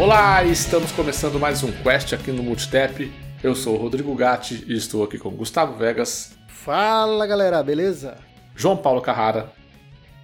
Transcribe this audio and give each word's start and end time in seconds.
Olá, 0.00 0.42
estamos 0.44 0.90
começando 0.92 1.38
mais 1.38 1.62
um 1.62 1.70
Quest 1.70 2.14
aqui 2.14 2.32
no 2.32 2.42
Multitap. 2.42 3.12
Eu 3.44 3.54
sou 3.54 3.74
o 3.74 3.76
Rodrigo 3.76 4.14
Gatti 4.14 4.64
e 4.66 4.74
estou 4.74 5.04
aqui 5.04 5.18
com 5.18 5.28
Gustavo 5.28 5.76
Vegas. 5.76 6.32
Fala 6.48 7.26
galera, 7.26 7.62
beleza? 7.62 8.27
João 8.58 8.76
Paulo 8.76 9.00
Carrara. 9.00 9.52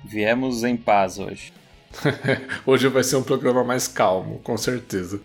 Viemos 0.05 0.65
em 0.65 0.77
paz 0.77 1.21
hoje. 1.21 1.53
hoje 2.67 2.89
vai 2.89 3.05
ser 3.05 3.15
um 3.15 3.23
programa 3.23 3.63
mais 3.63 3.87
calmo, 3.87 4.41
com 4.41 4.59
certeza. 4.59 5.21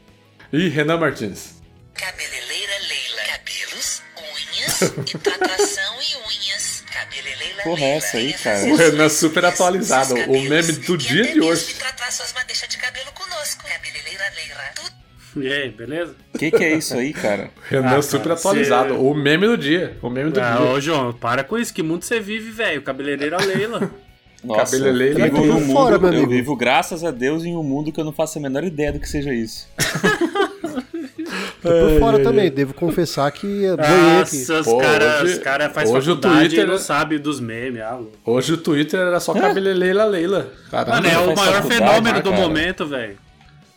E 0.54 0.70
Renan 0.70 0.98
Martins. 0.98 1.55
Cabeleleira 1.95 2.73
Leila. 2.88 3.22
Cabelos, 3.26 4.03
unhas, 4.16 4.81
hidratação 5.12 5.95
e 5.95 6.16
unhas. 6.17 6.84
Cabeleleira 6.94 7.64
Porra, 7.64 7.84
é 7.84 7.98
essa 7.98 8.17
aí, 8.17 8.31
cara? 8.31 8.66
O 8.67 8.76
Renan 8.76 9.05
é 9.05 9.09
super 9.09 9.44
atualizado. 9.44 10.14
O 10.14 10.41
meme 10.44 10.73
do 10.73 10.95
dia 10.95 11.34
de 11.34 11.41
hoje. 11.41 11.73
tratar 11.73 12.12
suas 12.12 12.31
madeixas 12.34 12.70
de 12.70 12.78
cabelo 12.78 12.94
Leila. 12.98 12.98
E 15.35 15.47
aí, 15.51 15.69
beleza? 15.69 16.15
O 16.33 16.38
que, 16.38 16.51
que 16.51 16.63
é 16.63 16.75
isso 16.75 16.95
aí, 16.95 17.13
cara? 17.13 17.49
Renan 17.69 17.97
ah, 17.97 18.01
super 18.01 18.31
atualizado. 18.31 18.93
Cê... 18.93 18.99
O 18.99 19.13
meme 19.13 19.47
do 19.47 19.57
dia. 19.57 19.97
O 20.02 20.09
meme 20.09 20.31
do 20.31 20.39
ah, 20.39 20.57
dia. 20.57 20.65
Ô, 20.65 20.81
João, 20.81 21.13
para 21.13 21.43
com 21.43 21.57
isso. 21.57 21.73
Que 21.73 21.83
mundo 21.83 22.03
você 22.03 22.19
vive, 22.19 22.52
velho? 22.52 22.81
Cabeleireira 22.81 23.38
Leila. 23.38 23.91
Nossa, 24.43 24.77
Cabeleireira 24.77 25.27
eu 25.27 25.41
vivo, 25.41 25.57
um 25.57 25.59
mundo, 25.59 25.73
fora, 25.73 25.95
eu 26.16 26.27
vivo, 26.27 26.55
graças 26.55 27.03
a 27.03 27.11
Deus, 27.11 27.44
em 27.44 27.58
um 27.58 27.63
mundo 27.63 27.91
que 27.91 27.99
eu 27.99 28.05
não 28.05 28.13
faço 28.13 28.39
a 28.39 28.41
menor 28.41 28.63
ideia 28.63 28.94
do 28.94 28.97
que 28.97 29.09
seja 29.09 29.33
isso. 29.33 29.67
Tô 31.61 31.67
por 31.69 31.99
fora 31.99 32.23
também, 32.23 32.49
devo 32.49 32.73
confessar 32.73 33.30
que 33.33 33.66
é 33.66 33.71
aqui. 33.71 34.38
Nossa, 34.38 34.61
os 34.61 34.81
caras 34.81 35.39
cara 35.39 35.69
faz 35.69 35.89
hoje 35.89 36.08
faculdade 36.08 36.36
o 36.36 36.39
Twitter, 36.39 36.64
e 36.64 36.67
não 36.67 36.77
sabe 36.77 37.19
dos 37.19 37.41
memes. 37.41 37.81
Ah, 37.81 37.99
hoje 38.25 38.53
o 38.53 38.58
Twitter 38.58 38.97
era 38.97 39.19
só 39.19 39.36
é. 39.36 39.41
cabeleleira 39.41 40.05
Leila. 40.05 40.49
Caramba, 40.71 41.02
Mano, 41.02 41.08
é 41.09 41.17
o 41.17 41.36
maior 41.36 41.64
fenômeno 41.64 42.17
ah, 42.19 42.21
do 42.21 42.31
momento, 42.31 42.88
velho. 42.88 43.17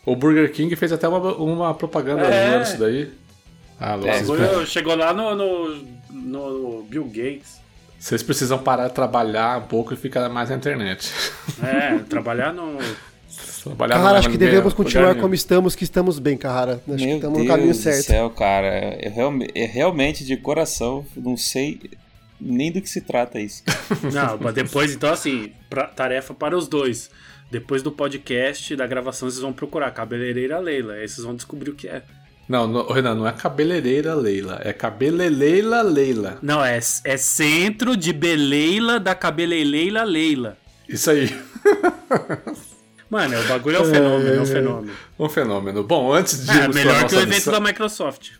O 0.05 0.15
Burger 0.15 0.51
King 0.51 0.75
fez 0.75 0.91
até 0.91 1.07
uma, 1.07 1.33
uma 1.35 1.73
propaganda 1.73 2.23
é. 2.23 2.61
isso 2.61 2.77
daí. 2.77 3.11
Ah, 3.79 3.97
é, 4.03 4.65
chegou 4.65 4.95
lá 4.95 5.13
no, 5.13 5.35
no, 5.35 5.85
no, 6.11 6.83
Bill 6.83 7.05
Gates. 7.05 7.61
Vocês 7.99 8.21
precisam 8.21 8.59
parar 8.59 8.89
de 8.89 8.93
trabalhar 8.93 9.59
um 9.59 9.67
pouco 9.67 9.93
e 9.93 9.97
ficar 9.97 10.27
mais 10.29 10.49
na 10.49 10.55
internet. 10.55 11.11
É, 11.61 11.97
trabalhar 12.09 12.53
no. 12.53 12.77
Trabalhar 13.63 13.95
Carrara, 13.95 14.19
acho 14.19 14.29
que 14.29 14.37
devemos 14.37 14.73
continuar 14.73 15.15
como 15.15 15.33
estamos, 15.33 15.73
que 15.73 15.85
estamos 15.85 16.19
bem, 16.19 16.37
Carrara. 16.37 16.81
Acho 16.87 16.87
Meu 16.87 16.97
que 16.97 17.15
estamos 17.15 17.37
Deus 17.37 17.47
no 17.47 17.53
caminho 17.53 17.73
certo. 17.73 17.97
Do 17.97 18.03
céu, 18.03 18.29
cara. 18.29 18.97
Eu, 19.01 19.11
real, 19.11 19.33
eu 19.55 19.67
realmente, 19.67 20.25
de 20.25 20.35
coração, 20.35 21.05
não 21.15 21.37
sei 21.37 21.79
nem 22.39 22.71
do 22.71 22.81
que 22.81 22.89
se 22.89 23.01
trata 23.01 23.39
isso. 23.39 23.63
Não, 24.11 24.37
mas 24.39 24.53
depois, 24.53 24.93
então, 24.93 25.11
assim, 25.11 25.53
pra, 25.69 25.85
tarefa 25.87 26.33
para 26.33 26.57
os 26.57 26.67
dois. 26.67 27.09
Depois 27.53 27.83
do 27.83 27.91
podcast, 27.91 28.75
da 28.75 28.87
gravação, 28.87 29.29
vocês 29.29 29.39
vão 29.39 29.53
procurar 29.53 29.91
cabeleireira 29.91 30.57
Leila. 30.57 30.93
Aí 30.93 31.07
vocês 31.07 31.23
vão 31.23 31.35
descobrir 31.35 31.69
o 31.69 31.75
que 31.75 31.87
é. 31.87 32.01
Não, 32.49 32.67
não, 32.67 32.87
Renan, 32.87 33.13
não 33.13 33.27
é 33.27 33.31
cabeleireira 33.31 34.15
Leila, 34.15 34.59
é 34.63 34.73
cabeleleila 34.73 35.83
Leila. 35.83 36.39
Não, 36.41 36.65
é, 36.65 36.79
é 37.03 37.17
centro 37.17 37.95
de 37.95 38.11
beleila 38.11 38.99
da 38.99 39.13
cabeleleila 39.13 40.03
Leila. 40.03 40.57
Isso 40.89 41.11
aí. 41.11 41.29
Mano, 43.07 43.39
o 43.39 43.43
bagulho 43.43 43.77
é 43.77 43.81
um 43.81 43.85
fenômeno, 43.85 44.33
é, 44.33 44.41
um 44.41 44.45
fenômeno. 44.47 44.93
Um 45.19 45.29
fenômeno. 45.29 45.83
Bom, 45.83 46.11
antes 46.11 46.47
de. 46.47 46.59
É, 46.59 46.67
melhor 46.69 47.07
que 47.07 47.13
o 47.13 47.19
evento 47.19 47.35
missão... 47.35 47.53
da 47.53 47.59
Microsoft. 47.59 48.31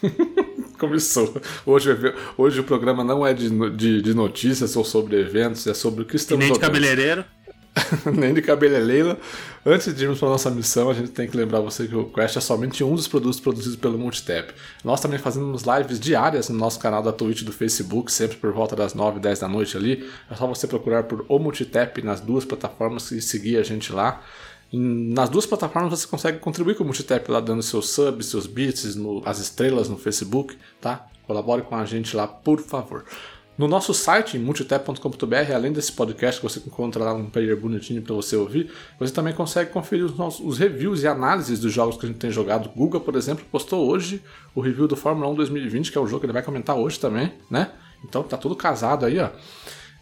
Começou. 0.78 1.42
Hoje, 1.66 1.90
hoje 2.36 2.60
o 2.60 2.64
programa 2.64 3.02
não 3.02 3.26
é 3.26 3.34
de, 3.34 3.50
de, 3.70 4.00
de, 4.00 4.14
notícias 4.14 4.76
ou 4.76 4.84
sobre 4.84 5.18
eventos, 5.20 5.66
é 5.66 5.74
sobre 5.74 6.02
o 6.02 6.04
que 6.04 6.14
estamos 6.14 6.44
e 6.44 6.48
nem 6.48 6.54
de 6.54 6.60
cabeleireiro. 6.60 7.24
nem 8.14 8.34
de 8.34 8.42
cabeleleila. 8.42 9.18
Antes 9.64 9.94
de 9.94 10.04
irmos 10.04 10.18
para 10.18 10.28
nossa 10.28 10.50
missão, 10.50 10.90
a 10.90 10.94
gente 10.94 11.10
tem 11.10 11.28
que 11.28 11.36
lembrar 11.36 11.60
você 11.60 11.86
que 11.86 11.94
o 11.94 12.06
Quest 12.06 12.36
é 12.36 12.40
somente 12.40 12.82
um 12.82 12.94
dos 12.94 13.08
produtos 13.08 13.40
produzidos 13.40 13.76
pelo 13.76 13.98
Multitap. 13.98 14.52
Nós 14.84 15.00
também 15.00 15.18
fazemos 15.18 15.62
lives 15.62 16.00
diárias 16.00 16.48
no 16.48 16.56
nosso 16.56 16.78
canal 16.78 17.02
da 17.02 17.12
Twitch 17.12 17.42
do 17.42 17.52
Facebook, 17.52 18.10
sempre 18.10 18.36
por 18.36 18.52
volta 18.52 18.74
das 18.74 18.94
9 18.94 19.18
e 19.18 19.20
10 19.20 19.40
da 19.40 19.48
noite 19.48 19.76
ali. 19.76 20.08
É 20.30 20.34
só 20.34 20.46
você 20.46 20.66
procurar 20.66 21.04
por 21.04 21.24
O 21.28 21.38
Multitap 21.38 22.00
nas 22.02 22.20
duas 22.20 22.44
plataformas 22.44 23.10
e 23.10 23.20
seguir 23.20 23.56
a 23.58 23.62
gente 23.62 23.92
lá. 23.92 24.22
Nas 24.72 25.30
duas 25.30 25.46
plataformas 25.46 25.90
você 25.90 26.06
consegue 26.06 26.38
contribuir 26.38 26.74
com 26.74 26.82
o 26.82 26.86
Multitap 26.86 27.30
lá, 27.30 27.40
dando 27.40 27.62
seus 27.62 27.88
subs, 27.88 28.26
seus 28.26 28.46
bits, 28.46 28.96
as 29.24 29.38
estrelas 29.38 29.88
no 29.88 29.96
Facebook, 29.96 30.56
tá? 30.80 31.06
Colabore 31.26 31.62
com 31.62 31.76
a 31.76 31.84
gente 31.84 32.16
lá, 32.16 32.26
por 32.26 32.60
favor. 32.60 33.04
No 33.58 33.66
nosso 33.66 33.92
site, 33.92 34.38
multitap.com.br, 34.38 35.52
além 35.52 35.72
desse 35.72 35.90
podcast 35.90 36.40
que 36.40 36.48
você 36.48 36.60
encontra 36.64 37.02
lá 37.02 37.12
um 37.12 37.28
player 37.28 37.56
bonitinho 37.56 38.00
para 38.00 38.14
você 38.14 38.36
ouvir, 38.36 38.70
você 39.00 39.12
também 39.12 39.34
consegue 39.34 39.72
conferir 39.72 40.04
os, 40.04 40.16
nossos, 40.16 40.46
os 40.46 40.58
reviews 40.58 41.02
e 41.02 41.08
análises 41.08 41.58
dos 41.58 41.72
jogos 41.72 41.96
que 41.96 42.06
a 42.06 42.08
gente 42.08 42.20
tem 42.20 42.30
jogado. 42.30 42.68
Guga, 42.68 43.00
por 43.00 43.16
exemplo, 43.16 43.44
postou 43.50 43.90
hoje 43.90 44.22
o 44.54 44.60
review 44.60 44.86
do 44.86 44.94
Fórmula 44.94 45.28
1 45.32 45.34
2020, 45.34 45.90
que 45.90 45.98
é 45.98 46.00
o 46.00 46.06
jogo 46.06 46.20
que 46.20 46.26
ele 46.26 46.32
vai 46.32 46.42
comentar 46.42 46.76
hoje 46.76 47.00
também, 47.00 47.32
né? 47.50 47.72
Então 48.04 48.22
tá 48.22 48.36
tudo 48.36 48.54
casado 48.54 49.04
aí, 49.04 49.18
ó. 49.18 49.30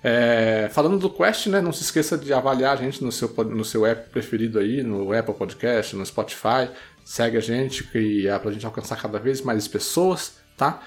É, 0.04 0.68
falando 0.70 0.98
do 0.98 1.08
Quest, 1.08 1.46
né? 1.46 1.62
Não 1.62 1.72
se 1.72 1.82
esqueça 1.82 2.18
de 2.18 2.34
avaliar 2.34 2.74
a 2.74 2.76
gente 2.76 3.02
no 3.02 3.10
seu, 3.10 3.28
no 3.44 3.64
seu 3.64 3.86
app 3.86 4.10
preferido 4.10 4.58
aí, 4.58 4.82
no 4.82 5.16
Apple 5.16 5.34
Podcast, 5.34 5.96
no 5.96 6.04
Spotify. 6.04 6.68
Segue 7.02 7.38
a 7.38 7.40
gente, 7.40 7.84
que 7.84 8.28
é 8.28 8.38
pra 8.38 8.52
gente 8.52 8.66
alcançar 8.66 9.00
cada 9.00 9.18
vez 9.18 9.40
mais 9.40 9.66
pessoas, 9.66 10.36
tá? 10.58 10.82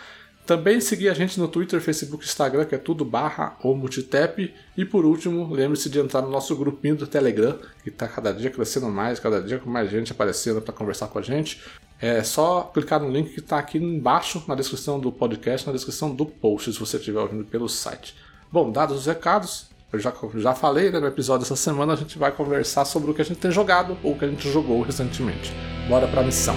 Também 0.49 0.81
seguir 0.81 1.09
a 1.09 1.13
gente 1.13 1.39
no 1.39 1.47
Twitter, 1.47 1.79
Facebook, 1.79 2.25
Instagram, 2.25 2.65
que 2.65 2.73
é 2.73 2.77
tudo 2.79 3.05
barra 3.05 3.55
ou 3.61 3.77
multitap. 3.77 4.51
E 4.75 4.83
por 4.83 5.05
último, 5.05 5.47
lembre-se 5.53 5.91
de 5.91 5.99
entrar 5.99 6.23
no 6.23 6.31
nosso 6.31 6.55
grupinho 6.55 6.95
do 6.95 7.05
Telegram, 7.05 7.55
que 7.83 7.89
está 7.89 8.07
cada 8.07 8.33
dia 8.33 8.49
crescendo 8.49 8.87
mais, 8.87 9.19
cada 9.19 9.43
dia 9.43 9.59
com 9.59 9.69
mais 9.69 9.91
gente 9.91 10.11
aparecendo 10.11 10.59
para 10.59 10.73
conversar 10.73 11.07
com 11.09 11.19
a 11.19 11.21
gente. 11.21 11.61
É 12.01 12.23
só 12.23 12.63
clicar 12.73 12.99
no 12.99 13.11
link 13.11 13.31
que 13.31 13.41
está 13.41 13.59
aqui 13.59 13.77
embaixo 13.77 14.43
na 14.47 14.55
descrição 14.55 14.99
do 14.99 15.11
podcast, 15.11 15.67
na 15.67 15.73
descrição 15.73 16.15
do 16.15 16.25
post, 16.25 16.73
se 16.73 16.79
você 16.79 16.97
estiver 16.97 17.19
ouvindo 17.19 17.45
pelo 17.45 17.69
site. 17.69 18.15
Bom, 18.51 18.71
dados 18.71 18.97
os 18.97 19.05
recados, 19.05 19.67
eu 19.93 19.99
já, 19.99 20.11
já 20.33 20.55
falei 20.55 20.89
né, 20.89 20.99
no 20.99 21.05
episódio 21.05 21.41
dessa 21.41 21.55
semana, 21.55 21.93
a 21.93 21.95
gente 21.95 22.17
vai 22.17 22.31
conversar 22.31 22.85
sobre 22.85 23.11
o 23.11 23.13
que 23.13 23.21
a 23.21 23.25
gente 23.25 23.37
tem 23.37 23.51
jogado 23.51 23.95
ou 24.01 24.13
o 24.13 24.17
que 24.17 24.25
a 24.25 24.27
gente 24.27 24.51
jogou 24.51 24.81
recentemente. 24.81 25.53
Bora 25.87 26.07
para 26.07 26.21
a 26.21 26.23
missão. 26.23 26.55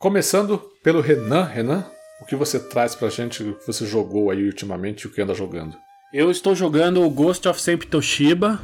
Começando 0.00 0.58
pelo 0.82 1.02
Renan. 1.02 1.44
Renan, 1.44 1.84
o 2.22 2.24
que 2.24 2.34
você 2.34 2.58
traz 2.58 2.94
pra 2.94 3.10
gente, 3.10 3.42
o 3.42 3.58
que 3.58 3.66
você 3.66 3.84
jogou 3.84 4.30
aí 4.30 4.46
ultimamente 4.46 5.02
e 5.02 5.06
o 5.06 5.12
que 5.12 5.20
anda 5.20 5.34
jogando? 5.34 5.76
Eu 6.10 6.30
estou 6.30 6.54
jogando 6.54 7.02
o 7.02 7.10
Ghost 7.10 7.46
of 7.46 7.60
Sempre 7.60 7.86
Toshiba, 7.86 8.58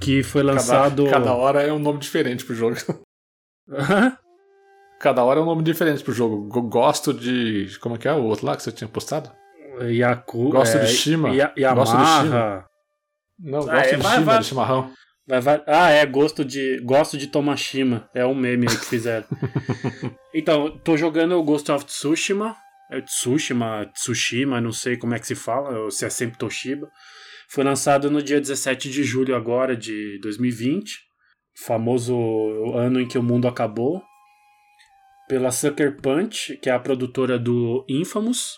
que 0.00 0.22
foi 0.22 0.44
lançado. 0.44 1.06
Cada, 1.06 1.16
cada 1.18 1.34
hora 1.34 1.62
é 1.62 1.72
um 1.72 1.80
nome 1.80 1.98
diferente 1.98 2.44
pro 2.44 2.54
jogo. 2.54 2.76
cada 5.00 5.24
hora 5.24 5.40
é 5.40 5.42
um 5.42 5.46
nome 5.46 5.64
diferente 5.64 6.04
pro 6.04 6.14
jogo. 6.14 6.46
Gosto 6.68 7.12
de. 7.12 7.76
Como 7.80 7.96
é 7.96 7.98
que 7.98 8.06
é 8.06 8.12
o 8.12 8.22
outro 8.22 8.46
lá 8.46 8.54
que 8.56 8.62
você 8.62 8.70
tinha 8.70 8.86
postado? 8.86 9.32
Yaku, 9.80 10.50
gosto 10.50 10.76
é, 10.76 10.84
de 10.84 10.92
Shima. 10.92 11.30
Ya, 11.34 11.52
Yamaha. 11.58 11.74
Gosto 11.74 11.96
de 11.96 12.22
Shima. 12.22 12.64
Não, 13.40 13.58
gosto 13.58 13.70
ah, 13.72 13.80
é, 13.80 13.96
de 13.96 13.96
vai, 13.96 14.14
Shima, 14.14 14.24
vai. 14.24 14.38
de 14.38 14.44
chimarrão. 14.46 14.92
Vai, 15.26 15.40
vai... 15.40 15.62
Ah, 15.66 15.90
é, 15.90 16.06
gosto 16.06 16.44
de 16.44 16.78
gosto 16.80 17.18
de 17.18 17.26
Tomashima. 17.26 18.08
É 18.14 18.24
um 18.24 18.34
meme 18.34 18.66
aí 18.68 18.76
que 18.76 18.86
fizeram. 18.86 19.26
então, 20.32 20.78
tô 20.78 20.96
jogando 20.96 21.36
o 21.36 21.42
Ghost 21.42 21.70
of 21.70 21.84
Tsushima. 21.84 22.56
É 22.90 23.00
Tsushima, 23.00 23.90
Tsushima, 23.92 24.60
não 24.60 24.70
sei 24.70 24.96
como 24.96 25.14
é 25.14 25.18
que 25.18 25.26
se 25.26 25.34
fala, 25.34 25.76
ou 25.80 25.90
se 25.90 26.04
é 26.04 26.10
sempre 26.10 26.38
Toshiba. 26.38 26.88
Foi 27.48 27.64
lançado 27.64 28.10
no 28.10 28.22
dia 28.22 28.40
17 28.40 28.88
de 28.88 29.02
julho 29.02 29.34
agora 29.34 29.76
de 29.76 30.20
2020. 30.20 31.00
Famoso 31.64 32.16
ano 32.76 33.00
em 33.00 33.08
que 33.08 33.18
o 33.18 33.22
mundo 33.22 33.48
acabou. 33.48 34.00
Pela 35.28 35.50
Sucker 35.50 36.00
Punch, 36.00 36.56
que 36.58 36.70
é 36.70 36.72
a 36.72 36.78
produtora 36.78 37.36
do 37.36 37.84
Infamous. 37.88 38.56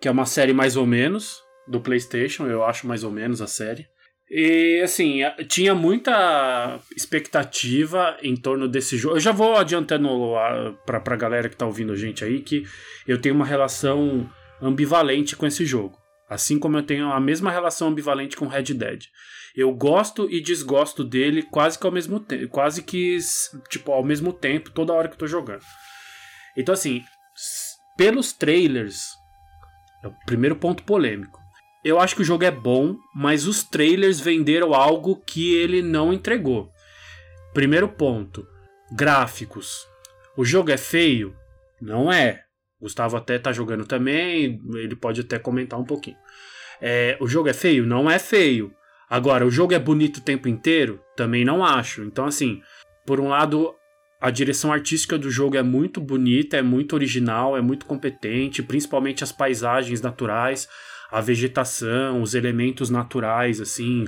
Que 0.00 0.06
é 0.06 0.10
uma 0.10 0.26
série 0.26 0.52
mais 0.52 0.76
ou 0.76 0.86
menos 0.86 1.42
do 1.66 1.80
PlayStation, 1.80 2.46
eu 2.46 2.62
acho 2.62 2.86
mais 2.86 3.02
ou 3.02 3.10
menos 3.10 3.40
a 3.40 3.46
série. 3.46 3.86
E 4.36 4.80
assim, 4.82 5.20
tinha 5.46 5.76
muita 5.76 6.80
expectativa 6.96 8.16
em 8.20 8.34
torno 8.34 8.66
desse 8.66 8.96
jogo. 8.96 9.14
Eu 9.14 9.20
já 9.20 9.30
vou 9.30 9.54
adiantando 9.54 10.08
para 10.84 10.98
pra 10.98 11.14
galera 11.14 11.48
que 11.48 11.56
tá 11.56 11.64
ouvindo 11.64 11.92
a 11.92 11.96
gente 11.96 12.24
aí 12.24 12.40
que 12.40 12.66
eu 13.06 13.20
tenho 13.20 13.36
uma 13.36 13.46
relação 13.46 14.28
ambivalente 14.60 15.36
com 15.36 15.46
esse 15.46 15.64
jogo. 15.64 15.96
Assim 16.28 16.58
como 16.58 16.76
eu 16.76 16.82
tenho 16.82 17.12
a 17.12 17.20
mesma 17.20 17.48
relação 17.48 17.86
ambivalente 17.86 18.36
com 18.36 18.48
Red 18.48 18.74
Dead. 18.74 19.04
Eu 19.54 19.72
gosto 19.72 20.28
e 20.28 20.40
desgosto 20.40 21.04
dele 21.04 21.44
quase 21.44 21.78
que 21.78 21.86
ao 21.86 21.92
mesmo 21.92 22.18
tempo, 22.18 22.48
quase 22.48 22.82
que 22.82 23.18
tipo 23.70 23.92
ao 23.92 24.02
mesmo 24.02 24.32
tempo, 24.32 24.72
toda 24.72 24.92
hora 24.92 25.06
que 25.06 25.14
eu 25.14 25.18
tô 25.18 25.28
jogando. 25.28 25.62
Então 26.56 26.72
assim, 26.72 27.04
pelos 27.96 28.32
trailers, 28.32 29.10
é 30.02 30.08
o 30.08 30.14
primeiro 30.26 30.56
ponto 30.56 30.82
polêmico. 30.82 31.43
Eu 31.84 32.00
acho 32.00 32.16
que 32.16 32.22
o 32.22 32.24
jogo 32.24 32.44
é 32.44 32.50
bom, 32.50 32.96
mas 33.14 33.46
os 33.46 33.62
trailers 33.62 34.18
venderam 34.18 34.72
algo 34.72 35.16
que 35.16 35.54
ele 35.54 35.82
não 35.82 36.14
entregou. 36.14 36.70
Primeiro 37.52 37.88
ponto, 37.88 38.46
gráficos. 38.90 39.86
O 40.34 40.46
jogo 40.46 40.70
é 40.70 40.78
feio? 40.78 41.36
Não 41.80 42.10
é. 42.10 42.42
Gustavo 42.80 43.16
até 43.16 43.38
tá 43.38 43.52
jogando 43.52 43.84
também, 43.84 44.60
ele 44.74 44.96
pode 44.96 45.20
até 45.20 45.38
comentar 45.38 45.78
um 45.78 45.84
pouquinho. 45.84 46.16
É, 46.80 47.16
o 47.20 47.28
jogo 47.28 47.48
é 47.48 47.52
feio? 47.52 47.86
Não 47.86 48.10
é 48.10 48.18
feio. 48.18 48.72
Agora, 49.08 49.46
o 49.46 49.50
jogo 49.50 49.74
é 49.74 49.78
bonito 49.78 50.18
o 50.18 50.22
tempo 50.22 50.48
inteiro? 50.48 51.00
Também 51.14 51.44
não 51.44 51.62
acho. 51.62 52.02
Então, 52.02 52.24
assim, 52.24 52.62
por 53.06 53.20
um 53.20 53.28
lado, 53.28 53.74
a 54.20 54.30
direção 54.30 54.72
artística 54.72 55.18
do 55.18 55.30
jogo 55.30 55.56
é 55.56 55.62
muito 55.62 56.00
bonita, 56.00 56.56
é 56.56 56.62
muito 56.62 56.94
original, 56.94 57.56
é 57.56 57.60
muito 57.60 57.84
competente, 57.84 58.62
principalmente 58.62 59.22
as 59.22 59.30
paisagens 59.30 60.00
naturais, 60.00 60.66
a 61.14 61.20
vegetação, 61.20 62.22
os 62.22 62.34
elementos 62.34 62.90
naturais, 62.90 63.60
assim, 63.60 64.04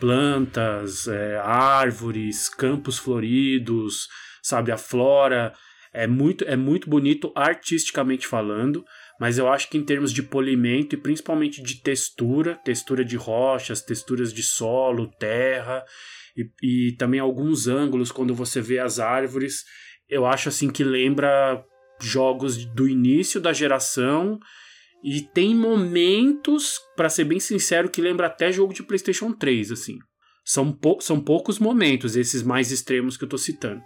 plantas, 0.00 1.06
é, 1.06 1.38
árvores, 1.38 2.48
campos 2.48 2.98
floridos, 2.98 4.08
sabe, 4.42 4.72
a 4.72 4.76
flora. 4.76 5.52
É 5.92 6.08
muito, 6.08 6.44
é 6.44 6.56
muito 6.56 6.90
bonito 6.90 7.32
artisticamente 7.36 8.26
falando, 8.26 8.84
mas 9.20 9.38
eu 9.38 9.48
acho 9.48 9.70
que 9.70 9.78
em 9.78 9.84
termos 9.84 10.12
de 10.12 10.24
polimento 10.24 10.96
e 10.96 10.98
principalmente 10.98 11.62
de 11.62 11.76
textura, 11.82 12.56
textura 12.64 13.04
de 13.04 13.16
rochas, 13.16 13.80
texturas 13.80 14.32
de 14.32 14.42
solo, 14.42 15.06
terra 15.06 15.84
e, 16.36 16.50
e 16.88 16.92
também 16.92 17.20
alguns 17.20 17.68
ângulos 17.68 18.10
quando 18.10 18.34
você 18.34 18.60
vê 18.60 18.80
as 18.80 18.98
árvores, 18.98 19.64
eu 20.08 20.26
acho 20.26 20.48
assim 20.48 20.68
que 20.68 20.82
lembra 20.82 21.64
jogos 22.00 22.64
do 22.64 22.88
início 22.88 23.40
da 23.40 23.52
geração 23.52 24.40
e 25.02 25.22
tem 25.22 25.54
momentos, 25.54 26.78
para 26.96 27.08
ser 27.08 27.24
bem 27.24 27.40
sincero, 27.40 27.88
que 27.88 28.02
lembra 28.02 28.26
até 28.26 28.52
jogo 28.52 28.74
de 28.74 28.82
PlayStation 28.82 29.32
3, 29.32 29.72
assim. 29.72 29.98
São, 30.44 30.72
pou 30.72 31.00
são 31.00 31.20
poucos 31.20 31.58
momentos, 31.58 32.16
esses 32.16 32.42
mais 32.42 32.70
extremos 32.70 33.16
que 33.16 33.24
eu 33.24 33.28
tô 33.28 33.38
citando. 33.38 33.82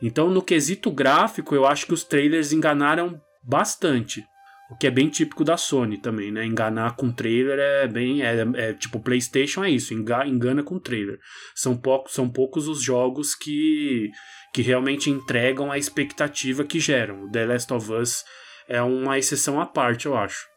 Então, 0.00 0.30
no 0.30 0.42
quesito 0.42 0.90
gráfico, 0.90 1.54
eu 1.54 1.66
acho 1.66 1.86
que 1.86 1.94
os 1.94 2.04
trailers 2.04 2.52
enganaram 2.52 3.20
bastante. 3.42 4.24
O 4.70 4.76
que 4.76 4.86
é 4.86 4.90
bem 4.90 5.08
típico 5.08 5.44
da 5.44 5.56
Sony 5.56 5.98
também, 5.98 6.32
né? 6.32 6.46
Enganar 6.46 6.96
com 6.96 7.12
trailer 7.12 7.58
é 7.58 7.86
bem. 7.86 8.22
É, 8.22 8.40
é 8.56 8.72
tipo, 8.72 9.00
PlayStation 9.00 9.62
é 9.62 9.70
isso, 9.70 9.92
engana 9.92 10.62
com 10.62 10.78
trailer. 10.78 11.18
São, 11.54 11.76
poucos, 11.76 12.14
são 12.14 12.28
poucos 12.28 12.68
os 12.68 12.82
jogos 12.82 13.34
que, 13.34 14.10
que 14.54 14.62
realmente 14.62 15.10
entregam 15.10 15.70
a 15.70 15.76
expectativa 15.76 16.64
que 16.64 16.80
geram. 16.80 17.30
The 17.30 17.46
Last 17.46 17.72
of 17.72 17.92
Us 17.92 18.24
é 18.66 18.80
uma 18.80 19.18
exceção 19.18 19.60
à 19.60 19.66
parte, 19.66 20.06
eu 20.06 20.16
acho. 20.16 20.51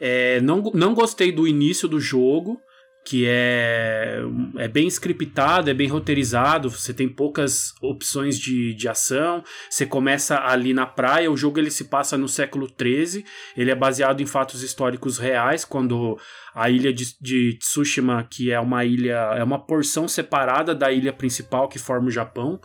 É, 0.00 0.40
não, 0.40 0.62
não 0.74 0.94
gostei 0.94 1.32
do 1.32 1.46
início 1.46 1.88
do 1.88 2.00
jogo 2.00 2.60
que 3.08 3.24
é, 3.26 4.20
é 4.58 4.68
bem 4.68 4.86
scriptado, 4.86 5.70
é 5.70 5.74
bem 5.74 5.88
roteirizado, 5.88 6.70
você 6.70 6.92
tem 6.92 7.08
poucas 7.08 7.72
opções 7.80 8.38
de, 8.38 8.74
de 8.74 8.86
ação, 8.86 9.42
você 9.70 9.86
começa 9.86 10.38
ali 10.38 10.74
na 10.74 10.84
praia, 10.84 11.32
o 11.32 11.36
jogo 11.36 11.58
ele 11.58 11.70
se 11.70 11.84
passa 11.84 12.18
no 12.18 12.28
século 12.28 12.68
XIII, 12.68 13.24
ele 13.56 13.70
é 13.70 13.74
baseado 13.74 14.20
em 14.20 14.26
fatos 14.26 14.62
históricos 14.62 15.16
reais, 15.16 15.64
quando 15.64 16.18
a 16.54 16.68
ilha 16.68 16.92
de, 16.92 17.06
de 17.18 17.56
Tsushima, 17.58 18.26
que 18.30 18.52
é 18.52 18.60
uma 18.60 18.84
ilha, 18.84 19.32
é 19.36 19.42
uma 19.42 19.58
porção 19.58 20.06
separada 20.06 20.74
da 20.74 20.92
ilha 20.92 21.12
principal 21.12 21.66
que 21.66 21.78
forma 21.78 22.08
o 22.08 22.12
Japão, 22.12 22.60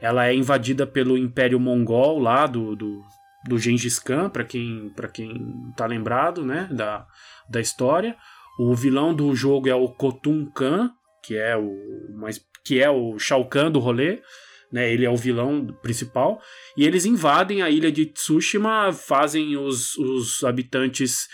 ela 0.00 0.28
é 0.28 0.32
invadida 0.32 0.86
pelo 0.86 1.18
Império 1.18 1.58
Mongol 1.58 2.20
lá 2.20 2.46
do, 2.46 2.76
do, 2.76 3.02
do 3.44 3.58
Gengis 3.58 3.98
Khan, 3.98 4.30
para 4.30 4.44
quem, 4.44 4.92
quem 5.12 5.72
tá 5.76 5.86
lembrado, 5.86 6.44
né, 6.44 6.68
da, 6.70 7.06
da 7.48 7.60
história. 7.60 8.16
O 8.58 8.74
vilão 8.74 9.14
do 9.14 9.34
jogo 9.34 9.68
é 9.68 9.74
o 9.74 9.88
Khotun 9.88 10.50
Khan, 10.50 10.90
que 11.22 11.36
é 11.36 11.56
o 11.56 11.70
mais 12.14 12.40
que 12.64 12.80
é 12.80 12.88
o 12.90 13.18
Shao 13.18 13.48
Kahn 13.48 13.70
do 13.70 13.80
rolê, 13.80 14.22
né? 14.72 14.92
Ele 14.92 15.04
é 15.04 15.10
o 15.10 15.16
vilão 15.16 15.66
principal 15.82 16.40
e 16.76 16.86
eles 16.86 17.04
invadem 17.04 17.60
a 17.62 17.68
ilha 17.68 17.90
de 17.90 18.06
Tsushima, 18.06 18.92
fazem 18.92 19.56
os, 19.56 19.96
os 19.96 20.44
habitantes 20.44 21.28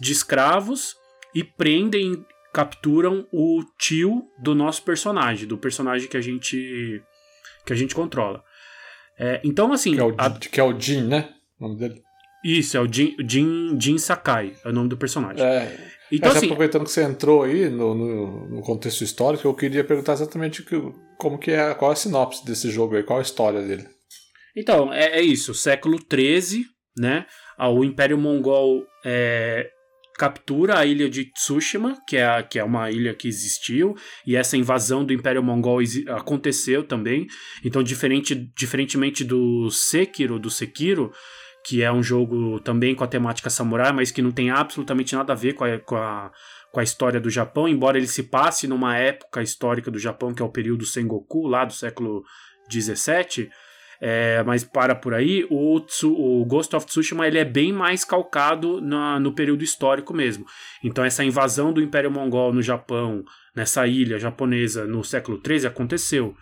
de 0.00 0.12
escravos 0.12 0.96
e 1.34 1.44
prendem, 1.44 2.24
capturam 2.52 3.26
o 3.32 3.62
tio 3.78 4.24
do 4.38 4.54
nosso 4.54 4.82
personagem, 4.82 5.46
do 5.46 5.58
personagem 5.58 6.08
que 6.08 6.16
a 6.16 6.20
gente 6.20 7.02
que 7.66 7.72
a 7.72 7.76
gente 7.76 7.94
controla. 7.94 8.42
É, 9.18 9.40
então 9.44 9.72
assim, 9.72 9.94
que 9.94 10.00
é, 10.00 10.04
o, 10.04 10.14
a... 10.18 10.30
que 10.30 10.60
é 10.60 10.64
o 10.64 10.78
Jin, 10.78 11.02
né? 11.02 11.30
O 11.58 11.68
nome 11.68 11.78
dele. 11.78 12.02
Isso, 12.44 12.76
é 12.76 12.80
o 12.80 12.92
Jin, 12.92 13.16
Jin, 13.26 13.78
Jin 13.80 13.98
Sakai, 13.98 14.52
é 14.64 14.68
o 14.68 14.72
nome 14.72 14.88
do 14.88 14.96
personagem. 14.96 15.44
É, 15.44 15.78
então, 16.12 16.28
Mas 16.28 16.36
assim, 16.36 16.46
aproveitando 16.46 16.84
que 16.84 16.90
você 16.90 17.02
entrou 17.02 17.42
aí 17.42 17.68
no, 17.70 17.94
no, 17.94 18.48
no, 18.48 18.62
contexto 18.62 19.02
histórico, 19.02 19.48
eu 19.48 19.54
queria 19.54 19.82
perguntar 19.82 20.12
exatamente 20.12 20.62
que, 20.62 20.80
como 21.18 21.38
que 21.38 21.50
é, 21.50 21.74
qual 21.74 21.90
é 21.90 21.94
a 21.94 21.96
sinopse 21.96 22.44
desse 22.44 22.70
jogo 22.70 22.96
aí, 22.96 23.02
qual 23.02 23.18
a 23.18 23.22
história 23.22 23.62
dele. 23.62 23.88
Então, 24.54 24.92
é, 24.92 25.18
é 25.18 25.22
isso, 25.22 25.54
século 25.54 25.98
XIII, 25.98 26.64
né? 26.96 27.26
Ah, 27.56 27.70
o 27.70 27.82
Império 27.82 28.18
Mongol 28.18 28.84
é, 29.04 29.68
captura 30.16 30.78
a 30.78 30.86
ilha 30.86 31.08
de 31.08 31.24
Tsushima, 31.32 31.98
que 32.06 32.16
é, 32.16 32.26
a, 32.26 32.42
que 32.42 32.58
é 32.58 32.64
uma 32.64 32.90
ilha 32.90 33.14
que 33.14 33.28
existiu, 33.28 33.94
e 34.26 34.36
essa 34.36 34.56
invasão 34.56 35.04
do 35.04 35.12
Império 35.12 35.42
Mongol 35.42 35.80
aconteceu 36.08 36.84
também. 36.84 37.26
Então, 37.64 37.82
diferente, 37.82 38.34
diferentemente 38.56 39.24
do 39.24 39.70
Sekiro, 39.70 40.38
do 40.38 40.50
Sekiro, 40.50 41.12
que 41.64 41.82
é 41.82 41.90
um 41.90 42.02
jogo 42.02 42.60
também 42.60 42.94
com 42.94 43.02
a 43.02 43.08
temática 43.08 43.50
samurai, 43.50 43.92
mas 43.92 44.10
que 44.10 44.22
não 44.22 44.30
tem 44.30 44.50
absolutamente 44.50 45.14
nada 45.14 45.32
a 45.32 45.36
ver 45.36 45.54
com 45.54 45.64
a, 45.64 45.78
com 45.78 45.96
a, 45.96 46.30
com 46.70 46.80
a 46.80 46.82
história 46.82 47.20
do 47.20 47.30
Japão, 47.30 47.66
embora 47.66 47.96
ele 47.96 48.06
se 48.06 48.22
passe 48.22 48.68
numa 48.68 48.96
época 48.96 49.42
histórica 49.42 49.90
do 49.90 49.98
Japão, 49.98 50.34
que 50.34 50.42
é 50.42 50.44
o 50.44 50.50
período 50.50 50.84
Sengoku, 50.84 51.46
lá 51.46 51.64
do 51.64 51.72
século 51.72 52.22
XVII. 52.70 53.48
É, 54.06 54.42
mas 54.42 54.62
para 54.62 54.94
por 54.94 55.14
aí, 55.14 55.46
o, 55.48 55.80
Tsu, 55.80 56.12
o, 56.12 56.44
Ghost 56.44 56.76
of 56.76 56.84
Tsushima 56.84 57.26
ele 57.26 57.38
é 57.38 57.44
bem 57.44 57.72
mais 57.72 58.04
calcado 58.04 58.78
na, 58.78 59.18
no 59.18 59.32
período 59.32 59.64
histórico 59.64 60.12
mesmo. 60.12 60.44
Então 60.84 61.02
essa 61.02 61.24
invasão 61.24 61.72
do 61.72 61.80
Império 61.80 62.10
Mongol 62.10 62.52
no 62.52 62.60
Japão, 62.60 63.24
nessa 63.56 63.86
ilha 63.86 64.18
japonesa 64.18 64.84
no 64.84 65.02
século 65.02 65.40
XIII 65.42 65.68
aconteceu. 65.68 66.36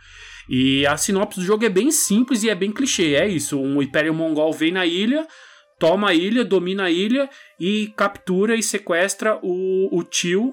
E 0.49 0.85
a 0.89 0.97
sinopse 0.97 1.39
do 1.39 1.47
jogo 1.47 1.65
é 1.65 1.69
bem 1.69 1.93
simples 1.93 2.43
e 2.43 2.51
é 2.51 2.55
bem 2.57 2.73
clichê. 2.73 3.15
É 3.15 3.29
isso: 3.29 3.57
um 3.61 3.81
Império 3.81 4.13
Mongol 4.13 4.53
vem 4.53 4.73
na 4.73 4.85
ilha, 4.85 5.25
toma 5.79 6.09
a 6.09 6.15
ilha, 6.15 6.45
domina 6.45 6.87
a 6.87 6.91
ilha 6.91 7.31
e 7.61 7.95
captura 7.97 8.57
e 8.57 8.63
sequestra 8.63 9.39
o, 9.41 9.97
o 9.97 10.03
tio 10.03 10.53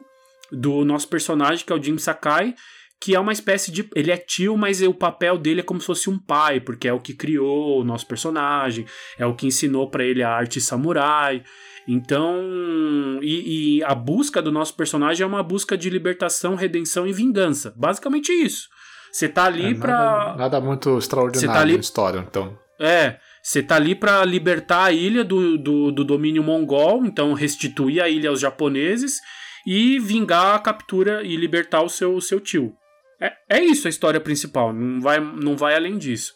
do 0.51 0.85
nosso 0.85 1.07
personagem, 1.07 1.65
que 1.65 1.73
é 1.73 1.75
o 1.75 1.81
Jim 1.81 1.97
Sakai, 1.97 2.53
que 3.00 3.15
é 3.15 3.20
uma 3.20 3.32
espécie 3.32 3.72
de. 3.72 3.89
Ele 3.96 4.12
é 4.12 4.18
tio, 4.18 4.58
mas 4.58 4.82
o 4.82 4.94
papel 4.94 5.38
dele 5.38 5.62
é 5.62 5.63
como 5.63 5.79
se 5.79 5.88
fosse 5.88 6.10
um 6.10 6.20
pai, 6.20 6.60
porque 6.60 6.88
é 6.88 6.94
o 6.94 7.00
que 7.00 7.13
criou 7.13 7.79
o 7.79 7.84
nosso 7.84 8.06
personagem, 8.06 8.86
é 9.18 9.25
o 9.25 9.34
que 9.34 9.48
ensinou 9.48 9.89
para 9.89 10.03
ele 10.03 10.22
a 10.22 10.29
arte 10.29 10.60
samurai. 10.60 11.44
Então, 11.88 13.20
e, 13.22 13.77
e, 13.77 13.84
a 13.84 13.96
busca 13.96 14.41
do 14.41 14.51
nosso 14.51 14.75
personagem 14.75 15.24
é 15.24 15.27
uma 15.27 15.41
busca 15.41 15.77
de 15.77 15.89
libertação, 15.89 16.53
redenção 16.56 17.08
e 17.08 17.13
vingança. 17.13 17.74
Basicamente 17.75 18.32
isso. 18.32 18.68
Você 19.12 19.27
tá 19.27 19.46
ali 19.46 19.72
é, 19.72 19.74
pra. 19.74 19.98
Nada, 19.98 20.38
nada 20.38 20.62
muito 20.62 20.98
extraordinário 20.98 21.53
tá 21.53 21.62
ali... 21.62 21.74
na 21.74 21.79
história, 21.79 22.20
então. 22.20 22.58
É. 22.79 23.18
Você 23.41 23.63
tá 23.63 23.77
ali 23.77 23.96
para 23.96 24.24
libertar 24.25 24.86
a 24.86 24.91
ilha 24.91 25.24
do, 25.24 25.58
do, 25.58 25.91
do, 25.91 26.03
domínio 26.03 26.44
mongol, 26.44 27.06
então 27.06 27.34
restituir 27.34 28.01
a 28.01 28.10
ilha 28.10 28.29
aos 28.29 28.39
japoneses 28.39 29.20
e 29.65 29.98
vingar 29.98 30.56
a 30.56 30.60
captura 30.60 31.24
e 31.24 31.36
libertar 31.36 31.82
o 31.82 31.89
seu, 31.89 32.20
seu 32.20 32.39
tio. 32.39 32.75
É, 33.19 33.33
é 33.49 33.63
isso 33.63 33.88
a 33.88 33.89
história 33.89 34.19
principal, 34.19 34.73
não 34.73 35.01
vai, 35.01 35.19
não 35.19 35.57
vai 35.57 35.75
além 35.75 35.97
disso. 35.97 36.33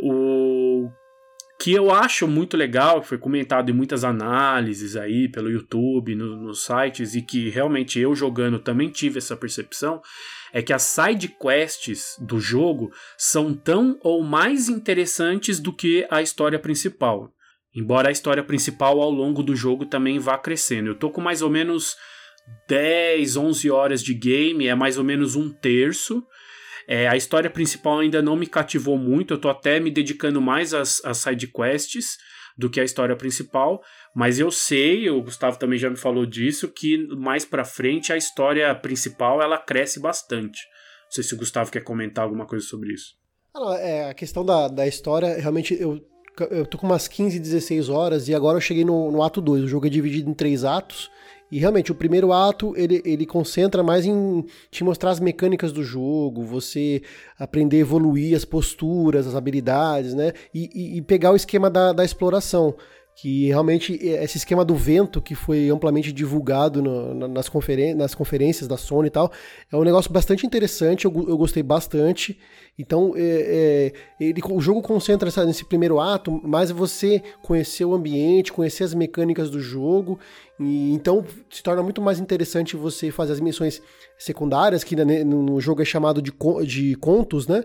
O 0.00 0.90
que 1.60 1.72
eu 1.72 1.90
acho 1.90 2.28
muito 2.28 2.56
legal, 2.56 3.02
foi 3.02 3.18
comentado 3.18 3.68
em 3.68 3.74
muitas 3.74 4.04
análises 4.04 4.94
aí 4.94 5.28
pelo 5.28 5.50
YouTube, 5.50 6.14
no, 6.14 6.36
nos 6.36 6.64
sites, 6.64 7.16
e 7.16 7.22
que 7.22 7.50
realmente 7.50 7.98
eu 7.98 8.14
jogando 8.14 8.60
também 8.60 8.88
tive 8.88 9.18
essa 9.18 9.36
percepção, 9.36 10.00
é 10.52 10.62
que 10.62 10.72
as 10.72 10.82
side 10.82 11.28
quests 11.28 12.16
do 12.20 12.38
jogo 12.38 12.92
são 13.16 13.52
tão 13.52 13.98
ou 14.02 14.22
mais 14.22 14.68
interessantes 14.68 15.58
do 15.58 15.72
que 15.72 16.06
a 16.08 16.22
história 16.22 16.60
principal. 16.60 17.32
Embora 17.74 18.08
a 18.08 18.12
história 18.12 18.42
principal 18.42 19.00
ao 19.00 19.10
longo 19.10 19.42
do 19.42 19.54
jogo 19.54 19.84
também 19.84 20.18
vá 20.18 20.38
crescendo. 20.38 20.90
Eu 20.90 20.94
tô 20.94 21.10
com 21.10 21.20
mais 21.20 21.42
ou 21.42 21.50
menos 21.50 21.96
10, 22.68 23.36
11 23.36 23.70
horas 23.70 24.02
de 24.02 24.14
game, 24.14 24.66
é 24.66 24.74
mais 24.74 24.98
ou 24.98 25.04
menos 25.04 25.34
um 25.34 25.50
terço. 25.50 26.22
É, 26.86 27.06
a 27.08 27.16
história 27.16 27.50
principal 27.50 27.98
ainda 27.98 28.22
não 28.22 28.36
me 28.36 28.46
cativou 28.46 28.96
muito, 28.96 29.34
eu 29.34 29.38
tô 29.38 29.48
até 29.48 29.78
me 29.78 29.90
dedicando 29.90 30.40
mais 30.40 30.72
às, 30.72 31.04
às 31.04 31.18
side 31.18 31.46
quests 31.48 32.16
do 32.56 32.68
que 32.68 32.80
a 32.80 32.84
história 32.84 33.14
principal, 33.14 33.80
mas 34.14 34.38
eu 34.38 34.50
sei, 34.50 35.08
o 35.08 35.22
Gustavo 35.22 35.58
também 35.58 35.78
já 35.78 35.88
me 35.88 35.96
falou 35.96 36.26
disso, 36.26 36.66
que 36.66 37.06
mais 37.14 37.44
para 37.44 37.64
frente 37.64 38.12
a 38.12 38.16
história 38.16 38.74
principal 38.74 39.40
ela 39.40 39.58
cresce 39.58 40.00
bastante. 40.00 40.60
Não 41.04 41.12
sei 41.12 41.22
se 41.22 41.34
o 41.34 41.36
Gustavo 41.36 41.70
quer 41.70 41.84
comentar 41.84 42.24
alguma 42.24 42.46
coisa 42.46 42.66
sobre 42.66 42.92
isso. 42.92 43.14
Ah, 43.54 43.76
é, 43.78 44.10
a 44.10 44.14
questão 44.14 44.44
da, 44.44 44.66
da 44.66 44.86
história, 44.86 45.38
realmente 45.38 45.76
eu, 45.78 46.00
eu 46.50 46.66
tô 46.66 46.78
com 46.78 46.86
umas 46.86 47.06
15, 47.06 47.38
16 47.38 47.88
horas 47.88 48.28
e 48.28 48.34
agora 48.34 48.56
eu 48.56 48.60
cheguei 48.62 48.84
no, 48.84 49.12
no 49.12 49.22
ato 49.22 49.40
2. 49.40 49.64
O 49.64 49.68
jogo 49.68 49.86
é 49.86 49.90
dividido 49.90 50.28
em 50.28 50.34
três 50.34 50.64
atos 50.64 51.10
e 51.50 51.58
realmente, 51.58 51.90
o 51.90 51.94
primeiro 51.94 52.32
ato, 52.32 52.74
ele, 52.76 53.02
ele 53.04 53.24
concentra 53.24 53.82
mais 53.82 54.04
em 54.04 54.44
te 54.70 54.84
mostrar 54.84 55.10
as 55.10 55.20
mecânicas 55.20 55.72
do 55.72 55.82
jogo, 55.82 56.42
você 56.42 57.02
aprender 57.38 57.78
a 57.78 57.80
evoluir 57.80 58.36
as 58.36 58.44
posturas, 58.44 59.26
as 59.26 59.34
habilidades, 59.34 60.14
né? 60.14 60.32
E, 60.54 60.70
e, 60.74 60.96
e 60.98 61.02
pegar 61.02 61.32
o 61.32 61.36
esquema 61.36 61.70
da, 61.70 61.92
da 61.92 62.04
exploração 62.04 62.74
que 63.20 63.48
realmente 63.48 63.94
esse 64.00 64.38
esquema 64.38 64.64
do 64.64 64.76
vento 64.76 65.20
que 65.20 65.34
foi 65.34 65.68
amplamente 65.70 66.12
divulgado 66.12 66.80
no, 66.80 67.26
nas, 67.26 67.48
conferen 67.48 67.92
nas 67.92 68.14
conferências 68.14 68.68
da 68.68 68.76
Sony 68.76 69.08
e 69.08 69.10
tal, 69.10 69.32
é 69.72 69.76
um 69.76 69.82
negócio 69.82 70.12
bastante 70.12 70.46
interessante, 70.46 71.04
eu, 71.04 71.12
eu 71.28 71.36
gostei 71.36 71.60
bastante. 71.60 72.38
Então, 72.78 73.14
é, 73.16 73.92
é, 74.20 74.24
ele, 74.24 74.40
o 74.48 74.60
jogo 74.60 74.80
concentra 74.80 75.28
essa, 75.28 75.44
nesse 75.44 75.64
primeiro 75.64 75.98
ato, 75.98 76.40
mas 76.44 76.70
você 76.70 77.20
conhecer 77.42 77.84
o 77.84 77.92
ambiente, 77.92 78.52
conhecer 78.52 78.84
as 78.84 78.94
mecânicas 78.94 79.50
do 79.50 79.58
jogo, 79.58 80.16
e 80.60 80.92
então 80.92 81.24
se 81.50 81.60
torna 81.60 81.82
muito 81.82 82.00
mais 82.00 82.20
interessante 82.20 82.76
você 82.76 83.10
fazer 83.10 83.32
as 83.32 83.40
missões 83.40 83.82
secundárias, 84.16 84.84
que 84.84 84.94
né, 84.94 85.24
no 85.24 85.60
jogo 85.60 85.82
é 85.82 85.84
chamado 85.84 86.22
de, 86.22 86.32
de 86.64 86.94
contos, 86.94 87.48
né? 87.48 87.64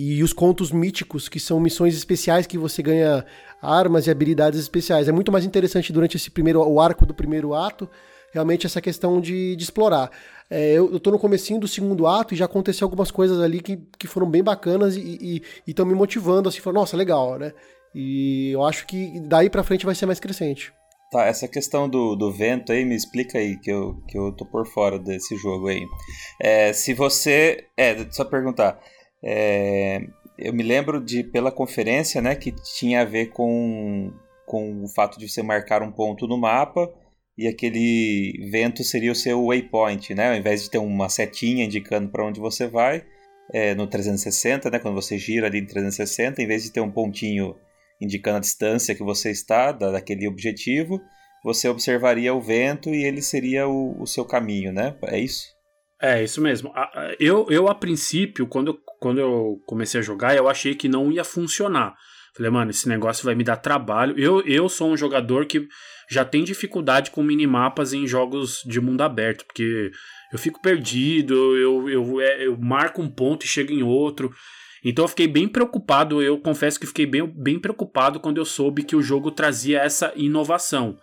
E 0.00 0.22
os 0.22 0.32
contos 0.32 0.72
míticos, 0.72 1.28
que 1.28 1.38
são 1.38 1.60
missões 1.60 1.94
especiais 1.94 2.46
que 2.46 2.56
você 2.56 2.82
ganha 2.82 3.22
armas 3.60 4.06
e 4.06 4.10
habilidades 4.10 4.58
especiais. 4.58 5.08
É 5.08 5.12
muito 5.12 5.30
mais 5.30 5.44
interessante 5.44 5.92
durante 5.92 6.16
esse 6.16 6.30
primeiro 6.30 6.66
o 6.66 6.80
arco 6.80 7.04
do 7.04 7.12
primeiro 7.12 7.52
ato, 7.52 7.86
realmente 8.32 8.64
essa 8.64 8.80
questão 8.80 9.20
de, 9.20 9.54
de 9.54 9.62
explorar. 9.62 10.10
É, 10.48 10.72
eu, 10.72 10.98
tô 10.98 11.10
no 11.10 11.18
comecinho 11.18 11.60
do 11.60 11.68
segundo 11.68 12.06
ato 12.06 12.32
e 12.32 12.36
já 12.36 12.46
aconteceu 12.46 12.86
algumas 12.86 13.10
coisas 13.10 13.40
ali 13.40 13.60
que, 13.60 13.76
que 13.98 14.06
foram 14.06 14.28
bem 14.28 14.42
bacanas 14.42 14.96
e 14.96 15.42
estão 15.66 15.84
me 15.84 15.94
motivando, 15.94 16.48
assim, 16.48 16.60
falando, 16.60 16.78
nossa, 16.78 16.96
legal, 16.96 17.38
né? 17.38 17.52
E 17.94 18.52
eu 18.52 18.64
acho 18.64 18.86
que 18.86 19.20
daí 19.20 19.50
pra 19.50 19.62
frente 19.62 19.84
vai 19.84 19.94
ser 19.94 20.06
mais 20.06 20.18
crescente. 20.18 20.72
Tá, 21.12 21.26
essa 21.26 21.46
questão 21.46 21.88
do, 21.88 22.16
do 22.16 22.32
vento 22.32 22.72
aí, 22.72 22.84
me 22.86 22.94
explica 22.94 23.36
aí, 23.36 23.58
que 23.58 23.70
eu, 23.70 23.96
que 24.08 24.16
eu 24.16 24.32
tô 24.32 24.46
por 24.46 24.66
fora 24.66 24.98
desse 24.98 25.36
jogo 25.36 25.68
aí. 25.68 25.84
É, 26.40 26.72
se 26.72 26.94
você. 26.94 27.66
É, 27.76 28.08
só 28.10 28.24
perguntar. 28.24 28.80
É, 29.22 30.00
eu 30.38 30.52
me 30.52 30.62
lembro 30.62 31.02
de 31.02 31.22
pela 31.22 31.52
conferência, 31.52 32.22
né, 32.22 32.34
que 32.34 32.50
tinha 32.52 33.02
a 33.02 33.04
ver 33.04 33.26
com, 33.26 34.12
com 34.46 34.84
o 34.84 34.88
fato 34.88 35.18
de 35.18 35.28
você 35.28 35.42
marcar 35.42 35.82
um 35.82 35.92
ponto 35.92 36.26
no 36.26 36.38
mapa 36.38 36.90
e 37.36 37.46
aquele 37.46 38.48
vento 38.50 38.82
seria 38.84 39.12
o 39.12 39.14
seu 39.14 39.46
waypoint, 39.46 40.14
né? 40.14 40.30
Ao 40.30 40.36
invés 40.36 40.62
de 40.62 40.70
ter 40.70 40.78
uma 40.78 41.08
setinha 41.08 41.64
indicando 41.64 42.10
para 42.10 42.26
onde 42.26 42.38
você 42.38 42.66
vai, 42.66 43.04
é, 43.52 43.74
no 43.74 43.86
360, 43.86 44.70
né, 44.70 44.78
quando 44.78 44.94
você 44.94 45.18
gira 45.18 45.46
ali 45.46 45.58
em 45.58 45.66
360, 45.66 46.42
em 46.42 46.46
vez 46.46 46.62
de 46.62 46.72
ter 46.72 46.80
um 46.80 46.90
pontinho 46.90 47.56
indicando 48.00 48.38
a 48.38 48.40
distância 48.40 48.94
que 48.94 49.02
você 49.02 49.30
está 49.30 49.72
da, 49.72 49.90
daquele 49.90 50.26
objetivo, 50.28 51.00
você 51.44 51.68
observaria 51.68 52.34
o 52.34 52.40
vento 52.40 52.90
e 52.90 53.04
ele 53.04 53.22
seria 53.22 53.68
o, 53.68 54.00
o 54.00 54.06
seu 54.06 54.24
caminho, 54.24 54.72
né? 54.72 54.96
É 55.04 55.18
isso? 55.18 55.48
É, 56.00 56.24
isso 56.24 56.40
mesmo. 56.40 56.72
Eu, 57.18 57.46
eu 57.50 57.68
a 57.68 57.74
princípio, 57.74 58.46
quando 58.46 58.68
eu, 58.68 58.80
quando 58.98 59.20
eu 59.20 59.62
comecei 59.66 60.00
a 60.00 60.02
jogar, 60.02 60.34
eu 60.34 60.48
achei 60.48 60.74
que 60.74 60.88
não 60.88 61.12
ia 61.12 61.24
funcionar. 61.24 61.94
Falei, 62.34 62.50
mano, 62.50 62.70
esse 62.70 62.88
negócio 62.88 63.24
vai 63.24 63.34
me 63.34 63.44
dar 63.44 63.56
trabalho. 63.56 64.18
Eu, 64.18 64.40
eu 64.46 64.68
sou 64.68 64.90
um 64.90 64.96
jogador 64.96 65.44
que 65.44 65.68
já 66.08 66.24
tem 66.24 66.42
dificuldade 66.42 67.10
com 67.10 67.22
minimapas 67.22 67.92
em 67.92 68.06
jogos 68.06 68.62
de 68.64 68.80
mundo 68.80 69.02
aberto, 69.02 69.44
porque 69.44 69.90
eu 70.32 70.38
fico 70.38 70.60
perdido, 70.62 71.34
eu, 71.56 71.88
eu, 71.88 72.20
é, 72.20 72.46
eu 72.46 72.56
marco 72.56 73.02
um 73.02 73.10
ponto 73.10 73.44
e 73.44 73.48
chego 73.48 73.72
em 73.72 73.82
outro. 73.82 74.32
Então 74.82 75.04
eu 75.04 75.08
fiquei 75.08 75.28
bem 75.28 75.46
preocupado, 75.46 76.22
eu 76.22 76.38
confesso 76.38 76.80
que 76.80 76.86
fiquei 76.86 77.04
bem, 77.04 77.26
bem 77.26 77.58
preocupado 77.58 78.18
quando 78.18 78.38
eu 78.38 78.44
soube 78.46 78.84
que 78.84 78.96
o 78.96 79.02
jogo 79.02 79.30
trazia 79.30 79.80
essa 79.80 80.12
inovação. 80.16 80.96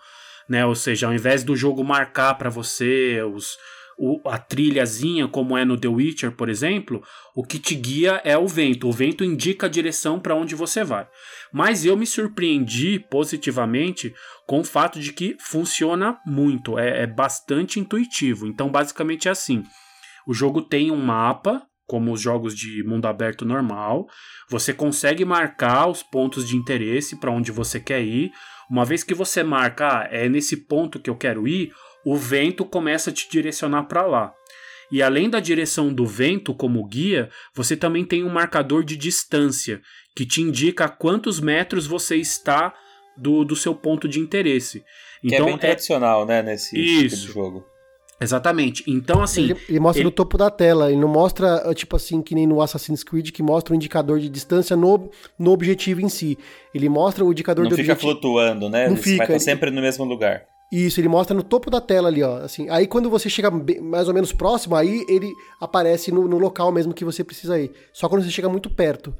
Né? 0.49 0.65
Ou 0.65 0.75
seja, 0.75 1.07
ao 1.07 1.13
invés 1.13 1.43
do 1.43 1.55
jogo 1.55 1.83
marcar 1.83 2.33
para 2.35 2.49
você 2.49 3.21
os, 3.21 3.57
o, 3.97 4.21
a 4.29 4.37
trilhazinha, 4.37 5.27
como 5.27 5.57
é 5.57 5.65
no 5.65 5.77
The 5.77 5.87
Witcher, 5.87 6.31
por 6.31 6.49
exemplo, 6.49 7.03
o 7.35 7.43
que 7.43 7.57
te 7.57 7.73
guia 7.73 8.21
é 8.23 8.37
o 8.37 8.47
vento. 8.47 8.87
O 8.87 8.91
vento 8.91 9.23
indica 9.23 9.65
a 9.65 9.69
direção 9.69 10.19
para 10.19 10.35
onde 10.35 10.53
você 10.55 10.83
vai. 10.83 11.07
Mas 11.51 11.83
eu 11.83 11.97
me 11.97 12.05
surpreendi 12.05 12.99
positivamente 12.99 14.13
com 14.45 14.59
o 14.59 14.63
fato 14.63 14.99
de 14.99 15.11
que 15.11 15.35
funciona 15.39 16.19
muito, 16.25 16.77
é, 16.77 17.03
é 17.03 17.07
bastante 17.07 17.79
intuitivo. 17.79 18.45
Então, 18.45 18.69
basicamente 18.69 19.27
é 19.27 19.31
assim: 19.31 19.63
o 20.27 20.33
jogo 20.33 20.61
tem 20.61 20.91
um 20.91 21.03
mapa 21.03 21.65
como 21.87 22.11
os 22.11 22.19
jogos 22.21 22.53
de 22.53 22.83
mundo 22.83 23.05
aberto 23.07 23.45
normal. 23.45 24.07
Você 24.49 24.73
consegue 24.73 25.23
marcar 25.23 25.87
os 25.87 26.03
pontos 26.03 26.47
de 26.47 26.57
interesse 26.57 27.17
para 27.17 27.31
onde 27.31 27.51
você 27.51 27.79
quer 27.79 28.03
ir. 28.03 28.31
Uma 28.69 28.83
vez 28.83 29.03
que 29.03 29.13
você 29.13 29.41
marca, 29.41 30.01
ah, 30.01 30.07
é 30.11 30.27
nesse 30.27 30.65
ponto 30.67 30.99
que 30.99 31.09
eu 31.09 31.15
quero 31.15 31.47
ir, 31.47 31.71
o 32.07 32.15
vento 32.15 32.63
começa 32.63 33.09
a 33.09 33.13
te 33.13 33.29
direcionar 33.29 33.83
para 33.83 34.05
lá. 34.05 34.33
E 34.89 35.03
além 35.03 35.29
da 35.29 35.41
direção 35.41 35.93
do 35.93 36.05
vento 36.05 36.55
como 36.55 36.87
guia, 36.87 37.29
você 37.53 37.75
também 37.75 38.05
tem 38.05 38.23
um 38.23 38.29
marcador 38.29 38.81
de 38.81 38.95
distância, 38.95 39.81
que 40.15 40.25
te 40.25 40.41
indica 40.41 40.85
a 40.85 40.89
quantos 40.89 41.41
metros 41.41 41.85
você 41.85 42.15
está 42.15 42.73
do, 43.17 43.43
do 43.43 43.57
seu 43.57 43.75
ponto 43.75 44.07
de 44.07 44.21
interesse. 44.21 44.85
Que 45.21 45.35
é 45.35 45.37
então, 45.37 45.47
é 45.47 45.49
bem 45.49 45.57
tradicional, 45.57 46.25
né, 46.25 46.41
nesse 46.41 46.79
Isso. 46.79 47.17
tipo 47.17 47.27
de 47.27 47.33
jogo. 47.33 47.65
Exatamente. 48.21 48.85
Então, 48.87 49.21
assim. 49.21 49.51
Ele, 49.51 49.57
ele 49.67 49.79
mostra 49.81 49.99
ele... 49.99 50.05
no 50.05 50.11
topo 50.11 50.37
da 50.37 50.49
tela, 50.49 50.89
ele 50.89 51.01
não 51.01 51.09
mostra, 51.09 51.61
tipo 51.75 51.97
assim, 51.97 52.21
que 52.21 52.33
nem 52.33 52.47
no 52.47 52.61
Assassin's 52.61 53.03
Creed, 53.03 53.31
que 53.31 53.43
mostra 53.43 53.73
o 53.73 53.75
indicador 53.75 54.17
de 54.21 54.29
distância 54.29 54.77
no, 54.77 55.11
no 55.37 55.51
objetivo 55.51 55.99
em 55.99 56.07
si. 56.07 56.37
Ele 56.73 56.87
mostra 56.87 57.25
o 57.25 57.33
indicador 57.33 57.65
não 57.65 57.69
do 57.69 57.75
fica 57.75 57.91
objetivo. 57.91 58.13
flutuando, 58.13 58.69
né? 58.69 58.87
Não 58.87 58.95
Você 58.95 59.03
fica. 59.03 59.27
Vai 59.27 59.35
estar 59.35 59.39
sempre 59.51 59.69
no 59.71 59.81
mesmo 59.81 60.05
lugar. 60.05 60.45
Isso, 60.71 60.99
ele 60.99 61.07
mostra 61.07 61.35
no 61.35 61.43
topo 61.43 61.69
da 61.69 61.79
tela 61.79 62.09
ali, 62.09 62.21
ó. 62.21 62.39
Assim, 62.39 62.69
aí 62.69 62.87
quando 62.87 63.09
você 63.09 63.29
chega 63.29 63.49
mais 63.81 64.07
ou 64.07 64.13
menos 64.13 64.33
próximo, 64.33 64.75
aí 64.75 65.05
ele 65.07 65.31
aparece 65.61 66.11
no, 66.11 66.27
no 66.27 66.37
local 66.37 66.71
mesmo 66.71 66.93
que 66.93 67.05
você 67.05 67.23
precisa 67.23 67.59
ir. 67.59 67.71
Só 67.93 68.09
quando 68.09 68.23
você 68.23 68.31
chega 68.31 68.49
muito 68.49 68.69
perto. 68.69 69.15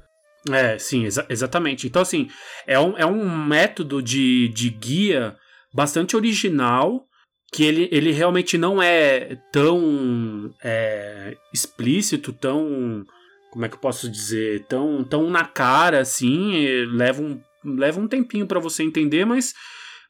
É, 0.52 0.78
sim, 0.78 1.06
exa 1.06 1.26
exatamente. 1.30 1.88
Então, 1.88 2.02
assim, 2.02 2.30
é 2.66 2.80
um, 2.80 2.98
é 2.98 3.06
um 3.06 3.46
método 3.46 4.02
de, 4.02 4.50
de 4.50 4.70
guia 4.70 5.36
bastante 5.74 6.16
original, 6.16 7.06
que 7.52 7.64
ele, 7.64 7.88
ele 7.92 8.12
realmente 8.12 8.58
não 8.58 8.82
é 8.82 9.38
tão 9.52 10.54
é, 10.64 11.36
explícito, 11.54 12.34
tão. 12.34 13.06
Como 13.52 13.66
é 13.66 13.70
que 13.70 13.76
eu 13.76 13.80
posso 13.80 14.10
dizer? 14.10 14.66
Tão, 14.66 15.04
tão 15.04 15.30
na 15.30 15.46
cara, 15.46 16.02
assim. 16.02 16.68
Leva 16.92 17.22
um, 17.22 17.42
leva 17.64 18.00
um 18.00 18.08
tempinho 18.08 18.46
para 18.46 18.60
você 18.60 18.84
entender, 18.84 19.26
mas 19.26 19.54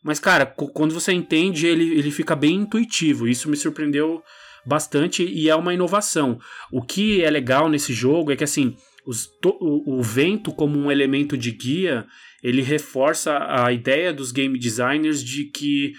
mas, 0.08 0.22
cara, 0.22 0.46
quando 0.46 0.94
você 0.94 1.12
entende, 1.12 1.68
ele, 1.68 2.00
ele 2.00 2.12
fica 2.12 2.34
bem 2.34 2.56
intuitivo. 2.62 3.28
Isso 3.28 3.50
me 3.50 3.58
surpreendeu 3.58 4.24
bastante 4.66 5.22
e 5.22 5.50
é 5.50 5.56
uma 5.56 5.74
inovação. 5.74 6.40
O 6.72 6.82
que 6.82 7.22
é 7.22 7.30
legal 7.30 7.68
nesse 7.68 7.92
jogo 7.92 8.32
é 8.32 8.38
que, 8.38 8.44
assim, 8.46 8.78
os, 9.06 9.30
o, 9.44 10.00
o, 10.00 10.02
vento 10.02 10.54
como 10.54 10.80
um 10.80 10.90
elemento 10.90 11.38
de 11.38 11.52
guia, 11.52 12.06
ele 12.42 12.62
reforça 12.62 13.38
a 13.50 13.74
ideia 13.74 14.14
dos 14.14 14.32
game 14.32 14.58
designers 14.58 15.22
de 15.22 15.52
que 15.52 15.92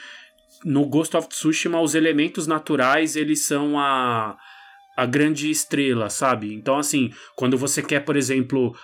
no 0.65 0.87
Ghost 0.87 1.15
of 1.15 1.29
Tsushima 1.29 1.79
os 1.79 1.95
elementos 1.95 2.47
naturais 2.47 3.15
eles 3.15 3.43
são 3.43 3.79
a 3.79 4.39
a 4.99 5.07
grande 5.07 5.49
estrela, 5.49 6.11
sabe? 6.11 6.53
Então, 6.53 6.77
assim, 6.77 7.13
quando 7.37 7.57
você 7.57 7.81
quer, 7.81 8.01
por 8.01 8.17
exemplo, 8.17 8.77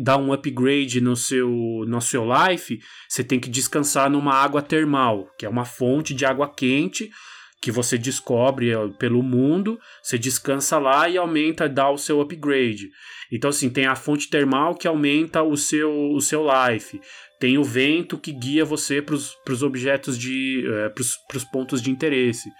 dar 0.00 0.16
um 0.16 0.32
upgrade 0.32 1.00
no 1.00 1.14
seu, 1.14 1.48
no 1.86 2.00
seu 2.00 2.24
life, 2.24 2.80
você 3.08 3.22
tem 3.22 3.38
que 3.38 3.48
descansar 3.48 4.10
numa 4.10 4.34
água 4.34 4.60
termal, 4.60 5.28
que 5.38 5.46
é 5.46 5.48
uma 5.48 5.64
fonte 5.64 6.14
de 6.14 6.26
água 6.26 6.52
quente 6.52 7.12
que 7.60 7.70
você 7.70 7.96
descobre 7.96 8.72
é, 8.72 8.88
pelo 8.98 9.22
mundo, 9.22 9.78
você 10.02 10.18
descansa 10.18 10.80
lá 10.80 11.08
e 11.08 11.16
aumenta, 11.16 11.68
dá 11.68 11.88
o 11.88 11.96
seu 11.96 12.20
upgrade. 12.20 12.90
Então, 13.30 13.50
assim, 13.50 13.70
tem 13.70 13.86
a 13.86 13.94
fonte 13.94 14.28
termal 14.28 14.74
que 14.74 14.88
aumenta 14.88 15.44
o 15.44 15.56
seu, 15.56 15.92
o 16.10 16.20
seu 16.20 16.44
life. 16.44 17.00
Tem 17.38 17.56
o 17.56 17.62
vento 17.62 18.18
que 18.18 18.32
guia 18.32 18.64
você 18.64 19.00
para 19.00 19.14
os 19.14 19.62
objetos 19.62 20.18
de. 20.18 20.64
É, 20.66 20.88
para 20.88 21.36
os 21.36 21.44
pontos 21.44 21.80
de 21.80 21.88
interesse. 21.88 22.50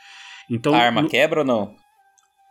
Então, 0.49 0.73
a 0.73 0.79
arma 0.79 1.03
no... 1.03 1.09
quebra 1.09 1.41
ou 1.41 1.47
não? 1.47 1.82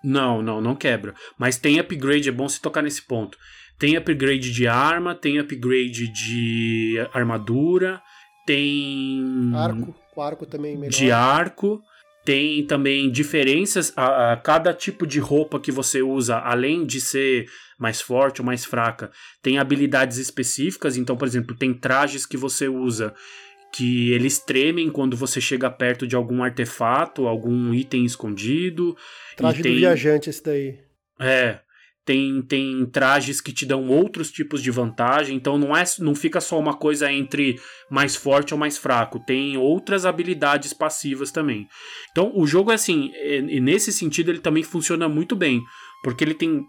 Não, 0.03 0.41
não, 0.41 0.60
não 0.60 0.75
quebra. 0.75 1.13
Mas 1.38 1.58
tem 1.58 1.79
upgrade, 1.79 2.29
é 2.29 2.31
bom 2.31 2.48
se 2.50 2.62
tocar 2.62 2.81
nesse 2.81 3.01
ponto. 3.01 3.38
Tem 3.77 3.96
upgrade 3.96 4.51
de 4.51 4.67
arma, 4.67 5.15
tem 5.15 5.39
upgrade 5.39 6.08
de 6.08 6.96
armadura, 7.13 8.01
tem. 8.46 9.51
Arco. 9.55 9.96
O 10.15 10.22
arco 10.22 10.46
também 10.46 10.75
melhor. 10.75 10.91
De 10.91 11.12
arco. 11.12 11.81
Tem 12.24 12.63
também 12.67 13.10
diferenças 13.10 13.91
a, 13.96 14.34
a, 14.34 14.38
cada 14.38 14.75
tipo 14.75 15.08
de 15.08 15.20
roupa 15.20 15.60
que 15.60 15.72
você 15.72 16.03
usa, 16.03 16.38
além 16.38 16.86
de 16.86 17.01
ser 17.01 17.48
mais 17.79 18.00
forte 18.00 18.41
ou 18.41 18.46
mais 18.46 18.63
fraca, 18.63 19.10
tem 19.41 19.58
habilidades 19.58 20.20
específicas. 20.20 20.98
Então, 20.98 21.17
por 21.17 21.27
exemplo, 21.27 21.55
tem 21.55 21.74
trajes 21.74 22.27
que 22.27 22.38
você 22.38 22.67
usa 22.67 23.15
que 23.72 24.12
eles 24.12 24.40
tremem 24.40 24.90
quando 24.90 25.16
você 25.16 25.40
chega 25.40 25.70
perto 25.70 26.06
de 26.06 26.16
algum 26.16 26.44
artefato, 26.44 27.28
algum 27.28 27.74
item 27.74 28.06
escondido. 28.06 28.96
Traje 29.36 29.62
tem, 29.62 29.74
do 29.74 29.78
viajante 29.80 30.30
esse 30.30 30.44
daí. 30.44 30.80
É. 31.20 31.60
Tem, 32.04 32.42
tem 32.42 32.86
trajes 32.88 33.40
que 33.40 33.54
te 33.54 33.63
dão 33.63 33.88
outros 33.88 34.32
tipos 34.32 34.62
de 34.62 34.72
vantagem, 34.72 35.38
então 35.38 35.56
não 35.58 35.78
é 35.78 35.84
não 36.00 36.16
fica 36.16 36.42
só 36.42 36.60
uma 36.60 36.75
coisa 36.75 37.12
entre 37.12 37.60
mais 37.92 38.16
forte 38.16 38.56
ou 38.56 38.60
mais 38.60 38.75
fraco, 38.75 39.24
tem 39.24 39.56
outras 39.56 40.04
habilidades 40.04 40.74
passivas 40.74 41.32
também. 41.32 41.68
Então 42.12 42.32
o 42.36 42.48
jogo 42.48 42.72
é 42.72 42.74
assim, 42.74 43.12
e 43.16 43.60
nesse 43.60 43.94
sentido 43.94 44.32
ele 44.32 44.40
também 44.40 44.63
funciona 44.63 45.08
muito 45.08 45.36
bem, 45.36 45.62
porque 46.04 46.24
ele 46.24 46.34
tem 46.34 46.66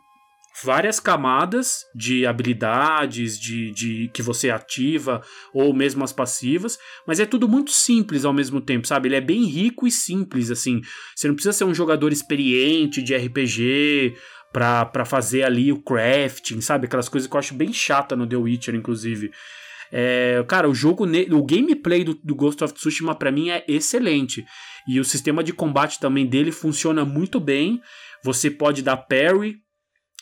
várias 0.63 1.01
camadas 1.01 1.85
de 1.95 2.27
habilidades 2.27 3.39
de, 3.39 3.71
de 3.71 4.11
que 4.13 4.23
você 4.23 4.51
ativa 4.51 5.23
ou 5.53 5.73
mesmo 5.73 6.05
as 6.05 6.13
passivas, 6.13 6.79
mas 7.07 7.21
é 7.21 7.27
tudo 7.27 7.49
muito 7.49 7.71
simples 7.71 8.25
ao 8.25 8.33
mesmo 8.33 8.61
tempo, 8.61 8.87
sabe? 8.87 9.09
Ele 9.09 9.17
é 9.17 9.21
bem 9.21 9.45
rico 9.45 9.87
e 9.87 9.91
simples 9.91 10.51
assim. 10.51 10.81
Você 11.17 11.29
não 11.29 11.35
precisa 11.35 11.53
ser 11.53 11.65
um 11.65 11.75
jogador 11.75 12.13
experiente 12.13 13.03
de 13.03 13.17
RPG 13.17 14.17
para 14.53 15.05
fazer 15.05 15.45
ali 15.45 15.73
o 15.73 15.83
crafting, 15.83 16.61
sabe? 16.61 16.87
Aquelas 16.87 17.09
coisas 17.09 17.29
que 17.29 17.35
eu 17.35 17.39
acho 17.39 17.55
bem 17.55 17.73
chata 17.73 18.15
no 18.15 18.27
The 18.27 18.37
Witcher, 18.37 18.75
inclusive. 18.75 19.31
É, 19.91 20.43
cara, 20.49 20.69
o 20.69 20.75
jogo, 20.75 21.05
o 21.05 21.45
gameplay 21.45 22.05
do, 22.05 22.15
do 22.15 22.35
Ghost 22.35 22.63
of 22.63 22.75
Tsushima 22.75 23.15
para 23.15 23.33
mim 23.33 23.51
é 23.51 23.65
excelente. 23.67 24.45
E 24.89 25.01
o 25.01 25.05
sistema 25.05 25.43
de 25.43 25.53
combate 25.53 26.01
também 26.01 26.27
dele 26.27 26.53
funciona 26.53 27.05
muito 27.05 27.41
bem. 27.41 27.81
Você 28.25 28.51
pode 28.51 28.83
dar 28.83 28.97
parry, 28.97 29.57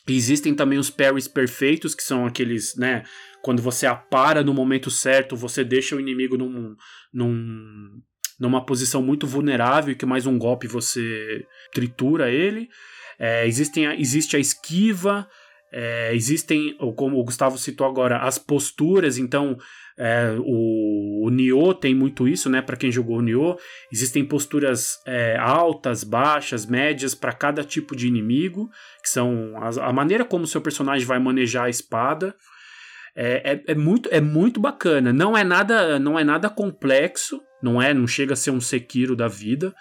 Existem 0.09 0.55
também 0.55 0.79
os 0.79 0.91
parries 0.91 1.29
perfeitos, 1.29 1.95
que 1.95 2.03
são 2.03 2.27
aqueles, 2.27 2.77
né? 2.77 3.05
Quando 3.43 3.63
você 3.63 3.87
apara 3.87 4.43
no 4.43 4.53
momento 4.53 4.91
certo, 4.91 5.37
você 5.37 5.65
deixa 5.65 5.97
o 5.97 6.01
inimigo 6.01 6.37
num, 6.37 6.75
num, 7.13 8.01
numa 8.39 8.65
posição 8.65 9.03
muito 9.03 9.27
vulnerável, 9.27 9.95
que 9.95 10.07
mais 10.07 10.27
um 10.27 10.39
golpe 10.39 10.67
você 10.67 11.47
tritura 11.73 12.31
ele. 12.31 12.69
É, 13.19 13.47
existem, 13.47 13.85
existe 14.01 14.37
a 14.37 14.41
esquiva, 14.41 15.29
é, 15.73 16.15
existem, 16.15 16.77
como 16.97 17.19
o 17.19 17.25
Gustavo 17.25 17.59
citou 17.59 17.87
agora, 17.87 18.19
as 18.19 18.39
posturas. 18.39 19.19
Então, 19.19 19.57
é, 19.99 20.35
o, 20.39 21.27
o 21.27 21.31
Nioh 21.31 21.75
tem 21.75 21.95
muito 21.95 22.27
isso, 22.27 22.49
né? 22.49 22.63
Para 22.63 22.77
quem 22.77 22.91
jogou 22.91 23.19
o 23.19 23.23
Nioh, 23.23 23.57
existem 23.93 24.25
posturas 24.25 24.99
é, 25.07 25.37
altas, 25.39 26.05
baixas, 26.05 26.67
médias 26.67 27.15
para 27.15 27.33
cada 27.33 27.63
tipo 27.63 27.95
de 27.95 28.09
inimigo, 28.09 28.71
que 29.03 29.11
são 29.11 29.53
a, 29.57 29.89
a 29.89 29.93
maneira 29.93 30.25
como 30.25 30.45
o 30.45 30.49
seu 30.49 30.61
personagem 30.61 31.07
vai 31.07 31.19
manejar 31.19 31.65
a 31.65 31.71
espada. 31.71 32.35
É, 33.15 33.53
é, 33.53 33.73
é, 33.73 33.75
muito, 33.75 34.09
é 34.13 34.21
muito 34.21 34.61
bacana. 34.61 35.13
Não 35.13 35.37
é 35.37 35.45
nada, 35.45 35.99
não 35.99 36.19
é 36.19 36.25
nada 36.25 36.49
complexo, 36.49 37.41
não 37.63 37.83
é, 37.83 37.93
não 37.93 38.07
chega 38.07 38.33
a 38.33 38.37
ser 38.37 38.51
um 38.51 38.61
Sekiro 38.61 39.17
da 39.17 39.29
vida. 39.29 39.75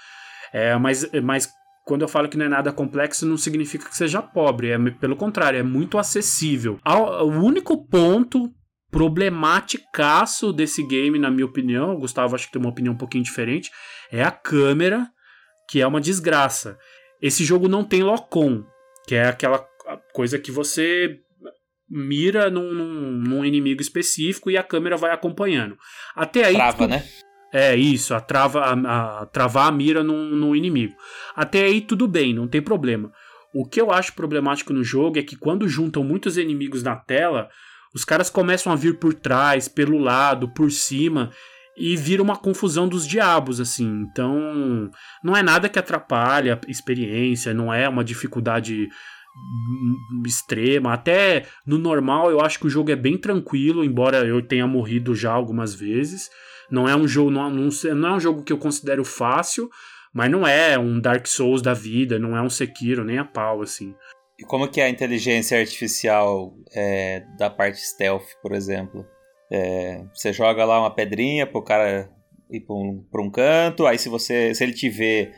É, 0.52 0.76
mas, 0.78 1.10
mas 1.24 1.48
quando 1.86 2.02
eu 2.02 2.08
falo 2.08 2.28
que 2.28 2.38
não 2.38 2.46
é 2.46 2.50
nada 2.50 2.72
complexo, 2.72 3.26
não 3.26 3.38
significa 3.38 3.88
que 3.88 3.96
seja 3.96 4.22
pobre. 4.22 4.72
É, 4.72 4.78
pelo 5.00 5.16
contrário, 5.16 5.60
é 5.60 5.64
muito 5.64 5.98
acessível. 5.98 6.80
O 6.86 7.30
único 7.44 7.88
ponto 7.88 8.54
problematicaço 8.92 10.52
desse 10.52 10.86
game, 10.86 11.20
na 11.20 11.30
minha 11.30 11.46
opinião, 11.46 11.94
o 11.94 12.00
Gustavo 12.00 12.36
acho 12.36 12.48
que 12.48 12.54
tem 12.54 12.62
uma 12.62 12.72
opinião 12.72 12.94
um 12.94 12.98
pouquinho 12.98 13.24
diferente, 13.24 13.70
é 14.12 14.24
a 14.24 14.32
câmera, 14.32 15.08
que 15.70 15.82
é 15.82 15.88
uma 15.88 16.02
desgraça. 16.02 16.78
Esse 17.22 17.44
jogo 17.44 17.68
não 17.68 17.84
tem 17.84 18.02
lock-on, 18.02 18.64
que 19.08 19.16
é 19.16 19.28
aquela 19.28 19.66
coisa 20.14 20.40
que 20.40 20.52
você 20.52 21.20
mira 21.90 22.50
num, 22.50 22.72
num, 22.72 23.44
inimigo 23.44 23.82
específico 23.82 24.52
e 24.52 24.58
a 24.58 24.64
câmera 24.64 24.96
vai 24.96 25.12
acompanhando. 25.12 25.78
Até 26.16 26.46
aí. 26.46 26.56
Trava, 26.56 26.88
né? 26.88 27.04
É 27.52 27.76
isso, 27.76 28.14
a 28.14 28.22
trava, 28.22 28.62
a, 28.62 29.22
a, 29.22 29.26
travar 29.26 29.68
a 29.68 29.72
mira 29.72 30.04
num, 30.04 30.30
num 30.30 30.56
inimigo. 30.56 30.94
Até 31.36 31.64
aí 31.64 31.82
tudo 31.82 32.08
bem, 32.08 32.34
não 32.34 32.48
tem 32.48 32.62
problema. 32.62 33.12
O 33.52 33.68
que 33.68 33.82
eu 33.82 33.92
acho 33.92 34.14
problemático 34.14 34.72
no 34.72 34.84
jogo 34.84 35.18
é 35.18 35.24
que 35.24 35.36
quando 35.36 35.68
juntam 35.68 36.04
muitos 36.04 36.38
inimigos 36.38 36.84
na 36.84 36.96
tela, 36.96 37.50
os 37.94 38.06
caras 38.06 38.30
começam 38.30 38.72
a 38.72 38.76
vir 38.76 39.00
por 39.00 39.14
trás, 39.14 39.68
pelo 39.68 39.98
lado, 39.98 40.48
por 40.50 40.72
cima 40.72 41.32
e 41.80 41.96
vira 41.96 42.22
uma 42.22 42.36
confusão 42.36 42.88
dos 42.88 43.08
diabos, 43.08 43.62
assim. 43.62 44.06
Então, 44.12 44.92
não 45.24 45.36
é 45.36 45.42
nada 45.42 45.70
que 45.70 45.80
atrapalhe 45.80 46.52
a 46.52 46.60
experiência, 46.68 47.54
não 47.54 47.74
é 47.74 47.88
uma 47.88 48.04
dificuldade 48.04 48.90
extrema. 50.26 50.94
Até 50.94 51.46
no 51.66 51.78
normal, 51.78 52.30
eu 52.30 52.42
acho 52.42 52.60
que 52.60 52.68
o 52.68 52.70
jogo 52.70 52.92
é 52.92 52.96
bem 52.96 53.18
tranquilo, 53.18 53.84
embora 53.84 54.26
eu 54.26 54.42
tenha 54.42 54.68
morrido 54.68 55.16
já 55.16 55.32
algumas 55.32 55.74
vezes. 55.74 56.30
Não 56.70 56.88
é 56.88 56.96
um 56.96 57.08
jogo, 57.08 57.32
não, 57.32 57.50
não, 57.50 57.70
não 57.96 58.10
é 58.10 58.14
um 58.14 58.20
jogo 58.20 58.44
que 58.44 58.52
eu 58.52 58.58
considero 58.58 59.06
fácil, 59.06 59.70
mas 60.14 60.30
não 60.30 60.46
é 60.46 60.78
um 60.78 61.00
Dark 61.00 61.26
Souls 61.28 61.62
da 61.62 61.74
vida, 61.74 62.20
não 62.20 62.36
é 62.36 62.42
um 62.42 62.50
Sekiro 62.50 63.04
nem 63.06 63.18
a 63.18 63.26
pau, 63.26 63.62
assim. 63.62 63.96
E 64.40 64.44
como 64.46 64.70
que 64.70 64.80
é 64.80 64.86
a 64.86 64.90
inteligência 64.90 65.60
artificial 65.60 66.54
é, 66.74 67.26
da 67.38 67.50
parte 67.50 67.82
stealth, 67.82 68.24
por 68.42 68.54
exemplo? 68.54 69.06
É, 69.52 70.02
você 70.14 70.32
joga 70.32 70.64
lá 70.64 70.80
uma 70.80 70.96
pedrinha 70.96 71.46
pro 71.46 71.62
cara 71.62 72.10
ir 72.50 72.62
pra 72.62 72.74
um, 72.74 73.04
pra 73.12 73.22
um 73.22 73.30
canto, 73.30 73.86
aí 73.86 73.98
se 73.98 74.08
você 74.08 74.56
se 74.56 74.64
ele 74.64 74.74
te 74.74 74.90
vê, 74.90 75.34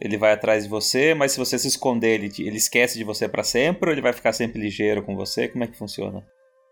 ele 0.00 0.16
vai 0.16 0.32
atrás 0.32 0.64
de 0.64 0.70
você, 0.70 1.14
mas 1.14 1.32
se 1.32 1.38
você 1.38 1.58
se 1.58 1.66
esconder, 1.66 2.14
ele, 2.14 2.30
ele 2.38 2.56
esquece 2.56 2.96
de 2.96 3.02
você 3.02 3.28
para 3.28 3.42
sempre 3.42 3.88
ou 3.88 3.92
ele 3.92 4.00
vai 4.00 4.12
ficar 4.12 4.32
sempre 4.32 4.60
ligeiro 4.60 5.02
com 5.02 5.16
você? 5.16 5.48
Como 5.48 5.64
é 5.64 5.66
que 5.66 5.76
funciona? 5.76 6.24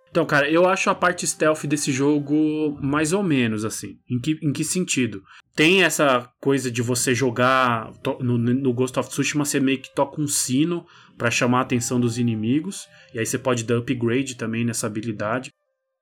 Então, 0.08 0.26
cara, 0.26 0.48
eu 0.48 0.68
acho 0.68 0.90
a 0.90 0.94
parte 0.94 1.26
stealth 1.26 1.64
desse 1.64 1.90
jogo 1.90 2.78
mais 2.82 3.12
ou 3.14 3.22
menos 3.22 3.64
assim. 3.64 3.98
Em 4.08 4.20
que, 4.20 4.38
em 4.42 4.52
que 4.52 4.62
sentido? 4.62 5.22
Tem 5.54 5.82
essa 5.82 6.30
coisa 6.40 6.70
de 6.70 6.80
você 6.80 7.14
jogar 7.14 7.92
no, 8.20 8.38
no 8.38 8.72
Ghost 8.72 8.98
of 8.98 9.10
Tsushima, 9.10 9.44
você 9.44 9.60
meio 9.60 9.78
que 9.78 9.94
toca 9.94 10.20
um 10.20 10.26
sino 10.26 10.86
para 11.18 11.30
chamar 11.30 11.58
a 11.58 11.62
atenção 11.62 12.00
dos 12.00 12.18
inimigos, 12.18 12.88
e 13.14 13.18
aí 13.18 13.26
você 13.26 13.38
pode 13.38 13.64
dar 13.64 13.76
upgrade 13.76 14.36
também 14.36 14.64
nessa 14.64 14.86
habilidade. 14.86 15.50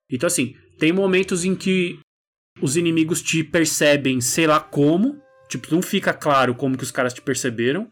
Então, 0.08 0.26
assim, 0.26 0.54
tem 0.78 0.92
momentos 0.92 1.44
em 1.44 1.56
que 1.56 1.98
os 2.60 2.76
inimigos 2.76 3.22
te 3.22 3.42
percebem, 3.42 4.20
sei 4.20 4.46
lá 4.46 4.60
como, 4.60 5.20
tipo, 5.48 5.72
não 5.74 5.82
fica 5.82 6.12
claro 6.12 6.54
como 6.54 6.76
que 6.76 6.84
os 6.84 6.90
caras 6.90 7.12
te 7.12 7.20
perceberam. 7.20 7.90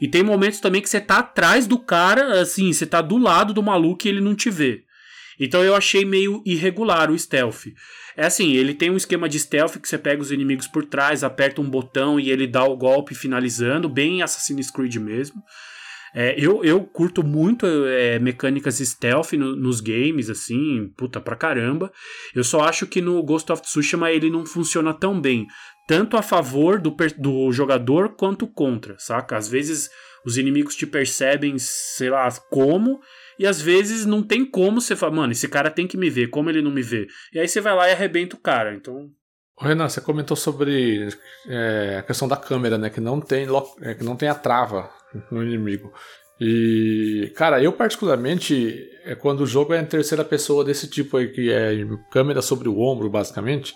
E 0.00 0.08
tem 0.08 0.22
momentos 0.22 0.60
também 0.60 0.80
que 0.80 0.88
você 0.88 1.00
tá 1.00 1.18
atrás 1.18 1.66
do 1.66 1.78
cara, 1.78 2.40
assim, 2.40 2.72
você 2.72 2.86
tá 2.86 3.00
do 3.00 3.16
lado 3.16 3.52
do 3.52 3.62
maluco 3.62 4.06
e 4.06 4.08
ele 4.08 4.20
não 4.20 4.34
te 4.34 4.50
vê. 4.50 4.84
Então 5.38 5.62
eu 5.64 5.74
achei 5.74 6.04
meio 6.04 6.42
irregular 6.46 7.10
o 7.10 7.18
stealth. 7.18 7.66
É 8.16 8.26
assim, 8.26 8.52
ele 8.52 8.74
tem 8.74 8.90
um 8.90 8.96
esquema 8.96 9.28
de 9.28 9.38
stealth 9.38 9.78
que 9.78 9.88
você 9.88 9.96
pega 9.96 10.20
os 10.20 10.30
inimigos 10.30 10.66
por 10.66 10.84
trás, 10.84 11.24
aperta 11.24 11.60
um 11.60 11.68
botão 11.68 12.20
e 12.20 12.30
ele 12.30 12.46
dá 12.46 12.64
o 12.64 12.76
golpe 12.76 13.14
finalizando, 13.14 13.88
bem 13.88 14.22
Assassin's 14.22 14.70
Creed 14.70 14.96
mesmo. 14.96 15.42
É, 16.14 16.34
eu, 16.38 16.62
eu 16.62 16.84
curto 16.84 17.24
muito 17.24 17.64
é, 17.66 18.18
mecânicas 18.18 18.76
stealth 18.76 19.32
no, 19.32 19.56
nos 19.56 19.80
games, 19.80 20.28
assim, 20.28 20.92
puta 20.96 21.20
pra 21.20 21.36
caramba. 21.36 21.90
Eu 22.34 22.44
só 22.44 22.60
acho 22.60 22.86
que 22.86 23.00
no 23.00 23.22
Ghost 23.22 23.50
of 23.50 23.62
Tsushima 23.62 24.10
ele 24.10 24.28
não 24.28 24.44
funciona 24.44 24.92
tão 24.92 25.18
bem. 25.18 25.46
Tanto 25.88 26.16
a 26.16 26.22
favor 26.22 26.78
do, 26.78 26.94
do 27.18 27.50
jogador 27.50 28.10
quanto 28.10 28.46
contra, 28.46 28.94
saca? 28.98 29.36
Às 29.36 29.48
vezes 29.48 29.88
os 30.24 30.36
inimigos 30.36 30.76
te 30.76 30.86
percebem, 30.86 31.56
sei 31.58 32.10
lá, 32.10 32.28
como, 32.50 33.00
e 33.38 33.46
às 33.46 33.60
vezes 33.60 34.06
não 34.06 34.22
tem 34.22 34.44
como 34.44 34.80
você 34.80 34.94
falar, 34.96 35.12
mano, 35.12 35.32
esse 35.32 35.48
cara 35.48 35.70
tem 35.70 35.86
que 35.86 35.96
me 35.96 36.10
ver, 36.10 36.28
como 36.28 36.50
ele 36.50 36.62
não 36.62 36.70
me 36.70 36.82
vê? 36.82 37.06
E 37.32 37.38
aí 37.38 37.48
você 37.48 37.60
vai 37.60 37.74
lá 37.74 37.88
e 37.88 37.92
arrebenta 37.92 38.36
o 38.36 38.40
cara, 38.40 38.74
então... 38.74 39.10
Renan, 39.60 39.88
você 39.88 40.00
comentou 40.00 40.36
sobre 40.36 41.08
é, 41.46 41.96
a 41.98 42.02
questão 42.02 42.26
da 42.26 42.36
câmera, 42.36 42.76
né? 42.78 42.90
Que 42.90 43.00
não 43.00 43.20
tem, 43.20 43.46
é, 43.82 43.94
que 43.94 44.02
não 44.02 44.16
tem 44.16 44.28
a 44.28 44.34
trava 44.34 44.90
no 45.30 45.42
inimigo. 45.42 45.92
E, 46.40 47.32
cara, 47.36 47.62
eu 47.62 47.72
particularmente, 47.72 48.74
é 49.04 49.14
quando 49.14 49.42
o 49.42 49.46
jogo 49.46 49.72
é 49.74 49.80
em 49.80 49.84
terceira 49.84 50.24
pessoa 50.24 50.64
desse 50.64 50.88
tipo 50.88 51.16
aí, 51.16 51.28
que 51.28 51.52
é 51.52 51.72
câmera 52.10 52.42
sobre 52.42 52.68
o 52.68 52.80
ombro, 52.80 53.08
basicamente, 53.08 53.74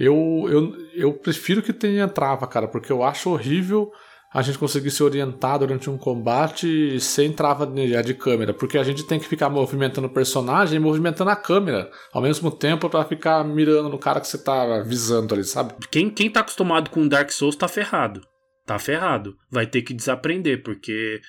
eu, 0.00 0.46
eu, 0.48 0.76
eu 0.94 1.12
prefiro 1.12 1.62
que 1.62 1.72
tenha 1.72 2.08
trava, 2.08 2.46
cara, 2.46 2.66
porque 2.66 2.90
eu 2.90 3.04
acho 3.04 3.30
horrível 3.30 3.92
a 4.32 4.42
gente 4.42 4.58
conseguir 4.58 4.90
se 4.90 5.02
orientar 5.02 5.58
durante 5.58 5.88
um 5.88 5.96
combate 5.96 7.00
sem 7.00 7.32
trava 7.32 7.66
de, 7.66 8.14
câmera, 8.14 8.52
porque 8.52 8.76
a 8.76 8.82
gente 8.82 9.04
tem 9.04 9.18
que 9.18 9.26
ficar 9.26 9.48
movimentando 9.48 10.06
o 10.06 10.12
personagem 10.12 10.76
e 10.76 10.80
movimentando 10.80 11.30
a 11.30 11.36
câmera 11.36 11.90
ao 12.12 12.20
mesmo 12.20 12.50
tempo 12.50 12.90
para 12.90 13.04
ficar 13.04 13.42
mirando 13.42 13.88
no 13.88 13.98
cara 13.98 14.20
que 14.20 14.28
você 14.28 14.38
tá 14.38 14.82
visando 14.82 15.34
ali, 15.34 15.44
sabe? 15.44 15.74
Quem, 15.90 16.10
quem 16.10 16.30
tá 16.30 16.40
acostumado 16.40 16.90
com 16.90 17.08
Dark 17.08 17.30
Souls 17.30 17.56
tá 17.56 17.66
ferrado. 17.66 18.20
Tá 18.66 18.78
ferrado. 18.78 19.34
Vai 19.50 19.66
ter 19.66 19.80
que 19.80 19.94
desaprender, 19.94 20.62
porque 20.62 21.20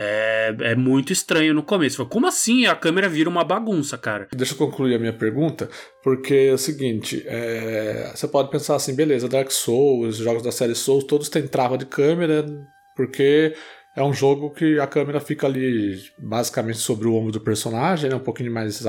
É, 0.00 0.54
é 0.60 0.74
muito 0.76 1.12
estranho 1.12 1.52
no 1.52 1.62
começo. 1.64 2.06
Como 2.06 2.24
assim 2.24 2.66
a 2.66 2.76
câmera 2.76 3.08
vira 3.08 3.28
uma 3.28 3.42
bagunça, 3.42 3.98
cara? 3.98 4.28
Deixa 4.32 4.54
eu 4.54 4.58
concluir 4.58 4.94
a 4.94 4.98
minha 4.98 5.12
pergunta, 5.12 5.68
porque 6.04 6.34
é 6.50 6.52
o 6.52 6.58
seguinte: 6.58 7.24
é, 7.26 8.12
você 8.14 8.28
pode 8.28 8.48
pensar 8.48 8.76
assim, 8.76 8.94
beleza, 8.94 9.28
Dark 9.28 9.50
Souls, 9.50 10.18
jogos 10.18 10.44
da 10.44 10.52
série 10.52 10.76
Souls, 10.76 11.02
todos 11.02 11.28
têm 11.28 11.48
trava 11.48 11.76
de 11.76 11.84
câmera, 11.84 12.46
porque 12.94 13.56
é 13.96 14.04
um 14.04 14.12
jogo 14.12 14.50
que 14.50 14.78
a 14.78 14.86
câmera 14.86 15.18
fica 15.18 15.48
ali 15.48 16.00
basicamente 16.16 16.78
sobre 16.78 17.08
o 17.08 17.14
ombro 17.14 17.32
do 17.32 17.40
personagem, 17.40 18.08
né, 18.08 18.14
um 18.14 18.20
pouquinho 18.20 18.52
mais 18.52 18.86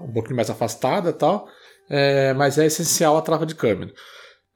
um 0.00 0.12
pouquinho 0.12 0.36
mais 0.36 0.48
afastada 0.48 1.10
e 1.10 1.12
tal, 1.12 1.48
é, 1.90 2.32
mas 2.34 2.56
é 2.56 2.66
essencial 2.66 3.16
a 3.16 3.22
trava 3.22 3.44
de 3.44 3.56
câmera. 3.56 3.92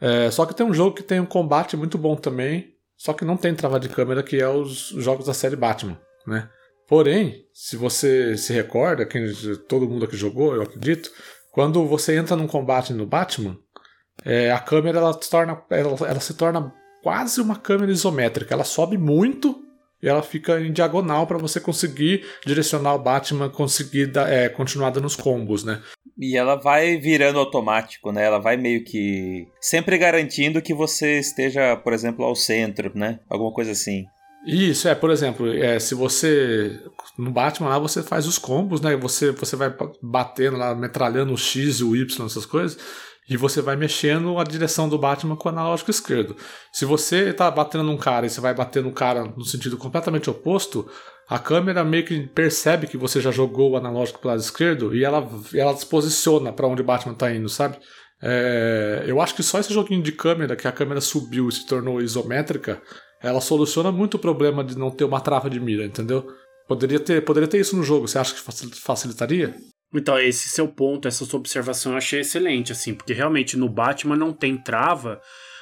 É, 0.00 0.30
só 0.30 0.46
que 0.46 0.54
tem 0.54 0.64
um 0.64 0.72
jogo 0.72 0.94
que 0.94 1.02
tem 1.02 1.18
um 1.18 1.26
combate 1.26 1.76
muito 1.76 1.98
bom 1.98 2.14
também, 2.14 2.75
só 2.96 3.12
que 3.12 3.24
não 3.24 3.36
tem 3.36 3.54
trava 3.54 3.78
de 3.78 3.88
câmera, 3.88 4.22
que 4.22 4.40
é 4.40 4.48
os 4.48 4.88
jogos 4.96 5.26
da 5.26 5.34
série 5.34 5.56
Batman, 5.56 5.98
né? 6.26 6.48
Porém, 6.88 7.44
se 7.52 7.76
você 7.76 8.36
se 8.36 8.52
recorda, 8.52 9.04
quem, 9.04 9.26
todo 9.68 9.88
mundo 9.88 10.04
aqui 10.04 10.16
jogou, 10.16 10.54
eu 10.54 10.62
acredito, 10.62 11.10
quando 11.50 11.84
você 11.84 12.16
entra 12.16 12.36
num 12.36 12.46
combate 12.46 12.92
no 12.92 13.04
Batman, 13.04 13.58
é, 14.24 14.52
a 14.52 14.58
câmera 14.58 14.98
ela 14.98 15.12
se, 15.20 15.28
torna, 15.28 15.62
ela, 15.70 15.96
ela 16.08 16.20
se 16.20 16.34
torna 16.34 16.72
quase 17.02 17.40
uma 17.40 17.56
câmera 17.56 17.92
isométrica. 17.92 18.54
Ela 18.54 18.64
sobe 18.64 18.96
muito 18.96 19.65
e 20.02 20.08
ela 20.08 20.22
fica 20.22 20.60
em 20.60 20.72
diagonal 20.72 21.26
para 21.26 21.38
você 21.38 21.60
conseguir 21.60 22.24
direcionar 22.44 22.94
o 22.94 22.98
Batman, 23.02 23.48
conseguir 23.48 24.06
dar- 24.06 24.30
é, 24.30 24.48
continuar 24.48 24.90
dando 24.90 25.06
os 25.06 25.16
combos, 25.16 25.64
né? 25.64 25.80
E 26.18 26.36
ela 26.36 26.56
vai 26.56 26.96
virando 26.96 27.38
automático, 27.38 28.10
né? 28.10 28.24
Ela 28.24 28.38
vai 28.38 28.56
meio 28.56 28.82
que. 28.84 29.46
Sempre 29.60 29.98
garantindo 29.98 30.62
que 30.62 30.72
você 30.74 31.18
esteja, 31.18 31.76
por 31.76 31.92
exemplo, 31.92 32.24
ao 32.24 32.34
centro, 32.34 32.90
né? 32.94 33.20
Alguma 33.28 33.52
coisa 33.52 33.72
assim. 33.72 34.04
Isso, 34.46 34.88
é, 34.88 34.94
por 34.94 35.10
exemplo, 35.10 35.52
é, 35.52 35.78
se 35.78 35.94
você. 35.94 36.78
No 37.18 37.30
Batman 37.32 37.68
lá 37.68 37.78
você 37.78 38.02
faz 38.02 38.26
os 38.26 38.38
combos, 38.38 38.80
né? 38.80 38.96
Você, 38.96 39.32
você 39.32 39.56
vai 39.56 39.74
batendo 40.02 40.56
lá, 40.56 40.74
metralhando 40.74 41.34
o 41.34 41.38
X 41.38 41.80
e 41.80 41.84
o 41.84 41.96
Y, 41.96 42.24
essas 42.26 42.46
coisas, 42.46 42.78
e 43.28 43.36
você 43.36 43.60
vai 43.60 43.76
mexendo 43.76 44.38
a 44.38 44.44
direção 44.44 44.88
do 44.88 44.98
Batman 44.98 45.36
com 45.36 45.48
o 45.48 45.52
analógico 45.52 45.90
esquerdo. 45.90 46.36
Se 46.72 46.84
você 46.84 47.32
tá 47.32 47.50
batendo 47.50 47.84
num 47.84 47.96
cara 47.96 48.26
e 48.26 48.30
você 48.30 48.40
vai 48.40 48.54
bater 48.54 48.82
no 48.82 48.92
cara 48.92 49.24
no 49.24 49.44
sentido 49.44 49.76
completamente 49.76 50.30
oposto, 50.30 50.88
a 51.28 51.38
câmera 51.38 51.84
meio 51.84 52.04
que 52.04 52.26
percebe 52.28 52.86
que 52.86 52.96
você 52.96 53.20
já 53.20 53.30
jogou 53.30 53.72
o 53.72 53.76
analógico 53.76 54.20
pro 54.20 54.28
lado 54.28 54.40
esquerdo 54.40 54.94
e 54.94 55.04
ela, 55.04 55.28
ela 55.54 55.76
se 55.76 55.86
posiciona 55.86 56.52
para 56.52 56.68
onde 56.68 56.82
o 56.82 56.84
Batman 56.84 57.14
tá 57.14 57.32
indo, 57.32 57.48
sabe? 57.48 57.78
É, 58.22 59.04
eu 59.06 59.20
acho 59.20 59.34
que 59.34 59.42
só 59.42 59.58
esse 59.58 59.74
joguinho 59.74 60.02
de 60.02 60.12
câmera, 60.12 60.56
que 60.56 60.66
a 60.68 60.72
câmera 60.72 61.00
subiu 61.00 61.48
e 61.48 61.52
se 61.52 61.66
tornou 61.66 62.00
isométrica, 62.00 62.80
ela 63.22 63.40
soluciona 63.40 63.90
muito 63.90 64.14
o 64.14 64.20
problema 64.20 64.62
de 64.62 64.78
não 64.78 64.90
ter 64.90 65.04
uma 65.04 65.20
trava 65.20 65.50
de 65.50 65.58
mira, 65.60 65.84
entendeu? 65.84 66.26
Poderia 66.68 67.00
ter, 67.00 67.24
poderia 67.24 67.48
ter 67.48 67.58
isso 67.58 67.76
no 67.76 67.82
jogo, 67.82 68.06
você 68.08 68.18
acha 68.18 68.34
que 68.34 68.40
facil- 68.40 68.70
facilitaria? 68.72 69.54
Então, 69.98 70.18
esse 70.18 70.48
seu 70.48 70.68
ponto, 70.68 71.08
essa 71.08 71.24
sua 71.24 71.38
observação 71.38 71.92
eu 71.92 71.98
achei 71.98 72.20
excelente, 72.20 72.72
assim, 72.72 72.94
porque 72.94 73.12
realmente 73.12 73.56
no 73.56 73.68
Batman 73.68 74.16
não 74.16 74.32
tem 74.32 74.56
trava, 74.56 75.20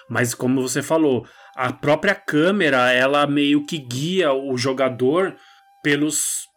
mas 0.08 0.34
como 0.34 0.62
você 0.62 0.82
falou, 0.82 1.26
a 1.56 1.72
própria 1.72 2.14
câmera, 2.14 2.90
ela 2.92 3.26
meio 3.26 3.64
que 3.64 3.78
guia 3.78 4.32
o 4.32 4.56
jogador 4.56 5.36
pelos 5.82 6.52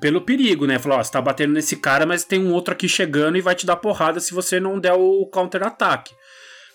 pelo 0.00 0.22
perigo, 0.22 0.66
né? 0.66 0.80
Falou, 0.80 0.98
ó, 0.98 1.02
você 1.02 1.12
tá 1.12 1.20
batendo 1.20 1.52
nesse 1.52 1.76
cara, 1.76 2.04
mas 2.04 2.24
tem 2.24 2.40
um 2.40 2.52
outro 2.52 2.72
aqui 2.74 2.88
chegando 2.88 3.38
e 3.38 3.40
vai 3.40 3.54
te 3.54 3.64
dar 3.64 3.76
porrada 3.76 4.18
se 4.18 4.34
você 4.34 4.58
não 4.58 4.80
der 4.80 4.94
o 4.94 5.26
counter-ataque. 5.26 6.12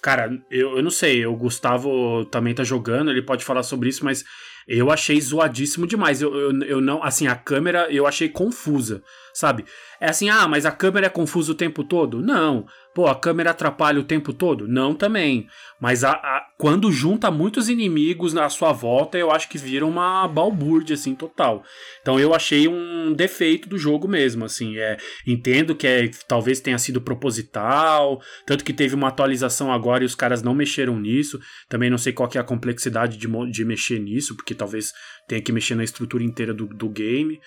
Cara, 0.01 0.29
eu, 0.49 0.77
eu 0.77 0.83
não 0.83 0.91
sei, 0.91 1.25
o 1.25 1.35
Gustavo 1.35 2.23
também 2.25 2.53
tá 2.53 2.63
jogando, 2.63 3.11
ele 3.11 3.21
pode 3.21 3.43
falar 3.43 3.63
sobre 3.63 3.89
isso, 3.89 4.05
mas 4.05 4.23
eu 4.67 4.91
achei 4.91 5.19
zoadíssimo 5.19 5.85
demais. 5.85 6.21
Eu, 6.21 6.33
eu, 6.33 6.63
eu 6.63 6.81
não, 6.81 7.03
assim, 7.03 7.27
a 7.27 7.35
câmera 7.35 7.87
eu 7.91 8.07
achei 8.07 8.29
confusa, 8.29 9.03
sabe? 9.33 9.65
É 9.99 10.09
assim, 10.09 10.29
ah, 10.29 10.47
mas 10.47 10.65
a 10.65 10.71
câmera 10.71 11.07
é 11.07 11.09
confusa 11.09 11.51
o 11.51 11.55
tempo 11.55 11.83
todo? 11.83 12.21
Não. 12.21 12.65
Pô, 12.95 13.07
a 13.07 13.13
câmera 13.13 13.51
atrapalha 13.51 13.99
o 13.99 14.05
tempo 14.05 14.31
todo? 14.31 14.69
Não 14.69 14.95
também. 14.95 15.47
Mas 15.81 16.05
a, 16.05 16.11
a- 16.13 16.47
quando 16.57 16.89
junta 16.93 17.29
muitos 17.29 17.67
inimigos 17.67 18.31
na 18.33 18.49
sua 18.49 18.71
volta, 18.71 19.17
eu 19.17 19.31
acho 19.31 19.49
que 19.49 19.57
vira 19.57 19.85
uma 19.85 20.25
balbúrdia, 20.29 20.93
assim, 20.93 21.13
total. 21.13 21.61
Então 22.01 22.17
eu 22.17 22.33
achei 22.33 22.69
um 22.69 23.11
defeito 23.13 23.67
do 23.67 23.77
jogo 23.77 24.07
mesmo, 24.07 24.45
assim. 24.45 24.77
É, 24.77 24.95
entendo 25.27 25.75
que 25.75 25.85
é, 25.85 26.09
talvez 26.25 26.61
tenha 26.61 26.77
sido 26.77 27.01
proposital, 27.01 28.21
tanto 28.45 28.63
que 28.63 28.71
teve 28.71 28.95
uma 28.95 29.09
atualização 29.09 29.73
agora 29.73 30.03
e 30.03 30.07
os 30.07 30.15
caras 30.15 30.41
não 30.41 30.55
mexeram 30.55 30.97
nisso. 30.97 31.37
Também 31.67 31.89
não 31.89 31.97
sei 31.97 32.13
qual 32.13 32.29
que 32.29 32.37
é 32.37 32.41
a 32.41 32.45
complexidade 32.45 33.17
de, 33.17 33.27
de 33.51 33.65
mexer 33.65 33.99
nisso, 33.99 34.37
porque 34.37 34.55
talvez 34.55 34.93
tenha 35.27 35.41
que 35.41 35.51
mexer 35.51 35.75
na 35.75 35.83
estrutura 35.83 36.23
inteira 36.23 36.53
do, 36.53 36.65
do 36.65 36.87
game. 36.87 37.41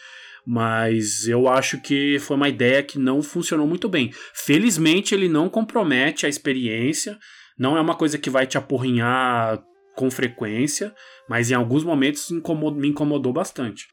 Mas 0.50 1.28
eu 1.28 1.46
acho 1.46 1.78
que 1.78 2.18
foi 2.20 2.34
uma 2.34 2.48
ideia 2.48 2.82
que 2.82 2.98
não 2.98 3.22
funcionou 3.22 3.66
muito 3.66 3.86
bem. 3.86 4.10
Felizmente, 4.32 5.14
ele 5.14 5.28
não 5.28 5.46
compromete 5.50 6.24
a 6.24 6.28
experiência. 6.28 7.18
Não 7.58 7.76
é 7.76 7.80
uma 7.82 7.94
coisa 7.94 8.16
que 8.16 8.30
vai 8.30 8.46
te 8.46 8.56
apurrinhar 8.56 9.62
com 9.94 10.10
frequência, 10.10 10.94
mas 11.28 11.50
em 11.50 11.54
alguns 11.54 11.84
momentos 11.84 12.30
incomo- 12.30 12.70
me 12.70 12.88
incomodou 12.88 13.30
bastante. 13.30 13.88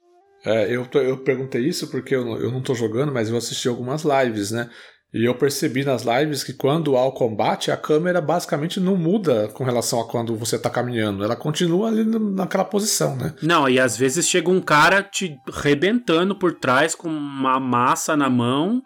É, 0.45 0.73
eu, 0.73 0.87
eu 0.93 1.17
perguntei 1.23 1.61
isso 1.67 1.91
porque 1.91 2.15
eu, 2.15 2.25
eu 2.37 2.49
não 2.49 2.61
tô 2.61 2.73
jogando, 2.73 3.11
mas 3.11 3.27
eu 3.27 3.35
assisti 3.35 3.67
algumas 3.67 4.03
lives, 4.05 4.51
né? 4.51 4.69
E 5.17 5.23
eu 5.23 5.33
percebi 5.33 5.85
nas 5.85 6.03
lives 6.03 6.43
que 6.43 6.51
quando 6.51 6.97
há 6.97 7.05
o 7.05 7.11
combate, 7.13 7.71
a 7.71 7.77
câmera 7.77 8.19
basicamente 8.19 8.81
não 8.81 8.97
muda 8.97 9.47
com 9.53 9.63
relação 9.63 10.01
a 10.01 10.05
quando 10.05 10.35
você 10.35 10.59
tá 10.59 10.69
caminhando. 10.69 11.23
Ela 11.23 11.37
continua 11.37 11.87
ali 11.87 12.03
naquela 12.03 12.65
posição, 12.65 13.15
né? 13.15 13.33
Não, 13.41 13.69
e 13.69 13.79
às 13.79 13.95
vezes 13.95 14.27
chega 14.27 14.49
um 14.51 14.59
cara 14.59 15.01
te 15.01 15.37
rebentando 15.53 16.35
por 16.35 16.55
trás 16.55 16.93
com 16.93 17.07
uma 17.07 17.61
massa 17.61 18.17
na 18.17 18.29
mão 18.29 18.81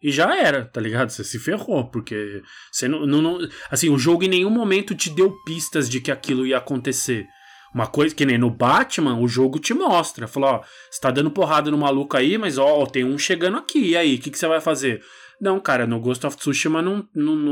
e 0.00 0.12
já 0.12 0.36
era, 0.36 0.64
tá 0.66 0.80
ligado? 0.80 1.10
Você 1.10 1.24
se 1.24 1.40
ferrou, 1.40 1.90
porque 1.90 2.40
você 2.70 2.86
não, 2.86 3.04
não- 3.04 3.20
não- 3.20 3.38
Assim, 3.68 3.88
o 3.88 3.98
jogo 3.98 4.22
em 4.22 4.28
nenhum 4.28 4.50
momento 4.50 4.94
te 4.94 5.10
deu 5.10 5.32
pistas 5.44 5.88
de 5.90 6.00
que 6.00 6.12
aquilo 6.12 6.46
ia 6.46 6.58
acontecer. 6.58 7.26
Uma 7.74 7.88
coisa 7.88 8.14
que 8.14 8.24
nem 8.26 8.38
no 8.38 8.50
Batman, 8.50 9.18
o 9.18 9.26
jogo 9.26 9.58
te 9.58 9.74
mostra. 9.74 10.28
Falou, 10.28 10.50
ó, 10.50 10.60
você 10.90 11.00
tá 11.00 11.10
dando 11.10 11.30
porrada 11.30 11.70
no 11.72 11.78
maluco 11.78 12.16
aí, 12.16 12.38
mas 12.38 12.56
ó, 12.56 12.86
tem 12.86 13.02
um 13.02 13.18
chegando 13.18 13.56
aqui. 13.56 13.90
E 13.90 13.96
aí, 13.96 14.14
o 14.14 14.18
que, 14.20 14.30
que 14.30 14.38
você 14.38 14.46
vai 14.46 14.60
fazer? 14.60 15.00
Não, 15.40 15.58
cara, 15.60 15.86
no 15.86 15.98
Ghost 16.00 16.26
of 16.26 16.36
Tsushima 16.36 16.80
não, 16.80 17.08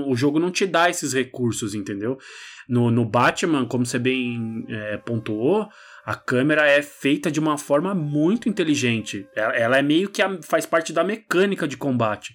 o 0.09 0.15
jogo 0.17 0.39
não 0.39 0.51
te 0.51 0.67
dá 0.67 0.89
esses 0.89 1.13
recursos, 1.13 1.75
entendeu? 1.75 2.19
No, 2.69 2.91
no 2.91 3.05
Batman, 3.05 3.67
como 3.67 3.85
você 3.85 3.99
bem 3.99 4.65
é, 4.69 4.97
pontuou, 4.99 5.69
a 6.05 6.15
câmera 6.15 6.67
é 6.69 6.83
feita 6.83 7.31
de 7.31 7.41
uma 7.41 7.59
forma 7.59 7.95
muito 7.95 8.49
inteligente. 8.49 9.27
Ela, 9.35 9.57
ela 9.57 9.79
é 9.79 9.83
meio 9.83 10.09
que 10.09 10.23
a- 10.23 10.41
faz 10.43 10.67
parte 10.67 10.93
da 10.93 11.03
mecânica 11.03 11.67
de 11.67 11.77
combate. 11.77 12.35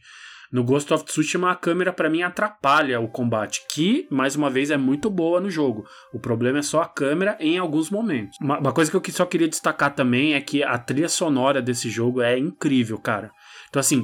No 0.52 0.64
Ghost 0.64 0.94
of 0.94 1.04
Tsushima, 1.06 1.52
a 1.52 1.56
câmera 1.56 1.92
para 1.92 2.10
mim 2.10 2.22
atrapalha 2.22 3.00
o 3.00 3.08
combate, 3.08 3.62
que, 3.70 4.08
mais 4.12 4.36
uma 4.36 4.50
vez, 4.50 4.72
é 4.72 4.78
muito 4.78 5.10
boa 5.10 5.42
no 5.42 5.50
jogo. 5.50 5.86
O 6.14 6.20
problema 6.20 6.60
é 6.60 6.62
só 6.62 6.82
a 6.82 6.88
câmera 6.88 7.36
em 7.40 7.58
alguns 7.58 7.90
momentos. 7.90 8.38
Uma, 8.40 8.60
uma 8.60 8.72
coisa 8.72 8.92
que 8.92 9.10
eu 9.10 9.14
só 9.14 9.26
queria 9.26 9.48
destacar 9.50 9.94
também 9.96 10.34
é 10.34 10.42
que 10.42 10.64
a 10.64 10.78
trilha 10.78 11.10
sonora 11.10 11.62
desse 11.62 11.90
jogo 11.90 12.22
é 12.22 12.38
incrível, 12.38 12.98
cara. 13.00 13.32
Então, 13.70 13.80
assim, 13.80 14.04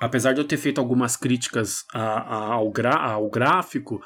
apesar 0.00 0.32
de 0.32 0.40
eu 0.40 0.44
ter 0.44 0.56
feito 0.56 0.80
algumas 0.80 1.16
críticas 1.16 1.84
a- 1.92 2.00
a- 2.00 2.52
ao, 2.54 2.70
gra- 2.70 2.96
ao 3.00 3.28
gráfico, 3.30 4.02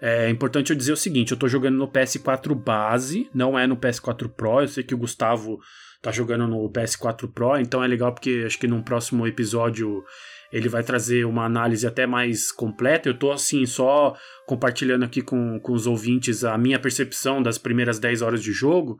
é 0.00 0.28
importante 0.28 0.70
eu 0.70 0.76
dizer 0.76 0.92
o 0.92 0.96
seguinte: 0.96 1.32
eu 1.32 1.38
tô 1.38 1.48
jogando 1.48 1.76
no 1.78 1.88
PS4 1.88 2.54
base, 2.54 3.30
não 3.34 3.58
é 3.58 3.66
no 3.66 3.76
PS4 3.76 4.28
Pro. 4.28 4.60
Eu 4.60 4.68
sei 4.68 4.84
que 4.84 4.94
o 4.94 4.98
Gustavo 4.98 5.58
tá 6.02 6.12
jogando 6.12 6.46
no 6.46 6.70
PS4 6.70 7.32
Pro, 7.32 7.56
então 7.58 7.82
é 7.82 7.86
legal 7.86 8.12
porque 8.12 8.42
acho 8.46 8.58
que 8.58 8.66
num 8.68 8.82
próximo 8.82 9.26
episódio 9.26 10.04
ele 10.52 10.68
vai 10.68 10.82
trazer 10.82 11.24
uma 11.24 11.44
análise 11.44 11.86
até 11.86 12.06
mais 12.06 12.52
completa. 12.52 13.08
Eu 13.08 13.18
tô 13.18 13.32
assim, 13.32 13.66
só 13.66 14.14
compartilhando 14.46 15.04
aqui 15.04 15.20
com, 15.20 15.58
com 15.60 15.72
os 15.72 15.86
ouvintes 15.86 16.44
a 16.44 16.56
minha 16.56 16.78
percepção 16.78 17.42
das 17.42 17.58
primeiras 17.58 17.98
10 17.98 18.22
horas 18.22 18.42
de 18.42 18.52
jogo. 18.52 18.96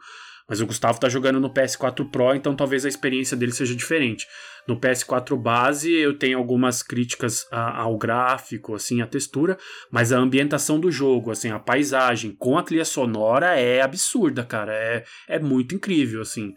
Mas 0.48 0.60
o 0.60 0.66
Gustavo 0.66 1.00
tá 1.00 1.08
jogando 1.08 1.40
no 1.40 1.52
PS4 1.52 2.08
Pro, 2.10 2.34
então 2.34 2.54
talvez 2.54 2.84
a 2.84 2.88
experiência 2.88 3.36
dele 3.36 3.52
seja 3.52 3.74
diferente. 3.74 4.26
No 4.66 4.78
PS4 4.78 5.36
base 5.36 5.92
eu 5.92 6.16
tenho 6.16 6.38
algumas 6.38 6.82
críticas 6.82 7.46
a- 7.50 7.80
ao 7.80 7.96
gráfico, 7.98 8.74
assim, 8.74 9.00
a 9.00 9.06
textura, 9.06 9.58
mas 9.90 10.12
a 10.12 10.18
ambientação 10.18 10.78
do 10.78 10.90
jogo, 10.90 11.30
assim, 11.30 11.50
a 11.50 11.58
paisagem 11.58 12.30
com 12.32 12.56
a 12.56 12.62
trilha 12.62 12.84
sonora 12.84 13.58
é 13.58 13.80
absurda, 13.82 14.44
cara. 14.44 14.72
É, 14.72 15.04
é 15.28 15.38
muito 15.38 15.74
incrível, 15.74 16.22
assim. 16.22 16.54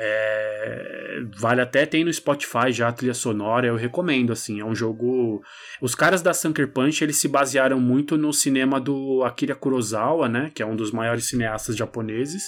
É, 0.00 1.20
vale 1.36 1.60
até 1.60 1.84
tem 1.84 2.04
no 2.04 2.12
Spotify 2.12 2.70
já 2.70 2.88
a 2.88 2.92
trilha 2.92 3.14
sonora, 3.14 3.66
eu 3.66 3.74
recomendo, 3.76 4.32
assim, 4.32 4.60
é 4.60 4.64
um 4.64 4.74
jogo... 4.74 5.42
Os 5.82 5.94
caras 5.94 6.22
da 6.22 6.32
Sucker 6.32 6.68
Punch, 6.72 7.02
eles 7.02 7.16
se 7.16 7.26
basearam 7.26 7.80
muito 7.80 8.16
no 8.16 8.32
cinema 8.32 8.80
do 8.80 9.22
Akira 9.24 9.56
Kurosawa, 9.56 10.28
né, 10.28 10.52
que 10.54 10.62
é 10.62 10.66
um 10.66 10.76
dos 10.76 10.92
maiores 10.92 11.26
cineastas 11.28 11.76
japoneses, 11.76 12.44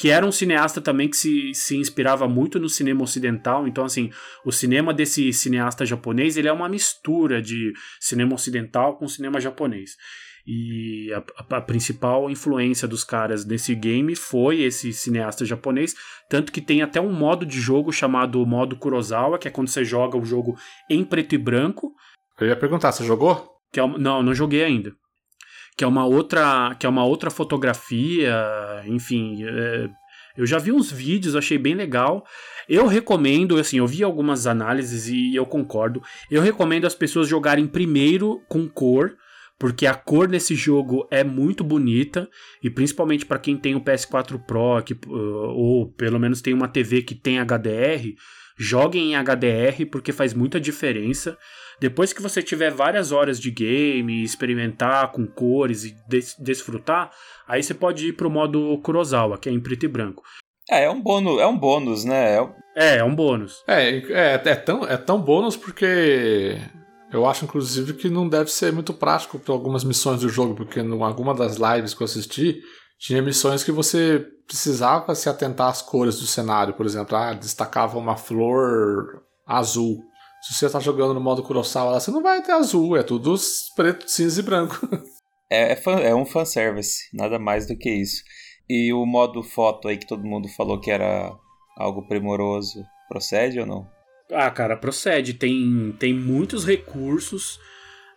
que 0.00 0.08
era 0.08 0.24
um 0.24 0.32
cineasta 0.32 0.80
também 0.80 1.10
que 1.10 1.16
se, 1.16 1.52
se 1.52 1.76
inspirava 1.76 2.26
muito 2.26 2.58
no 2.58 2.70
cinema 2.70 3.02
ocidental, 3.02 3.68
então 3.68 3.84
assim, 3.84 4.10
o 4.46 4.50
cinema 4.50 4.94
desse 4.94 5.30
cineasta 5.30 5.84
japonês, 5.84 6.38
ele 6.38 6.48
é 6.48 6.52
uma 6.52 6.70
mistura 6.70 7.42
de 7.42 7.74
cinema 8.00 8.34
ocidental 8.34 8.96
com 8.96 9.06
cinema 9.06 9.38
japonês. 9.38 9.98
E 10.46 11.12
a, 11.12 11.56
a, 11.56 11.60
principal 11.60 12.30
influência 12.30 12.88
dos 12.88 13.04
caras 13.04 13.44
nesse 13.44 13.74
game 13.74 14.16
foi 14.16 14.62
esse 14.62 14.90
cineasta 14.90 15.44
japonês. 15.44 15.94
Tanto 16.30 16.50
que 16.50 16.62
tem 16.62 16.80
até 16.80 16.98
um 16.98 17.12
modo 17.12 17.44
de 17.44 17.60
jogo 17.60 17.92
chamado 17.92 18.46
modo 18.46 18.78
Kurosawa, 18.78 19.38
que 19.38 19.48
é 19.48 19.50
quando 19.50 19.68
você 19.68 19.84
joga 19.84 20.16
o 20.16 20.24
jogo 20.24 20.56
em 20.88 21.04
preto 21.04 21.34
e 21.34 21.38
branco. 21.38 21.92
Eu 22.40 22.46
ia 22.46 22.56
perguntar, 22.56 22.90
você 22.90 23.04
jogou? 23.04 23.50
Que 23.70 23.78
é, 23.78 23.86
não, 23.86 24.22
não 24.22 24.34
joguei 24.34 24.64
ainda. 24.64 24.94
Que 25.80 25.84
é 25.84 25.88
uma 25.88 26.04
outra, 26.04 26.76
que 26.78 26.84
é 26.84 26.88
uma 26.90 27.06
outra 27.06 27.30
fotografia, 27.30 28.36
enfim. 28.84 29.42
É, 29.42 29.88
eu 30.36 30.44
já 30.44 30.58
vi 30.58 30.70
uns 30.70 30.92
vídeos, 30.92 31.34
achei 31.34 31.56
bem 31.56 31.74
legal. 31.74 32.22
Eu 32.68 32.86
recomendo, 32.86 33.56
assim, 33.56 33.78
eu 33.78 33.86
vi 33.86 34.04
algumas 34.04 34.46
análises 34.46 35.08
e 35.08 35.34
eu 35.34 35.46
concordo. 35.46 36.02
Eu 36.30 36.42
recomendo 36.42 36.86
as 36.86 36.94
pessoas 36.94 37.26
jogarem 37.26 37.66
primeiro 37.66 38.42
com 38.46 38.68
cor, 38.68 39.16
porque 39.58 39.86
a 39.86 39.94
cor 39.94 40.28
nesse 40.28 40.54
jogo 40.54 41.08
é 41.10 41.24
muito 41.24 41.64
bonita 41.64 42.28
e 42.62 42.68
principalmente 42.68 43.24
para 43.24 43.38
quem 43.38 43.56
tem 43.56 43.74
o 43.74 43.80
PS4 43.80 44.38
Pro 44.38 44.82
que, 44.84 44.92
uh, 44.92 45.14
ou 45.14 45.90
pelo 45.92 46.20
menos 46.20 46.42
tem 46.42 46.52
uma 46.52 46.68
TV 46.68 47.00
que 47.00 47.14
tem 47.14 47.38
HDR, 47.38 48.12
joguem 48.58 49.14
em 49.14 49.16
HDR 49.16 49.86
porque 49.90 50.12
faz 50.12 50.34
muita 50.34 50.60
diferença. 50.60 51.38
Depois 51.80 52.12
que 52.12 52.20
você 52.20 52.42
tiver 52.42 52.70
várias 52.70 53.10
horas 53.10 53.40
de 53.40 53.50
game, 53.50 54.22
experimentar 54.22 55.10
com 55.12 55.26
cores 55.26 55.84
e 55.84 55.96
des 56.06 56.36
desfrutar, 56.38 57.10
aí 57.48 57.62
você 57.62 57.72
pode 57.72 58.08
ir 58.08 58.12
pro 58.12 58.30
modo 58.30 58.78
Kurosawa, 58.82 59.38
que 59.38 59.48
é 59.48 59.52
em 59.52 59.60
preto 59.60 59.84
e 59.86 59.88
branco. 59.88 60.22
É, 60.70 60.84
é 60.84 60.90
um 60.90 61.00
bônus, 61.00 61.40
é 61.40 61.46
um 61.46 61.58
bônus, 61.58 62.04
né? 62.04 62.36
É, 62.76 62.96
é 62.98 63.04
um 63.04 63.14
bônus. 63.14 63.64
É, 63.66 63.96
é, 63.96 64.42
é, 64.44 64.54
tão, 64.54 64.84
é 64.84 64.96
tão 64.96 65.20
bônus 65.20 65.56
porque 65.56 66.58
eu 67.12 67.26
acho, 67.26 67.44
inclusive, 67.44 67.94
que 67.94 68.08
não 68.08 68.28
deve 68.28 68.50
ser 68.50 68.72
muito 68.72 68.94
prático 68.94 69.38
para 69.38 69.52
algumas 69.52 69.82
missões 69.82 70.20
do 70.20 70.28
jogo, 70.28 70.54
porque 70.54 70.80
em 70.80 71.02
alguma 71.02 71.34
das 71.34 71.56
lives 71.56 71.92
que 71.92 72.02
eu 72.02 72.04
assisti, 72.04 72.60
tinha 72.98 73.22
missões 73.22 73.64
que 73.64 73.72
você 73.72 74.24
precisava 74.46 75.14
se 75.14 75.28
atentar 75.28 75.68
às 75.68 75.82
cores 75.82 76.20
do 76.20 76.26
cenário. 76.26 76.74
Por 76.74 76.86
exemplo, 76.86 77.16
ah, 77.16 77.32
destacava 77.32 77.98
uma 77.98 78.16
flor 78.16 79.22
azul. 79.46 80.04
Se 80.40 80.54
você 80.54 80.66
está 80.66 80.80
jogando 80.80 81.12
no 81.12 81.20
modo 81.20 81.42
Kurosawa, 81.42 82.00
você 82.00 82.10
não 82.10 82.22
vai 82.22 82.42
ter 82.42 82.52
azul, 82.52 82.96
é 82.96 83.02
tudo 83.02 83.34
preto, 83.76 84.08
cinza 84.08 84.40
e 84.40 84.42
branco. 84.42 84.78
É, 85.52 85.72
é, 85.72 85.76
fan, 85.76 85.98
é 85.98 86.14
um 86.14 86.24
fanservice, 86.24 87.08
nada 87.12 87.36
mais 87.36 87.66
do 87.66 87.76
que 87.76 87.90
isso. 87.90 88.22
E 88.68 88.92
o 88.92 89.04
modo 89.04 89.42
foto 89.42 89.88
aí 89.88 89.98
que 89.98 90.06
todo 90.06 90.22
mundo 90.22 90.48
falou 90.50 90.78
que 90.78 90.92
era 90.92 91.36
algo 91.76 92.06
primoroso, 92.06 92.84
procede 93.08 93.58
ou 93.58 93.66
não? 93.66 93.90
Ah, 94.32 94.48
cara, 94.48 94.76
procede. 94.76 95.34
Tem, 95.34 95.92
tem 95.98 96.14
muitos 96.14 96.64
recursos. 96.64 97.58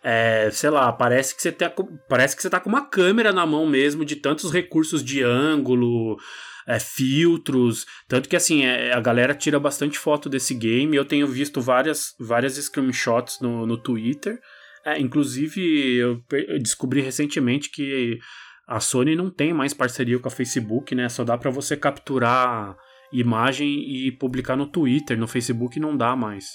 É, 0.02 0.48
sei 0.52 0.70
lá, 0.70 0.92
parece 0.92 1.34
que 1.34 1.42
você 1.42 1.50
tá, 1.50 1.72
parece 2.08 2.36
que 2.36 2.42
você 2.42 2.48
tá 2.48 2.60
com 2.60 2.68
uma 2.68 2.86
câmera 2.86 3.32
na 3.32 3.44
mão 3.44 3.66
mesmo, 3.66 4.04
de 4.04 4.14
tantos 4.14 4.52
recursos 4.52 5.02
de 5.02 5.22
ângulo, 5.24 6.16
é, 6.66 6.78
filtros. 6.78 7.86
Tanto 8.08 8.28
que 8.28 8.36
assim, 8.36 8.64
é, 8.64 8.92
a 8.92 9.00
galera 9.00 9.34
tira 9.34 9.58
bastante 9.58 9.98
foto 9.98 10.28
desse 10.28 10.54
game. 10.54 10.96
Eu 10.96 11.04
tenho 11.04 11.26
visto 11.26 11.60
várias, 11.60 12.14
várias 12.18 12.54
screenshots 12.54 13.40
no, 13.40 13.66
no 13.66 13.76
Twitter. 13.76 14.38
É, 14.84 14.98
inclusive, 14.98 15.96
eu 15.96 16.22
descobri 16.60 17.00
recentemente 17.00 17.70
que 17.70 18.18
a 18.66 18.80
Sony 18.80 19.14
não 19.14 19.30
tem 19.30 19.52
mais 19.52 19.74
parceria 19.74 20.18
com 20.18 20.28
a 20.28 20.30
Facebook, 20.30 20.94
né? 20.94 21.08
Só 21.08 21.24
dá 21.24 21.36
para 21.36 21.50
você 21.50 21.76
capturar 21.76 22.76
imagem 23.12 23.68
e 23.68 24.12
publicar 24.12 24.56
no 24.56 24.66
Twitter, 24.66 25.16
no 25.18 25.28
Facebook 25.28 25.78
não 25.78 25.96
dá 25.96 26.16
mais. 26.16 26.46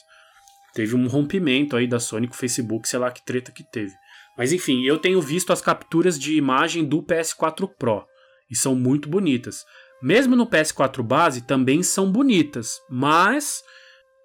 Teve 0.73 0.95
um 0.95 1.07
rompimento 1.07 1.75
aí 1.75 1.87
da 1.87 1.99
Sony 1.99 2.27
com 2.27 2.33
o 2.33 2.37
Facebook, 2.37 2.87
sei 2.87 2.99
lá 2.99 3.11
que 3.11 3.25
treta 3.25 3.51
que 3.51 3.63
teve. 3.63 3.93
Mas 4.37 4.51
enfim, 4.53 4.83
eu 4.83 4.97
tenho 4.97 5.21
visto 5.21 5.51
as 5.51 5.61
capturas 5.61 6.19
de 6.19 6.35
imagem 6.35 6.85
do 6.85 7.01
PS4 7.03 7.69
Pro 7.77 8.05
e 8.49 8.55
são 8.55 8.75
muito 8.75 9.09
bonitas. 9.09 9.63
Mesmo 10.01 10.35
no 10.35 10.47
PS4 10.47 11.01
base 11.03 11.45
também 11.45 11.83
são 11.83 12.11
bonitas, 12.11 12.79
mas 12.89 13.61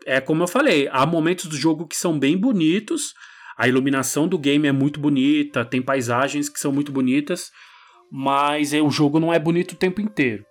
é 0.06 0.20
como 0.20 0.42
eu 0.42 0.48
falei, 0.48 0.88
há 0.92 1.04
momentos 1.04 1.46
do 1.46 1.56
jogo 1.56 1.86
que 1.86 1.96
são 1.96 2.18
bem 2.18 2.36
bonitos, 2.36 3.14
a 3.56 3.66
iluminação 3.66 4.28
do 4.28 4.38
game 4.38 4.68
é 4.68 4.72
muito 4.72 5.00
bonita, 5.00 5.64
tem 5.64 5.80
paisagens 5.82 6.48
que 6.48 6.60
são 6.60 6.72
muito 6.72 6.92
bonitas, 6.92 7.50
mas 8.10 8.72
o 8.72 8.90
jogo 8.90 9.18
não 9.18 9.32
é 9.32 9.38
bonito 9.38 9.72
o 9.72 9.76
tempo 9.76 10.00
inteiro. 10.00 10.44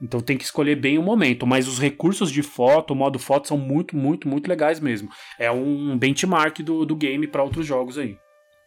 Então 0.00 0.20
tem 0.20 0.36
que 0.36 0.44
escolher 0.44 0.76
bem 0.76 0.98
o 0.98 1.02
momento. 1.02 1.46
Mas 1.46 1.66
os 1.66 1.78
recursos 1.78 2.30
de 2.30 2.42
foto, 2.42 2.92
o 2.92 2.96
modo 2.96 3.18
foto, 3.18 3.48
são 3.48 3.56
muito, 3.56 3.96
muito, 3.96 4.28
muito 4.28 4.48
legais 4.48 4.80
mesmo. 4.80 5.08
É 5.38 5.50
um 5.50 5.96
benchmark 5.96 6.58
do, 6.58 6.84
do 6.84 6.94
game 6.94 7.26
para 7.26 7.42
outros 7.42 7.66
jogos 7.66 7.96
aí. 7.96 8.18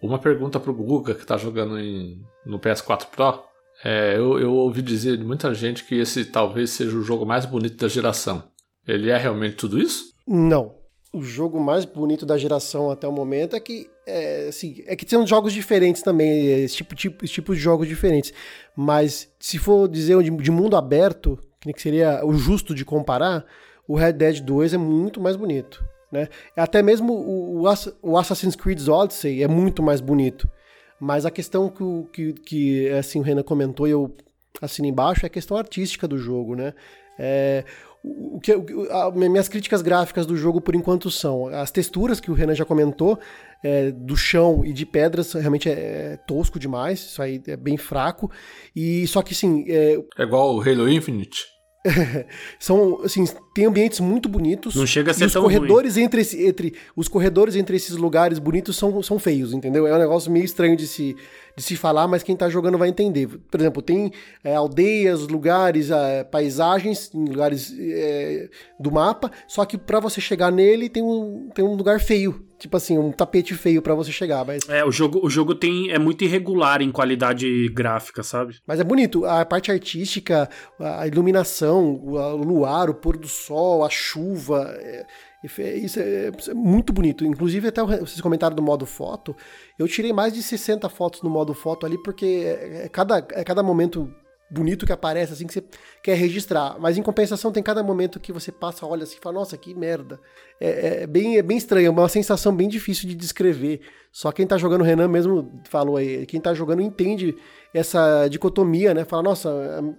Uma 0.01 0.17
pergunta 0.17 0.59
pro 0.59 0.73
Guga, 0.73 1.13
que 1.13 1.25
tá 1.25 1.37
jogando 1.37 1.77
em, 1.77 2.21
no 2.45 2.59
PS4 2.59 3.07
Pro. 3.07 3.43
É, 3.83 4.15
eu, 4.17 4.39
eu 4.39 4.53
ouvi 4.53 4.81
dizer 4.81 5.17
de 5.17 5.23
muita 5.23 5.53
gente 5.53 5.83
que 5.85 5.95
esse 5.95 6.25
talvez 6.25 6.71
seja 6.71 6.97
o 6.97 7.03
jogo 7.03 7.25
mais 7.25 7.45
bonito 7.45 7.77
da 7.77 7.87
geração. 7.87 8.43
Ele 8.87 9.09
é 9.09 9.17
realmente 9.17 9.55
tudo 9.55 9.79
isso? 9.79 10.13
Não. 10.27 10.75
O 11.13 11.21
jogo 11.21 11.59
mais 11.59 11.85
bonito 11.85 12.25
da 12.25 12.37
geração 12.37 12.91
até 12.91 13.07
o 13.07 13.11
momento 13.11 13.55
é 13.55 13.59
que 13.59 13.89
é, 14.05 14.47
assim, 14.49 14.83
é 14.85 14.95
que 14.95 15.09
são 15.09 15.25
jogos 15.25 15.53
diferentes 15.53 16.01
também, 16.01 16.63
esse 16.63 16.75
tipo, 16.75 16.95
tipo, 16.95 17.25
esse 17.25 17.33
tipo 17.33 17.53
de 17.53 17.59
jogos 17.59 17.87
diferentes. 17.87 18.33
Mas 18.75 19.31
se 19.39 19.57
for 19.57 19.87
dizer 19.87 20.21
de, 20.21 20.29
de 20.29 20.51
mundo 20.51 20.75
aberto, 20.75 21.39
que 21.61 21.81
seria 21.81 22.25
o 22.25 22.33
justo 22.33 22.75
de 22.75 22.85
comparar, 22.85 23.45
o 23.87 23.95
Red 23.95 24.13
Dead 24.13 24.41
2 24.41 24.73
é 24.73 24.77
muito 24.77 25.19
mais 25.19 25.35
bonito. 25.35 25.83
Né? 26.11 26.27
Até 26.55 26.81
mesmo 26.81 27.13
o, 27.13 27.63
o 28.01 28.17
Assassin's 28.17 28.55
Creed 28.55 28.87
Odyssey 28.87 29.43
é 29.43 29.47
muito 29.47 29.81
mais 29.83 30.01
bonito. 30.01 30.49
Mas 30.99 31.25
a 31.25 31.31
questão 31.31 31.69
que, 31.69 31.83
que, 32.11 32.33
que 32.33 32.89
assim, 32.89 33.19
o 33.19 33.23
Renan 33.23 33.43
comentou 33.43 33.87
e 33.87 33.91
eu 33.91 34.15
assino 34.61 34.87
embaixo 34.87 35.25
é 35.25 35.27
a 35.27 35.29
questão 35.29 35.57
artística 35.57 36.07
do 36.07 36.17
jogo, 36.17 36.55
né? 36.55 36.73
É, 37.17 37.63
o 38.03 38.39
que, 38.39 38.53
a, 38.53 39.11
minhas 39.11 39.49
críticas 39.49 39.81
gráficas 39.81 40.25
do 40.25 40.37
jogo 40.37 40.61
por 40.61 40.73
enquanto 40.73 41.11
são 41.11 41.47
as 41.47 41.69
texturas 41.69 42.19
que 42.19 42.31
o 42.31 42.33
Renan 42.33 42.55
já 42.55 42.63
comentou 42.63 43.19
é, 43.63 43.91
do 43.91 44.15
chão 44.15 44.63
e 44.63 44.71
de 44.71 44.85
pedras 44.85 45.33
realmente 45.33 45.69
é, 45.69 45.73
é, 45.73 46.17
tosco 46.25 46.57
demais 46.57 46.99
isso 46.99 47.21
aí 47.21 47.41
é 47.45 47.57
bem 47.57 47.75
fraco 47.75 48.31
e 48.73 49.05
só 49.07 49.21
que 49.21 49.35
sim 49.35 49.65
é, 49.67 50.01
é 50.17 50.23
igual 50.23 50.55
o 50.55 50.61
Halo 50.61 50.87
Infinite 50.87 51.45
são 52.57 53.01
assim 53.03 53.25
tem 53.59 53.65
ambientes 53.65 53.99
muito 53.99 54.29
bonitos 54.29 54.73
não 54.73 54.87
chega 54.87 55.11
a 55.11 55.13
ser 55.13 55.25
e 55.25 55.27
os 55.27 55.33
tão 55.33 55.43
corredores 55.43 55.95
ruim. 55.95 56.05
entre, 56.05 56.21
entre 56.47 56.73
os 56.95 57.09
corredores 57.09 57.57
entre 57.57 57.75
esses 57.75 57.97
lugares 57.97 58.39
bonitos 58.39 58.77
são, 58.77 59.03
são 59.03 59.19
feios 59.19 59.51
entendeu 59.51 59.85
é 59.85 59.93
um 59.93 59.99
negócio 59.99 60.31
meio 60.31 60.45
estranho 60.45 60.77
de 60.77 60.87
se 60.87 61.17
de 61.59 61.63
se 61.63 61.75
falar, 61.75 62.07
mas 62.07 62.23
quem 62.23 62.33
está 62.33 62.49
jogando 62.49 62.77
vai 62.77 62.87
entender. 62.87 63.27
Por 63.27 63.59
exemplo, 63.59 63.81
tem 63.81 64.11
é, 64.43 64.55
aldeias, 64.55 65.27
lugares, 65.27 65.91
é, 65.91 66.23
paisagens 66.23 67.13
em 67.13 67.25
lugares 67.25 67.75
é, 67.77 68.49
do 68.79 68.89
mapa, 68.89 69.29
só 69.47 69.65
que 69.65 69.77
para 69.77 69.99
você 69.99 70.21
chegar 70.21 70.51
nele 70.51 70.89
tem 70.89 71.03
um, 71.03 71.49
tem 71.53 71.63
um 71.63 71.75
lugar 71.75 71.99
feio. 71.99 72.45
Tipo 72.57 72.75
assim, 72.75 72.97
um 72.97 73.09
tapete 73.09 73.53
feio 73.53 73.81
para 73.81 73.95
você 73.95 74.11
chegar, 74.11 74.43
mas... 74.45 74.67
É, 74.67 74.83
o 74.83 74.91
jogo, 74.91 75.21
o 75.23 75.29
jogo 75.29 75.55
tem, 75.55 75.91
é 75.91 75.97
muito 75.97 76.25
irregular 76.25 76.81
em 76.81 76.91
qualidade 76.91 77.69
gráfica, 77.69 78.21
sabe? 78.21 78.57
Mas 78.67 78.81
é 78.81 78.83
bonito. 78.83 79.25
A 79.25 79.45
parte 79.45 79.71
artística, 79.71 80.49
a 80.77 81.07
iluminação, 81.07 81.95
o 82.03 82.43
luar, 82.43 82.89
o 82.89 82.93
pôr 82.93 83.15
do 83.15 83.29
sol, 83.49 83.83
a 83.83 83.89
chuva... 83.89 84.75
É 84.81 85.05
isso 85.43 85.99
é, 85.99 86.27
é, 86.27 86.53
muito 86.53 86.91
bonito. 86.91 87.25
Inclusive, 87.25 87.69
até 87.69 87.81
vocês 87.81 88.19
comentaram 88.19 88.55
do 88.55 88.61
modo 88.61 88.85
foto. 88.85 89.35
Eu 89.77 89.87
tirei 89.87 90.11
mais 90.11 90.33
de 90.33 90.43
60 90.43 90.89
fotos 90.89 91.21
no 91.21 91.29
modo 91.29 91.53
foto 91.53 91.85
ali, 91.85 91.97
porque 92.03 92.25
é, 92.25 92.85
é 92.85 92.89
cada, 92.89 93.25
é 93.31 93.43
cada 93.43 93.63
momento 93.63 94.13
bonito 94.51 94.85
que 94.85 94.91
aparece, 94.91 95.31
assim, 95.31 95.45
que 95.47 95.53
você 95.53 95.63
quer 96.03 96.15
registrar. 96.15 96.75
Mas 96.79 96.97
em 96.97 97.03
compensação, 97.03 97.51
tem 97.51 97.63
cada 97.63 97.81
momento 97.83 98.19
que 98.19 98.33
você 98.33 98.51
passa, 98.51 98.85
olha 98.85 99.03
assim 99.03 99.15
e 99.17 99.21
fala, 99.21 99.35
nossa, 99.35 99.57
que 99.57 99.73
merda. 99.73 100.19
É, 100.59 101.03
é, 101.03 101.07
bem, 101.07 101.37
é 101.37 101.41
bem 101.41 101.57
estranho, 101.57 101.87
é 101.87 101.89
uma 101.89 102.09
sensação 102.09 102.53
bem 102.53 102.67
difícil 102.67 103.07
de 103.07 103.15
descrever. 103.15 103.81
Só 104.11 104.31
quem 104.31 104.45
tá 104.45 104.57
jogando, 104.57 104.83
Renan 104.83 105.07
mesmo 105.07 105.61
falou 105.69 105.95
aí, 105.95 106.25
quem 106.25 106.41
tá 106.41 106.53
jogando 106.53 106.81
entende 106.81 107.37
essa 107.73 108.27
dicotomia, 108.27 108.93
né? 108.93 109.05
Fala, 109.05 109.23
nossa, 109.23 109.49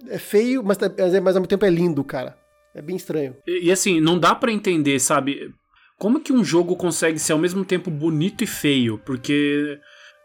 é 0.08 0.18
feio, 0.18 0.62
mas, 0.62 0.76
mas 0.78 1.14
ao 1.14 1.22
mesmo 1.22 1.46
tempo 1.46 1.64
é 1.64 1.70
lindo, 1.70 2.02
cara. 2.04 2.36
É 2.74 2.82
bem 2.82 2.96
estranho. 2.96 3.36
E, 3.46 3.66
e 3.66 3.72
assim, 3.72 4.00
não 4.00 4.18
dá 4.18 4.34
para 4.34 4.52
entender, 4.52 4.98
sabe? 5.00 5.50
Como 5.98 6.20
que 6.20 6.32
um 6.32 6.42
jogo 6.42 6.76
consegue 6.76 7.18
ser 7.18 7.32
ao 7.32 7.38
mesmo 7.38 7.64
tempo 7.64 7.90
bonito 7.90 8.42
e 8.42 8.46
feio? 8.46 8.98
Porque. 9.04 9.78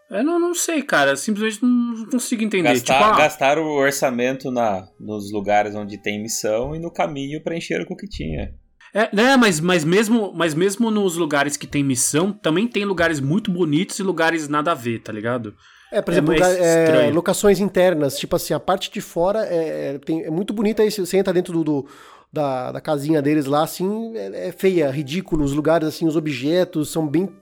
Eu 0.09 0.23
não, 0.23 0.39
não 0.39 0.53
sei, 0.53 0.81
cara. 0.83 1.15
Simplesmente 1.15 1.65
não 1.65 2.05
consigo 2.09 2.43
entender. 2.43 2.69
Gastar, 2.69 2.93
tipo, 2.93 3.05
ah, 3.05 3.17
gastar 3.17 3.57
o 3.57 3.67
orçamento 3.73 4.51
na, 4.51 4.87
nos 4.99 5.31
lugares 5.31 5.75
onde 5.75 5.97
tem 5.97 6.21
missão 6.21 6.75
e 6.75 6.79
no 6.79 6.91
caminho 6.91 7.43
preencher 7.43 7.81
o 7.81 7.95
que 7.95 8.07
tinha. 8.07 8.53
É, 8.93 9.13
né, 9.13 9.35
mas, 9.35 9.59
mas, 9.59 9.83
mesmo, 9.83 10.31
mas 10.33 10.53
mesmo 10.53 10.89
nos 10.89 11.17
lugares 11.17 11.57
que 11.57 11.67
tem 11.67 11.83
missão, 11.83 12.31
também 12.31 12.65
tem 12.65 12.85
lugares 12.85 13.19
muito 13.19 13.51
bonitos 13.51 13.99
e 13.99 14.03
lugares 14.03 14.47
nada 14.47 14.71
a 14.71 14.75
ver, 14.75 14.99
tá 14.99 15.11
ligado? 15.11 15.53
É, 15.91 16.01
por 16.01 16.13
exemplo, 16.13 16.33
é, 16.33 17.07
é, 17.07 17.11
locações 17.11 17.59
internas, 17.59 18.17
tipo 18.17 18.37
assim, 18.37 18.53
a 18.53 18.59
parte 18.59 18.89
de 18.89 19.01
fora 19.01 19.45
é, 19.45 19.95
é 19.95 19.99
tem, 19.99 20.23
é 20.23 20.29
muito 20.29 20.53
bonita 20.53 20.81
aí, 20.81 20.89
você 20.89 21.17
entra 21.17 21.33
dentro 21.33 21.51
do, 21.51 21.63
do 21.63 21.87
da, 22.35 22.73
da 22.73 22.81
casinha 22.81 23.21
deles 23.21 23.45
lá, 23.45 23.63
assim, 23.63 24.15
é, 24.17 24.49
é 24.49 24.51
feia, 24.51 24.91
ridículo. 24.91 25.43
Os 25.45 25.53
lugares, 25.53 25.87
assim, 25.87 26.05
os 26.05 26.17
objetos 26.17 26.89
são 26.89 27.07
bem 27.07 27.33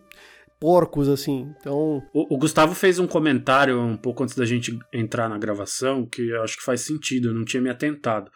porcos, 0.60 1.10
assim. 1.10 1.52
Então. 1.60 2.02
O, 2.14 2.36
o, 2.36 2.38
Gustavo 2.38 2.76
fez 2.76 3.00
um 3.00 3.08
comentário 3.08 3.82
um 3.82 3.98
pouco 3.98 4.24
antes 4.24 4.36
da 4.36 4.46
gente 4.46 4.78
entrar 4.94 5.28
na 5.28 5.40
gravação 5.40 6.06
que 6.06 6.30
eu 6.30 6.44
acho 6.44 6.58
que 6.58 6.64
faz 6.64 6.82
sentido, 6.82 7.30
eu 7.30 7.34
não 7.34 7.44
tinha 7.44 7.62
me 7.62 7.72
atentado. 7.72 8.32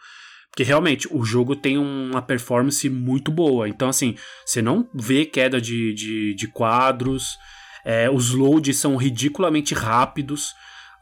Porque 0.50 0.64
realmente 0.64 1.06
o 1.12 1.24
jogo 1.24 1.54
tem 1.54 1.78
uma 1.78 2.20
performance 2.20 2.90
muito 2.90 3.30
boa. 3.30 3.68
Então, 3.68 3.88
assim, 3.88 4.16
você 4.44 4.60
não 4.60 4.88
vê 4.92 5.24
queda 5.24 5.60
de, 5.60 5.94
de, 5.94 6.34
de 6.34 6.48
quadros, 6.48 7.36
é, 7.84 8.10
os 8.10 8.32
loads 8.32 8.76
são 8.76 8.96
ridiculamente 8.96 9.74
rápidos. 9.74 10.52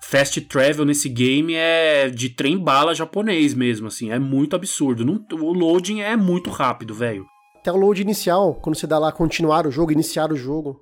Fast 0.09 0.41
travel 0.43 0.85
nesse 0.85 1.09
game 1.09 1.53
é 1.55 2.09
de 2.09 2.29
trem 2.29 2.57
bala 2.57 2.95
japonês 2.95 3.55
mesmo, 3.55 3.89
assim, 3.89 4.13
é 4.13 4.21
muito 4.21 4.55
absurdo. 4.55 5.05
Não, 5.05 5.25
o 5.33 5.53
loading 5.53 6.01
é 6.01 6.17
muito 6.17 6.49
rápido, 6.49 6.95
velho. 6.95 7.27
Até 7.57 7.73
o 7.73 7.77
load 7.77 8.03
inicial, 8.03 8.55
quando 8.55 8.77
você 8.77 8.87
dá 8.87 9.01
lá 9.01 9.11
continuar 9.11 9.67
o 9.67 9.71
jogo, 9.73 9.91
iniciar 9.91 10.31
o 10.31 10.37
jogo. 10.37 10.81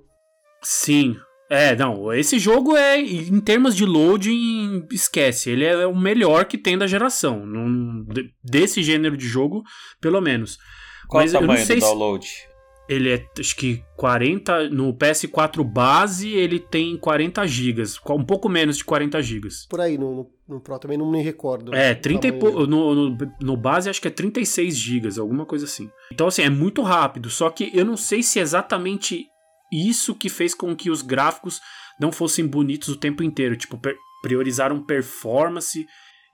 Sim. 0.61 1.15
É, 1.49 1.75
não, 1.75 2.13
esse 2.13 2.37
jogo 2.37 2.77
é, 2.77 3.01
em 3.01 3.39
termos 3.39 3.75
de 3.75 3.83
loading, 3.83 4.85
esquece. 4.91 5.49
Ele 5.49 5.65
é 5.65 5.87
o 5.87 5.95
melhor 5.95 6.45
que 6.45 6.57
tem 6.57 6.77
da 6.77 6.85
geração. 6.85 7.43
Num, 7.47 8.05
desse 8.43 8.83
gênero 8.83 9.17
de 9.17 9.27
jogo, 9.27 9.63
pelo 9.99 10.21
menos. 10.21 10.59
Qual 11.07 11.23
Mas 11.23 11.33
o 11.33 11.39
tamanho 11.39 11.65
do 11.67 11.79
download? 11.79 12.27
Se... 12.27 12.54
Ele 12.87 13.11
é, 13.11 13.25
acho 13.39 13.55
que 13.55 13.83
40. 13.97 14.69
No 14.69 14.93
PS4 14.93 15.63
base, 15.63 16.29
ele 16.29 16.59
tem 16.59 16.95
40 16.97 17.45
GB. 17.47 17.83
Um 18.09 18.23
pouco 18.23 18.47
menos 18.47 18.77
de 18.77 18.85
40 18.85 19.21
GB. 19.21 19.47
Por 19.69 19.81
aí, 19.81 19.97
no, 19.97 20.15
no, 20.15 20.31
no, 20.47 20.59
Pro 20.59 20.77
também 20.77 20.97
não 20.97 21.09
me 21.09 21.21
recordo. 21.21 21.73
É, 21.73 21.95
30 21.95 22.33
po, 22.33 22.67
no, 22.67 22.93
no, 22.95 23.17
no, 23.41 23.57
base 23.57 23.89
acho 23.89 24.01
que 24.01 24.07
é 24.07 24.11
36 24.11 24.77
GB, 24.77 25.19
alguma 25.19 25.45
coisa 25.45 25.65
assim. 25.65 25.89
Então, 26.11 26.27
assim, 26.27 26.43
é 26.43 26.49
muito 26.49 26.81
rápido. 26.81 27.29
Só 27.29 27.49
que 27.49 27.71
eu 27.73 27.83
não 27.83 27.97
sei 27.97 28.21
se 28.21 28.39
é 28.39 28.41
exatamente 28.41 29.25
isso 29.71 30.13
que 30.13 30.29
fez 30.29 30.53
com 30.53 30.75
que 30.75 30.91
os 30.91 31.01
gráficos 31.01 31.59
não 31.99 32.11
fossem 32.11 32.45
bonitos 32.45 32.89
o 32.89 32.97
tempo 32.97 33.23
inteiro. 33.23 33.55
Tipo, 33.55 33.79
priorizaram 34.21 34.81
performance 34.81 35.85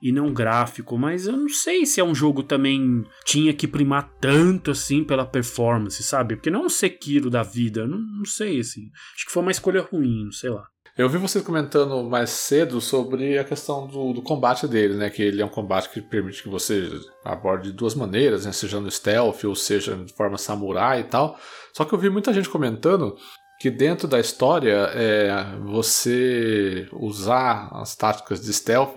e 0.02 0.10
não 0.10 0.34
gráfico, 0.34 0.98
mas 0.98 1.28
eu 1.28 1.36
não 1.36 1.48
sei 1.48 1.86
se 1.86 2.00
é 2.00 2.04
um 2.04 2.14
jogo 2.14 2.42
também 2.42 3.04
tinha 3.24 3.54
que 3.54 3.68
primar 3.68 4.12
tanto 4.20 4.72
assim 4.72 5.04
pela 5.04 5.24
performance, 5.24 6.02
sabe? 6.02 6.34
Porque 6.34 6.50
não 6.50 6.62
é 6.62 6.66
um 6.66 6.68
Sekiro 6.68 7.30
da 7.30 7.44
vida, 7.44 7.86
não, 7.86 7.98
não 7.98 8.24
sei 8.24 8.58
assim. 8.58 8.90
Acho 9.14 9.26
que 9.26 9.32
foi 9.32 9.42
uma 9.42 9.52
escolha 9.52 9.80
ruim, 9.80 10.24
não 10.24 10.32
sei 10.32 10.50
lá. 10.50 10.66
Eu 10.98 11.08
vi 11.08 11.16
você 11.16 11.40
comentando 11.40 12.02
mais 12.02 12.28
cedo 12.28 12.78
sobre 12.78 13.38
a 13.38 13.44
questão 13.44 13.86
do, 13.86 14.12
do, 14.12 14.20
combate 14.20 14.66
dele, 14.66 14.94
né? 14.94 15.08
Que 15.08 15.22
ele 15.22 15.40
é 15.40 15.44
um 15.44 15.48
combate 15.48 15.88
que 15.88 16.02
permite 16.02 16.42
que 16.42 16.50
você 16.50 16.90
aborde 17.24 17.70
de 17.70 17.76
duas 17.76 17.94
maneiras, 17.94 18.44
né? 18.44 18.52
Seja 18.52 18.78
no 18.78 18.90
stealth 18.90 19.44
ou 19.44 19.54
seja 19.54 19.96
de 19.96 20.12
forma 20.12 20.36
samurai 20.36 21.00
e 21.00 21.04
tal. 21.04 21.38
Só 21.72 21.86
que 21.86 21.94
eu 21.94 21.98
vi 21.98 22.10
muita 22.10 22.32
gente 22.32 22.50
comentando 22.50 23.16
que 23.62 23.70
dentro 23.70 24.08
da 24.08 24.18
história 24.18 24.90
é, 24.92 25.30
você 25.60 26.88
usar 26.92 27.68
as 27.72 27.94
táticas 27.94 28.40
de 28.40 28.52
stealth 28.52 28.96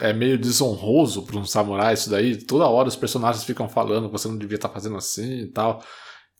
é 0.00 0.10
meio 0.14 0.38
desonroso 0.38 1.22
para 1.22 1.36
um 1.36 1.44
samurai 1.44 1.92
isso 1.92 2.08
daí. 2.08 2.34
Toda 2.34 2.66
hora 2.66 2.88
os 2.88 2.96
personagens 2.96 3.44
ficam 3.44 3.68
falando 3.68 4.06
que 4.06 4.12
você 4.12 4.26
não 4.26 4.38
devia 4.38 4.56
estar 4.56 4.68
tá 4.68 4.74
fazendo 4.74 4.96
assim 4.96 5.40
e 5.40 5.46
tal. 5.48 5.82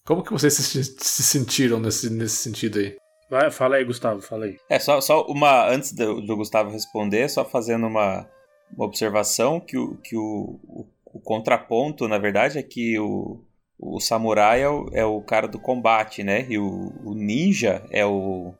Como 0.07 0.23
que 0.23 0.33
vocês 0.33 0.55
se, 0.55 0.83
se 0.85 1.23
sentiram 1.23 1.79
nesse, 1.79 2.09
nesse 2.09 2.37
sentido 2.37 2.79
aí? 2.79 2.97
Vai, 3.29 3.51
fala 3.51 3.77
aí, 3.77 3.85
Gustavo, 3.85 4.23
fala 4.23 4.47
aí. 4.47 4.57
É, 4.71 4.79
só, 4.79 4.99
só 5.03 5.27
uma. 5.27 5.69
Antes 5.69 5.93
do, 5.93 6.23
do 6.23 6.35
Gustavo 6.35 6.71
responder, 6.71 7.29
só 7.29 7.45
fazendo 7.45 7.87
uma, 7.87 8.27
uma 8.75 8.87
observação 8.87 9.61
que, 9.61 9.77
o, 9.77 9.99
que 9.99 10.17
o, 10.17 10.59
o, 10.65 10.87
o 11.05 11.21
contraponto, 11.21 12.09
na 12.09 12.17
verdade, 12.17 12.57
é 12.57 12.63
que 12.63 12.99
o, 12.99 13.45
o 13.79 14.01
samurai 14.01 14.63
é 14.63 14.69
o, 14.69 14.89
é 14.93 15.05
o 15.05 15.21
cara 15.21 15.47
do 15.47 15.59
combate, 15.59 16.23
né? 16.23 16.47
E 16.49 16.59
o, 16.59 16.93
o, 17.05 17.15
ninja 17.15 17.83
é 17.91 18.05
o 18.05 18.55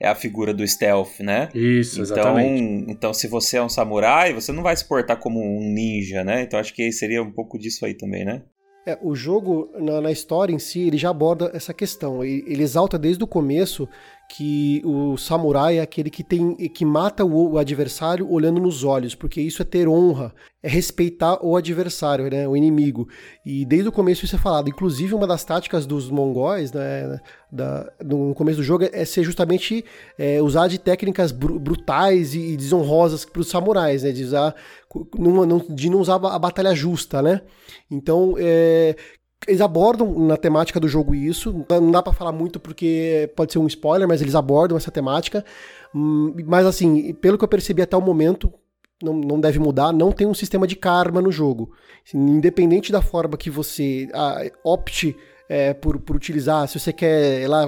é 0.00 0.06
a 0.08 0.14
figura 0.14 0.54
do 0.54 0.66
stealth, 0.66 1.18
né? 1.18 1.48
Isso, 1.52 2.00
então, 2.00 2.14
exatamente. 2.14 2.90
Então, 2.90 3.12
se 3.12 3.26
você 3.26 3.56
é 3.56 3.62
um 3.62 3.68
samurai, 3.68 4.32
você 4.32 4.52
não 4.52 4.62
vai 4.62 4.76
se 4.76 4.86
portar 4.86 5.18
como 5.18 5.40
um 5.40 5.60
ninja, 5.60 6.22
né? 6.22 6.42
Então, 6.42 6.60
acho 6.60 6.72
que 6.72 6.92
seria 6.92 7.20
um 7.20 7.32
pouco 7.32 7.58
disso 7.58 7.84
aí 7.84 7.94
também, 7.94 8.24
né? 8.24 8.42
É, 8.86 8.96
o 9.02 9.14
jogo, 9.14 9.70
na, 9.76 10.00
na, 10.00 10.12
história 10.12 10.52
em 10.52 10.58
si, 10.58 10.86
ele 10.86 10.96
já 10.96 11.10
aborda 11.10 11.50
essa 11.52 11.74
questão. 11.74 12.24
Ele, 12.24 12.44
ele 12.46 12.62
exalta 12.62 12.96
desde 12.96 13.22
o 13.22 13.26
começo 13.26 13.88
que 14.28 14.82
o 14.84 15.16
samurai 15.16 15.78
é 15.78 15.80
aquele 15.80 16.10
que 16.10 16.22
tem 16.22 16.54
que 16.68 16.84
mata 16.84 17.24
o, 17.24 17.52
o, 17.52 17.58
adversário 17.58 18.30
olhando 18.30 18.60
nos 18.60 18.84
olhos, 18.84 19.14
porque 19.14 19.40
isso 19.40 19.62
é 19.62 19.64
ter 19.64 19.88
honra, 19.88 20.34
é 20.62 20.68
respeitar 20.68 21.38
o 21.42 21.56
adversário, 21.56 22.30
né, 22.30 22.46
o 22.46 22.54
inimigo. 22.54 23.08
E 23.44 23.64
desde 23.64 23.88
o 23.88 23.92
começo 23.92 24.26
isso 24.26 24.36
é 24.36 24.38
falado. 24.38 24.68
Inclusive 24.68 25.14
uma 25.14 25.26
das 25.26 25.44
táticas 25.44 25.86
dos 25.86 26.10
mongóis, 26.10 26.70
né, 26.72 27.18
da, 27.50 27.90
no 28.04 28.34
começo 28.34 28.58
do 28.58 28.62
jogo 28.62 28.86
é 28.92 29.04
ser 29.06 29.24
justamente 29.24 29.82
é, 30.18 30.42
usar 30.42 30.68
de 30.68 30.78
técnicas 30.78 31.32
br 31.32 31.58
brutais 31.58 32.34
e 32.34 32.54
desonrosas 32.54 33.24
para 33.24 33.40
os 33.40 33.48
samurais, 33.48 34.02
né, 34.02 34.12
de 34.12 34.24
usar 34.24 34.54
de 35.70 35.90
não 35.90 36.00
usar 36.00 36.14
a 36.14 36.38
batalha 36.38 36.74
justa, 36.74 37.20
né? 37.20 37.42
Então, 37.90 38.34
é, 38.38 38.96
eles 39.46 39.60
abordam 39.60 40.18
na 40.26 40.36
temática 40.36 40.80
do 40.80 40.88
jogo 40.88 41.14
isso. 41.14 41.64
Não 41.70 41.90
dá 41.90 42.02
para 42.02 42.12
falar 42.12 42.32
muito 42.32 42.58
porque 42.58 43.30
pode 43.36 43.52
ser 43.52 43.58
um 43.58 43.66
spoiler, 43.66 44.08
mas 44.08 44.20
eles 44.20 44.34
abordam 44.34 44.76
essa 44.76 44.90
temática. 44.90 45.44
Hum, 45.94 46.34
mas 46.46 46.66
assim, 46.66 47.12
pelo 47.14 47.38
que 47.38 47.44
eu 47.44 47.48
percebi 47.48 47.82
até 47.82 47.96
o 47.96 48.00
momento, 48.00 48.52
não, 49.02 49.14
não 49.14 49.40
deve 49.40 49.58
mudar, 49.58 49.92
não 49.92 50.10
tem 50.10 50.26
um 50.26 50.34
sistema 50.34 50.66
de 50.66 50.76
karma 50.76 51.22
no 51.22 51.30
jogo. 51.30 51.72
Independente 52.12 52.90
da 52.90 53.00
forma 53.00 53.36
que 53.36 53.50
você 53.50 54.08
ah, 54.12 54.42
opte 54.64 55.16
é, 55.48 55.72
por, 55.72 55.98
por 55.98 56.14
utilizar, 56.14 56.68
se 56.68 56.78
você 56.78 56.92
quer 56.92 57.48
lá, 57.48 57.64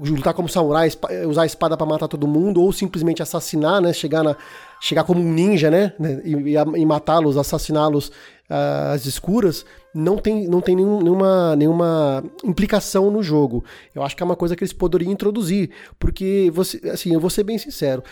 lutar 0.00 0.32
como 0.32 0.48
samurai, 0.48 0.90
usar 1.28 1.42
a 1.42 1.46
espada 1.46 1.76
para 1.76 1.86
matar 1.86 2.08
todo 2.08 2.26
mundo, 2.26 2.62
ou 2.62 2.72
simplesmente 2.72 3.22
assassinar, 3.22 3.80
né? 3.82 3.92
Chegar, 3.92 4.22
na, 4.22 4.34
chegar 4.80 5.04
como 5.04 5.20
um 5.20 5.32
ninja, 5.32 5.70
né? 5.70 5.92
E, 6.24 6.54
e 6.54 6.86
matá-los, 6.86 7.36
assassiná-los 7.36 8.08
uh, 8.08 8.94
às 8.94 9.04
escuras, 9.04 9.66
não 9.96 10.18
tem, 10.18 10.46
não 10.46 10.60
tem 10.60 10.76
nenhum, 10.76 11.00
nenhuma, 11.00 11.56
nenhuma 11.56 12.24
implicação 12.44 13.10
no 13.10 13.22
jogo. 13.22 13.64
Eu 13.94 14.02
acho 14.02 14.14
que 14.14 14.22
é 14.22 14.26
uma 14.26 14.36
coisa 14.36 14.54
que 14.54 14.62
eles 14.62 14.72
poderiam 14.72 15.10
introduzir, 15.10 15.70
porque 15.98 16.50
você, 16.52 16.80
assim, 16.90 17.14
eu 17.14 17.20
vou 17.20 17.30
ser 17.30 17.42
bem 17.42 17.56
sincero, 17.56 18.02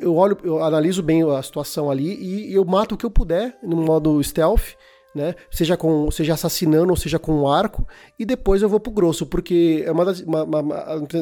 eu 0.00 0.14
olho, 0.14 0.36
eu 0.44 0.62
analiso 0.62 1.02
bem 1.02 1.22
a 1.22 1.42
situação 1.42 1.90
ali 1.90 2.14
e 2.22 2.52
eu 2.54 2.64
mato 2.64 2.94
o 2.94 2.98
que 2.98 3.06
eu 3.06 3.10
puder 3.10 3.56
no 3.62 3.76
modo 3.76 4.22
stealth, 4.22 4.74
né? 5.14 5.34
Seja 5.50 5.76
com, 5.76 6.10
seja 6.10 6.34
assassinando 6.34 6.90
ou 6.90 6.96
seja 6.96 7.18
com 7.18 7.32
um 7.32 7.48
arco, 7.48 7.86
e 8.18 8.24
depois 8.24 8.60
eu 8.62 8.68
vou 8.68 8.78
pro 8.78 8.92
grosso, 8.92 9.26
porque 9.26 9.82
é 9.84 9.90
uma, 9.90 10.04
das, 10.04 10.20
uma, 10.20 10.44
uma, 10.44 10.62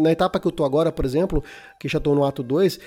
na 0.01 0.11
etapa 0.11 0.41
que 0.41 0.47
eu 0.47 0.53
tô 0.53 0.65
agora, 0.65 0.91
por 0.91 1.05
exemplo, 1.05 1.43
que 1.79 1.89
já 1.89 2.01
tô 2.01 2.15
no 2.15 2.25
ato 2.25 2.43
2, 2.43 2.79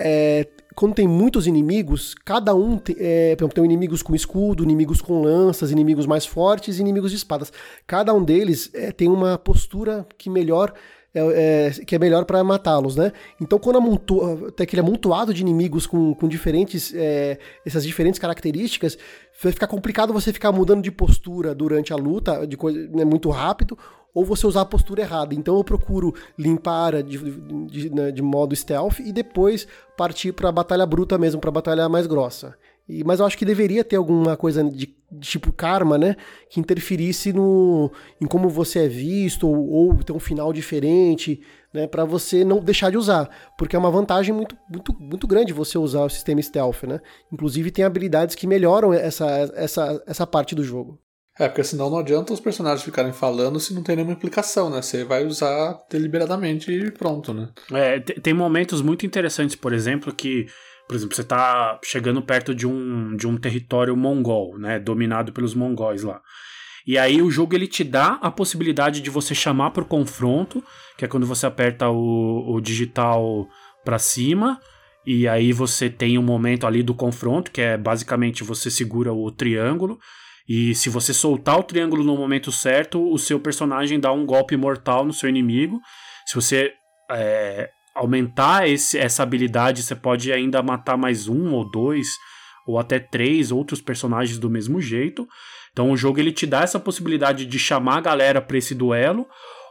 é, 0.00 0.46
quando 0.78 0.94
tem 0.94 1.08
muitos 1.08 1.48
inimigos, 1.48 2.14
cada 2.24 2.54
um 2.54 2.78
tem, 2.78 2.94
é, 3.00 3.34
por 3.34 3.42
exemplo, 3.42 3.54
tem 3.56 3.64
inimigos 3.64 4.00
com 4.00 4.14
escudo, 4.14 4.62
inimigos 4.62 5.02
com 5.02 5.20
lanças, 5.20 5.72
inimigos 5.72 6.06
mais 6.06 6.24
fortes 6.24 6.78
inimigos 6.78 7.10
de 7.10 7.16
espadas. 7.16 7.52
Cada 7.84 8.14
um 8.14 8.22
deles 8.22 8.70
é, 8.72 8.92
tem 8.92 9.08
uma 9.08 9.36
postura 9.36 10.06
que 10.16 10.30
melhor 10.30 10.72
é, 11.12 11.20
é, 11.20 11.84
que 11.84 11.96
é 11.96 11.98
melhor 11.98 12.24
para 12.24 12.44
matá-los, 12.44 12.94
né? 12.94 13.12
Então, 13.40 13.58
quando 13.58 13.78
amontoa, 13.78 14.52
tem 14.52 14.62
aquele 14.62 14.80
amontoado 14.80 15.34
de 15.34 15.40
inimigos 15.40 15.84
com, 15.84 16.14
com 16.14 16.28
diferentes, 16.28 16.92
é, 16.94 17.38
essas 17.66 17.82
diferentes 17.82 18.20
características, 18.20 18.96
vai 19.42 19.50
ficar 19.50 19.66
complicado 19.66 20.12
você 20.12 20.32
ficar 20.32 20.52
mudando 20.52 20.82
de 20.82 20.92
postura 20.92 21.56
durante 21.56 21.92
a 21.92 21.96
luta, 21.96 22.46
de 22.46 22.56
coisa, 22.56 22.86
né, 22.88 23.04
muito 23.04 23.30
rápido, 23.30 23.76
ou 24.18 24.24
você 24.24 24.46
usar 24.46 24.62
a 24.62 24.64
postura 24.64 25.02
errada. 25.02 25.32
Então 25.32 25.56
eu 25.56 25.62
procuro 25.62 26.12
limpar 26.36 27.02
de, 27.04 27.18
de, 27.66 27.90
né, 27.90 28.10
de 28.10 28.20
modo 28.20 28.54
stealth 28.54 28.98
e 28.98 29.12
depois 29.12 29.66
partir 29.96 30.32
para 30.32 30.48
a 30.48 30.52
batalha 30.52 30.84
bruta 30.84 31.16
mesmo, 31.16 31.40
para 31.40 31.50
a 31.50 31.52
batalha 31.52 31.88
mais 31.88 32.06
grossa. 32.06 32.56
E, 32.88 33.04
mas 33.04 33.20
eu 33.20 33.26
acho 33.26 33.38
que 33.38 33.44
deveria 33.44 33.84
ter 33.84 33.94
alguma 33.94 34.36
coisa 34.36 34.64
de, 34.64 34.92
de, 35.12 35.20
tipo 35.20 35.52
karma, 35.52 35.96
né? 35.96 36.16
Que 36.50 36.58
interferisse 36.58 37.32
no, 37.32 37.92
em 38.20 38.26
como 38.26 38.48
você 38.48 38.86
é 38.86 38.88
visto, 38.88 39.46
ou, 39.46 39.70
ou 39.70 40.02
ter 40.02 40.12
um 40.12 40.18
final 40.18 40.52
diferente, 40.52 41.40
né? 41.72 41.86
Para 41.86 42.04
você 42.04 42.44
não 42.44 42.58
deixar 42.58 42.90
de 42.90 42.96
usar. 42.96 43.28
Porque 43.56 43.76
é 43.76 43.78
uma 43.78 43.90
vantagem 43.90 44.34
muito, 44.34 44.56
muito, 44.68 44.96
muito 44.98 45.26
grande 45.28 45.52
você 45.52 45.78
usar 45.78 46.04
o 46.04 46.10
sistema 46.10 46.42
stealth, 46.42 46.84
né? 46.84 46.98
Inclusive 47.32 47.70
tem 47.70 47.84
habilidades 47.84 48.34
que 48.34 48.48
melhoram 48.48 48.92
essa, 48.92 49.26
essa, 49.54 50.02
essa 50.06 50.26
parte 50.26 50.56
do 50.56 50.64
jogo. 50.64 50.98
É, 51.38 51.46
porque 51.48 51.62
senão 51.62 51.88
não 51.88 51.98
adianta 51.98 52.32
os 52.32 52.40
personagens 52.40 52.82
ficarem 52.82 53.12
falando 53.12 53.60
se 53.60 53.72
não 53.72 53.82
tem 53.82 53.94
nenhuma 53.94 54.14
implicação, 54.14 54.68
né? 54.68 54.82
Você 54.82 55.04
vai 55.04 55.24
usar 55.24 55.78
deliberadamente 55.88 56.72
e 56.72 56.90
pronto, 56.90 57.32
né? 57.32 57.48
É, 57.72 58.00
tem 58.00 58.34
momentos 58.34 58.82
muito 58.82 59.06
interessantes, 59.06 59.54
por 59.54 59.72
exemplo, 59.72 60.12
que, 60.12 60.46
por 60.88 60.96
exemplo, 60.96 61.14
você 61.14 61.22
tá 61.22 61.78
chegando 61.84 62.20
perto 62.20 62.52
de 62.52 62.66
um, 62.66 63.16
de 63.16 63.26
um 63.26 63.36
território 63.36 63.96
mongol, 63.96 64.58
né? 64.58 64.80
Dominado 64.80 65.32
pelos 65.32 65.54
mongóis 65.54 66.02
lá. 66.02 66.20
E 66.84 66.98
aí 66.98 67.22
o 67.22 67.30
jogo 67.30 67.54
ele 67.54 67.66
te 67.66 67.84
dá 67.84 68.18
a 68.22 68.30
possibilidade 68.30 69.00
de 69.00 69.10
você 69.10 69.34
chamar 69.34 69.70
pro 69.70 69.84
confronto, 69.84 70.64
que 70.96 71.04
é 71.04 71.08
quando 71.08 71.26
você 71.26 71.46
aperta 71.46 71.88
o, 71.88 72.54
o 72.54 72.60
digital 72.60 73.46
para 73.84 73.98
cima, 73.98 74.58
e 75.06 75.28
aí 75.28 75.52
você 75.52 75.88
tem 75.88 76.18
um 76.18 76.22
momento 76.22 76.66
ali 76.66 76.82
do 76.82 76.94
confronto, 76.94 77.50
que 77.52 77.60
é 77.60 77.76
basicamente 77.76 78.42
você 78.42 78.70
segura 78.70 79.12
o 79.12 79.30
triângulo, 79.30 79.98
e 80.48 80.74
se 80.74 80.88
você 80.88 81.12
soltar 81.12 81.58
o 81.58 81.62
triângulo 81.62 82.02
no 82.02 82.16
momento 82.16 82.50
certo, 82.50 83.12
o 83.12 83.18
seu 83.18 83.38
personagem 83.38 84.00
dá 84.00 84.10
um 84.10 84.24
golpe 84.24 84.56
mortal 84.56 85.04
no 85.04 85.12
seu 85.12 85.28
inimigo. 85.28 85.78
Se 86.24 86.34
você 86.34 86.72
é, 87.10 87.68
aumentar 87.94 88.66
esse, 88.66 88.96
essa 88.96 89.22
habilidade, 89.22 89.82
você 89.82 89.94
pode 89.94 90.32
ainda 90.32 90.62
matar 90.62 90.96
mais 90.96 91.28
um 91.28 91.52
ou 91.52 91.70
dois 91.70 92.08
ou 92.66 92.78
até 92.78 92.98
três 92.98 93.52
outros 93.52 93.80
personagens 93.80 94.38
do 94.38 94.48
mesmo 94.48 94.80
jeito. 94.80 95.28
Então 95.72 95.90
o 95.90 95.96
jogo 95.96 96.18
ele 96.18 96.32
te 96.32 96.46
dá 96.46 96.62
essa 96.62 96.80
possibilidade 96.80 97.44
de 97.44 97.58
chamar 97.58 97.98
a 97.98 98.02
galera 98.02 98.40
para 98.40 98.56
esse 98.56 98.74
duelo, 98.74 99.26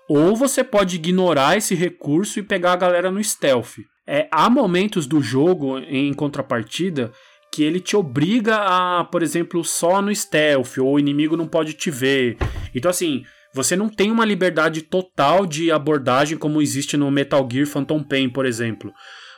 ou 0.08 0.36
você 0.36 0.64
pode 0.64 0.96
ignorar 0.96 1.58
esse 1.58 1.76
recurso 1.76 2.40
e 2.40 2.44
pegar 2.44 2.74
a 2.74 2.78
galera 2.78 3.12
no 3.12 3.24
stealth. 3.24 3.80
É, 4.08 4.28
há 4.32 4.50
momentos 4.50 5.06
do 5.06 5.22
jogo, 5.22 5.80
em 5.80 6.14
contrapartida, 6.14 7.12
que 7.58 7.64
ele 7.64 7.80
te 7.80 7.98
obriga 7.98 8.56
a, 8.56 9.04
por 9.06 9.24
exemplo, 9.24 9.66
só 9.66 10.00
no 10.00 10.14
stealth, 10.14 10.78
ou 10.78 10.94
o 10.94 11.00
inimigo 11.00 11.36
não 11.36 11.48
pode 11.48 11.74
te 11.74 11.90
ver. 11.90 12.38
Então, 12.76 12.92
assim, 12.92 13.24
você 13.52 13.76
não 13.76 13.90
tem 13.90 14.12
uma 14.12 14.24
liberdade 14.24 14.84
total 14.84 15.44
de 15.44 15.72
abordagem 15.72 16.38
como 16.38 16.62
existe 16.62 16.96
no 16.96 17.10
Metal 17.10 17.50
Gear 17.52 17.66
Phantom 17.66 18.04
Pain, 18.04 18.30
por 18.30 18.46
exemplo. 18.46 18.94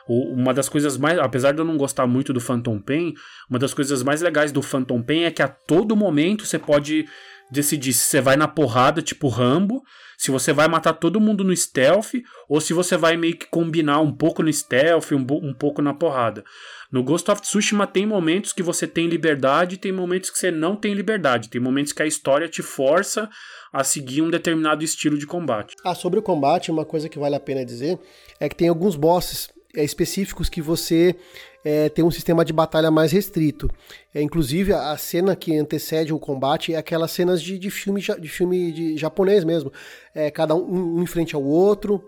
Uma 0.06 0.54
das 0.54 0.68
coisas 0.68 0.98
mais. 0.98 1.18
Apesar 1.18 1.54
de 1.54 1.60
eu 1.60 1.66
não 1.66 1.78
gostar 1.78 2.08
muito 2.08 2.34
do 2.34 2.42
Phantom 2.42 2.78
Pain, 2.82 3.14
uma 3.50 3.58
das 3.58 3.74
coisas 3.74 4.04
mais 4.04 4.22
legais 4.22 4.52
do 4.52 4.62
Phantom 4.62 5.02
Pain 5.02 5.22
é 5.22 5.32
que 5.32 5.42
a 5.42 5.48
todo 5.48 5.96
momento 5.96 6.46
você 6.46 6.60
pode 6.60 7.06
decidir 7.50 7.94
se 7.94 8.02
você 8.02 8.20
vai 8.20 8.36
na 8.36 8.50
porrada, 8.50 9.02
tipo 9.02 9.30
Rambo, 9.30 9.82
se 10.18 10.30
você 10.30 10.52
vai 10.52 10.68
matar 10.68 10.94
todo 10.94 11.22
mundo 11.22 11.44
no 11.44 11.56
stealth, 11.56 12.16
ou 12.50 12.60
se 12.60 12.74
você 12.74 12.98
vai 12.98 13.16
meio 13.16 13.38
que 13.38 13.48
combinar 13.48 14.02
um 14.02 14.12
pouco 14.12 14.44
no 14.44 14.52
stealth, 14.52 15.14
um, 15.14 15.26
um 15.42 15.54
pouco 15.54 15.82
na 15.82 15.94
porrada. 15.94 16.44
No 16.92 17.04
Ghost 17.04 17.30
of 17.30 17.42
Tsushima 17.42 17.86
tem 17.86 18.06
momentos 18.06 18.52
que 18.52 18.64
você 18.64 18.88
tem 18.88 19.08
liberdade, 19.08 19.78
tem 19.78 19.92
momentos 19.92 20.32
que 20.32 20.40
você 20.40 20.50
não 20.50 20.76
tem 20.76 20.94
liberdade, 20.94 21.48
tem 21.48 21.62
momentos 21.62 21.94
que 21.94 22.02
a 22.02 22.08
história 22.08 22.48
te 22.48 22.64
força 22.64 23.30
a 23.72 23.84
seguir 23.84 24.24
um 24.24 24.30
determinado 24.30 24.84
estilo 24.84 25.18
de 25.18 25.28
combate. 25.28 25.76
Ah, 25.84 25.94
sobre 25.94 26.20
o 26.20 26.24
combate, 26.24 26.72
uma 26.72 26.86
coisa 26.86 27.08
que 27.08 27.20
vale 27.20 27.36
a 27.36 27.40
pena 27.40 27.64
dizer 27.64 28.00
é 28.40 28.50
que 28.50 28.56
tem 28.56 28.68
alguns 28.68 28.96
bosses 28.96 29.50
é, 29.76 29.84
específicos 29.84 30.50
que 30.50 30.64
você 30.64 31.16
é, 31.64 31.90
tem 31.90 32.04
um 32.04 32.10
sistema 32.10 32.44
de 32.44 32.52
batalha 32.52 32.90
mais 32.90 33.12
restrito. 33.12 33.70
É, 34.14 34.20
inclusive, 34.20 34.74
a 34.74 34.98
cena 34.98 35.36
que 35.36 35.56
antecede 35.56 36.12
o 36.12 36.18
combate 36.18 36.74
é 36.74 36.78
aquelas 36.78 37.12
cenas 37.12 37.40
de, 37.40 37.60
de 37.60 37.70
filme, 37.70 38.02
de 38.02 38.28
filme 38.28 38.72
de 38.72 38.98
japonês 38.98 39.44
mesmo. 39.44 39.72
É, 40.16 40.32
cada 40.32 40.56
um, 40.56 40.98
um 40.98 41.04
em 41.04 41.06
frente 41.06 41.36
ao 41.36 41.44
outro, 41.44 42.04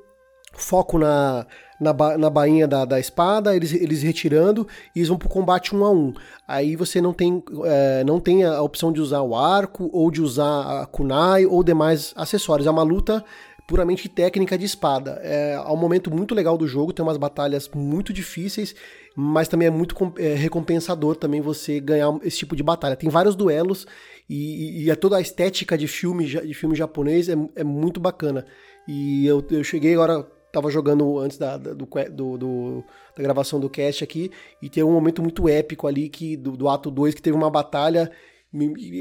foco 0.54 0.98
na, 0.98 1.46
na, 1.82 1.92
ba, 1.92 2.16
na 2.16 2.30
bainha 2.30 2.68
da, 2.68 2.86
da 2.86 3.00
espada, 3.00 3.56
eles, 3.56 3.74
eles 3.74 4.04
retirando 4.04 4.68
e 4.96 5.00
eles 5.00 5.10
vão 5.10 5.18
pro 5.18 5.28
combate 5.28 5.76
um 5.76 5.84
a 5.84 5.92
um. 5.92 6.14
Aí 6.48 6.76
você 6.76 7.02
não 7.02 7.12
tem, 7.12 7.44
é, 7.66 8.04
não 8.04 8.20
tem 8.20 8.44
a 8.44 8.62
opção 8.62 8.94
de 8.94 9.02
usar 9.02 9.22
o 9.22 9.36
arco, 9.36 9.90
ou 9.92 10.12
de 10.12 10.22
usar 10.22 10.84
a 10.84 10.86
kunai, 10.86 11.44
ou 11.44 11.64
demais 11.64 12.14
acessórios. 12.16 12.68
É 12.68 12.72
uma 12.72 12.84
luta 12.84 13.26
puramente 13.68 14.08
técnica 14.08 14.58
de 14.60 14.66
espada. 14.66 15.20
É, 15.24 15.54
é 15.54 15.72
um 15.72 15.78
momento 15.78 16.14
muito 16.14 16.36
legal 16.36 16.56
do 16.56 16.68
jogo, 16.68 16.94
tem 16.94 17.04
umas 17.04 17.18
batalhas 17.18 17.68
muito 17.74 18.14
difíceis, 18.14 18.76
mas 19.16 19.48
também 19.48 19.68
é 19.68 19.72
muito 19.72 19.96
é, 20.20 20.36
recompensador 20.36 21.16
também 21.16 21.42
você 21.42 21.80
ganhar 21.80 22.16
esse 22.22 22.38
tipo 22.38 22.56
de 22.56 22.62
batalha. 22.62 22.96
Tem 22.96 23.10
vários 23.10 23.36
duelos 23.36 23.88
e, 24.30 24.88
e, 24.88 24.96
toda 24.98 25.18
a 25.18 25.22
estética 25.22 25.76
de 25.76 25.88
filme, 25.88 26.26
de 26.28 26.54
filme 26.54 26.76
japonês 26.76 27.28
é, 27.28 27.36
é 27.56 27.64
muito 27.64 28.00
bacana. 28.00 28.46
E 28.88 29.26
eu, 29.26 29.44
eu 29.50 29.64
cheguei 29.64 29.94
agora, 29.94 30.28
tava 30.52 30.70
jogando 30.70 31.20
antes 31.20 31.38
da, 31.38 31.58
do, 31.58 31.74
do, 31.76 32.38
do, 32.38 32.84
da 33.16 33.24
gravação 33.24 33.60
do 33.60 33.70
cast 33.70 34.04
aqui, 34.04 34.32
e 34.62 34.70
tem 34.70 34.84
um 34.84 34.91
momento 34.91 35.22
muito 35.22 35.47
épico 35.47 35.88
ali 35.88 36.10
que 36.10 36.36
do, 36.36 36.58
do 36.58 36.70
ato 36.70 36.89
2 36.91 37.14
que 37.16 37.22
teve 37.22 37.36
uma 37.36 37.49
batalha. 37.49 38.12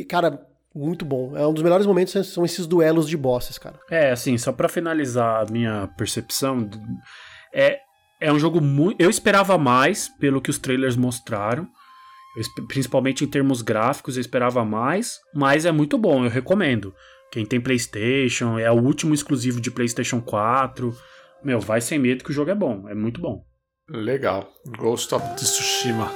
Cara, 0.08 0.46
muito 0.74 1.04
bom. 1.04 1.36
É 1.36 1.46
um 1.46 1.52
dos 1.52 1.62
melhores 1.62 1.86
momentos 1.86 2.14
são 2.28 2.44
esses 2.44 2.66
duelos 2.66 3.08
de 3.08 3.16
bosses, 3.16 3.58
cara. 3.58 3.78
É, 3.90 4.10
assim, 4.10 4.38
só 4.38 4.52
para 4.52 4.68
finalizar 4.68 5.42
a 5.42 5.50
minha 5.50 5.88
percepção, 5.96 6.68
é 7.52 7.80
é 8.20 8.30
um 8.30 8.38
jogo 8.38 8.60
muito, 8.60 9.00
eu 9.00 9.08
esperava 9.08 9.56
mais 9.56 10.08
pelo 10.08 10.42
que 10.42 10.50
os 10.50 10.58
trailers 10.58 10.94
mostraram. 10.94 11.66
Principalmente 12.68 13.24
em 13.24 13.26
termos 13.26 13.60
gráficos, 13.60 14.16
eu 14.16 14.20
esperava 14.20 14.64
mais, 14.64 15.18
mas 15.34 15.64
é 15.64 15.72
muito 15.72 15.98
bom, 15.98 16.24
eu 16.24 16.30
recomendo. 16.30 16.94
Quem 17.32 17.44
tem 17.44 17.60
PlayStation, 17.60 18.58
é 18.58 18.70
o 18.70 18.80
último 18.80 19.14
exclusivo 19.14 19.60
de 19.60 19.70
PlayStation 19.70 20.20
4. 20.20 20.94
Meu, 21.42 21.60
vai 21.60 21.80
sem 21.80 21.98
medo 21.98 22.24
que 22.24 22.30
o 22.30 22.34
jogo 22.34 22.50
é 22.50 22.54
bom, 22.54 22.88
é 22.88 22.94
muito 22.94 23.20
bom. 23.20 23.44
Legal. 23.88 24.52
Ghost 24.78 25.14
of 25.14 25.34
Tsushima. 25.36 26.10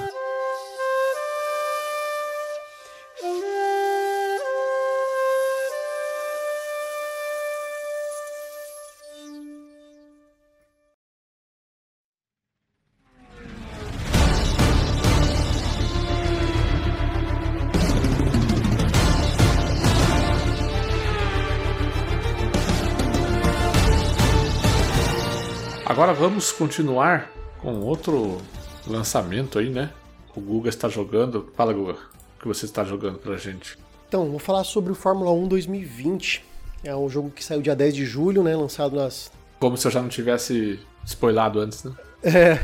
Vamos 26.27 26.51
continuar 26.51 27.31
com 27.61 27.81
outro 27.81 28.41
lançamento 28.87 29.59
aí, 29.59 29.69
né? 29.69 29.91
O 30.35 30.41
Guga 30.41 30.69
está 30.69 30.89
jogando. 30.89 31.51
Fala, 31.55 31.71
Guga, 31.71 31.91
o 31.91 32.41
que 32.41 32.47
você 32.47 32.65
está 32.65 32.83
jogando 32.83 33.19
pra 33.19 33.37
gente? 33.37 33.77
Então, 34.07 34.27
vou 34.31 34.39
falar 34.39 34.63
sobre 34.63 34.91
o 34.91 34.95
Fórmula 34.95 35.31
1 35.31 35.47
2020. 35.47 36.43
É 36.83 36.95
um 36.95 37.07
jogo 37.07 37.29
que 37.29 37.43
saiu 37.43 37.61
dia 37.61 37.75
10 37.75 37.93
de 37.93 38.05
julho, 38.07 38.41
né? 38.41 38.55
Lançado 38.55 38.95
nas. 38.95 39.31
Como 39.59 39.77
se 39.77 39.85
eu 39.85 39.91
já 39.91 40.01
não 40.01 40.09
tivesse 40.09 40.79
spoilado 41.05 41.59
antes, 41.59 41.83
né? 41.83 41.93
É. 42.23 42.59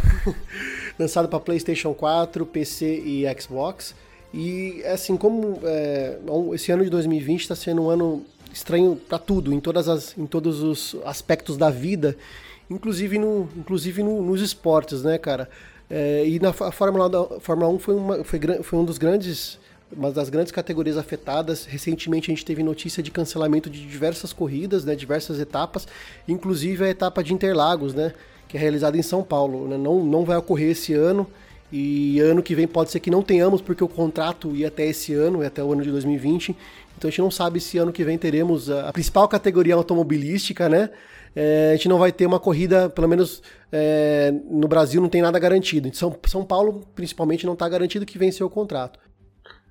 lançado 0.97 1.27
para 1.27 1.39
PlayStation 1.39 1.93
4, 1.93 2.43
PC 2.47 2.97
e 2.97 3.25
Xbox. 3.39 3.93
E 4.33 4.83
assim, 4.85 5.15
como 5.15 5.59
é, 5.63 6.17
esse 6.55 6.71
ano 6.71 6.83
de 6.83 6.89
2020 6.89 7.41
está 7.41 7.55
sendo 7.55 7.83
um 7.83 7.91
ano 7.91 8.25
estranho 8.51 8.95
para 8.95 9.19
tudo, 9.19 9.53
em, 9.53 9.59
todas 9.59 9.87
as, 9.87 10.17
em 10.17 10.25
todos 10.25 10.63
os 10.63 10.95
aspectos 11.05 11.57
da 11.57 11.69
vida 11.69 12.17
inclusive, 12.71 13.19
no, 13.19 13.49
inclusive 13.55 14.01
no, 14.01 14.21
nos 14.21 14.41
esportes, 14.41 15.03
né, 15.03 15.17
cara? 15.17 15.49
É, 15.89 16.25
e 16.25 16.39
na 16.39 16.53
Fórmula, 16.53 17.39
Fórmula 17.41 17.69
1 17.69 17.79
foi, 17.79 17.95
uma, 17.95 18.23
foi, 18.23 18.39
foi 18.63 18.79
um 18.79 18.85
dos 18.85 18.97
grandes 18.97 19.59
uma 19.95 20.09
das 20.09 20.29
grandes 20.29 20.51
categorias 20.51 20.97
afetadas. 20.97 21.65
Recentemente 21.65 22.31
a 22.31 22.33
gente 22.33 22.45
teve 22.45 22.63
notícia 22.63 23.03
de 23.03 23.11
cancelamento 23.11 23.69
de 23.69 23.85
diversas 23.85 24.31
corridas, 24.31 24.85
né, 24.85 24.95
diversas 24.95 25.39
etapas, 25.39 25.87
inclusive 26.27 26.83
a 26.85 26.89
etapa 26.89 27.23
de 27.23 27.33
Interlagos, 27.33 27.93
né, 27.93 28.13
que 28.47 28.57
é 28.57 28.59
realizada 28.59 28.97
em 28.97 29.01
São 29.01 29.21
Paulo. 29.21 29.67
Né, 29.67 29.77
não, 29.77 30.03
não 30.03 30.23
vai 30.23 30.37
ocorrer 30.37 30.71
esse 30.71 30.93
ano 30.93 31.27
e 31.71 32.19
ano 32.19 32.43
que 32.43 32.55
vem 32.55 32.67
pode 32.67 32.91
ser 32.91 32.99
que 32.99 33.11
não 33.11 33.21
tenhamos, 33.21 33.61
porque 33.61 33.83
o 33.83 33.87
contrato 33.87 34.55
ia 34.55 34.67
até 34.67 34.85
esse 34.85 35.13
ano, 35.13 35.45
até 35.45 35.63
o 35.63 35.71
ano 35.71 35.83
de 35.83 35.91
2020. 35.91 36.55
Então 36.97 37.07
a 37.07 37.11
gente 37.11 37.21
não 37.21 37.31
sabe 37.31 37.59
se 37.59 37.77
ano 37.77 37.91
que 37.91 38.03
vem 38.03 38.17
teremos 38.17 38.69
a 38.69 38.91
principal 38.91 39.27
categoria 39.27 39.75
automobilística, 39.75 40.69
né? 40.69 40.89
É, 41.35 41.69
a 41.69 41.75
gente 41.75 41.89
não 41.89 41.97
vai 41.97 42.11
ter 42.11 42.25
uma 42.25 42.39
corrida, 42.39 42.89
pelo 42.89 43.07
menos 43.07 43.41
é, 43.71 44.33
no 44.49 44.67
Brasil 44.67 45.01
não 45.01 45.09
tem 45.09 45.21
nada 45.21 45.39
garantido. 45.39 45.87
Em 45.87 45.93
São, 45.93 46.15
São 46.27 46.43
Paulo, 46.43 46.85
principalmente, 46.95 47.45
não 47.45 47.53
está 47.53 47.67
garantido 47.67 48.05
que 48.05 48.17
venceu 48.17 48.47
o 48.47 48.49
contrato. 48.49 48.99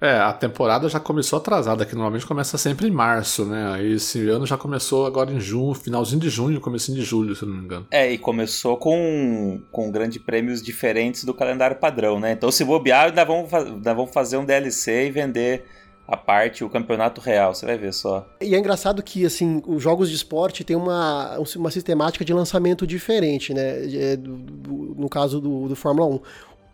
É, 0.00 0.18
a 0.18 0.32
temporada 0.32 0.88
já 0.88 0.98
começou 0.98 1.36
atrasada, 1.36 1.84
que 1.84 1.94
normalmente 1.94 2.24
começa 2.24 2.56
sempre 2.56 2.88
em 2.88 2.90
março, 2.90 3.44
né? 3.44 3.70
Aí 3.74 3.92
esse 3.92 4.26
ano 4.30 4.46
já 4.46 4.56
começou 4.56 5.04
agora 5.04 5.30
em 5.30 5.38
junho, 5.38 5.74
finalzinho 5.74 6.20
de 6.20 6.30
junho, 6.30 6.58
comecinho 6.58 6.96
de 6.96 7.04
julho, 7.04 7.36
se 7.36 7.44
não 7.44 7.52
me 7.52 7.64
engano. 7.64 7.86
É, 7.90 8.10
e 8.10 8.16
começou 8.16 8.78
com, 8.78 9.60
com 9.70 9.90
grandes 9.90 10.16
prêmios 10.22 10.62
diferentes 10.62 11.22
do 11.22 11.34
calendário 11.34 11.76
padrão, 11.76 12.18
né? 12.18 12.32
Então 12.32 12.50
se 12.50 12.64
bobear, 12.64 13.08
ainda 13.08 13.24
vamos, 13.26 13.52
ainda 13.52 13.92
vamos 13.92 14.10
fazer 14.10 14.38
um 14.38 14.44
DLC 14.44 15.08
e 15.08 15.10
vender 15.10 15.66
a 16.10 16.16
parte 16.16 16.64
o 16.64 16.68
campeonato 16.68 17.20
real, 17.20 17.54
você 17.54 17.64
vai 17.64 17.78
ver 17.78 17.94
só. 17.94 18.28
E 18.40 18.52
é 18.52 18.58
engraçado 18.58 19.00
que, 19.00 19.24
assim, 19.24 19.62
os 19.64 19.80
jogos 19.80 20.10
de 20.10 20.16
esporte 20.16 20.64
têm 20.64 20.74
uma, 20.74 21.38
uma 21.56 21.70
sistemática 21.70 22.24
de 22.24 22.34
lançamento 22.34 22.84
diferente, 22.84 23.54
né? 23.54 23.84
É, 23.94 24.16
no 24.16 25.08
caso 25.08 25.40
do, 25.40 25.68
do 25.68 25.76
Fórmula 25.76 26.16
1 26.16 26.20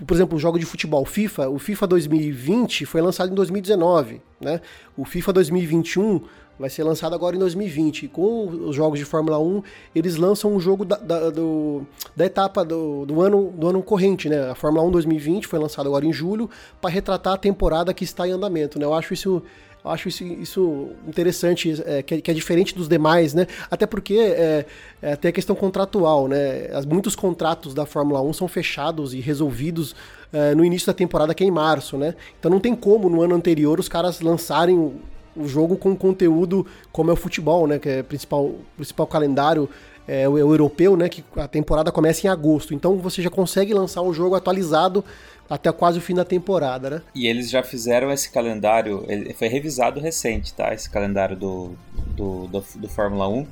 por 0.07 0.13
exemplo, 0.15 0.37
o 0.37 0.39
jogo 0.39 0.59
de 0.59 0.67
futebol 0.67 1.07
FIFA, 1.07 1.49
o 1.49 1.59
FIFA 1.59 1.87
2020 1.87 2.85
foi 2.85 3.01
lançado 3.01 3.33
em 3.33 3.35
2019, 3.35 4.21
né? 4.39 4.61
O 4.95 5.07
FIFA 5.07 5.33
2021 5.33 6.21
vai 6.59 6.71
ser 6.71 6.83
lançado 6.85 7.15
agora 7.15 7.37
em 7.37 7.39
2020. 7.39 8.09
Com 8.09 8.47
os 8.49 8.75
jogos 8.75 8.99
de 8.99 9.05
Fórmula 9.05 9.39
1, 9.39 9.63
eles 9.95 10.17
lançam 10.17 10.55
um 10.55 10.61
jogo 10.61 10.85
da, 10.85 10.97
da, 10.97 11.31
do, 11.31 11.87
da 12.15 12.25
etapa 12.25 12.65
do, 12.65 13.05
do, 13.07 13.21
ano, 13.21 13.53
do 13.57 13.69
ano 13.69 13.83
corrente, 13.83 14.29
né? 14.29 14.51
A 14.51 14.55
Fórmula 14.55 14.85
1 14.87 14.91
2020 14.91 15.47
foi 15.47 15.59
lançado 15.59 15.87
agora 15.87 16.07
em 16.07 16.13
julho 16.13 16.49
para 16.81 16.91
retratar 16.91 17.35
a 17.35 17.39
temporada 17.39 17.93
que 17.93 18.05
está 18.05 18.27
em 18.27 18.33
andamento, 18.33 18.79
né? 18.79 18.85
Eu 18.85 18.95
acho 18.95 19.13
isso 19.15 19.43
acho 19.91 20.09
isso, 20.09 20.25
isso 20.25 20.89
interessante, 21.07 21.83
é, 21.87 22.03
que, 22.03 22.15
é, 22.15 22.21
que, 22.21 22.31
é, 22.31 22.35
diferente 22.35 22.75
dos 22.75 22.89
demais, 22.89 23.35
né? 23.35 23.47
Até 23.71 23.87
porque 23.87 24.15
é, 24.15 24.67
é, 25.01 25.17
tem 25.17 25.29
a 25.29 25.33
questão 25.33 25.55
contratual, 25.55 26.29
né? 26.29 26.69
As, 26.73 26.85
muitos 26.85 27.15
contratos 27.15 27.73
da 27.73 27.87
Fórmula 27.87 28.21
1 28.21 28.33
são 28.33 28.49
fechados 28.49 29.15
e 29.15 29.21
resolvidos 29.21 29.95
é, 30.33 30.55
no 30.55 30.65
início 30.65 30.87
da 30.87 30.95
temporada, 30.95 31.35
que 31.35 31.45
é 31.45 31.47
em 31.47 31.51
março, 31.51 31.97
né? 31.97 32.15
Então 32.39 32.51
não 32.51 32.61
tem 32.61 32.75
como 32.75 33.09
no 33.09 33.23
ano 33.23 33.35
anterior 33.35 33.79
os 33.79 33.89
caras 33.89 34.21
lançarem 34.21 34.95
o 35.37 35.47
jogo 35.47 35.77
com 35.77 35.95
conteúdo 35.97 36.67
como 36.93 37.11
é 37.11 37.13
o 37.13 37.17
futebol, 37.17 37.67
né? 37.67 37.79
Que 37.79 37.89
é 37.89 38.01
o 38.01 38.05
principal, 38.05 38.55
principal 38.77 39.07
calendário 39.07 39.69
é, 40.07 40.29
o, 40.29 40.39
é 40.39 40.45
o 40.45 40.53
europeu, 40.53 40.97
né? 40.97 41.09
Que 41.09 41.25
a 41.37 41.49
temporada 41.49 41.91
começa 41.93 42.27
em 42.27 42.31
agosto. 42.31 42.75
Então 42.75 42.97
você 42.99 43.23
já 43.23 43.31
consegue 43.31 43.75
lançar 43.75 44.03
um 44.03 44.13
jogo 44.13 44.35
atualizado 44.35 45.05
até 45.49 45.71
quase 45.71 45.99
o 45.99 46.03
fim 46.03 46.15
da 46.15 46.25
temporada, 46.25 46.91
né? 46.91 47.03
E 47.15 47.27
eles 47.27 47.51
já 47.51 47.63
fizeram 47.63 48.11
esse 48.11 48.31
calendário, 48.31 49.05
ele 49.09 49.33
foi 49.33 49.49
revisado 49.49 50.01
recente, 50.01 50.53
tá? 50.53 50.75
Esse 50.75 50.91
calendário 50.91 51.37
do, 51.37 51.73
do, 52.17 52.47
do, 52.49 52.65
do 52.77 52.89
Fórmula 52.89 53.29
1. 53.29 53.47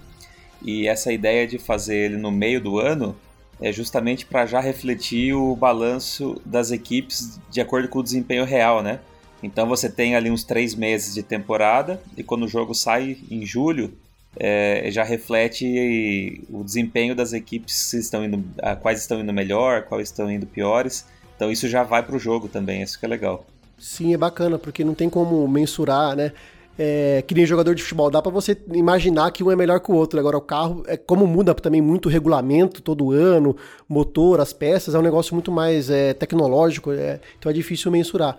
E 0.63 0.89
essa 0.89 1.13
ideia 1.13 1.47
de 1.47 1.59
fazer 1.59 1.97
ele 1.97 2.17
no 2.17 2.31
meio 2.31 2.61
do 2.61 2.79
ano 2.79 3.15
é 3.61 3.73
justamente 3.73 4.27
para 4.27 4.47
já 4.47 4.61
refletir 4.61 5.35
o 5.35 5.55
balanço 5.55 6.41
das 6.45 6.71
equipes 6.71 7.39
de 7.51 7.61
acordo 7.61 7.89
com 7.89 8.01
o 8.01 8.03
desempenho 8.03 8.45
real, 8.45 8.83
né? 8.83 9.01
Então 9.45 9.69
você 9.69 9.91
tem 9.91 10.17
ali 10.17 10.31
uns 10.31 10.43
três 10.43 10.75
meses 10.75 11.13
de 11.13 11.23
temporada 11.23 12.01
e 12.17 12.23
quando 12.23 12.45
o 12.45 12.49
jogo 12.49 12.75
sai 12.75 13.19
em 13.31 13.45
julho, 13.45 13.93
é, 14.37 14.89
já 14.91 15.05
reflete 15.05 16.43
o 16.51 16.65
desempenho 16.65 17.15
das 17.15 17.35
equipes 17.35 17.75
se 17.75 17.99
estão 17.99 18.25
indo, 18.25 18.43
quais 18.81 19.01
estão 19.01 19.21
indo 19.21 19.33
melhor, 19.35 19.83
quais 19.83 20.09
estão 20.09 20.31
indo 20.31 20.47
piores. 20.47 21.05
Então 21.37 21.51
isso 21.51 21.69
já 21.69 21.83
vai 21.83 22.03
para 22.03 22.17
o 22.17 22.19
jogo 22.19 22.49
também, 22.49 22.81
isso 22.81 22.99
que 22.99 23.05
é 23.05 23.09
legal. 23.09 23.45
Sim, 23.79 24.15
é 24.15 24.17
bacana, 24.17 24.59
porque 24.59 24.83
não 24.83 24.95
tem 24.95 25.11
como 25.11 25.47
mensurar, 25.47 26.17
né? 26.17 26.33
É, 26.77 27.23
que 27.25 27.35
nem 27.35 27.47
jogador 27.47 27.75
de 27.75 27.83
futebol, 27.83 28.11
dá 28.11 28.21
para 28.21 28.33
você 28.33 28.57
imaginar 28.73 29.31
que 29.31 29.45
um 29.45 29.51
é 29.51 29.55
melhor 29.55 29.79
que 29.79 29.93
o 29.93 29.95
outro. 29.95 30.19
Agora, 30.19 30.39
o 30.39 30.41
carro, 30.41 30.83
é 30.87 30.97
como 30.97 31.27
muda 31.27 31.55
também 31.55 31.83
muito 31.83 32.07
o 32.07 32.09
regulamento 32.09 32.81
todo 32.81 33.13
ano, 33.13 33.57
motor, 33.89 34.41
as 34.41 34.53
peças, 34.53 34.95
é 34.95 34.99
um 34.99 35.03
negócio 35.03 35.35
muito 35.35 35.53
mais 35.53 35.91
é, 35.91 36.15
tecnológico, 36.15 36.93
é, 36.93 37.21
então 37.39 37.51
é 37.51 37.53
difícil 37.53 37.93
mensurar. 37.93 38.39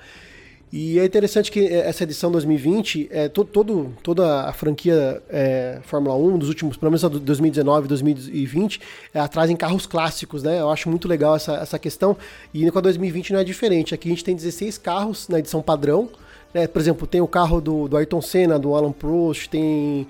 E 0.71 0.99
é 0.99 1.05
interessante 1.05 1.51
que 1.51 1.65
essa 1.67 2.03
edição 2.03 2.31
2020, 2.31 3.07
é, 3.11 3.29
todo, 3.29 3.47
todo 3.47 3.93
toda 4.03 4.41
a 4.41 4.51
franquia 4.51 5.21
é, 5.29 5.79
Fórmula 5.83 6.15
1, 6.15 6.37
dos 6.37 6.49
últimos, 6.49 6.75
pelo 6.75 6.91
menos 6.91 7.05
a 7.05 7.07
2019 7.07 7.85
e 7.85 7.87
2020, 7.87 8.81
é, 9.13 9.27
trazem 9.27 9.55
carros 9.55 9.85
clássicos, 9.85 10.43
né? 10.43 10.59
Eu 10.59 10.69
acho 10.69 10.89
muito 10.89 11.07
legal 11.07 11.35
essa, 11.35 11.53
essa 11.55 11.79
questão. 11.79 12.17
E 12.53 12.69
com 12.69 12.77
a 12.77 12.81
2020 12.81 13.33
não 13.33 13.39
é 13.39 13.43
diferente. 13.43 13.93
Aqui 13.93 14.09
a 14.09 14.11
gente 14.11 14.23
tem 14.23 14.35
16 14.35 14.77
carros 14.77 15.29
na 15.29 15.39
edição 15.39 15.61
padrão. 15.61 16.09
Né? 16.53 16.67
Por 16.67 16.81
exemplo, 16.81 17.07
tem 17.07 17.21
o 17.21 17.27
carro 17.27 17.61
do, 17.61 17.87
do 17.87 17.95
Ayrton 17.95 18.21
Senna, 18.21 18.59
do 18.59 18.75
Alan 18.75 18.91
Prost, 18.91 19.47
tem 19.47 20.07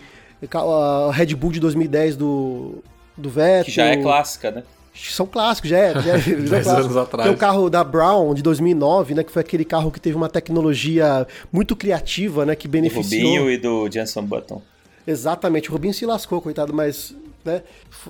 a 0.52 1.12
Red 1.12 1.36
Bull 1.36 1.52
de 1.52 1.60
2010 1.60 2.16
do, 2.16 2.84
do 3.18 3.30
Vettel. 3.30 3.66
Que 3.66 3.72
já 3.72 3.86
é 3.86 3.98
clássica, 3.98 4.52
né? 4.52 4.64
São 4.96 5.26
clássicos, 5.26 5.70
já 5.70 5.78
é. 5.78 5.94
Já 5.94 6.16
é, 6.16 6.20
já 6.20 6.58
é 6.58 6.62
anos 6.80 6.98
atrás. 6.98 7.28
Tem 7.28 7.36
o 7.36 7.38
carro 7.38 7.70
da 7.70 7.84
Brown 7.84 8.34
de 8.34 8.42
2009, 8.42 9.16
né, 9.16 9.24
que 9.24 9.32
foi 9.32 9.42
aquele 9.42 9.66
carro 9.66 9.92
que 9.92 10.00
teve 10.00 10.16
uma 10.16 10.30
tecnologia 10.30 11.28
muito 11.52 11.76
criativa, 11.76 12.46
né, 12.46 12.56
que 12.56 12.68
beneficiou. 12.68 13.22
Do 13.22 13.28
Rubinho 13.28 13.52
e 13.52 13.58
do 13.58 13.90
Jenson 13.92 14.24
Button. 14.24 14.62
Exatamente, 15.06 15.70
o 15.70 15.74
Rubinho 15.74 15.94
se 15.94 16.06
lascou, 16.06 16.42
coitado, 16.42 16.74
mas 16.74 17.16
né, 17.44 17.62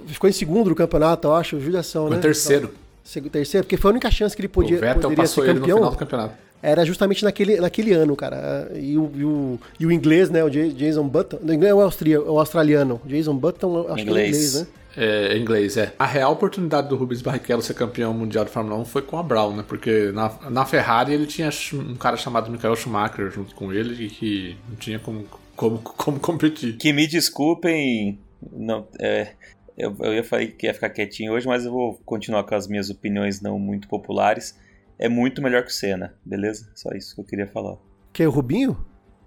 ficou 0.08 0.30
em 0.30 0.34
segundo 0.34 0.70
no 0.70 0.76
campeonato, 0.76 1.28
eu 1.28 1.34
acho, 1.34 1.60
judiação, 1.60 2.06
né? 2.06 2.12
Foi 2.12 2.22
terceiro. 2.22 2.74
Então, 3.16 3.30
terceiro, 3.30 3.66
porque 3.66 3.78
foi 3.78 3.92
a 3.92 3.94
única 3.94 4.10
chance 4.10 4.36
que 4.36 4.42
ele 4.42 4.48
podia, 4.48 4.78
o 4.78 4.80
Vettel 4.80 5.02
poderia 5.02 5.18
passou 5.18 5.44
ser 5.44 5.54
campeão. 5.54 5.64
Ele 5.64 5.72
no 5.72 5.78
final 5.78 5.92
do 5.92 5.98
campeonato. 5.98 6.46
Era 6.64 6.84
justamente 6.84 7.24
naquele, 7.24 7.58
naquele 7.58 7.94
ano, 7.94 8.16
cara. 8.16 8.72
E 8.74 8.98
o, 8.98 9.12
e 9.14 9.24
o, 9.24 9.60
e 9.80 9.86
o 9.86 9.92
inglês, 9.92 10.32
né? 10.32 10.44
O 10.44 10.50
Jason 10.50 11.08
Button. 11.08 11.38
O 11.44 11.54
inglês 11.54 11.72
é 11.72 11.76
o, 11.76 11.82
austria, 11.82 12.20
o 12.20 12.40
australiano. 12.40 13.00
Jason 13.06 13.36
Button, 13.36 13.86
acho 13.90 14.02
inglês. 14.02 14.04
que 14.04 14.10
é 14.10 14.28
inglês, 14.28 14.62
né? 14.62 14.68
É, 14.98 15.36
em 15.36 15.41
inglês, 15.41 15.78
é. 15.78 15.93
A 16.00 16.06
real 16.06 16.32
oportunidade 16.32 16.88
do 16.88 16.96
Rubens 16.96 17.22
Barrichello 17.22 17.62
ser 17.62 17.74
campeão 17.74 18.14
mundial 18.14 18.46
de 18.46 18.52
Fórmula 18.52 18.78
1 18.78 18.86
foi 18.86 19.02
com 19.02 19.18
a 19.18 19.24
Brown, 19.24 19.56
né? 19.56 19.66
Porque 19.68 20.12
na, 20.12 20.50
na 20.50 20.66
Ferrari 20.66 21.14
ele 21.14 21.26
tinha 21.26 21.50
um 21.74 21.96
cara 21.96 22.18
chamado 22.18 22.50
Michael 22.50 22.76
Schumacher 22.76 23.30
junto 23.30 23.54
com 23.56 23.74
ele 23.74 24.06
e 24.06 24.10
que 24.10 24.58
não 24.70 24.76
tinha 24.76 25.00
como, 25.00 25.26
como, 25.56 25.80
como 25.80 26.20
competir. 26.20 26.78
Que 26.78 26.93
me 26.93 27.08
desculpem, 27.08 28.20
não, 28.54 28.88
é, 29.00 29.34
eu, 29.78 29.96
eu 30.00 30.14
ia 30.14 30.24
falar 30.24 30.46
que 30.48 30.66
ia 30.66 30.74
ficar 30.74 30.89
quietinho 30.89 31.34
hoje, 31.34 31.48
mas 31.48 31.66
eu 31.66 31.72
vou 31.72 32.00
continuar 32.06 32.43
com 32.43 32.56
as 32.56 32.68
minhas 32.68 32.89
opiniões 32.89 33.41
não 33.41 33.60
muito 33.60 33.88
populares. 33.88 34.58
É 34.98 35.10
muito 35.10 35.41
melhor 35.41 35.64
que 35.64 35.72
o 35.72 35.74
Senna, 35.74 36.14
beleza? 36.24 36.70
Só 36.74 36.91
isso 36.91 37.14
que 37.14 37.22
eu 37.22 37.26
queria 37.26 37.48
falar. 37.48 37.76
Que 38.14 38.24
é 38.24 38.28
o 38.28 38.32
Rubinho? 38.32 38.78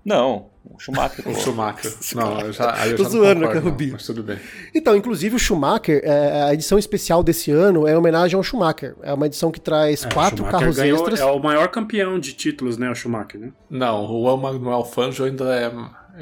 Não, 0.05 0.47
o 0.65 0.79
Schumacher. 0.79 1.27
o 1.29 1.35
Schumacher. 1.35 1.93
Não, 2.15 2.41
eu 2.41 2.53
já, 2.53 2.75
aí 2.75 2.91
eu 2.93 2.97
Tô 2.97 3.05
já 3.05 3.09
zoando, 3.11 3.41
não 3.41 3.47
concordo, 3.49 3.69
Rubinho. 3.71 3.93
mas 3.93 4.07
tudo 4.07 4.23
bem. 4.23 4.39
Então, 4.75 4.97
inclusive 4.97 5.37
o 5.37 5.39
Schumacher, 5.39 6.01
é, 6.05 6.43
a 6.45 6.55
edição 6.55 6.79
especial 6.79 7.23
desse 7.23 7.51
ano 7.51 7.87
é 7.87 7.97
homenagem 7.97 8.37
ao 8.37 8.43
Schumacher. 8.43 8.95
É 9.03 9.13
uma 9.13 9.27
edição 9.27 9.51
que 9.51 9.61
traz 9.61 10.05
É, 10.05 10.09
quatro 10.11 10.39
Schumacher 10.39 10.61
carros 10.61 10.77
ganhou- 10.77 10.99
extras. 10.99 11.21
É 11.21 11.25
o 11.25 11.39
maior 11.39 11.69
campeão 11.69 12.19
de 12.19 12.33
títulos, 12.33 12.79
né? 12.79 12.91
O 12.91 12.95
Schumacher, 12.95 13.41
né? 13.41 13.53
Não, 13.69 14.05
o 14.05 14.23
Juan 14.25 14.37
Manuel 14.39 14.85
Fangio 14.85 15.25
ainda 15.27 15.55
é... 15.55 15.71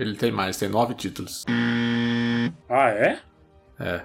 Ele 0.01 0.15
tem 0.15 0.31
mais, 0.31 0.57
tem 0.59 0.69
nove 0.69 0.93
títulos. 0.95 1.45
Ah, 2.69 2.89
é? 2.91 3.19
É. 3.81 4.01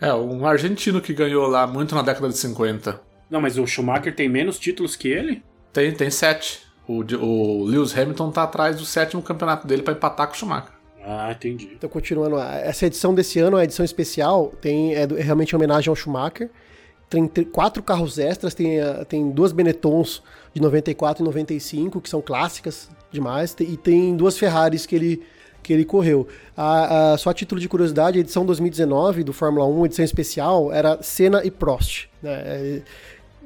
É, 0.00 0.14
um 0.14 0.44
argentino 0.46 1.00
que 1.00 1.12
ganhou 1.14 1.46
lá 1.46 1.66
muito 1.66 1.94
na 1.94 2.02
década 2.02 2.28
de 2.28 2.36
50. 2.36 3.00
Não, 3.30 3.40
mas 3.40 3.56
o 3.58 3.66
Schumacher 3.66 4.14
tem 4.14 4.28
menos 4.28 4.58
títulos 4.58 4.94
que 4.96 5.08
ele? 5.08 5.42
Tem, 5.72 5.92
tem 5.92 6.10
sete. 6.10 6.60
O, 6.86 6.98
o 7.16 7.64
Lewis 7.64 7.96
Hamilton 7.96 8.30
tá 8.30 8.42
atrás 8.42 8.76
do 8.76 8.84
sétimo 8.84 9.22
campeonato 9.22 9.66
dele 9.66 9.82
pra 9.82 9.92
empatar 9.94 10.26
com 10.26 10.34
o 10.34 10.36
Schumacher. 10.36 10.72
Ah, 11.04 11.32
entendi. 11.32 11.70
Então, 11.74 11.88
continuando, 11.90 12.38
essa 12.38 12.86
edição 12.86 13.14
desse 13.14 13.38
ano, 13.40 13.56
a 13.56 13.64
edição 13.64 13.84
especial, 13.84 14.52
tem, 14.60 14.94
é, 14.94 15.02
é 15.02 15.20
realmente 15.22 15.54
homenagem 15.54 15.88
ao 15.90 15.96
Schumacher. 15.96 16.48
Tem 17.10 17.26
tr- 17.26 17.42
quatro 17.52 17.82
carros 17.82 18.18
extras, 18.18 18.54
tem, 18.54 18.80
ah, 18.80 19.04
tem 19.04 19.30
duas 19.30 19.52
Benettons 19.52 20.22
de 20.54 20.60
94 20.62 21.22
e 21.22 21.26
95, 21.26 22.00
que 22.00 22.08
são 22.08 22.22
clássicas 22.22 22.88
demais, 23.10 23.54
e 23.60 23.76
tem 23.76 24.16
duas 24.16 24.38
Ferraris 24.38 24.86
que 24.86 24.94
ele, 24.94 25.22
que 25.62 25.72
ele 25.72 25.84
correu. 25.84 26.26
A, 26.56 27.12
a- 27.14 27.18
só 27.18 27.30
a 27.30 27.34
título 27.34 27.60
de 27.60 27.68
curiosidade, 27.68 28.18
a 28.18 28.20
edição 28.20 28.46
2019 28.46 29.24
do 29.24 29.32
Fórmula 29.32 29.66
1, 29.66 29.86
edição 29.86 30.04
especial, 30.04 30.72
era 30.72 31.02
Senna 31.02 31.44
e 31.44 31.50
Prost. 31.50 32.06
Né? 32.22 32.82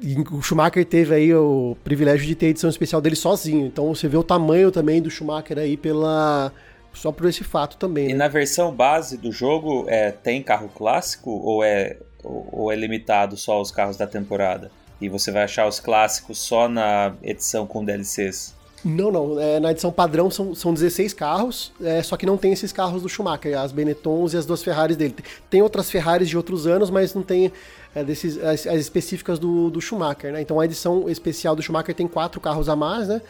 E 0.01 0.15
o 0.31 0.41
Schumacher 0.41 0.85
teve 0.85 1.13
aí 1.13 1.33
o 1.33 1.75
privilégio 1.83 2.25
de 2.25 2.35
ter 2.35 2.47
a 2.47 2.49
edição 2.49 2.69
especial 2.69 3.01
dele 3.01 3.15
sozinho. 3.15 3.65
Então 3.65 3.93
você 3.93 4.07
vê 4.07 4.17
o 4.17 4.23
tamanho 4.23 4.71
também 4.71 5.01
do 5.01 5.09
Schumacher 5.09 5.57
aí 5.57 5.75
pela 5.75 6.51
só 6.93 7.11
por 7.11 7.27
esse 7.27 7.43
fato 7.43 7.77
também. 7.77 8.05
E 8.05 8.07
Né? 8.09 8.15
na 8.15 8.27
versão 8.27 8.73
base 8.73 9.17
do 9.17 9.31
jogo, 9.31 9.85
é, 9.87 10.11
tem 10.11 10.41
carro 10.41 10.69
clássico 10.69 11.29
ou 11.29 11.63
é, 11.63 11.97
ou 12.23 12.47
ou 12.51 12.71
é 12.71 12.75
limitado 12.75 13.37
só 13.37 13.53
aos 13.53 13.71
carros 13.71 13.97
da 13.97 14.07
temporada? 14.07 14.71
E 14.99 15.07
você 15.09 15.31
vai 15.31 15.43
achar 15.43 15.67
os 15.67 15.79
clássicos 15.79 16.39
só 16.39 16.67
na 16.67 17.13
edição 17.21 17.67
com 17.67 17.85
DLCs? 17.85 18.55
Não, 18.83 19.11
não. 19.11 19.39
É, 19.39 19.59
na 19.59 19.71
edição 19.71 19.91
padrão 19.91 20.29
são, 20.29 20.55
são 20.55 20.73
16 20.73 21.13
carros, 21.13 21.71
é, 21.81 22.01
só 22.01 22.15
que 22.15 22.25
não 22.25 22.37
tem 22.37 22.53
esses 22.53 22.71
carros 22.71 23.01
do 23.01 23.09
Schumacher, 23.09 23.57
as 23.59 23.71
Benettons 23.71 24.33
e 24.33 24.37
as 24.37 24.45
duas 24.45 24.63
Ferraris 24.63 24.95
dele. 24.95 25.15
Tem 25.49 25.61
outras 25.61 25.89
Ferraris 25.89 26.29
de 26.29 26.37
outros 26.37 26.65
anos, 26.65 26.89
mas 26.89 27.13
não 27.13 27.23
tem 27.23 27.51
é, 27.99 28.03
desses, 28.03 28.37
as, 28.37 28.67
as 28.67 28.79
específicas 28.79 29.39
do, 29.39 29.69
do 29.69 29.81
Schumacher, 29.81 30.31
né? 30.31 30.41
Então 30.41 30.59
a 30.59 30.65
edição 30.65 31.09
especial 31.09 31.55
do 31.55 31.61
Schumacher 31.61 31.95
tem 31.95 32.07
quatro 32.07 32.39
carros 32.39 32.69
a 32.69 32.75
mais, 32.75 33.07
né? 33.07 33.21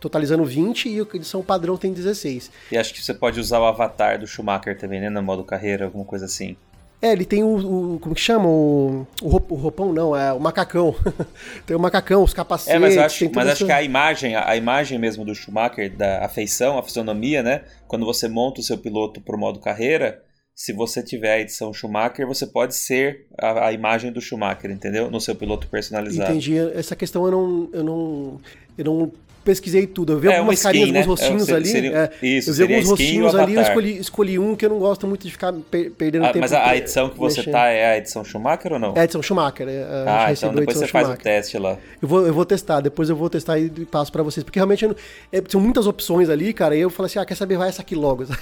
Totalizando 0.00 0.44
20 0.44 0.88
e 0.88 1.00
a 1.00 1.06
edição 1.16 1.42
padrão 1.42 1.76
tem 1.76 1.92
16. 1.92 2.50
E 2.72 2.76
acho 2.76 2.92
que 2.92 3.02
você 3.02 3.14
pode 3.14 3.40
usar 3.40 3.58
o 3.60 3.64
avatar 3.64 4.18
do 4.18 4.26
Schumacher 4.26 4.76
também, 4.78 5.00
né? 5.00 5.08
No 5.08 5.22
modo 5.22 5.42
carreira, 5.44 5.86
alguma 5.86 6.04
coisa 6.04 6.26
assim. 6.26 6.56
É, 7.00 7.12
ele 7.12 7.24
tem 7.24 7.44
o, 7.44 7.94
o- 7.94 7.98
como 8.00 8.12
que 8.14 8.20
chama? 8.20 8.48
O, 8.48 9.06
o, 9.22 9.28
roup- 9.28 9.52
o 9.52 9.54
roupão, 9.54 9.92
não, 9.92 10.16
é 10.16 10.32
o 10.32 10.40
macacão. 10.40 10.94
tem 11.64 11.76
o 11.76 11.80
macacão, 11.80 12.22
os 12.24 12.34
capacetes. 12.34 12.74
É, 12.74 12.78
mas 12.78 12.98
acho, 12.98 13.30
mas 13.32 13.48
acho 13.50 13.64
que 13.64 13.70
a 13.72 13.82
imagem, 13.82 14.34
a, 14.34 14.50
a 14.50 14.56
imagem 14.56 14.98
mesmo 14.98 15.24
do 15.24 15.32
Schumacher, 15.34 15.90
da 15.96 16.24
a 16.24 16.28
feição, 16.28 16.76
a 16.76 16.82
fisionomia, 16.82 17.40
né? 17.42 17.62
Quando 17.86 18.04
você 18.04 18.28
monta 18.28 18.60
o 18.60 18.64
seu 18.64 18.76
piloto 18.76 19.20
pro 19.20 19.38
modo 19.38 19.60
carreira, 19.60 20.22
se 20.60 20.72
você 20.72 21.04
tiver 21.04 21.34
a 21.34 21.38
edição 21.40 21.72
Schumacher, 21.72 22.26
você 22.26 22.44
pode 22.44 22.74
ser 22.74 23.26
a, 23.40 23.68
a 23.68 23.72
imagem 23.72 24.10
do 24.10 24.20
Schumacher, 24.20 24.72
entendeu? 24.72 25.08
No 25.08 25.20
seu 25.20 25.36
piloto 25.36 25.68
personalizado. 25.68 26.32
Entendi. 26.32 26.58
Essa 26.74 26.96
questão 26.96 27.24
eu 27.26 27.30
não, 27.30 27.68
eu 27.72 27.84
não, 27.84 28.40
eu 28.76 28.84
não 28.84 29.12
pesquisei 29.44 29.86
tudo. 29.86 30.14
Eu 30.14 30.18
vi 30.18 30.26
É, 30.26 30.30
uma 30.32 30.38
algumas 30.38 30.56
skin, 30.58 30.64
carinhas, 30.66 30.90
né? 30.90 31.00
alguns 31.00 31.20
rostinhos 31.20 31.48
É, 31.48 31.54
ali. 31.54 31.68
seria- 31.68 31.96
é, 32.20 32.26
isso, 32.26 32.50
eu 32.50 32.54
vi 32.66 32.74
alguns 32.74 32.90
rostinhos 32.90 33.34
ali, 33.36 33.54
eu 33.54 33.62
escolhi, 33.62 33.98
escolhi 33.98 34.38
um 34.38 34.56
que 34.56 34.66
eu 34.66 34.70
não 34.70 34.78
gosto 34.80 35.06
muito 35.06 35.22
de 35.24 35.30
ficar 35.30 35.52
per- 35.70 35.92
perdendo 35.92 36.24
Ah, 36.26 36.32
tempo. 36.32 36.40
mas 36.40 36.52
a, 36.52 36.68
a 36.70 36.76
edição 36.76 37.08
que 37.08 37.16
você 37.16 37.38
mexendo. 37.38 37.52
tá 37.54 37.68
é 37.68 37.92
a 37.92 37.96
edição 37.98 38.24
Schumacher 38.24 38.72
ou 38.72 38.78
não? 38.80 38.94
É 38.96 39.00
a 39.00 39.04
edição 39.04 39.22
Schumacher. 39.22 39.66
é, 39.68 39.84
ah, 40.08 40.32
então 40.32 40.52
depois 40.52 40.76
você 40.76 40.88
faz 40.88 41.04
o 41.06 41.10
Schumacher. 41.12 41.22
teste 41.22 41.56
lá. 41.56 41.78
Eu 42.02 42.08
vou, 42.08 42.26
eu 42.26 42.34
vou 42.34 42.44
testar, 42.44 42.80
depois 42.80 43.08
eu 43.08 43.14
vou 43.16 43.30
testar 43.30 43.58
e 43.60 43.70
passo 43.86 44.10
pra 44.12 44.24
vocês. 44.24 44.42
Porque 44.44 44.58
realmente 44.58 44.84
não- 44.86 44.96
é, 45.32 45.40
são 45.48 45.60
muitas 45.60 45.86
opções 45.86 46.28
ali, 46.28 46.52
cara. 46.52 46.76
E 46.76 46.80
eu 46.80 46.90
falei 46.90 47.06
assim: 47.06 47.20
ah, 47.20 47.24
quer 47.24 47.36
saber? 47.36 47.56
Vai 47.56 47.68
essa 47.70 47.80
aqui 47.80 47.94
logo, 47.94 48.26
sabe? 48.26 48.40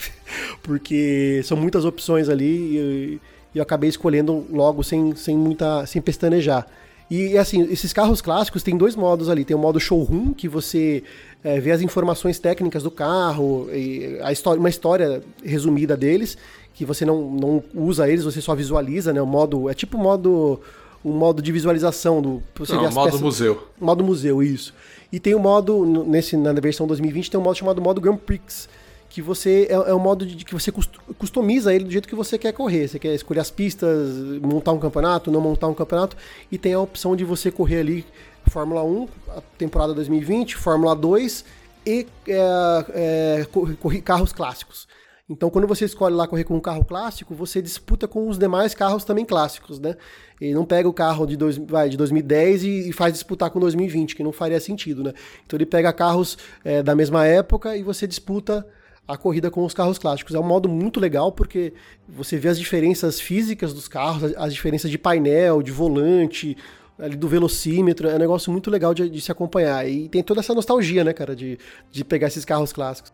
Porque 0.63 1.41
são 1.45 1.57
muitas 1.57 1.85
opções 1.85 2.29
ali 2.29 2.45
e 2.77 3.21
eu, 3.55 3.63
acabei 3.63 3.89
escolhendo 3.89 4.47
logo 4.51 4.83
sem, 4.83 5.15
sem 5.17 5.37
muita. 5.37 5.87
sem 5.87 6.01
pestanejar. 6.03 6.67
E 7.11 7.39
assim, 7.39 7.63
esses 7.71 7.93
carros 7.93 8.21
clássicos 8.21 8.63
tem 8.65 8.77
dois 8.77 8.97
modos 8.97 9.29
ali. 9.29 9.45
Tem 9.45 9.57
o 9.57 9.59
modo 9.61 9.79
showroom, 9.79 10.33
que 10.35 10.49
você 10.49 11.05
é, 11.45 11.61
vê 11.61 11.71
as 11.71 11.81
informações 11.81 12.39
técnicas 12.39 12.83
do 12.83 12.91
carro, 12.91 13.69
e 13.73 14.19
a 14.23 14.33
história, 14.33 14.59
uma 14.59 14.69
história 14.69 15.23
resumida 15.45 15.97
deles, 15.97 16.37
que 16.75 16.85
você 16.85 17.05
não, 17.05 17.31
não 17.31 17.63
usa 17.75 18.09
eles, 18.09 18.25
você 18.25 18.41
só 18.41 18.55
visualiza, 18.55 19.13
né? 19.13 19.23
O 19.23 19.27
modo. 19.27 19.71
É 19.71 19.75
tipo 19.75 19.97
o 19.97 20.01
modo. 20.01 20.61
Um 21.05 21.13
modo 21.13 21.41
de 21.41 21.53
visualização 21.53 22.21
do. 22.21 22.43
Você 22.57 22.75
Não, 22.75 22.91
modo 22.91 23.05
peças- 23.07 23.21
museu. 23.21 23.69
Modo 23.81 24.03
museu, 24.03 24.43
isso. 24.43 24.75
E 25.13 25.21
tem 25.21 25.37
o 25.37 25.39
modo, 25.39 26.05
nesse, 26.05 26.37
na 26.37 26.53
versão 26.55 26.85
2020, 26.85 27.31
tem 27.31 27.39
um 27.39 27.43
modo 27.45 27.57
chamado 27.57 27.81
modo 27.81 28.01
Grand 28.01 28.17
Prix, 28.17 28.69
que 29.17 29.23
você 29.23 29.67
é, 29.71 29.73
é 29.73 29.95
um 29.95 29.99
modo 29.99 30.27
de 30.27 30.45
que 30.45 30.53
você 30.53 30.71
cust- 30.71 30.99
customiza 31.17 31.75
ele 31.75 31.85
do 31.85 31.91
jeito 31.91 32.07
que 32.07 32.15
você 32.15 32.37
quer 32.37 32.53
correr. 32.53 32.87
Você 32.87 32.99
quer 32.99 33.15
escolher 33.15 33.41
as 33.41 33.51
pistas, 33.51 34.11
montar 34.43 34.73
um 34.73 34.79
campeonato, 34.79 35.31
não 35.31 35.41
montar 35.41 35.69
um 35.69 35.73
campeonato, 35.73 36.15
e 36.53 36.59
tem 36.59 36.75
a 36.75 36.81
opção 36.81 37.17
de 37.17 37.25
você 37.25 37.51
correr 37.51 37.79
ali 37.81 38.05
Fórmula 38.51 38.85
1, 38.85 39.09
a 39.35 39.41
temporada 39.57 39.95
2020, 39.95 40.55
Fórmula 40.57 40.95
2 40.95 41.47
e 41.87 42.07
é, 42.29 43.41
é, 43.41 43.47
cor- 43.51 43.75
corri- 43.77 44.03
carros 44.03 44.35
clássicos. 44.35 44.87
Então, 45.31 45.49
quando 45.49 45.67
você 45.67 45.87
escolhe 45.87 46.15
lá 46.15 46.29
correr 46.29 46.45
com 46.45 46.55
um 46.55 46.61
carro 46.61 46.85
clássico, 46.85 47.35
você 47.35 47.63
disputa 47.63 48.07
com 48.07 48.29
os 48.29 48.39
demais 48.39 48.75
carros 48.75 49.03
também 49.03 49.25
clássicos, 49.25 49.81
né? 49.81 49.97
E 50.39 50.53
não 50.53 50.67
pega 50.67 50.87
o 50.87 50.93
carro 50.93 51.25
de, 51.25 51.39
dois, 51.39 51.57
vai, 51.57 51.89
de 51.89 51.97
2010 51.97 52.65
e, 52.65 52.91
e 52.91 52.93
faz 52.93 53.15
disputar 53.15 53.49
com 53.49 53.59
2020, 53.59 54.15
que 54.15 54.23
não 54.23 54.31
faria 54.31 54.61
sentido, 54.61 55.03
né? 55.03 55.15
Então, 55.47 55.57
ele 55.57 55.65
pega 55.65 55.91
carros 55.91 56.37
é, 56.63 56.83
da 56.83 56.95
mesma 56.95 57.27
época 57.27 57.75
e 57.79 57.83
você 57.83 58.07
disputa 58.07 58.65
a 59.09 59.17
corrida 59.17 59.51
com 59.51 59.65
os 59.65 59.73
carros 59.75 59.99
clássicos. 59.99 60.35
É 60.35 60.39
um 60.41 60.43
modo 60.47 60.69
muito 60.69 60.99
legal 61.01 61.31
porque 61.33 61.73
você 62.09 62.37
vê 62.37 62.49
as 62.49 62.59
diferenças 62.59 63.21
físicas 63.21 63.73
dos 63.73 63.87
carros, 63.89 64.25
as- 64.25 64.35
as 64.37 64.55
diferenças 64.55 64.91
de 64.91 64.99
painel, 64.99 65.63
de 65.63 65.71
volante, 65.73 66.57
ali 66.99 67.15
do 67.17 67.29
velocímetro. 67.29 68.09
É 68.09 68.15
um 68.17 68.19
negócio 68.19 68.51
muito 68.51 68.71
legal 68.71 68.93
de, 68.95 69.09
de 69.09 69.21
se 69.21 69.31
acompanhar. 69.31 69.89
E 69.89 70.09
tem 70.09 70.23
toda 70.23 70.41
essa 70.41 70.55
nostalgia, 70.55 71.05
né, 71.05 71.13
cara, 71.13 71.37
de, 71.37 71.59
de 71.91 72.05
pegar 72.05 72.27
esses 72.29 72.45
carros 72.45 72.73
clássicos. 72.73 73.13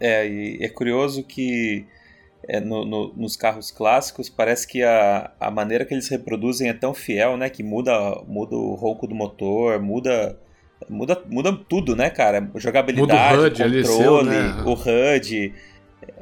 É, 0.00 0.26
e 0.26 0.58
é 0.64 0.68
curioso 0.68 1.22
que 1.22 1.84
é, 2.48 2.60
no- 2.60 2.84
no- 2.84 3.12
nos 3.14 3.36
carros 3.36 3.70
clássicos 3.70 4.28
parece 4.28 4.66
que 4.66 4.82
a, 4.82 5.30
a 5.40 5.50
maneira 5.50 5.84
que 5.84 5.94
eles 5.94 6.08
reproduzem 6.08 6.68
é 6.68 6.74
tão 6.74 6.92
fiel, 6.94 7.36
né? 7.36 7.48
Que 7.50 7.62
muda, 7.62 7.92
muda 8.26 8.54
o 8.56 8.74
ronco 8.74 9.06
do 9.06 9.14
motor, 9.14 9.80
muda. 9.80 10.38
Muda, 10.88 11.22
muda 11.30 11.52
tudo, 11.68 11.96
né, 11.96 12.10
cara? 12.10 12.48
Jogabilidade, 12.56 13.36
Muda 13.36 13.64
o 13.64 13.66
HUD 13.66 13.82
controle, 13.88 14.28
né? 14.30 14.62
o 14.66 14.72
HUD. 15.16 15.54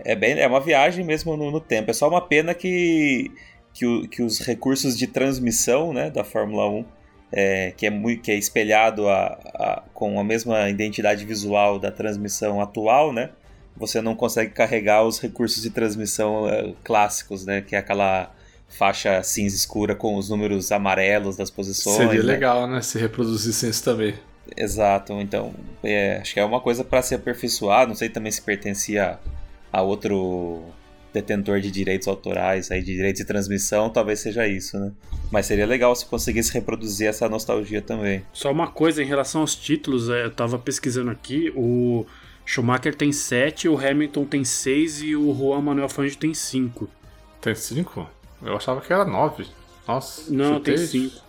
É, 0.04 0.14
bem, 0.14 0.38
é 0.38 0.46
uma 0.46 0.60
viagem 0.60 1.04
mesmo 1.04 1.36
no, 1.36 1.50
no 1.50 1.60
tempo. 1.60 1.90
É 1.90 1.94
só 1.94 2.08
uma 2.08 2.20
pena 2.20 2.54
que, 2.54 3.30
que, 3.74 3.84
o- 3.84 4.08
que 4.08 4.22
os 4.22 4.38
recursos 4.40 4.96
de 4.96 5.06
transmissão 5.08 5.92
né, 5.92 6.10
da 6.10 6.22
Fórmula 6.22 6.68
1, 6.68 6.84
é, 7.32 7.72
que, 7.76 7.86
é 7.86 7.90
muito, 7.90 8.22
que 8.22 8.30
é 8.30 8.36
espelhado 8.36 9.08
a, 9.08 9.26
a- 9.54 9.82
com 9.92 10.20
a 10.20 10.24
mesma 10.24 10.68
identidade 10.68 11.24
visual 11.24 11.78
da 11.78 11.90
transmissão 11.90 12.60
atual, 12.60 13.12
né? 13.12 13.30
Você 13.76 14.00
não 14.00 14.14
consegue 14.14 14.52
carregar 14.52 15.02
os 15.02 15.18
recursos 15.18 15.62
de 15.62 15.70
transmissão 15.70 16.46
é, 16.48 16.72
clássicos, 16.84 17.44
né? 17.44 17.62
Que 17.62 17.74
é 17.74 17.78
aquela 17.78 18.30
faixa 18.68 19.22
cinza 19.22 19.56
escura 19.56 19.94
com 19.96 20.16
os 20.16 20.28
números 20.30 20.70
amarelos 20.70 21.36
das 21.36 21.50
posições. 21.50 21.96
Seria 21.96 22.22
né? 22.22 22.32
legal, 22.32 22.66
né? 22.68 22.80
Se 22.82 22.98
reproduzissem 22.98 23.68
isso 23.70 23.82
também. 23.82 24.14
Exato, 24.56 25.12
então 25.14 25.54
é, 25.82 26.18
acho 26.18 26.34
que 26.34 26.40
é 26.40 26.44
uma 26.44 26.60
coisa 26.60 26.84
para 26.84 27.02
se 27.02 27.14
aperfeiçoar. 27.14 27.86
Não 27.86 27.94
sei 27.94 28.08
também 28.08 28.30
se 28.32 28.42
pertencia 28.42 29.18
a 29.72 29.82
outro 29.82 30.62
detentor 31.12 31.60
de 31.60 31.70
direitos 31.70 32.08
autorais, 32.08 32.70
aí 32.70 32.80
de 32.82 32.94
direitos 32.94 33.20
de 33.20 33.26
transmissão, 33.26 33.90
talvez 33.90 34.20
seja 34.20 34.46
isso, 34.48 34.78
né? 34.78 34.92
Mas 35.30 35.46
seria 35.46 35.66
legal 35.66 35.94
se 35.94 36.06
conseguisse 36.06 36.52
reproduzir 36.54 37.06
essa 37.08 37.28
nostalgia 37.28 37.82
também. 37.82 38.24
Só 38.32 38.50
uma 38.50 38.66
coisa 38.68 39.02
em 39.02 39.06
relação 39.06 39.42
aos 39.42 39.54
títulos, 39.54 40.08
é, 40.08 40.24
eu 40.24 40.30
tava 40.30 40.58
pesquisando 40.58 41.10
aqui, 41.10 41.52
o 41.54 42.06
Schumacher 42.46 42.94
tem 42.94 43.12
7, 43.12 43.68
o 43.68 43.78
Hamilton 43.78 44.24
tem 44.24 44.42
6 44.44 45.02
e 45.02 45.14
o 45.16 45.34
Juan 45.34 45.60
Manuel 45.60 45.88
Fangio 45.88 46.16
tem 46.16 46.32
5. 46.34 46.88
Tem 47.40 47.54
cinco? 47.54 48.08
Eu 48.42 48.56
achava 48.56 48.80
que 48.80 48.92
era 48.92 49.04
nove. 49.04 49.46
Nossa. 49.86 50.32
Não, 50.32 50.54
chutei- 50.54 50.74
tem 50.76 50.86
5. 50.86 51.21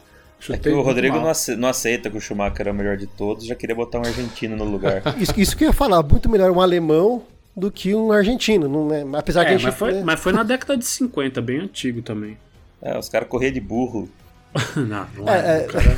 É 0.43 0.47
que 0.47 0.53
chutei 0.57 0.71
o 0.71 0.75
muito 0.77 0.87
Rodrigo 0.87 1.15
mal. 1.15 1.23
não 1.23 1.31
ace- 1.31 1.55
não 1.55 1.69
aceita 1.69 2.09
que 2.09 2.17
o 2.17 2.21
Schumacher 2.21 2.67
é 2.67 2.71
o 2.71 2.73
melhor 2.73 2.97
de 2.97 3.07
todos, 3.07 3.45
já 3.45 3.55
queria 3.55 3.75
botar 3.75 3.99
um 3.99 4.03
argentino 4.05 4.55
no 4.55 4.65
lugar. 4.65 5.01
Isso, 5.19 5.33
isso 5.37 5.55
que 5.57 5.63
eu 5.63 5.67
ia 5.69 5.73
falar, 5.73 6.01
muito 6.03 6.29
melhor 6.29 6.51
um 6.51 6.59
alemão 6.61 7.23
do 7.55 7.71
que 7.71 7.93
um 7.95 8.11
argentino, 8.11 8.67
não 8.67 8.93
é? 8.93 9.17
Apesar 9.17 9.45
que 9.45 9.51
a 9.51 9.53
É, 9.53 9.57
gente. 9.57 9.65
mas 9.67 9.75
foi, 9.75 9.91
né, 9.93 10.01
mas 10.03 10.19
foi 10.19 10.33
na 10.33 10.43
década 10.43 10.75
de 10.75 10.85
50, 10.85 11.41
bem 11.41 11.59
antigo 11.59 12.01
também. 12.01 12.37
É, 12.81 12.97
os 12.97 13.07
caras 13.09 13.27
corriam 13.27 13.51
de 13.51 13.61
burro. 13.61 14.09
não, 14.75 15.07
não 15.17 15.29
É, 15.29 15.59
é, 15.59 15.63
é. 15.63 15.65
o 15.65 15.71
cara- 15.71 15.97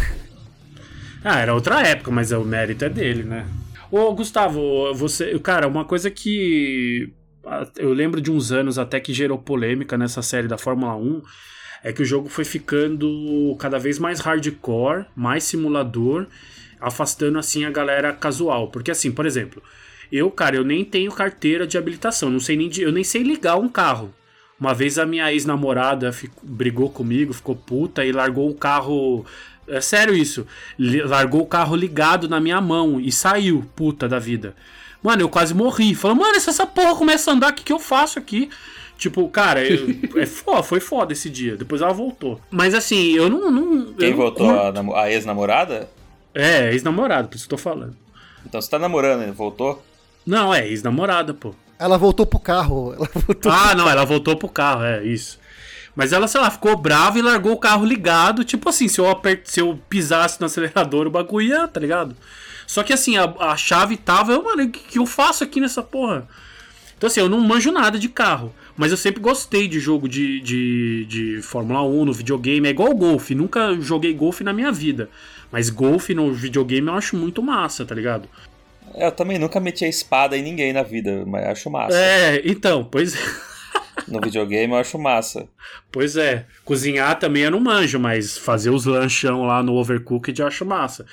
Ah, 1.24 1.40
era 1.40 1.54
outra 1.54 1.82
época, 1.82 2.12
mas 2.12 2.32
o 2.32 2.42
mérito 2.44 2.86
é 2.86 2.90
dele, 2.90 3.24
né? 3.24 3.46
Ô, 3.92 4.14
Gustavo, 4.14 4.94
você. 4.94 5.38
Cara, 5.40 5.68
uma 5.68 5.86
coisa 5.86 6.12
que. 6.12 7.12
ah, 7.46 7.66
Eu 7.78 7.94
lembro 7.94 8.20
de 8.22 8.30
uns 8.32 8.52
anos 8.52 8.78
até 8.78 9.00
que 9.00 9.14
gerou 9.14 9.38
polêmica 9.38 9.98
nessa 9.98 10.22
série 10.22 10.48
da 10.48 10.58
Fórmula 10.58 10.96
1. 10.96 11.22
É 11.86 11.94
que 11.94 12.02
o 12.02 12.06
jogo 12.06 12.28
foi 12.28 12.44
ficando 12.44 13.56
cada 13.60 13.78
vez 13.78 14.00
mais 14.00 14.20
hardcore, 14.20 15.06
mais 15.16 15.44
simulador, 15.44 16.26
afastando 16.82 17.38
assim 17.38 17.64
a 17.64 17.70
galera 17.70 18.12
casual. 18.12 18.70
Porque 18.70 18.90
assim, 18.90 19.12
por 19.12 19.24
exemplo, 19.24 19.62
eu, 20.12 20.32
cara, 20.32 20.56
eu 20.56 20.64
nem 20.64 20.84
tenho 20.84 21.12
carteira 21.12 21.68
de 21.68 21.78
habilitação, 21.78 22.32
não 22.32 22.40
sei 22.40 22.58
nem 22.58 22.72
eu 22.80 22.92
nem 22.92 23.04
sei 23.04 23.22
ligar 23.22 23.58
um 23.58 23.70
carro. 23.70 24.12
Uma 24.60 24.74
vez 24.74 24.98
a 24.98 25.06
minha 25.06 25.32
ex-namorada 25.32 26.12
brigou 26.42 26.90
comigo, 26.90 27.32
ficou 27.32 27.56
puta 27.56 28.04
e 28.04 28.12
largou 28.12 28.50
o 28.50 28.56
carro. 28.56 29.24
É 29.68 29.80
sério 29.80 30.16
isso. 30.16 30.48
Largou 30.80 31.42
o 31.42 31.48
carro 31.48 31.76
ligado 31.76 32.28
na 32.28 32.40
minha 32.40 32.60
mão 32.60 33.00
e 33.00 33.12
saiu, 33.12 33.64
puta 33.76 34.10
da 34.10 34.18
vida. 34.18 34.56
Mano, 35.04 35.22
eu 35.22 35.30
quase 35.30 35.54
morri. 35.54 35.94
Falou, 35.94 36.18
mano, 36.18 36.40
se 36.40 36.50
essa 36.50 36.66
porra 36.66 36.96
começa 36.96 37.30
a 37.30 37.36
andar, 37.36 37.52
o 37.52 37.56
que, 37.56 37.64
que 37.64 37.74
eu 37.74 37.78
faço 37.78 38.18
aqui? 38.18 38.50
Tipo, 38.98 39.28
cara, 39.30 39.64
eu- 39.64 39.88
é 40.22 40.26
foda, 40.26 40.64
foi 40.64 40.80
foda 40.80 41.14
esse 41.14 41.30
dia. 41.30 41.56
Depois 41.56 41.82
ela 41.82 41.94
voltou. 41.94 42.40
Mas 42.50 42.74
assim, 42.74 43.12
eu 43.14 43.30
não. 43.30 43.52
não 43.52 43.94
Quem 43.94 44.12
eu 44.12 44.16
voltou? 44.18 44.48
curto. 44.48 44.94
A, 44.94 45.02
a 45.04 45.12
ex-namorada? 45.12 45.90
É, 46.34 46.72
ex-namorado, 46.72 47.28
por 47.30 47.36
isso 47.36 47.48
que 47.48 47.54
eu 47.54 47.58
tô 47.58 47.64
falando. 47.64 47.96
Então 48.46 48.62
você 48.62 48.70
tá 48.70 48.78
namorando, 48.80 49.24
ele 49.24 49.32
voltou? 49.32 49.84
Não, 50.26 50.54
é, 50.54 50.68
ex-namorada, 50.68 51.34
pô. 51.34 51.54
Ela 51.78 51.98
voltou 51.98 52.26
pro 52.26 52.40
carro. 52.40 52.94
Ela 52.98 53.10
voltou. 53.14 53.52
Ah, 53.52 53.76
não, 53.76 53.90
ela 53.90 54.06
voltou 54.06 54.36
pro 54.36 54.48
carro, 54.48 54.84
é 54.84 55.04
isso. 55.04 55.40
Mas 55.96 56.12
ela, 56.12 56.28
sei 56.28 56.42
lá, 56.42 56.50
ficou 56.52 56.76
brava 56.76 57.18
e 57.18 57.22
largou 57.22 57.54
o 57.54 57.58
carro 57.58 57.86
ligado. 57.86 58.44
Tipo 58.44 58.70
assim, 58.70 58.88
se 58.88 59.00
eu, 59.00 59.10
apert... 59.10 59.42
se 59.46 59.62
eu 59.62 59.80
pisasse 59.90 60.40
no 60.40 60.46
acelerador, 60.46 61.08
o 61.08 61.12
bagulho 61.12 61.48
ia, 61.48 61.68
tá 61.68 61.80
ligado? 61.80 62.16
Só 62.68 62.84
que 62.84 62.92
assim, 62.92 63.18
a, 63.18 63.26
a 63.40 63.56
chave 63.56 63.96
tava, 63.96 64.34
eu, 64.34 64.44
mano, 64.44 64.64
o 64.64 64.70
que, 64.70 64.80
que 64.80 65.00
eu 65.00 65.06
faço 65.06 65.44
aqui 65.44 65.62
nessa 65.62 65.82
porra? 65.84 66.28
Então 66.98 67.08
assim, 67.08 67.20
eu 67.22 67.30
não 67.30 67.40
manjo 67.40 67.72
nada 67.72 67.98
de 68.00 68.10
carro. 68.10 68.54
Mas 68.78 68.92
eu 68.92 68.98
sempre 68.98 69.22
gostei 69.22 69.68
de 69.68 69.80
jogo 69.80 70.10
de, 70.10 70.42
de, 70.42 71.06
de 71.06 71.42
Fórmula 71.42 71.82
1 71.84 72.06
no 72.06 72.14
videogame. 72.14 72.68
É 72.68 72.72
igual 72.72 72.94
golfe. 72.94 73.34
Nunca 73.34 73.74
joguei 73.80 74.14
golfe 74.14 74.44
na 74.44 74.52
minha 74.52 74.72
vida. 74.72 75.10
Mas 75.52 75.70
golfe 75.70 76.14
no 76.14 76.34
videogame 76.34 76.88
eu 76.88 76.94
acho 76.94 77.16
muito 77.16 77.42
massa, 77.42 77.86
tá 77.86 77.96
ligado? 77.96 78.28
Eu 78.94 79.12
também 79.12 79.40
nunca 79.40 79.60
meti 79.60 79.86
a 79.86 79.88
espada 79.88 80.38
em 80.38 80.44
ninguém 80.44 80.74
na 80.74 80.84
vida, 80.84 81.24
mas 81.26 81.46
acho 81.48 81.70
massa. 81.70 81.98
É, 81.98 82.42
então, 82.46 82.84
pois 82.84 83.16
No 84.08 84.20
videogame 84.22 84.72
eu 84.74 84.78
acho 84.80 85.00
massa. 85.00 85.48
Pois 85.92 86.16
é. 86.16 86.46
Cozinhar 86.64 87.18
também 87.18 87.44
eu 87.44 87.52
não 87.52 87.60
manjo, 87.60 88.00
mas 88.00 88.38
fazer 88.38 88.70
os 88.70 88.86
lanchão 88.86 89.44
lá 89.44 89.64
no 89.64 89.74
Overcooked 89.74 90.40
eu 90.40 90.46
acho 90.48 90.66
massa. 90.66 91.06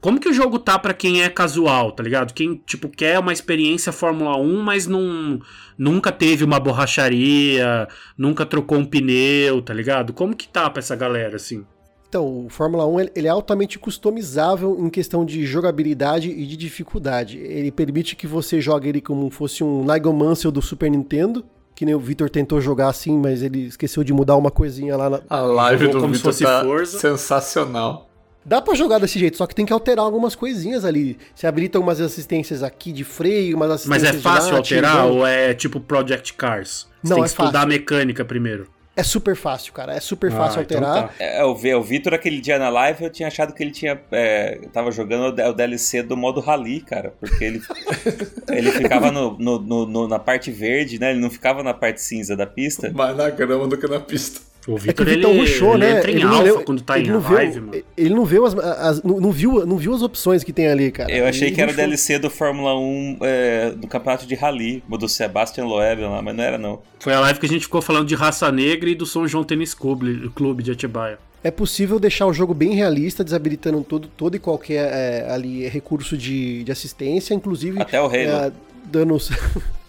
Como 0.00 0.18
que 0.18 0.28
o 0.28 0.32
jogo 0.32 0.58
tá 0.58 0.78
pra 0.78 0.92
quem 0.92 1.22
é 1.22 1.28
casual, 1.28 1.92
tá 1.92 2.02
ligado? 2.02 2.34
Quem, 2.34 2.60
tipo, 2.66 2.88
quer 2.88 3.18
uma 3.18 3.32
experiência 3.32 3.92
Fórmula 3.92 4.36
1, 4.36 4.62
mas 4.62 4.86
não 4.86 5.40
nunca 5.78 6.10
teve 6.10 6.44
uma 6.44 6.58
borracharia, 6.60 7.88
nunca 8.16 8.44
trocou 8.46 8.78
um 8.78 8.84
pneu, 8.84 9.62
tá 9.62 9.72
ligado? 9.74 10.12
Como 10.12 10.34
que 10.36 10.48
tá 10.48 10.68
pra 10.68 10.80
essa 10.80 10.96
galera, 10.96 11.36
assim? 11.36 11.64
Então, 12.08 12.44
o 12.46 12.48
Fórmula 12.50 12.86
1 12.86 13.00
ele- 13.00 13.12
ele 13.16 13.26
é 13.26 13.30
altamente 13.30 13.78
customizável 13.78 14.76
em 14.78 14.90
questão 14.90 15.24
de 15.24 15.46
jogabilidade 15.46 16.28
e 16.30 16.44
de 16.46 16.56
dificuldade. 16.58 17.38
Ele 17.38 17.70
permite 17.72 18.14
que 18.14 18.26
você 18.26 18.60
jogue 18.60 18.88
ele 18.88 19.00
como 19.00 19.30
fosse 19.30 19.64
um 19.64 19.80
Nigel 19.82 20.12
Mansell 20.12 20.50
do 20.52 20.60
Super 20.60 20.90
Nintendo, 20.90 21.42
que 21.74 21.84
nem 21.86 21.94
o 21.94 21.98
Victor 22.00 22.28
tentou 22.30 22.60
jogar 22.60 22.88
assim, 22.88 23.16
mas 23.18 23.42
ele 23.42 23.66
esqueceu 23.66 24.04
de 24.04 24.12
mudar 24.12 24.36
uma 24.36 24.50
coisinha 24.50 24.96
lá. 24.96 25.10
Na... 25.10 25.20
A 25.28 25.40
live 25.40 25.88
do 25.88 26.00
como 26.00 26.14
se 26.14 26.18
Vitor 26.18 26.32
fosse 26.32 26.44
tá 26.44 26.62
Forza. 26.64 26.98
sensacional. 26.98 28.08
Dá 28.44 28.60
pra 28.60 28.74
jogar 28.74 28.98
desse 28.98 29.18
jeito, 29.20 29.36
só 29.36 29.46
que 29.46 29.54
tem 29.54 29.64
que 29.64 29.72
alterar 29.72 30.04
algumas 30.04 30.34
coisinhas 30.34 30.84
ali. 30.84 31.16
Você 31.34 31.46
habilita 31.46 31.78
umas 31.78 32.00
assistências 32.00 32.62
aqui 32.64 32.90
de 32.90 33.04
freio, 33.04 33.56
umas 33.56 33.86
Mas 33.86 34.02
assistências 34.02 34.14
é 34.14 34.16
de 34.16 34.22
fácil 34.22 34.50
lá, 34.52 34.58
alterar 34.58 34.92
tirando. 34.96 35.14
ou 35.14 35.26
é 35.26 35.54
tipo 35.54 35.78
Project 35.78 36.34
Cars? 36.34 36.88
Você 37.02 37.08
Não, 37.10 37.16
tem 37.16 37.22
é 37.22 37.26
que 37.26 37.30
estudar 37.30 37.52
fácil. 37.52 37.62
a 37.62 37.66
mecânica 37.66 38.24
primeiro. 38.24 38.66
É 38.94 39.02
super 39.02 39.34
fácil, 39.34 39.72
cara. 39.72 39.94
É 39.94 40.00
super 40.00 40.30
Ah, 40.32 40.36
fácil 40.36 40.60
então 40.62 40.76
alterar. 40.78 41.08
tá. 41.08 41.14
É, 41.18 41.42
o, 41.44 41.54
Vi- 41.54 41.74
o 41.74 41.82
Vitor, 41.82 42.12
aquele 42.12 42.40
dia 42.42 42.58
na 42.58 42.68
live, 42.68 43.04
eu 43.04 43.10
tinha 43.10 43.26
achado 43.28 43.54
que 43.54 43.62
ele 43.62 43.70
tinha. 43.70 43.98
É, 44.12 44.60
tava 44.72 44.90
jogando 44.92 45.28
o 45.48 45.52
DLC 45.54 46.02
do 46.02 46.14
modo 46.16 46.40
rally, 46.40 46.80
cara. 46.82 47.14
Porque 47.18 47.42
ele, 47.42 47.62
ele 48.52 48.70
ficava 48.70 49.10
no, 49.10 49.36
no- 49.38 49.58
no- 49.58 49.86
no- 49.86 50.08
na 50.08 50.18
parte 50.18 50.50
verde, 50.50 50.98
né? 51.00 51.10
Ele 51.10 51.20
não 51.20 51.30
ficava 51.30 51.62
na 51.62 51.72
parte 51.72 52.02
cinza 52.02 52.36
da 52.36 52.46
pista. 52.46 52.90
Mais 52.92 53.16
na 53.16 53.30
grama 53.30 53.66
do 53.66 53.78
que 53.78 53.86
na 53.88 53.98
pista. 53.98 54.40
O 54.68 54.76
É 54.76 54.92
que 54.92 55.02
o 55.02 55.08
ele, 55.08 55.26
rushou, 55.40 55.74
ele 55.74 55.78
né? 55.86 55.98
entra 55.98 56.10
em 56.10 56.14
Ele 56.14 56.24
não 56.24 56.30
alfa 56.32 56.42
leu- 56.44 56.60
quando 56.62 56.82
tá 56.82 56.96
ele 56.98 57.08
em 57.08 57.12
não 57.12 57.20
viu- 57.20 57.34
live, 57.34 57.60
mano. 57.60 57.82
Ele 57.96 58.14
não 58.14 58.24
viu 58.24 58.46
as, 58.46 58.54
as- 58.56 59.02
não, 59.02 59.20
não 59.20 59.32
viu, 59.32 59.66
não 59.66 59.76
viu 59.76 59.92
as 59.92 60.02
opções 60.02 60.44
que 60.44 60.52
tem 60.52 60.68
ali, 60.68 60.92
cara. 60.92 61.10
Eu 61.10 61.26
achei 61.26 61.48
Ele 61.48 61.54
que 61.56 61.60
era 61.60 61.72
o. 61.72 61.74
DLC 61.74 62.18
do 62.18 62.30
Fórmula 62.30 62.78
1 62.78 63.18
é, 63.22 63.70
do 63.72 63.88
campeonato 63.88 64.24
de 64.26 64.34
rally, 64.36 64.82
do 64.88 65.08
Sebastian 65.08 65.64
Loeb 65.64 66.02
lá, 66.02 66.22
mas 66.22 66.36
não 66.36 66.44
era 66.44 66.58
não. 66.58 66.80
Foi 67.00 67.12
a 67.12 67.18
live 67.20 67.40
que 67.40 67.46
a 67.46 67.48
gente 67.48 67.62
ficou 67.62 67.82
falando 67.82 68.06
de 68.06 68.14
raça 68.14 68.52
negra 68.52 68.88
e 68.88 68.94
do 68.94 69.04
São 69.04 69.26
João 69.26 69.42
Tênis 69.42 69.74
Clube, 69.74 70.30
Clube 70.34 70.62
de 70.62 70.70
Atibaia. 70.70 71.18
É 71.44 71.50
possível 71.50 71.98
deixar 71.98 72.26
o 72.26 72.32
jogo 72.32 72.54
bem 72.54 72.72
realista, 72.72 73.24
desabilitando 73.24 73.82
todo, 73.82 74.06
todo 74.16 74.36
e 74.36 74.38
qualquer 74.38 74.88
é, 74.92 75.26
ali 75.28 75.66
recurso 75.66 76.16
de, 76.16 76.62
de 76.62 76.70
assistência, 76.70 77.34
inclusive 77.34 77.82
Até 77.82 78.00
o 78.00 78.04
Halo. 78.04 78.14
é, 78.16 78.52
dando 78.84 79.16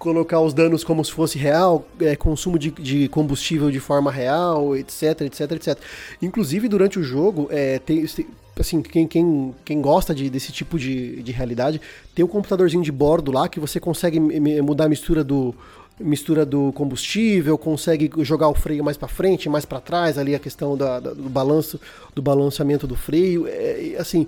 colocar 0.00 0.40
os 0.40 0.54
danos 0.54 0.82
como 0.82 1.04
se 1.04 1.12
fosse 1.12 1.38
real, 1.38 1.86
é, 2.00 2.16
consumo 2.16 2.58
de, 2.58 2.70
de, 2.70 3.06
combustível 3.08 3.70
de 3.70 3.78
forma 3.78 4.10
real, 4.10 4.74
etc, 4.74 5.20
etc, 5.20 5.52
etc. 5.52 5.78
Inclusive, 6.22 6.68
durante 6.68 6.98
o 6.98 7.02
jogo, 7.02 7.48
é, 7.50 7.78
tem, 7.78 8.06
assim, 8.58 8.80
quem, 8.80 9.06
quem, 9.06 9.54
quem 9.62 9.80
gosta 9.82 10.14
de, 10.14 10.30
desse 10.30 10.52
tipo 10.52 10.78
de, 10.78 11.22
de 11.22 11.32
realidade, 11.32 11.82
tem 12.14 12.24
um 12.24 12.28
computadorzinho 12.28 12.82
de 12.82 12.90
bordo 12.90 13.30
lá 13.30 13.46
que 13.46 13.60
você 13.60 13.78
consegue 13.78 14.18
mudar 14.18 14.86
a 14.86 14.88
mistura 14.88 15.22
do, 15.22 15.54
mistura 16.00 16.46
do 16.46 16.72
combustível, 16.72 17.58
consegue 17.58 18.10
jogar 18.20 18.48
o 18.48 18.54
freio 18.54 18.82
mais 18.82 18.96
para 18.96 19.06
frente, 19.06 19.50
mais 19.50 19.66
para 19.66 19.80
trás, 19.80 20.16
ali 20.16 20.34
a 20.34 20.38
questão 20.38 20.78
da, 20.78 20.98
da, 20.98 21.12
do 21.12 21.28
balanço, 21.28 21.78
do 22.14 22.22
balanceamento 22.22 22.86
do 22.86 22.96
freio, 22.96 23.46
é, 23.46 23.96
assim, 23.98 24.26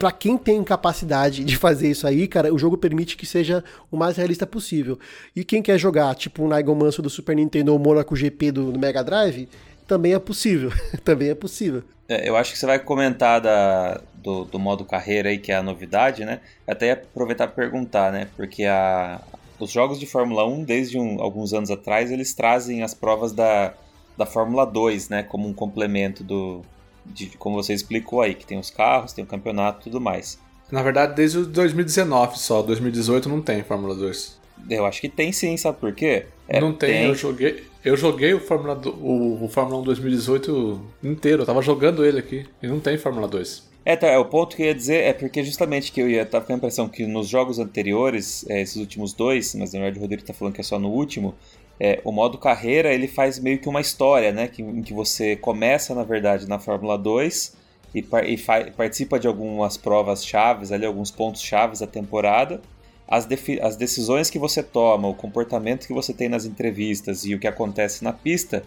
para 0.00 0.10
quem 0.10 0.38
tem 0.38 0.64
capacidade 0.64 1.44
de 1.44 1.58
fazer 1.58 1.90
isso 1.90 2.06
aí, 2.06 2.26
cara, 2.26 2.54
o 2.54 2.58
jogo 2.58 2.78
permite 2.78 3.18
que 3.18 3.26
seja 3.26 3.62
o 3.90 3.98
mais 3.98 4.16
realista 4.16 4.46
possível. 4.46 4.98
E 5.36 5.44
quem 5.44 5.60
quer 5.60 5.76
jogar, 5.76 6.14
tipo 6.14 6.42
o 6.42 6.48
Nigel 6.48 6.74
Manso 6.74 7.02
do 7.02 7.10
Super 7.10 7.36
Nintendo 7.36 7.70
ou 7.70 7.78
Monaco 7.78 8.16
GP 8.16 8.50
do, 8.50 8.72
do 8.72 8.78
Mega 8.78 9.04
Drive, 9.04 9.46
também 9.86 10.14
é 10.14 10.18
possível. 10.18 10.72
também 11.04 11.28
é 11.28 11.34
possível. 11.34 11.82
É, 12.08 12.26
eu 12.26 12.34
acho 12.34 12.52
que 12.52 12.58
você 12.58 12.64
vai 12.64 12.78
comentar 12.78 13.42
da, 13.42 14.00
do, 14.14 14.46
do, 14.46 14.58
modo 14.58 14.86
carreira 14.86 15.28
aí, 15.28 15.36
que 15.36 15.52
é 15.52 15.56
a 15.56 15.62
novidade, 15.62 16.24
né? 16.24 16.40
Até 16.66 16.92
aproveitar 16.92 17.48
para 17.48 17.56
perguntar, 17.56 18.10
né? 18.10 18.26
Porque 18.38 18.64
a, 18.64 19.20
os 19.58 19.70
jogos 19.70 20.00
de 20.00 20.06
Fórmula 20.06 20.46
1, 20.46 20.64
desde 20.64 20.98
um, 20.98 21.20
alguns 21.20 21.52
anos 21.52 21.70
atrás, 21.70 22.10
eles 22.10 22.32
trazem 22.32 22.82
as 22.82 22.94
provas 22.94 23.32
da, 23.32 23.74
da 24.16 24.24
Fórmula 24.24 24.64
2, 24.64 25.10
né? 25.10 25.22
Como 25.22 25.46
um 25.46 25.52
complemento 25.52 26.24
do, 26.24 26.62
de, 27.06 27.26
como 27.38 27.62
você 27.62 27.74
explicou 27.74 28.22
aí, 28.22 28.34
que 28.34 28.46
tem 28.46 28.58
os 28.58 28.70
carros, 28.70 29.12
tem 29.12 29.24
o 29.24 29.26
campeonato 29.26 29.80
e 29.80 29.84
tudo 29.84 30.00
mais. 30.00 30.38
Na 30.70 30.82
verdade, 30.82 31.14
desde 31.14 31.38
o 31.38 31.46
2019 31.46 32.38
só, 32.38 32.62
2018 32.62 33.28
não 33.28 33.40
tem 33.42 33.62
Fórmula 33.62 33.94
2. 33.94 34.38
Eu 34.68 34.84
acho 34.84 35.00
que 35.00 35.08
tem 35.08 35.32
sim, 35.32 35.56
sabe 35.56 35.78
por 35.78 35.92
quê? 35.92 36.26
É, 36.48 36.60
não 36.60 36.72
tem, 36.72 36.90
tem, 36.90 37.06
eu 37.06 37.14
joguei, 37.14 37.64
eu 37.84 37.96
joguei 37.96 38.34
o 38.34 38.40
Fórmula, 38.40 38.80
o, 38.86 39.44
o 39.44 39.48
Fórmula 39.48 39.80
1 39.80 39.84
2018 39.84 40.80
inteiro, 41.02 41.42
eu 41.42 41.46
tava 41.46 41.62
jogando 41.62 42.04
ele 42.04 42.18
aqui, 42.18 42.46
e 42.62 42.66
não 42.66 42.78
tem 42.78 42.98
Fórmula 42.98 43.26
2. 43.26 43.70
É, 43.84 43.96
tá, 43.96 44.08
é, 44.08 44.18
o 44.18 44.26
ponto 44.26 44.54
que 44.54 44.62
eu 44.62 44.66
ia 44.66 44.74
dizer 44.74 45.04
é 45.04 45.12
porque 45.12 45.42
justamente 45.42 45.90
que 45.90 46.00
eu 46.00 46.08
ia 46.08 46.26
tava 46.26 46.44
com 46.44 46.52
a 46.52 46.56
impressão 46.56 46.88
que 46.88 47.06
nos 47.06 47.28
jogos 47.28 47.58
anteriores, 47.58 48.44
é, 48.48 48.60
esses 48.60 48.76
últimos 48.76 49.14
dois, 49.14 49.54
mas 49.54 49.72
na 49.72 49.80
verdade 49.80 49.98
o 49.98 50.02
Rodrigo 50.02 50.22
tá 50.22 50.34
falando 50.34 50.54
que 50.54 50.60
é 50.60 50.64
só 50.64 50.78
no 50.78 50.90
último, 50.90 51.34
é, 51.80 51.98
o 52.04 52.12
modo 52.12 52.36
carreira 52.36 52.92
ele 52.92 53.08
faz 53.08 53.38
meio 53.38 53.58
que 53.58 53.68
uma 53.68 53.80
história, 53.80 54.30
né? 54.30 54.46
Que, 54.46 54.60
em 54.60 54.82
que 54.82 54.92
você 54.92 55.34
começa, 55.34 55.94
na 55.94 56.04
verdade, 56.04 56.46
na 56.46 56.58
Fórmula 56.58 56.98
2 56.98 57.56
e, 57.94 58.00
e 58.00 58.72
participa 58.76 59.18
de 59.18 59.26
algumas 59.26 59.78
provas 59.78 60.24
chaves, 60.24 60.70
ali, 60.70 60.84
alguns 60.84 61.10
pontos 61.10 61.40
chaves 61.40 61.80
da 61.80 61.86
temporada. 61.86 62.60
As, 63.08 63.26
as 63.62 63.76
decisões 63.76 64.28
que 64.28 64.38
você 64.38 64.62
toma, 64.62 65.08
o 65.08 65.14
comportamento 65.14 65.86
que 65.86 65.94
você 65.94 66.12
tem 66.12 66.28
nas 66.28 66.44
entrevistas 66.44 67.24
e 67.24 67.34
o 67.34 67.38
que 67.38 67.48
acontece 67.48 68.04
na 68.04 68.12
pista 68.12 68.62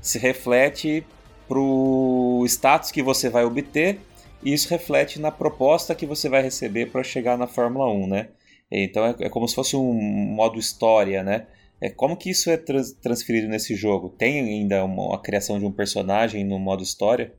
se 0.00 0.18
reflete 0.18 1.04
para 1.48 1.58
o 1.58 2.44
status 2.46 2.92
que 2.92 3.02
você 3.02 3.28
vai 3.28 3.44
obter 3.44 3.98
e 4.42 4.52
isso 4.52 4.68
reflete 4.70 5.20
na 5.20 5.30
proposta 5.30 5.94
que 5.94 6.06
você 6.06 6.28
vai 6.28 6.42
receber 6.42 6.86
para 6.90 7.02
chegar 7.02 7.36
na 7.36 7.46
Fórmula 7.46 7.90
1, 7.90 8.06
né? 8.06 8.28
Então 8.70 9.04
é, 9.04 9.14
é 9.20 9.28
como 9.28 9.46
se 9.46 9.54
fosse 9.54 9.76
um 9.76 9.92
modo 9.92 10.58
história, 10.58 11.22
né? 11.22 11.46
É, 11.82 11.90
como 11.90 12.16
que 12.16 12.30
isso 12.30 12.48
é 12.48 12.56
trans 12.56 12.92
transferido 12.92 13.48
nesse 13.48 13.74
jogo? 13.74 14.08
Tem 14.08 14.38
ainda 14.40 14.84
uma, 14.84 15.16
a 15.16 15.18
criação 15.18 15.58
de 15.58 15.66
um 15.66 15.72
personagem 15.72 16.44
no 16.44 16.56
modo 16.56 16.80
história? 16.80 17.34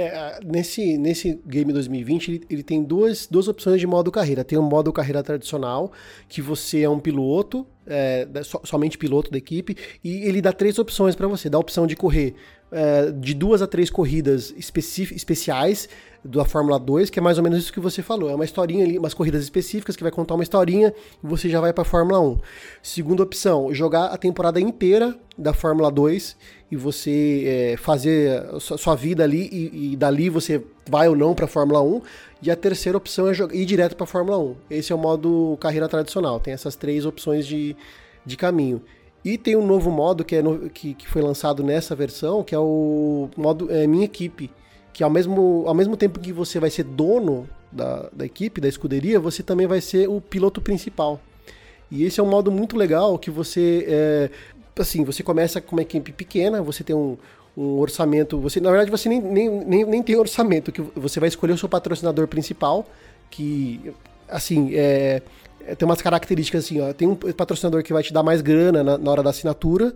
É, 0.00 0.38
nesse, 0.44 0.96
nesse 0.96 1.40
game 1.44 1.72
2020, 1.72 2.28
ele, 2.28 2.46
ele, 2.48 2.62
tem 2.62 2.84
duas, 2.84 3.26
duas 3.26 3.48
opções 3.48 3.80
de 3.80 3.86
modo 3.86 4.12
carreira. 4.12 4.44
Tem 4.44 4.56
um 4.56 4.62
modo 4.62 4.92
carreira 4.92 5.24
tradicional, 5.24 5.90
que 6.28 6.40
você 6.40 6.82
é 6.82 6.88
um 6.88 7.00
piloto, 7.00 7.66
é, 7.84 8.24
so, 8.44 8.60
somente 8.62 8.96
piloto 8.96 9.28
da 9.28 9.38
equipe, 9.38 9.76
e 10.04 10.18
ele 10.18 10.40
dá 10.40 10.52
três 10.52 10.78
opções 10.78 11.16
para 11.16 11.26
você. 11.26 11.50
Dá 11.50 11.58
a 11.58 11.60
opção 11.60 11.84
de 11.84 11.96
correr 11.96 12.36
é, 12.70 13.10
de 13.10 13.34
duas 13.34 13.60
a 13.60 13.66
três 13.66 13.90
corridas 13.90 14.54
especiais 14.56 15.88
da 16.24 16.44
Fórmula 16.44 16.78
2, 16.78 17.10
que 17.10 17.18
é 17.18 17.22
mais 17.22 17.38
ou 17.38 17.44
menos 17.44 17.58
isso 17.58 17.72
que 17.72 17.80
você 17.80 18.02
falou. 18.02 18.30
É 18.30 18.34
uma 18.34 18.44
historinha 18.44 18.84
ali, 18.84 18.98
umas 18.98 19.14
corridas 19.14 19.42
específicas 19.42 19.96
que 19.96 20.02
vai 20.02 20.12
contar 20.12 20.34
uma 20.34 20.42
historinha 20.42 20.94
e 21.22 21.26
você 21.26 21.48
já 21.48 21.60
vai 21.60 21.72
para 21.72 21.82
a 21.82 21.84
Fórmula 21.84 22.20
1. 22.20 22.38
Segunda 22.82 23.22
opção, 23.22 23.72
jogar 23.74 24.06
a 24.06 24.16
temporada 24.16 24.60
inteira 24.60 25.18
da 25.36 25.52
Fórmula 25.52 25.90
2 25.90 26.36
e 26.70 26.76
você 26.76 27.44
é, 27.46 27.76
fazer 27.76 28.42
sua 28.60 28.94
vida 28.94 29.24
ali 29.24 29.48
e, 29.50 29.92
e, 29.92 29.96
dali 29.96 30.28
você 30.28 30.62
vai 30.88 31.08
ou 31.08 31.16
não 31.16 31.34
para 31.34 31.46
Fórmula 31.46 31.82
1. 31.82 32.02
E 32.42 32.50
a 32.50 32.56
terceira 32.56 32.98
opção 32.98 33.28
é 33.28 33.32
ir 33.52 33.64
direto 33.64 33.96
para 33.96 34.06
Fórmula 34.06 34.38
1. 34.38 34.56
Esse 34.70 34.92
é 34.92 34.94
o 34.94 34.98
modo 34.98 35.56
carreira 35.60 35.88
tradicional. 35.88 36.38
Tem 36.38 36.52
essas 36.52 36.76
três 36.76 37.06
opções 37.06 37.46
de, 37.46 37.74
de 38.24 38.36
caminho. 38.36 38.82
E 39.24 39.36
tem 39.36 39.56
um 39.56 39.66
novo 39.66 39.90
modo 39.90 40.24
que, 40.24 40.36
é 40.36 40.42
no, 40.42 40.70
que, 40.70 40.94
que 40.94 41.08
foi 41.08 41.22
lançado 41.22 41.62
nessa 41.62 41.94
versão, 41.96 42.44
que 42.44 42.54
é 42.54 42.58
o 42.58 43.28
modo 43.36 43.72
é, 43.72 43.86
Minha 43.86 44.04
Equipe 44.04 44.50
que 44.98 45.04
ao 45.04 45.10
mesmo, 45.10 45.62
ao 45.64 45.74
mesmo 45.74 45.96
tempo 45.96 46.18
que 46.18 46.32
você 46.32 46.58
vai 46.58 46.70
ser 46.70 46.82
dono 46.82 47.48
da, 47.70 48.10
da 48.12 48.26
equipe, 48.26 48.60
da 48.60 48.66
escuderia, 48.66 49.20
você 49.20 49.44
também 49.44 49.64
vai 49.64 49.80
ser 49.80 50.08
o 50.08 50.20
piloto 50.20 50.60
principal. 50.60 51.20
E 51.88 52.02
esse 52.02 52.18
é 52.18 52.22
um 52.22 52.26
modo 52.26 52.50
muito 52.50 52.76
legal 52.76 53.16
que 53.16 53.30
você, 53.30 53.86
é, 53.88 54.30
assim, 54.82 55.04
você 55.04 55.22
começa 55.22 55.60
com 55.60 55.76
uma 55.76 55.82
equipe 55.82 56.12
pequena, 56.12 56.62
você 56.62 56.84
tem 56.84 56.94
um, 56.94 57.16
um 57.56 57.78
orçamento, 57.78 58.38
você 58.38 58.60
na 58.60 58.70
verdade 58.70 58.90
você 58.90 59.08
nem, 59.08 59.20
nem, 59.20 59.48
nem, 59.48 59.84
nem 59.84 60.02
tem 60.02 60.16
orçamento, 60.16 60.72
que 60.72 60.80
você 60.94 61.18
vai 61.18 61.28
escolher 61.28 61.52
o 61.52 61.58
seu 61.58 61.68
patrocinador 61.68 62.26
principal, 62.28 62.86
que, 63.30 63.92
assim, 64.28 64.74
é, 64.74 65.22
é 65.66 65.74
tem 65.74 65.86
umas 65.86 66.00
características 66.02 66.64
assim, 66.64 66.80
ó, 66.80 66.92
tem 66.92 67.08
um 67.08 67.14
patrocinador 67.14 67.82
que 67.82 67.92
vai 67.92 68.02
te 68.02 68.12
dar 68.12 68.22
mais 68.22 68.40
grana 68.40 68.82
na, 68.82 68.98
na 68.98 69.10
hora 69.10 69.22
da 69.22 69.30
assinatura, 69.30 69.94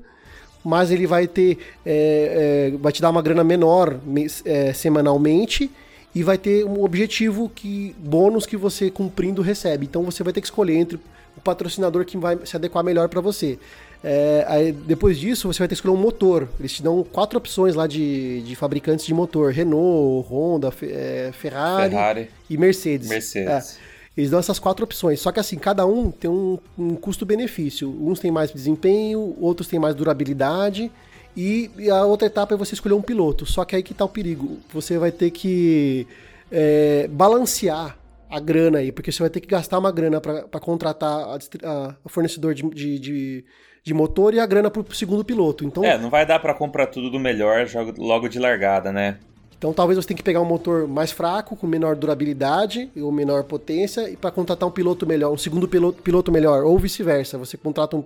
mas 0.65 0.91
ele 0.91 1.07
vai 1.07 1.27
ter. 1.27 1.59
É, 1.85 2.71
é, 2.73 2.77
vai 2.79 2.93
te 2.93 3.03
dar 3.03 3.11
uma 3.11 3.23
grana 3.23 3.43
menor 3.43 3.99
é, 4.45 4.73
semanalmente 4.73 5.71
e 6.15 6.23
vai 6.23 6.39
ter 6.39 6.65
um 6.65 6.85
objetivo 6.85 7.51
que. 7.55 7.95
bônus 7.99 8.47
que 8.47 8.57
você 8.57 8.91
cumprindo 8.91 9.43
recebe. 9.43 9.87
Então 9.87 10.03
você 10.03 10.23
vai 10.23 10.33
ter 10.33 10.41
que 10.41 10.47
escolher 10.47 10.77
entre 10.77 11.01
o 11.37 11.41
patrocinador 11.41 12.05
que 12.05 12.17
vai 12.17 12.39
se 12.45 12.57
adequar 12.57 12.85
melhor 12.85 13.09
para 13.09 13.21
você. 13.21 13.59
É, 14.05 14.45
aí, 14.49 14.73
depois 14.73 15.17
disso, 15.17 15.53
você 15.53 15.61
vai 15.61 15.69
ter 15.69 15.75
que 15.75 15.79
escolher 15.79 15.95
um 15.95 16.01
motor. 16.01 16.49
Eles 16.59 16.73
te 16.73 16.83
dão 16.83 17.05
quatro 17.05 17.39
opções 17.39 17.75
lá 17.75 17.87
de, 17.87 18.43
de 18.43 18.57
fabricantes 18.57 19.07
de 19.07 19.15
motor: 19.15 19.53
Renault, 19.53 20.29
Honda, 20.29 20.73
é, 20.83 21.31
Ferrari, 21.33 21.91
Ferrari, 21.91 22.31
e 22.51 22.59
Mercedes. 22.59 23.09
Mercedes. 23.09 23.79
É. 23.79 23.93
Eles 24.17 24.31
dão 24.31 24.41
essas 24.41 24.59
quatro 24.59 24.85
opções. 24.85 25.21
Só 25.21 25.33
que 25.33 25.41
assim, 25.41 25.57
cada 25.57 25.87
um 25.87 26.11
tem 26.11 26.31
um, 26.31 26.59
um 26.79 26.95
custo-benefício. 26.97 27.89
Uns 27.89 28.21
têm 28.21 28.31
mais 28.31 28.53
desempenho, 28.53 29.37
outros 29.41 29.69
têm 29.69 29.79
mais 29.79 29.95
durabilidade. 29.95 30.91
E, 31.35 31.71
e, 31.79 31.89
a 31.89 32.05
outra 32.05 32.27
etapa 32.27 32.55
é 32.55 32.57
você 32.57 32.75
escolher 32.75 32.95
um 32.95 33.01
piloto. 33.01 33.47
Só 33.47 33.65
que 33.65 33.75
aí 33.75 33.83
que 33.83 33.95
tá 33.95 34.05
o 34.05 34.09
perigo. 34.09 34.59
Você 34.73 34.99
vai 34.99 35.11
ter 35.11 35.31
que 35.31 36.07
é, 36.51 37.09
balancear 37.09 37.97
a 38.29 38.41
grana 38.41 38.79
aí, 38.79 38.91
porque 38.91 39.13
você 39.13 39.23
vai 39.23 39.31
ter 39.31 39.41
que 39.41 39.47
gastar 39.47 39.79
uma 39.79 39.93
grana 39.93 40.21
para 40.21 40.61
contratar 40.61 41.39
a, 41.65 41.97
a 42.05 42.09
fornecedor 42.09 42.55
de, 42.55 42.63
de, 42.71 42.99
de, 42.99 43.45
de, 43.83 43.95
motor 43.95 44.35
e 44.35 44.41
a 44.41 44.47
grana 44.47 44.71
pro 44.71 44.85
segundo 44.95 45.25
piloto. 45.25 45.65
Então, 45.65 45.85
é, 45.85 45.99
não 45.99 46.11
vai 46.11 46.25
dar 46.25 46.39
para 46.39 46.55
comprar 46.55 46.87
tudo 46.87 47.11
do 47.11 47.19
melhor 47.19 47.67
logo 47.99 48.29
de 48.29 48.39
largada, 48.39 48.93
né? 48.93 49.19
Então 49.63 49.73
talvez 49.73 49.97
você 49.97 50.09
tenha 50.09 50.17
que 50.17 50.25
pegar 50.25 50.41
um 50.41 50.45
motor 50.45 50.89
mais 50.89 51.13
fraco, 51.13 51.55
com 51.55 51.69
menor 51.69 51.95
durabilidade 51.95 52.91
ou 52.97 53.13
menor 53.13 53.45
potência, 53.45 54.11
e 54.11 54.17
para 54.17 54.33
contratar 54.33 54.69
um 54.69 54.73
piloto 54.73 55.07
melhor, 55.07 55.33
um 55.33 55.39
segundo 55.39 55.69
piloto, 55.69 56.03
piloto 56.03 56.33
melhor, 56.33 56.65
ou 56.65 56.77
vice-versa. 56.77 57.39
Você 57.39 57.57
contrata 57.57 57.97
um, 57.97 58.03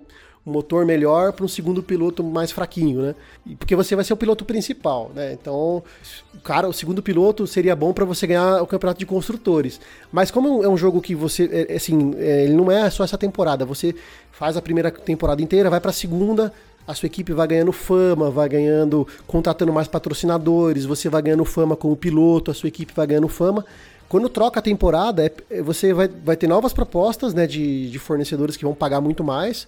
motor 0.47 0.87
melhor 0.87 1.33
para 1.33 1.45
um 1.45 1.49
segundo 1.49 1.83
piloto 1.83 2.23
mais 2.23 2.53
fraquinho, 2.53 3.03
né? 3.03 3.15
Porque 3.59 3.75
você 3.75 3.97
vai 3.97 4.05
ser 4.05 4.13
o 4.13 4.17
piloto 4.17 4.45
principal, 4.45 5.11
né? 5.13 5.33
Então, 5.33 5.83
o 6.33 6.41
cara, 6.41 6.69
o 6.69 6.73
segundo 6.73 7.03
piloto 7.03 7.47
seria 7.49 7.75
bom 7.75 7.93
para 7.93 8.05
você 8.05 8.29
ganhar 8.29 8.63
o 8.63 8.67
campeonato 8.67 9.01
de 9.01 9.07
construtores. 9.07 9.81
Mas 10.13 10.31
como 10.31 10.63
é 10.63 10.69
um 10.69 10.77
jogo 10.77 11.01
que 11.01 11.17
você, 11.17 11.51
é, 11.53 11.73
é 11.73 11.77
assim, 11.77 12.15
é, 12.17 12.45
ele 12.45 12.55
não 12.55 12.71
é 12.71 12.89
só 12.91 13.03
essa 13.03 13.19
temporada. 13.19 13.65
Você 13.65 13.95
faz 14.31 14.57
a 14.57 14.63
primeira 14.63 14.91
temporada 14.91 15.43
inteira, 15.43 15.69
vai 15.69 15.81
para 15.81 15.91
a 15.91 15.95
segunda, 15.95 16.53
a 16.87 16.95
sua 16.95 17.09
equipe 17.09 17.33
vai 17.33 17.49
ganhando 17.49 17.73
fama, 17.73 18.31
vai 18.31 18.49
ganhando, 18.49 19.07
contratando 19.27 19.73
mais 19.73 19.89
patrocinadores, 19.89 20.85
você 20.85 21.09
vai 21.09 21.23
ganhando 21.23 21.45
fama 21.45 21.75
como 21.75 21.97
piloto, 21.97 22.53
a 22.53 22.55
sua 22.55 22.69
equipe 22.69 22.93
vai 22.95 23.07
ganhando 23.09 23.29
fama. 23.29 23.65
Quando 24.09 24.29
troca 24.29 24.61
a 24.61 24.63
temporada, 24.63 25.29
você 25.65 25.93
vai, 25.93 26.07
vai 26.07 26.37
ter 26.37 26.47
novas 26.47 26.73
propostas 26.73 27.35
né, 27.35 27.49
de, 27.49 27.91
de 27.91 27.99
fornecedores 27.99 28.57
que 28.57 28.65
vão 28.65 28.73
pagar 28.73 29.01
muito 29.01 29.25
mais 29.25 29.67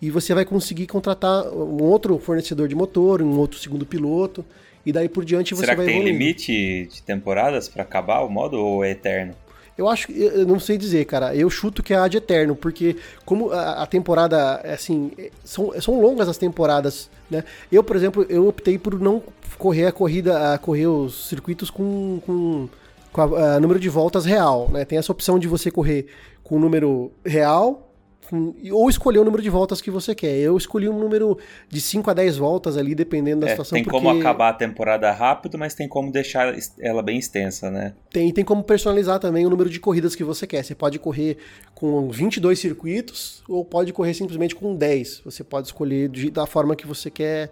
e 0.00 0.10
você 0.10 0.34
vai 0.34 0.44
conseguir 0.44 0.86
contratar 0.86 1.46
um 1.48 1.82
outro 1.82 2.18
fornecedor 2.18 2.68
de 2.68 2.74
motor, 2.74 3.20
um 3.20 3.38
outro 3.38 3.58
segundo 3.58 3.84
piloto, 3.84 4.44
e 4.86 4.92
daí 4.92 5.08
por 5.08 5.24
diante 5.24 5.54
você 5.54 5.62
Será 5.62 5.74
vai 5.74 5.86
que 5.86 5.92
tem 5.92 6.00
evoluindo. 6.00 6.18
limite 6.18 6.86
de 6.86 7.02
temporadas 7.02 7.68
para 7.68 7.82
acabar 7.82 8.20
o 8.20 8.28
modo 8.28 8.56
ou 8.58 8.84
é 8.84 8.90
eterno? 8.90 9.34
Eu 9.76 9.88
acho, 9.88 10.10
eu 10.10 10.44
não 10.44 10.58
sei 10.58 10.76
dizer, 10.76 11.04
cara. 11.04 11.36
Eu 11.36 11.48
chuto 11.48 11.84
que 11.84 11.94
é 11.94 11.96
a 11.96 12.08
de 12.08 12.16
eterno, 12.16 12.56
porque 12.56 12.96
como 13.24 13.52
a, 13.52 13.82
a 13.84 13.86
temporada, 13.86 14.56
assim, 14.64 15.12
são, 15.44 15.72
são 15.80 16.00
longas 16.00 16.28
as 16.28 16.36
temporadas, 16.36 17.08
né? 17.30 17.44
Eu, 17.70 17.84
por 17.84 17.94
exemplo, 17.94 18.26
eu 18.28 18.48
optei 18.48 18.76
por 18.76 18.98
não 18.98 19.22
correr 19.56 19.86
a 19.86 19.92
corrida, 19.92 20.54
a 20.54 20.58
correr 20.58 20.88
os 20.88 21.28
circuitos 21.28 21.70
com, 21.70 22.20
com, 22.26 22.68
com 23.12 23.20
a, 23.20 23.54
a 23.54 23.60
número 23.60 23.78
de 23.78 23.88
voltas 23.88 24.24
real, 24.24 24.68
né? 24.72 24.84
Tem 24.84 24.98
essa 24.98 25.12
opção 25.12 25.38
de 25.38 25.46
você 25.46 25.70
correr 25.70 26.06
com 26.42 26.56
o 26.56 26.58
número 26.58 27.12
real 27.24 27.87
ou 28.72 28.88
escolher 28.90 29.18
o 29.18 29.24
número 29.24 29.42
de 29.42 29.50
voltas 29.50 29.80
que 29.80 29.90
você 29.90 30.14
quer. 30.14 30.36
Eu 30.36 30.56
escolhi 30.56 30.88
um 30.88 30.98
número 30.98 31.38
de 31.68 31.80
5 31.80 32.10
a 32.10 32.14
10 32.14 32.36
voltas 32.36 32.76
ali, 32.76 32.94
dependendo 32.94 33.40
da 33.40 33.46
É, 33.46 33.50
situação. 33.50 33.76
tem 33.76 33.84
porque 33.84 33.96
como 33.98 34.10
acabar 34.10 34.50
a 34.50 34.52
temporada 34.52 35.10
rápido, 35.12 35.56
mas 35.58 35.74
tem 35.74 35.88
como 35.88 36.12
deixar 36.12 36.54
ela 36.80 37.02
bem 37.02 37.18
extensa, 37.18 37.70
né? 37.70 37.94
Tem, 38.10 38.32
tem 38.32 38.44
como 38.44 38.62
personalizar 38.62 39.18
também 39.18 39.46
o 39.46 39.50
número 39.50 39.70
de 39.70 39.80
corridas 39.80 40.14
que 40.14 40.22
você 40.24 40.46
quer. 40.46 40.62
Você 40.64 40.74
pode 40.74 40.98
correr 40.98 41.36
com 41.74 42.08
22 42.10 42.58
circuitos 42.58 43.42
ou 43.48 43.64
pode 43.64 43.92
correr 43.92 44.14
simplesmente 44.14 44.54
com 44.54 44.74
10. 44.74 45.22
Você 45.24 45.42
pode 45.44 45.68
escolher 45.68 46.08
de- 46.08 46.30
da 46.30 46.46
forma 46.46 46.74
que 46.76 46.86
você 46.86 47.10
quer 47.10 47.50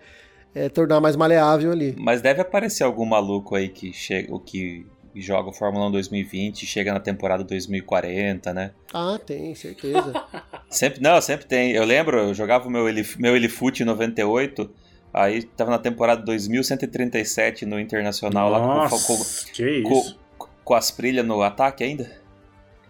é, 0.54 0.70
tornar 0.70 1.00
mais 1.02 1.16
maleável 1.16 1.70
ali. 1.70 1.94
Mas 1.98 2.22
deve 2.22 2.40
aparecer 2.40 2.82
algum 2.82 3.04
maluco 3.04 3.54
aí 3.54 3.68
que 3.68 3.92
chega, 3.92 4.34
o 4.34 4.38
que 4.40 4.86
joga 5.20 5.48
o 5.48 5.52
Fórmula 5.52 5.86
1 5.86 5.92
2020 5.92 6.62
e 6.62 6.66
chega 6.66 6.92
na 6.92 7.00
temporada 7.00 7.42
2040, 7.44 8.52
né? 8.52 8.72
Ah, 8.92 9.18
tem, 9.24 9.54
certeza. 9.54 10.12
Sempre, 10.68 11.00
não, 11.00 11.20
sempre 11.20 11.46
tem. 11.46 11.72
Eu 11.72 11.84
lembro, 11.84 12.18
eu 12.18 12.34
jogava 12.34 12.66
o 12.66 12.70
meu, 12.70 12.88
Elif, 12.88 13.20
meu 13.20 13.36
Elifute 13.36 13.82
em 13.82 13.86
98, 13.86 14.68
aí 15.14 15.42
tava 15.42 15.70
na 15.70 15.78
temporada 15.78 16.20
2137 16.22 17.64
no 17.64 17.78
Internacional 17.78 18.50
lá 18.50 18.58
com, 18.58 18.66
Nossa, 18.66 19.06
com, 19.06 19.52
que 19.52 19.82
com, 19.82 20.00
isso. 20.00 20.18
com 20.64 20.74
as 20.74 20.90
trilhas 20.90 21.24
no 21.24 21.40
ataque 21.42 21.84
ainda. 21.84 22.10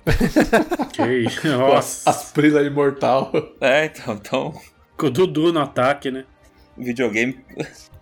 Que 0.93 1.03
isso. 1.19 1.47
Nossa. 1.49 2.09
Asprila 2.09 2.63
imortal. 2.63 3.31
É, 3.61 3.87
então, 3.87 4.15
então 4.15 4.55
Com 4.97 5.07
o 5.07 5.11
Dudu 5.11 5.53
no 5.53 5.61
ataque, 5.61 6.11
né? 6.11 6.25
Videogame. 6.77 7.39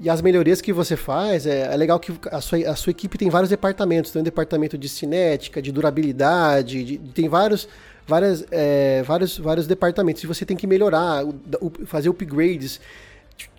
E 0.00 0.10
as 0.10 0.20
melhorias 0.20 0.60
que 0.60 0.72
você 0.72 0.96
faz, 0.96 1.46
é, 1.46 1.72
é 1.72 1.76
legal 1.76 1.98
que 2.00 2.12
a 2.30 2.40
sua, 2.40 2.58
a 2.70 2.74
sua 2.76 2.90
equipe 2.90 3.16
tem 3.16 3.30
vários 3.30 3.50
departamentos. 3.50 4.10
Tem 4.10 4.20
um 4.20 4.24
departamento 4.24 4.76
de 4.76 4.88
cinética, 4.88 5.62
de 5.62 5.70
durabilidade, 5.70 6.84
de- 6.84 6.98
tem 6.98 7.28
vários, 7.28 7.68
várias, 8.06 8.44
é, 8.50 9.02
vários, 9.02 9.38
vários 9.38 9.66
departamentos. 9.66 10.22
E 10.24 10.26
você 10.26 10.44
tem 10.44 10.56
que 10.56 10.66
melhorar, 10.66 11.24
fazer 11.86 12.08
upgrades. 12.08 12.80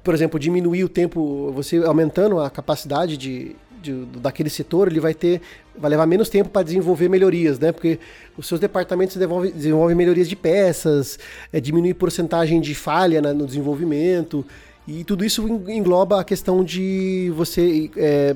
Por 0.03 0.13
exemplo, 0.13 0.39
diminuir 0.39 0.83
o 0.83 0.89
tempo, 0.89 1.51
você 1.53 1.77
aumentando 1.77 2.39
a 2.39 2.49
capacidade 2.49 3.17
de, 3.17 3.55
de- 3.81 4.05
daquele 4.19 4.49
setor, 4.49 4.87
ele 4.87 4.99
vai 4.99 5.13
ter. 5.13 5.41
Vai 5.77 5.89
levar 5.89 6.05
menos 6.05 6.29
tempo 6.29 6.49
para 6.49 6.63
desenvolver 6.63 7.09
melhorias, 7.09 7.59
né? 7.59 7.71
Porque 7.73 7.99
os 8.37 8.47
seus 8.47 8.59
departamentos 8.61 9.15
desenvolvem, 9.17 9.51
desenvolvem 9.51 9.95
melhorias 9.95 10.29
de 10.29 10.35
peças, 10.35 11.19
é, 11.51 11.59
porcentagem 11.93 12.61
de 12.61 12.73
falha 12.73 13.21
na- 13.21 13.33
no 13.33 13.45
desenvolvimento. 13.45 14.45
E 14.87 15.03
tudo 15.03 15.25
isso 15.25 15.47
en- 15.47 15.77
engloba 15.77 16.19
a 16.21 16.23
questão 16.23 16.63
de 16.63 17.31
você 17.35 17.89
é, 17.97 18.35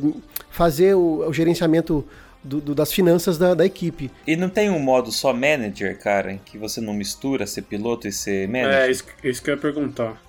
fazer 0.50 0.96
o, 0.96 1.28
o 1.28 1.34
gerenciamento 1.34 2.04
do- 2.44 2.60
do- 2.62 2.74
das 2.76 2.92
finanças 2.92 3.38
da, 3.38 3.54
da 3.54 3.66
equipe. 3.66 4.10
E 4.26 4.36
não 4.36 4.50
tem 4.50 4.70
um 4.70 4.80
modo 4.80 5.12
só 5.12 5.32
manager, 5.34 5.98
cara, 6.00 6.32
em 6.34 6.38
que 6.44 6.58
você 6.58 6.82
não 6.82 6.94
mistura 6.94 7.46
ser 7.46 7.62
piloto 7.64 8.08
e 8.08 8.12
ser 8.12 8.48
manager? 8.48 8.74
É, 8.80 8.92
isso, 8.92 9.04
isso 9.24 9.44
que 9.44 9.50
eu 9.52 9.56
ia 9.56 9.62
perguntar. 9.62 10.22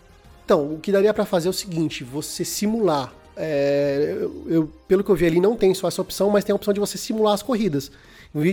Então, 0.45 0.75
o 0.75 0.79
que 0.79 0.91
daria 0.93 1.14
para 1.14 1.25
fazer 1.25 1.47
é 1.49 1.51
o 1.51 1.55
seguinte: 1.55 2.03
você 2.05 2.45
simular. 2.45 3.12
é, 3.37 4.16
eu, 4.21 4.45
eu- 4.49 4.73
pelo 4.87 5.03
que 5.03 5.11
eu 5.11 5.14
vi 5.14 5.25
ali, 5.27 5.41
não 5.41 5.57
tem 5.57 5.73
só 5.73 5.89
essa 5.89 6.03
opção, 6.03 6.29
mas 6.29 6.45
tem 6.45 6.53
a 6.53 6.57
opção 6.57 6.75
de 6.75 6.81
você 6.81 6.99
simular 6.99 7.33
as 7.33 7.43
corridas. 7.43 7.91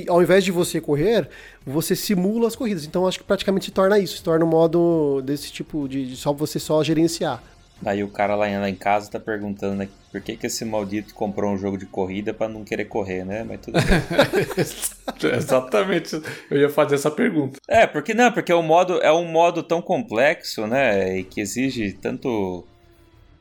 Ao 0.07 0.21
invés 0.23 0.43
de 0.43 0.51
você 0.51 0.79
correr, 0.79 1.27
você 1.65 1.95
simula 1.95 2.47
as 2.47 2.55
corridas. 2.55 2.85
Então, 2.85 3.05
acho 3.07 3.19
que 3.19 3.25
praticamente 3.25 3.65
se 3.65 3.71
torna 3.71 3.99
isso, 3.99 4.17
se 4.17 4.23
torna 4.23 4.45
um 4.45 4.47
modo 4.47 5.21
desse 5.23 5.51
tipo 5.51 5.87
de, 5.89 6.07
de 6.07 6.15
só 6.15 6.31
você 6.31 6.57
só 6.59 6.81
gerenciar. 6.83 7.43
Aí 7.85 8.03
o 8.03 8.07
cara 8.07 8.35
lá 8.35 8.49
em, 8.49 8.57
lá 8.57 8.69
em 8.69 8.75
casa 8.75 9.11
tá 9.11 9.19
perguntando, 9.19 9.75
né, 9.75 9.87
por 10.11 10.19
que, 10.19 10.35
que 10.35 10.47
esse 10.47 10.65
maldito 10.65 11.13
comprou 11.13 11.51
um 11.51 11.57
jogo 11.57 11.77
de 11.77 11.85
corrida 11.85 12.33
pra 12.33 12.49
não 12.49 12.63
querer 12.63 12.85
correr, 12.85 13.23
né? 13.23 13.43
Mas 13.43 13.61
tudo 13.61 13.77
bem. 13.79 15.31
Exatamente. 15.37 16.21
Eu 16.49 16.57
ia 16.59 16.69
fazer 16.69 16.95
essa 16.95 17.11
pergunta. 17.11 17.59
é, 17.67 17.85
porque 17.85 18.13
não, 18.13 18.31
porque 18.31 18.51
o 18.51 18.63
modo 18.63 18.99
é 19.01 19.11
um 19.11 19.25
modo 19.25 19.61
tão 19.61 19.81
complexo, 19.81 20.65
né? 20.65 21.19
E 21.19 21.23
que 21.23 21.39
exige 21.39 21.93
tanto, 21.93 22.65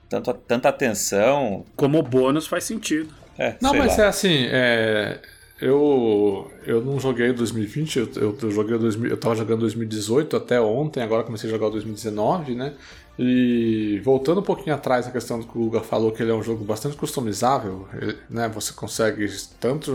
tanto 0.08 0.34
tanta 0.34 0.68
atenção. 0.68 1.64
Como 1.74 2.02
bônus 2.02 2.46
faz 2.46 2.64
sentido. 2.64 3.12
É, 3.38 3.54
Não, 3.60 3.70
sei 3.70 3.78
mas 3.78 3.96
lá. 3.98 4.04
é 4.04 4.06
assim, 4.08 4.46
é, 4.50 5.18
eu, 5.60 6.50
eu 6.66 6.82
não 6.82 6.98
joguei 6.98 7.32
2020, 7.32 7.98
eu, 7.98 8.36
eu, 8.42 8.50
joguei 8.50 8.78
2000, 8.78 9.10
eu 9.10 9.16
tava 9.16 9.34
jogando 9.34 9.60
2018 9.60 10.36
até 10.36 10.60
ontem, 10.60 11.02
agora 11.02 11.22
comecei 11.22 11.48
a 11.48 11.52
jogar 11.52 11.66
o 11.66 11.70
2019, 11.70 12.54
né? 12.54 12.74
E 13.18 14.00
voltando 14.04 14.40
um 14.40 14.44
pouquinho 14.44 14.74
atrás 14.74 15.06
na 15.06 15.12
questão 15.12 15.38
do 15.40 15.46
que 15.46 15.56
o 15.56 15.62
Guga 15.62 15.80
falou, 15.80 16.12
que 16.12 16.22
ele 16.22 16.30
é 16.30 16.34
um 16.34 16.42
jogo 16.42 16.64
bastante 16.64 16.96
customizável, 16.96 17.88
ele- 17.94 18.18
né? 18.28 18.48
Você 18.50 18.72
consegue 18.74 19.26
tanto, 19.58 19.94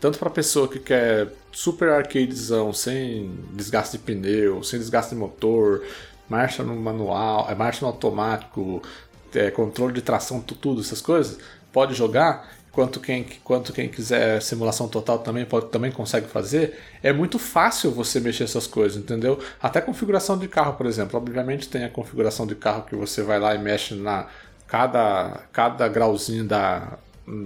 tanto 0.00 0.18
para 0.18 0.28
pessoa 0.28 0.66
que 0.66 0.78
quer 0.80 1.32
super 1.52 1.88
arcadezão, 1.90 2.72
sem 2.72 3.30
desgaste 3.52 3.96
de 3.96 4.02
pneu, 4.02 4.62
sem 4.64 4.78
desgaste 4.78 5.14
de 5.14 5.20
motor, 5.20 5.84
marcha 6.28 6.62
no 6.64 6.74
manual, 6.76 7.46
é 7.48 7.54
marcha 7.54 7.80
no 7.82 7.88
automático, 7.92 8.82
é, 9.34 9.50
controle 9.50 9.92
de 9.92 10.02
tração, 10.02 10.40
tu- 10.40 10.54
tudo, 10.56 10.80
essas 10.80 11.00
coisas, 11.00 11.38
pode 11.72 11.94
jogar. 11.94 12.57
Quanto 12.78 13.00
quem, 13.00 13.26
quanto 13.42 13.72
quem 13.72 13.88
quiser 13.88 14.40
simulação 14.40 14.86
total 14.86 15.18
também 15.18 15.44
pode, 15.44 15.66
também 15.66 15.90
consegue 15.90 16.28
fazer. 16.28 16.78
É 17.02 17.12
muito 17.12 17.36
fácil 17.36 17.90
você 17.90 18.20
mexer 18.20 18.44
essas 18.44 18.68
coisas, 18.68 18.96
entendeu? 18.96 19.40
Até 19.60 19.80
configuração 19.80 20.38
de 20.38 20.46
carro, 20.46 20.74
por 20.74 20.86
exemplo. 20.86 21.18
Obviamente 21.18 21.68
tem 21.68 21.82
a 21.82 21.88
configuração 21.88 22.46
de 22.46 22.54
carro 22.54 22.84
que 22.84 22.94
você 22.94 23.20
vai 23.20 23.40
lá 23.40 23.52
e 23.52 23.58
mexe 23.58 23.96
na 23.96 24.28
cada, 24.68 25.40
cada 25.52 25.88
grauzinho 25.88 26.44
da, 26.44 26.96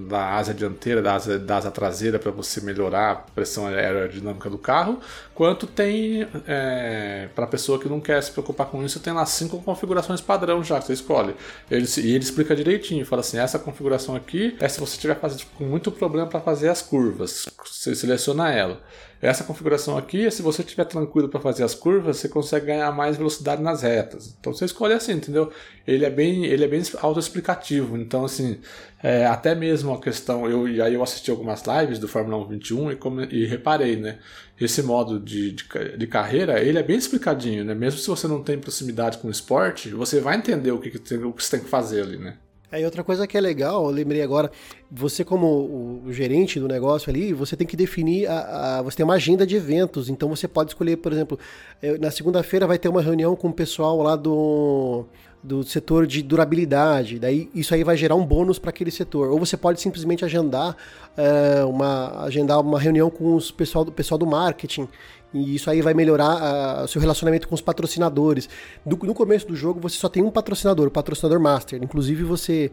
da 0.09 0.37
asa 0.37 0.55
dianteira, 0.55 1.03
da 1.03 1.15
asa, 1.15 1.39
da 1.39 1.57
asa 1.57 1.71
traseira 1.71 2.19
para 2.19 2.31
você 2.31 2.61
melhorar 2.61 3.11
a 3.11 3.15
pressão 3.17 3.67
aerodinâmica 3.67 4.49
do 4.49 4.59
carro, 4.59 5.01
quanto 5.35 5.67
tem 5.67 6.27
é, 6.47 7.29
para 7.35 7.47
pessoa 7.47 7.79
que 7.79 7.89
não 7.89 8.01
quer 8.01 8.23
se 8.23 8.31
preocupar 8.31 8.69
com 8.69 8.85
isso, 8.85 9.01
tem 9.01 9.13
lá 9.13 9.27
cinco 9.27 9.61
configurações 9.63 10.21
padrão 10.21 10.63
já 10.63 10.79
que 10.79 10.87
você 10.87 10.93
escolhe. 10.93 11.35
Ele, 11.71 11.87
e 11.99 12.15
ele 12.15 12.25
explica 12.25 12.55
direitinho, 12.55 13.05
fala 13.05 13.21
assim, 13.21 13.39
essa 13.39 13.59
configuração 13.59 14.15
aqui 14.15 14.57
é 14.61 14.69
se 14.69 14.79
você 14.79 14.97
tiver 14.97 15.19
fazendo, 15.19 15.45
com 15.59 15.65
muito 15.65 15.91
problema 15.91 16.27
para 16.27 16.41
fazer 16.41 16.69
as 16.69 16.81
curvas, 16.81 17.49
você 17.65 17.95
seleciona 17.95 18.53
ela. 18.53 18.81
Essa 19.23 19.45
configuração 19.45 19.97
aqui 19.97 20.29
se 20.33 20.43
você 20.43 20.63
estiver 20.63 20.85
tranquilo 20.85 21.29
para 21.29 21.39
fazer 21.41 21.63
as 21.63 21.75
curvas, 21.75 22.17
você 22.19 22.29
consegue 22.29 22.67
ganhar 22.67 22.91
mais 22.91 23.17
velocidade 23.17 23.63
nas 23.63 23.81
retas. 23.83 24.37
Então 24.41 24.53
você 24.53 24.65
escolhe 24.65 24.93
assim, 24.95 25.13
entendeu? 25.13 25.53
Ele 25.87 26.05
é 26.05 26.11
bem, 26.11 26.45
ele 26.45 26.65
é 26.65 26.69
bem 26.69 26.83
autoexplicativo. 27.01 27.97
Então 27.97 28.25
assim, 28.25 28.59
é, 29.03 29.25
até 29.27 29.55
mesmo 29.55 29.93
a 29.95 30.01
questão, 30.01 30.49
eu 30.51 30.69
e 30.69 30.83
aí 30.83 30.95
eu 30.95 31.03
assisti 31.03 31.31
algumas 31.31 31.63
lives 31.65 31.99
do 32.01 32.09
Fórmula 32.09 32.37
1 32.45 32.49
21 32.49 32.93
e, 32.93 32.97
come- 32.97 33.29
e 33.31 33.47
reparei, 33.47 33.97
né? 33.97 34.19
Esse 34.61 34.83
modo 34.83 35.19
de, 35.21 35.53
de, 35.53 35.65
de 35.97 36.07
carreira, 36.07 36.61
ele 36.61 36.79
é 36.79 36.83
bem 36.83 36.97
explicadinho, 36.97 37.65
né? 37.65 37.75
Mesmo 37.75 38.01
se 38.01 38.09
você 38.09 38.27
não 38.29 38.43
tem 38.43 38.59
proximidade 38.59 39.19
com 39.19 39.29
o 39.29 39.31
esporte, 39.31 39.89
você 39.91 40.21
vai 40.21 40.37
entender 40.37 40.73
o 40.73 40.79
que, 40.81 40.91
que 40.91 40.99
tem- 40.99 41.23
o 41.25 41.33
que 41.33 41.43
você 41.45 41.57
tem 41.57 41.65
que 41.65 41.71
fazer 41.71 42.03
ali, 42.03 42.19
né? 42.19 42.37
Aí 42.73 42.85
outra 42.87 43.05
coisa 43.05 43.27
que 43.27 43.37
é 43.37 43.41
legal, 43.41 43.85
eu 43.85 43.91
lembrei 43.91 44.23
agora, 44.23 44.51
você 44.91 45.23
como 45.23 45.47
o, 45.47 46.03
o 46.07 46.13
gerente 46.13 46.59
do 46.59 46.67
negócio 46.67 47.11
ali, 47.11 47.33
você 47.35 47.55
tem 47.55 47.67
que 47.67 47.77
definir, 47.77 48.27
a, 48.27 48.79
a- 48.79 48.83
você 48.83 48.97
tem 48.97 49.05
uma 49.05 49.15
agenda 49.15 49.47
de 49.47 49.55
eventos, 49.57 50.09
então 50.09 50.27
você 50.29 50.49
pode 50.49 50.71
escolher, 50.71 50.97
por 50.97 51.13
exemplo, 51.13 51.39
eh, 51.83 51.99
na 51.99 52.11
segunda-feira 52.11 52.67
vai 52.67 52.79
ter 52.79 52.89
uma 52.89 53.03
reunião 53.03 53.37
com 53.37 53.49
o 53.49 53.53
pessoal 53.53 54.01
lá 54.01 54.17
do, 54.17 55.05
do 55.43 55.63
setor 55.65 56.07
de 56.07 56.23
durabilidade, 56.23 57.19
daí 57.19 57.51
isso 57.55 57.75
aí 57.75 57.85
vai 57.85 57.95
gerar 57.95 58.15
um 58.15 58.25
bônus 58.25 58.59
para 58.59 58.71
aquele 58.71 58.91
setor, 58.91 59.31
ou 59.31 59.39
você 59.39 59.57
pode 59.57 59.79
simplesmente 59.79 60.25
agendar 60.25 60.75
eh, 61.15 61.63
uma, 61.67 62.25
agendar 62.25 62.59
uma 62.61 62.81
reunião 62.81 63.11
com 63.11 63.35
os 63.35 63.51
pessoal, 63.51 63.85
do 63.85 63.93
pessoal 63.93 64.17
do 64.17 64.27
marketing, 64.27 64.89
e 65.35 65.55
isso 65.55 65.71
aí 65.71 65.81
vai 65.81 65.95
melhorar 65.95 66.85
o 66.85 66.89
seu 66.89 67.01
relacionamento 67.01 67.49
com 67.49 67.55
os 67.55 67.61
patrocinadores. 67.61 68.49
No, 68.85 68.97
começo 69.15 69.47
do 69.47 69.57
jogo 69.57 69.81
você 69.81 69.97
só 69.97 70.09
tem 70.09 70.23
um 70.23 70.31
patrocinador, 70.31 70.89
o 70.89 70.91
patrocinador 70.91 71.41
master. 71.41 71.83
Inclusive 71.83 72.23
você, 72.23 72.71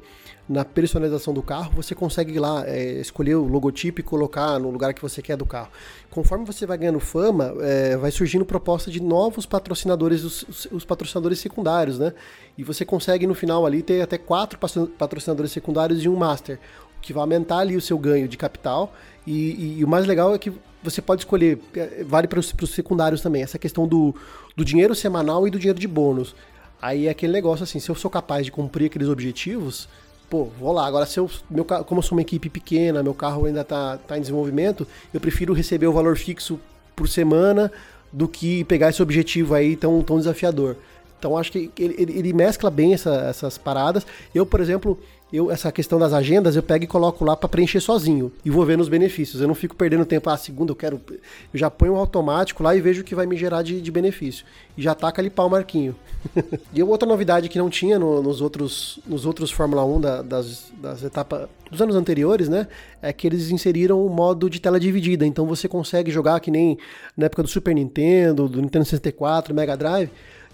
na 0.47 0.66
personalização 0.66 1.34
do 1.34 1.41
carro, 1.41 1.72
você 1.76 1.95
consegue 1.95 2.38
lá 2.38 2.64
é, 2.68 2.99
escolher 2.99 3.36
o 3.36 3.45
logotipo 3.45 4.01
e 4.01 4.03
colocar 4.03 4.60
no 4.60 4.70
lugar 4.70 4.93
que 4.93 5.01
você 5.01 5.22
quer 5.22 5.38
do 5.38 5.45
carro. 5.45 5.70
Conforme 6.10 6.45
você 6.45 6.66
vai 6.66 6.78
ganhando 6.78 6.99
fama, 6.99 7.53
é, 7.62 7.95
vai 7.95 8.12
surgindo 8.12 8.43
proposta 8.43 8.91
de 8.91 9.01
novos 9.01 9.45
patrocinadores, 9.45 10.24
os, 10.24 10.68
os- 10.72 10.86
patrocinadores 10.86 11.39
secundários, 11.39 11.99
né? 11.99 12.14
E 12.57 12.64
você 12.64 12.84
consegue 12.84 13.26
no 13.28 13.36
final 13.36 13.66
ali 13.66 13.82
ter 13.82 14.01
até 14.01 14.18
quatro 14.18 14.57
patro- 14.60 14.88
patrocinadores 14.88 15.51
secundários 15.51 16.03
e 16.03 16.10
um 16.10 16.16
master, 16.16 16.60
que 17.02 17.14
vai 17.14 17.22
aumentar 17.22 17.60
ali 17.60 17.76
o 17.76 17.82
seu 17.82 17.97
ganho 17.97 18.28
de 18.28 18.38
capital. 18.38 18.93
E, 19.26 19.32
e- 19.32 19.76
e 19.80 19.84
o 19.84 19.88
mais 19.88 20.06
legal 20.06 20.34
é 20.34 20.38
que 20.38 20.52
você 20.84 21.02
pode 21.02 21.22
escolher, 21.22 21.60
é, 21.76 22.04
vale 22.04 22.28
para 22.28 22.39
os 22.39 22.54
secundários 22.74 23.22
também, 23.22 23.41
essa 23.43 23.60
questão 23.60 23.88
do, 23.88 24.16
do 24.56 24.64
dinheiro 24.64 24.95
semanal 24.95 25.47
e 25.47 25.52
do 25.52 25.60
dinheiro 25.60 25.80
de 25.80 25.88
bônus. 25.88 26.36
Aí 26.82 27.08
é 27.08 27.10
aquele 27.10 27.34
negócio 27.34 27.64
assim, 27.64 27.80
se 27.80 27.89
eu 27.89 27.95
sou 27.95 28.10
capaz 28.10 28.45
de 28.45 28.52
cumprir 28.52 28.86
aqueles 28.86 29.10
objetivos, 29.10 29.89
pô, 30.30 30.45
vou 30.58 30.72
lá. 30.72 30.88
Agora, 30.88 31.06
se 31.06 31.20
eu, 31.20 31.30
meu, 31.50 31.66
como 31.66 32.00
eu 32.00 32.04
sou 32.04 32.18
uma 32.18 32.22
equipe 32.22 32.50
pequena, 32.50 33.04
meu 33.04 33.14
carro 33.14 33.45
ainda 33.45 33.64
tá, 33.66 33.97
tá 33.97 34.18
em 34.18 34.22
desenvolvimento, 34.22 34.88
eu 35.14 35.20
prefiro 35.20 35.54
receber 35.54 35.88
o 35.88 35.91
valor 35.93 36.16
fixo 36.18 36.58
por 36.95 37.10
semana 37.10 37.70
do 38.12 38.28
que 38.28 38.64
pegar 38.64 38.89
esse 38.89 39.02
objetivo 39.04 39.54
aí 39.54 39.76
tão, 39.76 40.02
tão 40.02 40.18
desafiador. 40.18 40.78
Então 41.20 41.38
acho 41.38 41.52
que 41.52 41.70
ele, 41.78 41.95
ele, 41.97 42.18
ele 42.20 42.34
mescla 42.34 42.70
bem 42.72 42.93
essa, 42.93 43.14
essas 43.30 43.58
paradas. 43.58 44.08
Eu, 44.34 44.45
por 44.45 44.62
exemplo, 44.62 44.97
eu 45.32 45.51
essa 45.51 45.71
questão 45.71 45.99
das 45.99 46.11
agendas 46.11 46.55
eu 46.55 46.63
pego 46.63 46.84
e 46.84 46.88
coloco 46.88 47.23
lá 47.23 47.36
para 47.36 47.47
preencher 47.47 47.80
sozinho 47.80 48.32
e 48.43 48.49
vou 48.49 48.65
vendo 48.65 48.82
os 48.82 48.89
benefícios. 48.89 49.41
Eu 49.41 49.47
não 49.47 49.55
fico 49.55 49.75
perdendo 49.75 50.05
tempo. 50.05 50.30
Ah, 50.30 50.38
segunda 50.38 50.71
eu 50.71 50.75
quero. 50.75 50.99
Eu 51.09 51.19
já 51.53 51.69
ponho 51.69 51.93
um 51.93 51.97
automático 51.97 52.63
lá 52.63 52.75
e 52.75 52.82
vejo 52.82 53.01
o 53.01 53.03
que 53.03 53.13
vai 53.13 53.25
me 53.25 53.38
gerar 53.38 53.61
de, 53.61 53.80
de 53.80 53.91
benefício. 53.91 54.45
E 54.75 54.82
já 54.82 54.95
taca 54.95 55.21
ali 55.21 55.30
pau 55.30 55.47
o 55.47 55.51
marquinho. 55.51 55.95
e 56.73 56.82
outra 56.82 57.07
novidade 57.07 57.47
que 57.47 57.59
não 57.59 57.69
tinha 57.69 57.99
no, 57.99 58.23
nos 58.23 58.41
outros 58.41 58.99
nos 59.05 59.25
outros 59.25 59.51
Fórmula 59.51 59.86
1 59.86 60.01
da, 60.01 60.21
das, 60.21 60.71
das 60.82 61.03
etapas 61.03 61.47
dos 61.69 61.82
anos 61.82 61.95
anteriores, 61.95 62.49
né? 62.49 62.67
É 63.01 63.13
que 63.13 63.27
eles 63.27 63.51
inseriram 63.51 64.03
o 64.03 64.09
modo 64.09 64.49
de 64.49 64.59
tela 64.59 64.80
dividida. 64.80 65.25
Então 65.25 65.45
você 65.45 65.67
consegue 65.67 66.09
jogar 66.09 66.39
que 66.39 66.49
nem 66.49 66.77
na 67.15 67.27
época 67.27 67.43
do 67.43 67.49
Super 67.49 67.75
Nintendo, 67.75 68.49
do 68.49 68.61
Nintendo 68.61 68.86
64, 68.86 69.53
Mega 69.53 69.77
Drive, 69.77 70.09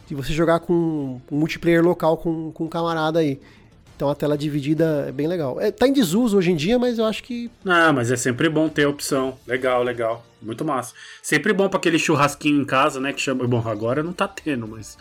de 0.06 0.14
você 0.14 0.34
jogar 0.34 0.60
com 0.60 0.74
um 1.32 1.38
multiplayer 1.38 1.84
local 1.84 2.18
com, 2.18 2.52
com 2.52 2.66
um 2.66 2.68
camarada 2.68 3.20
aí. 3.20 3.40
Então 3.96 4.10
a 4.10 4.16
tela 4.16 4.38
dividida 4.38 5.06
é 5.08 5.12
bem 5.12 5.26
legal. 5.26 5.60
É, 5.60 5.72
tá 5.72 5.88
em 5.88 5.94
desuso 5.94 6.38
hoje 6.38 6.52
em 6.52 6.56
dia, 6.56 6.78
mas 6.78 7.00
eu 7.00 7.06
acho 7.06 7.24
que. 7.24 7.50
Ah, 7.66 7.94
mas 7.94 8.12
é 8.12 8.18
sempre 8.18 8.50
bom 8.50 8.68
ter 8.68 8.84
a 8.84 8.90
opção. 8.90 9.38
Legal, 9.48 9.84
legal. 9.84 10.26
Muito 10.42 10.66
massa. 10.66 10.94
Sempre 11.22 11.54
bom 11.54 11.70
para 11.70 11.78
aquele 11.78 11.98
churrasquinho 11.98 12.62
em 12.62 12.66
casa, 12.66 13.00
né? 13.00 13.14
Que 13.14 13.22
chama. 13.22 13.48
Bom, 13.48 13.66
agora 13.66 14.04
não 14.04 14.12
tá 14.12 14.28
tendo, 14.28 14.68
mas 14.68 14.98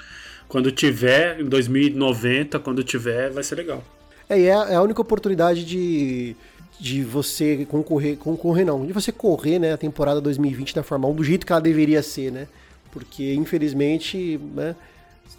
quando 0.49 0.71
tiver, 0.71 1.41
em 1.41 1.45
2090, 1.45 2.61
quando 2.61 2.85
tiver, 2.85 3.31
vai 3.31 3.43
ser 3.43 3.57
legal. 3.57 3.83
É, 4.29 4.39
e 4.39 4.47
é, 4.47 4.51
é 4.51 4.75
a 4.77 4.83
única 4.83 5.01
oportunidade 5.01 5.65
de, 5.65 6.37
de 6.79 7.03
você 7.03 7.67
concorrer, 7.69 8.17
concorrer 8.17 8.65
não, 8.65 8.87
de 8.87 8.93
você 8.93 9.11
correr, 9.11 9.59
né, 9.59 9.73
a 9.73 9.77
temporada 9.77 10.21
2020 10.21 10.75
da 10.75 10.83
Fórmula 10.83 11.13
1 11.13 11.17
do 11.17 11.25
jeito 11.25 11.45
que 11.45 11.53
ela 11.53 11.61
deveria 11.61 12.03
ser, 12.03 12.31
né? 12.31 12.47
Porque 12.93 13.35
infelizmente, 13.35 14.41
né, 14.55 14.77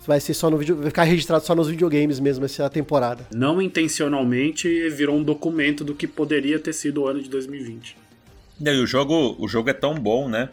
vai 0.05 0.19
ser 0.19 0.33
só 0.33 0.49
no 0.49 0.57
vídeo, 0.57 0.75
vai 0.75 0.87
ficar 0.87 1.03
registrado 1.03 1.45
só 1.45 1.55
nos 1.55 1.67
videogames 1.67 2.19
mesmo 2.19 2.45
essa 2.45 2.69
temporada. 2.69 3.27
Não 3.33 3.61
intencionalmente 3.61 4.89
virou 4.89 5.17
um 5.17 5.23
documento 5.23 5.83
do 5.83 5.95
que 5.95 6.07
poderia 6.07 6.59
ter 6.59 6.73
sido 6.73 7.03
o 7.03 7.07
ano 7.07 7.21
de 7.21 7.29
2020. 7.29 7.97
E 8.59 8.69
o 8.69 8.85
jogo, 8.85 9.35
o 9.39 9.47
jogo 9.47 9.69
é 9.69 9.73
tão 9.73 9.95
bom, 9.95 10.29
né? 10.29 10.49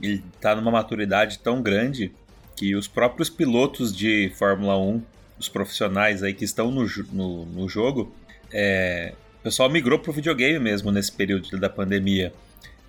Ele 0.00 0.22
tá 0.40 0.54
numa 0.54 0.70
maturidade 0.70 1.38
tão 1.38 1.62
grande 1.62 2.12
que 2.56 2.74
os 2.74 2.86
próprios 2.86 3.30
pilotos 3.30 3.94
de 3.94 4.30
Fórmula 4.36 4.76
1, 4.78 5.02
os 5.38 5.48
profissionais 5.48 6.22
aí 6.22 6.34
que 6.34 6.44
estão 6.44 6.70
no, 6.70 6.86
no, 7.12 7.46
no 7.46 7.68
jogo, 7.68 8.12
é, 8.52 9.14
o 9.40 9.42
pessoal 9.42 9.70
migrou 9.70 9.98
pro 9.98 10.12
videogame 10.12 10.58
mesmo 10.58 10.90
nesse 10.90 11.10
período 11.10 11.58
da 11.58 11.70
pandemia. 11.70 12.32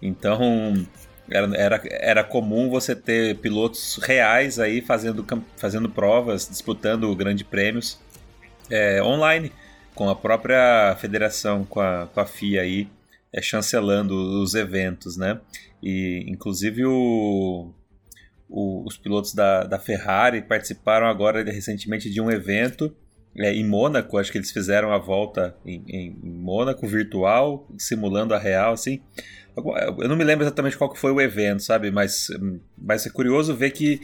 Então, 0.01 0.85
era, 1.33 1.57
era, 1.57 1.81
era 1.89 2.23
comum 2.23 2.69
você 2.69 2.95
ter 2.95 3.37
pilotos 3.37 3.99
reais 4.03 4.59
aí 4.59 4.81
fazendo, 4.81 5.25
fazendo 5.57 5.89
provas, 5.89 6.47
disputando 6.47 7.13
grandes 7.15 7.45
prêmios 7.45 7.99
é, 8.69 9.01
online, 9.01 9.51
com 9.95 10.09
a 10.09 10.15
própria 10.15 10.95
federação, 10.99 11.65
com 11.65 11.79
a, 11.79 12.07
com 12.07 12.19
a 12.19 12.25
FIA 12.25 12.61
aí, 12.61 12.87
é, 13.31 13.41
chancelando 13.41 14.15
os 14.41 14.53
eventos, 14.53 15.17
né? 15.17 15.39
E 15.81 16.23
inclusive 16.27 16.85
o, 16.85 17.73
o, 18.47 18.83
os 18.85 18.95
pilotos 18.95 19.33
da, 19.33 19.63
da 19.63 19.79
Ferrari 19.79 20.41
participaram 20.41 21.07
agora 21.07 21.43
recentemente 21.43 22.09
de 22.09 22.21
um 22.21 22.29
evento 22.29 22.95
é, 23.35 23.51
em 23.51 23.67
Mônaco, 23.67 24.17
acho 24.17 24.31
que 24.31 24.37
eles 24.37 24.51
fizeram 24.51 24.91
a 24.91 24.99
volta 24.99 25.55
em, 25.65 25.83
em, 25.87 26.19
em 26.23 26.29
Mônaco 26.29 26.85
virtual, 26.87 27.67
simulando 27.77 28.33
a 28.35 28.37
real, 28.37 28.73
assim. 28.73 29.01
Eu 29.55 30.07
não 30.07 30.15
me 30.15 30.23
lembro 30.23 30.43
exatamente 30.43 30.77
qual 30.77 30.93
foi 30.95 31.11
o 31.11 31.21
evento, 31.21 31.61
sabe? 31.61 31.91
Mas, 31.91 32.27
mas 32.77 33.05
é 33.05 33.09
curioso 33.09 33.55
ver 33.55 33.71
que, 33.71 34.01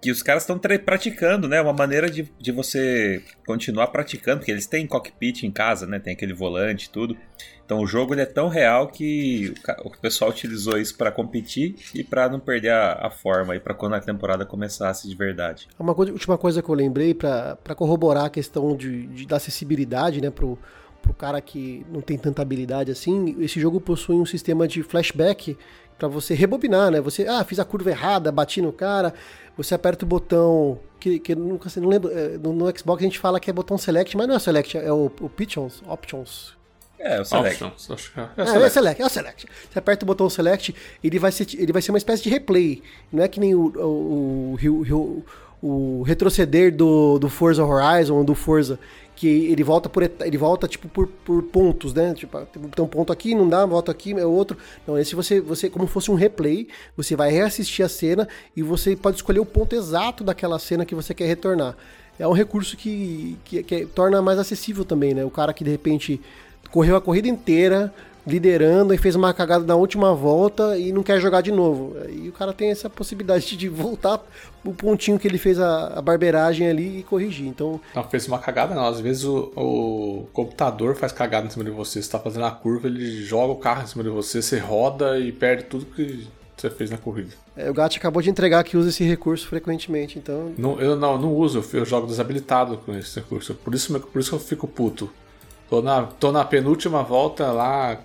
que 0.00 0.10
os 0.10 0.22
caras 0.22 0.42
estão 0.42 0.58
praticando, 0.58 1.48
né? 1.48 1.60
Uma 1.60 1.72
maneira 1.72 2.10
de, 2.10 2.30
de 2.38 2.52
você 2.52 3.22
continuar 3.46 3.88
praticando, 3.88 4.38
porque 4.38 4.50
eles 4.50 4.66
têm 4.66 4.86
cockpit 4.86 5.44
em 5.44 5.50
casa, 5.50 5.86
né? 5.86 5.98
Tem 5.98 6.12
aquele 6.12 6.32
volante 6.32 6.86
e 6.86 6.90
tudo. 6.90 7.16
Então 7.64 7.80
o 7.80 7.86
jogo 7.86 8.12
ele 8.12 8.20
é 8.20 8.26
tão 8.26 8.48
real 8.48 8.88
que 8.88 9.54
o, 9.82 9.88
o 9.88 9.90
pessoal 9.98 10.30
utilizou 10.30 10.76
isso 10.76 10.96
para 10.96 11.10
competir 11.10 11.74
e 11.94 12.04
para 12.04 12.28
não 12.28 12.38
perder 12.38 12.70
a, 12.70 13.06
a 13.06 13.10
forma 13.10 13.54
aí 13.54 13.60
para 13.60 13.74
quando 13.74 13.94
a 13.94 14.00
temporada 14.00 14.44
começasse 14.44 15.08
de 15.08 15.14
verdade. 15.16 15.68
Uma 15.78 15.94
coisa, 15.94 16.12
última 16.12 16.36
coisa 16.36 16.62
que 16.62 16.68
eu 16.68 16.74
lembrei 16.74 17.14
para 17.14 17.56
corroborar 17.74 18.26
a 18.26 18.30
questão 18.30 18.76
de, 18.76 19.06
de, 19.06 19.26
da 19.26 19.36
acessibilidade, 19.36 20.20
né? 20.20 20.30
Pro, 20.30 20.58
pro 21.02 21.12
cara 21.12 21.40
que 21.40 21.84
não 21.90 22.00
tem 22.00 22.16
tanta 22.16 22.40
habilidade 22.40 22.90
assim, 22.90 23.36
esse 23.40 23.60
jogo 23.60 23.80
possui 23.80 24.16
um 24.16 24.24
sistema 24.24 24.66
de 24.66 24.82
flashback 24.82 25.58
para 25.98 26.08
você 26.08 26.34
rebobinar, 26.34 26.90
né? 26.90 27.00
Você, 27.00 27.26
ah, 27.28 27.44
fiz 27.44 27.58
a 27.58 27.64
curva 27.64 27.90
errada, 27.90 28.32
bati 28.32 28.62
no 28.62 28.72
cara, 28.72 29.12
você 29.56 29.74
aperta 29.74 30.04
o 30.04 30.08
botão 30.08 30.78
que, 30.98 31.18
que 31.18 31.34
nunca 31.34 31.68
não 31.76 31.88
lembro, 31.88 32.10
é, 32.10 32.38
no, 32.38 32.52
no, 32.52 32.78
Xbox 32.78 33.02
a 33.02 33.04
gente 33.04 33.18
fala 33.18 33.40
que 33.40 33.50
é 33.50 33.52
botão 33.52 33.76
select, 33.76 34.16
mas 34.16 34.28
não 34.28 34.36
é 34.36 34.38
select, 34.38 34.78
é 34.78 34.92
o, 34.92 35.10
o 35.20 35.26
options, 35.26 35.82
options. 35.86 36.54
É, 36.98 37.20
o 37.20 37.24
select. 37.24 37.64
Options, 37.64 37.90
acho 37.90 38.12
que 38.12 38.20
é. 38.20 38.22
É, 38.36 38.46
select. 38.46 38.64
é, 38.64 38.70
select. 38.70 39.02
é 39.02 39.06
o 39.06 39.08
select. 39.08 39.46
Você 39.70 39.78
aperta 39.78 40.04
o 40.04 40.06
botão 40.06 40.30
select, 40.30 40.74
ele 41.02 41.18
vai 41.18 41.32
ser, 41.32 41.46
ele 41.54 41.72
vai 41.72 41.82
ser 41.82 41.90
uma 41.90 41.98
espécie 41.98 42.22
de 42.22 42.30
replay. 42.30 42.82
Não 43.12 43.24
é 43.24 43.26
que 43.26 43.40
nem 43.40 43.52
o, 43.52 43.66
o, 43.76 44.56
o, 44.62 45.24
o, 45.60 45.98
o 46.00 46.02
retroceder 46.02 46.74
do, 46.74 47.18
do 47.18 47.28
Forza 47.28 47.64
Horizon 47.64 48.14
ou 48.14 48.24
do 48.24 48.36
Forza, 48.36 48.78
que 49.22 49.28
ele 49.28 49.62
volta 49.62 49.88
por 49.88 50.02
ele 50.02 50.36
volta 50.36 50.66
tipo 50.66 50.88
por, 50.88 51.06
por 51.06 51.44
pontos, 51.44 51.94
né? 51.94 52.12
Tipo, 52.12 52.44
tem 52.74 52.84
um 52.84 52.88
ponto 52.88 53.12
aqui, 53.12 53.36
não 53.36 53.48
dá, 53.48 53.64
volta 53.64 53.92
aqui, 53.92 54.12
é 54.14 54.26
outro. 54.26 54.58
Não, 54.84 54.98
esse 54.98 55.14
você 55.14 55.40
você 55.40 55.70
como 55.70 55.86
fosse 55.86 56.10
um 56.10 56.16
replay, 56.16 56.66
você 56.96 57.14
vai 57.14 57.30
reassistir 57.30 57.84
a 57.84 57.88
cena 57.88 58.26
e 58.56 58.64
você 58.64 58.96
pode 58.96 59.18
escolher 59.18 59.38
o 59.38 59.46
ponto 59.46 59.76
exato 59.76 60.24
daquela 60.24 60.58
cena 60.58 60.84
que 60.84 60.92
você 60.92 61.14
quer 61.14 61.26
retornar. 61.26 61.76
É 62.18 62.26
um 62.26 62.32
recurso 62.32 62.76
que, 62.76 63.38
que, 63.44 63.62
que 63.62 63.86
torna 63.86 64.20
mais 64.20 64.40
acessível 64.40 64.84
também, 64.84 65.14
né? 65.14 65.24
O 65.24 65.30
cara 65.30 65.52
que 65.52 65.62
de 65.62 65.70
repente 65.70 66.20
correu 66.72 66.96
a 66.96 67.00
corrida 67.00 67.28
inteira, 67.28 67.94
liderando 68.26 68.94
e 68.94 68.98
fez 68.98 69.14
uma 69.14 69.34
cagada 69.34 69.64
na 69.64 69.74
última 69.74 70.14
volta 70.14 70.78
e 70.78 70.92
não 70.92 71.02
quer 71.02 71.20
jogar 71.20 71.40
de 71.40 71.50
novo. 71.50 71.96
E 72.08 72.28
o 72.28 72.32
cara 72.32 72.52
tem 72.52 72.70
essa 72.70 72.88
possibilidade 72.88 73.56
de 73.56 73.68
voltar 73.68 74.20
o 74.64 74.72
pontinho 74.72 75.18
que 75.18 75.26
ele 75.26 75.38
fez 75.38 75.58
a, 75.58 75.98
a 75.98 76.02
barbeiragem 76.02 76.68
ali 76.68 77.00
e 77.00 77.02
corrigir. 77.02 77.46
Então. 77.46 77.80
Não 77.94 78.04
fez 78.04 78.26
uma 78.28 78.38
cagada, 78.38 78.74
não. 78.74 78.86
Às 78.86 79.00
vezes 79.00 79.24
o, 79.24 79.52
o 79.56 80.28
computador 80.32 80.94
faz 80.94 81.12
cagada 81.12 81.46
em 81.46 81.50
cima 81.50 81.64
de 81.64 81.70
você. 81.70 81.92
Você 81.92 81.98
está 81.98 82.18
fazendo 82.18 82.46
a 82.46 82.50
curva, 82.50 82.86
ele 82.86 83.22
joga 83.22 83.52
o 83.52 83.56
carro 83.56 83.82
em 83.82 83.86
cima 83.86 84.02
de 84.02 84.08
você, 84.08 84.40
você 84.40 84.58
roda 84.58 85.18
e 85.18 85.30
perde 85.30 85.64
tudo 85.64 85.84
que 85.84 86.26
você 86.56 86.70
fez 86.70 86.90
na 86.90 86.96
corrida. 86.96 87.32
É, 87.56 87.68
o 87.68 87.74
Gato 87.74 87.96
acabou 87.96 88.22
de 88.22 88.30
entregar 88.30 88.62
que 88.64 88.76
usa 88.76 88.88
esse 88.88 89.04
recurso 89.04 89.46
frequentemente, 89.46 90.18
então. 90.18 90.52
Não, 90.56 90.80
eu 90.80 90.96
não, 90.96 91.18
não 91.18 91.34
uso, 91.34 91.62
eu 91.74 91.84
jogo 91.84 92.06
desabilitado 92.06 92.78
com 92.78 92.96
esse 92.96 93.18
recurso. 93.18 93.54
Por 93.54 93.74
isso, 93.74 94.00
por 94.00 94.20
isso 94.20 94.30
que 94.30 94.36
eu 94.36 94.40
fico 94.40 94.66
puto. 94.66 95.10
Tô 95.68 95.82
na, 95.82 96.02
tô 96.04 96.30
na 96.32 96.44
penúltima 96.44 97.02
volta 97.02 97.50
lá, 97.50 97.98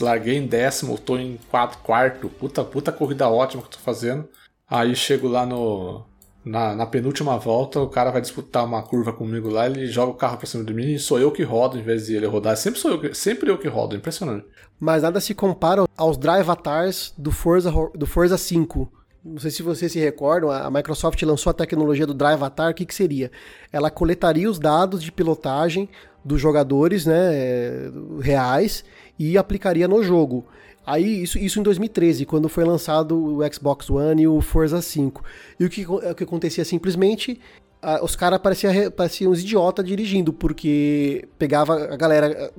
larguei 0.00 0.36
em 0.36 0.46
décimo, 0.46 0.98
tô 0.98 1.16
em 1.16 1.38
quatro, 1.50 1.78
quarto. 1.78 2.28
Puta, 2.28 2.62
puta 2.64 2.92
corrida 2.92 3.28
ótima 3.28 3.62
que 3.62 3.68
eu 3.68 3.72
tô 3.72 3.78
fazendo. 3.78 4.28
Aí 4.68 4.94
chego 4.94 5.28
lá 5.28 5.44
no. 5.44 6.04
Na, 6.42 6.74
na, 6.74 6.86
penúltima 6.86 7.36
volta, 7.36 7.80
o 7.80 7.88
cara 7.88 8.10
vai 8.10 8.22
disputar 8.22 8.64
uma 8.64 8.82
curva 8.82 9.12
comigo 9.12 9.50
lá, 9.50 9.66
ele 9.66 9.86
joga 9.86 10.12
o 10.12 10.14
carro 10.14 10.38
pra 10.38 10.46
cima 10.46 10.64
de 10.64 10.72
mim 10.72 10.94
e 10.94 10.98
sou 10.98 11.20
eu 11.20 11.30
que 11.30 11.42
rodo 11.42 11.78
em 11.78 11.82
vez 11.82 12.06
de 12.06 12.16
ele 12.16 12.26
rodar. 12.26 12.56
Sempre 12.56 12.80
sou 12.80 12.92
eu 12.92 12.98
que, 12.98 13.12
sempre 13.12 13.50
eu 13.50 13.58
que 13.58 13.68
rodo, 13.68 13.94
impressionante. 13.94 14.46
Mas 14.78 15.02
nada 15.02 15.20
se 15.20 15.34
compara 15.34 15.84
aos 15.94 16.16
Drive 16.16 16.40
Avatars 16.40 17.12
do 17.18 17.30
Forza, 17.30 17.70
do 17.94 18.06
Forza 18.06 18.38
5. 18.38 18.90
Não 19.22 19.38
sei 19.38 19.50
se 19.50 19.62
vocês 19.62 19.92
se 19.92 19.98
recordam, 19.98 20.50
a 20.50 20.70
Microsoft 20.70 21.22
lançou 21.22 21.50
a 21.50 21.54
tecnologia 21.54 22.06
do 22.06 22.14
Drive 22.14 22.36
Avatar, 22.36 22.70
o 22.70 22.74
que, 22.74 22.86
que 22.86 22.94
seria? 22.94 23.30
Ela 23.70 23.90
coletaria 23.90 24.50
os 24.50 24.58
dados 24.58 25.02
de 25.02 25.12
pilotagem 25.12 25.90
dos 26.24 26.40
jogadores 26.40 27.04
né, 27.04 27.90
reais 28.22 28.82
e 29.20 29.36
aplicaria 29.36 29.86
no 29.86 30.02
jogo. 30.02 30.46
Aí, 30.86 31.22
isso, 31.22 31.38
isso 31.38 31.60
em 31.60 31.62
2013, 31.62 32.24
quando 32.24 32.48
foi 32.48 32.64
lançado 32.64 33.36
o 33.36 33.52
Xbox 33.52 33.90
One 33.90 34.22
e 34.22 34.26
o 34.26 34.40
Forza 34.40 34.80
5. 34.80 35.22
E 35.60 35.64
o 35.66 35.68
que, 35.68 35.86
o 35.86 36.14
que 36.14 36.24
acontecia 36.24 36.64
simplesmente, 36.64 37.38
a, 37.82 38.02
os 38.02 38.16
caras 38.16 38.38
pareciam, 38.38 38.90
pareciam 38.90 39.30
uns 39.30 39.40
idiotas 39.40 39.84
dirigindo, 39.84 40.32
porque 40.32 41.28
pegava 41.38 41.92
a 41.92 41.96
galera 41.96 42.50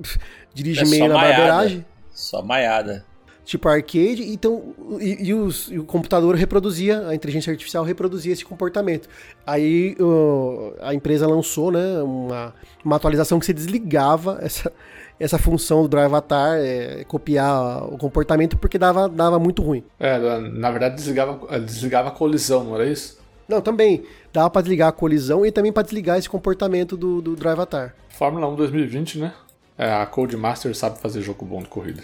dirige 0.54 0.82
é 0.82 0.86
meio 0.86 1.08
na 1.08 1.14
maiada. 1.14 1.36
barbeiragem. 1.36 1.86
Só 2.12 2.40
maiada. 2.42 3.04
Tipo 3.44 3.68
arcade, 3.68 4.22
então, 4.32 4.72
e, 5.00 5.26
e, 5.26 5.34
os, 5.34 5.68
e, 5.68 5.76
o 5.76 5.84
computador 5.84 6.36
reproduzia, 6.36 7.08
a 7.08 7.14
inteligência 7.14 7.50
artificial 7.50 7.82
reproduzia 7.82 8.32
esse 8.32 8.44
comportamento. 8.44 9.08
Aí 9.44 9.96
a 10.80 10.94
empresa 10.94 11.26
lançou 11.26 11.72
né, 11.72 12.00
uma, 12.02 12.54
uma 12.84 12.94
atualização 12.94 13.40
que 13.40 13.46
se 13.46 13.52
desligava 13.52 14.38
essa, 14.46 14.72
essa 15.22 15.38
função 15.38 15.82
do 15.82 15.88
Drive 15.88 16.06
Avatar, 16.06 16.58
é, 16.58 17.04
copiar 17.04 17.84
o 17.84 17.96
comportamento, 17.96 18.58
porque 18.58 18.76
dava, 18.76 19.08
dava 19.08 19.38
muito 19.38 19.62
ruim. 19.62 19.84
É, 20.00 20.18
na 20.40 20.70
verdade 20.70 20.96
desligava, 20.96 21.60
desligava 21.60 22.08
a 22.08 22.10
colisão, 22.10 22.64
não 22.64 22.74
era 22.74 22.86
isso? 22.86 23.20
Não, 23.48 23.60
também. 23.60 24.02
Dava 24.32 24.50
para 24.50 24.62
desligar 24.62 24.88
a 24.88 24.92
colisão 24.92 25.46
e 25.46 25.52
também 25.52 25.72
para 25.72 25.84
desligar 25.84 26.18
esse 26.18 26.28
comportamento 26.28 26.96
do, 26.96 27.22
do 27.22 27.36
Drive 27.36 27.52
Avatar. 27.52 27.94
Fórmula 28.08 28.48
1 28.48 28.56
2020, 28.56 29.18
né? 29.18 29.32
É, 29.78 29.92
a 29.92 30.04
Codemaster 30.06 30.74
sabe 30.74 30.98
fazer 30.98 31.22
jogo 31.22 31.46
bom 31.46 31.62
de 31.62 31.68
corrida. 31.68 32.02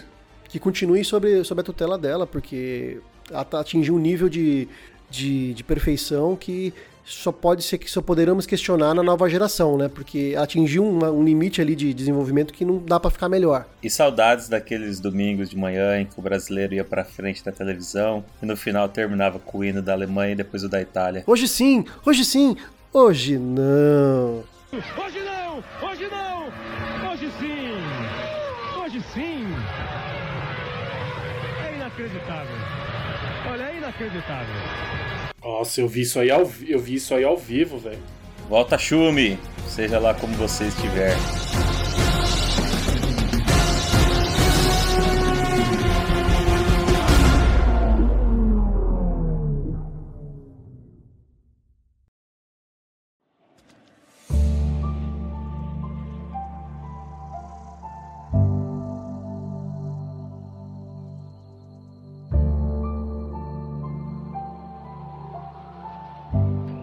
Que 0.49 0.61
continue 0.61 1.05
sobre, 1.05 1.43
sobre 1.43 1.63
a 1.63 1.65
tutela 1.65 1.99
dela, 1.99 2.25
porque 2.25 3.01
ela 3.31 3.45
tá, 3.45 3.61
atingiu 3.61 3.97
um 3.97 3.99
nível 3.99 4.29
de, 4.29 4.69
de, 5.11 5.55
de 5.55 5.65
perfeição 5.65 6.37
que 6.37 6.73
só 7.09 7.33
pode 7.33 7.63
ser 7.63 7.79
que 7.79 7.91
só 7.91 8.03
poderemos 8.03 8.47
questionar 8.47 8.95
na 8.95 9.03
nova 9.03 9.29
geração, 9.29 9.77
né? 9.79 9.89
Porque 9.89 10.35
atingiu 10.39 10.85
um, 10.85 11.05
um 11.05 11.25
limite 11.25 11.61
ali 11.61 11.75
de 11.75 11.95
desenvolvimento 11.95 12.53
que 12.53 12.65
não 12.65 12.79
dá 12.79 13.01
para 13.01 13.11
ficar 13.11 13.29
melhor. 13.29 13.67
E 13.83 13.89
saudades 13.89 14.49
daqueles 14.49 15.01
domingos 15.01 15.49
de 15.49 15.57
manhã 15.57 16.01
em 16.01 16.07
que 16.07 16.19
o 16.19 16.23
brasileiro 16.23 16.75
ia 16.75 16.85
pra 16.85 17.05
frente 17.05 17.43
da 17.45 17.51
televisão 17.51 18.25
e 18.43 18.47
no 18.47 18.57
final 18.57 18.89
terminava 18.89 19.39
com 19.39 19.59
o 19.59 19.65
hino 19.65 19.81
da 19.81 19.93
Alemanha 19.93 20.33
e 20.33 20.37
depois 20.37 20.63
o 20.63 20.69
da 20.69 20.81
Itália. 20.81 21.25
Hoje 21.27 21.49
sim, 21.49 21.85
hoje 22.05 22.25
sim, 22.25 22.57
hoje 22.93 23.39
não. 23.39 24.45
Hoje 24.73 25.21
não! 25.21 25.65
Hoje 25.89 26.09
não! 26.09 27.11
Hoje 27.11 27.31
sim! 27.41 28.79
Hoje 28.79 29.03
sim! 29.15 29.47
É 31.67 31.75
inacreditável. 31.75 32.57
Olha, 33.51 33.63
é 33.63 33.77
inacreditável. 33.79 34.55
Nossa, 35.43 35.81
eu 35.81 35.89
vi 35.89 36.03
isso 36.03 36.19
aí 36.19 36.31
ao, 36.31 36.51
eu 36.67 36.79
vi 36.79 36.95
isso 36.95 37.15
aí 37.15 37.25
ao 37.25 37.37
vivo, 37.37 37.79
velho. 37.79 38.03
Volta 38.49 38.79
Chume, 38.79 39.39
seja 39.69 39.99
lá 39.99 40.15
como 40.15 40.35
você 40.35 40.65
estiver. 40.65 41.17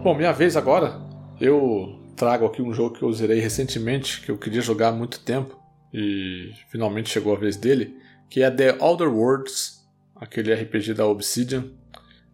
Bom, 0.06 0.14
minha 0.14 0.30
vez 0.30 0.56
agora. 0.56 1.00
Eu 1.40 1.98
trago 2.14 2.46
aqui 2.46 2.62
um 2.62 2.72
jogo 2.72 2.96
que 2.96 3.02
eu 3.02 3.12
zerei 3.12 3.40
recentemente, 3.40 4.20
que 4.20 4.30
eu 4.30 4.38
queria 4.38 4.60
jogar 4.60 4.90
há 4.90 4.92
muito 4.92 5.18
tempo 5.18 5.60
e 5.92 6.52
finalmente 6.68 7.10
chegou 7.10 7.34
a 7.34 7.36
vez 7.36 7.56
dele, 7.56 7.98
que 8.30 8.40
é 8.40 8.48
The 8.48 8.76
Outer 8.78 9.12
Worlds, 9.12 9.84
aquele 10.14 10.54
RPG 10.54 10.94
da 10.94 11.04
Obsidian. 11.08 11.72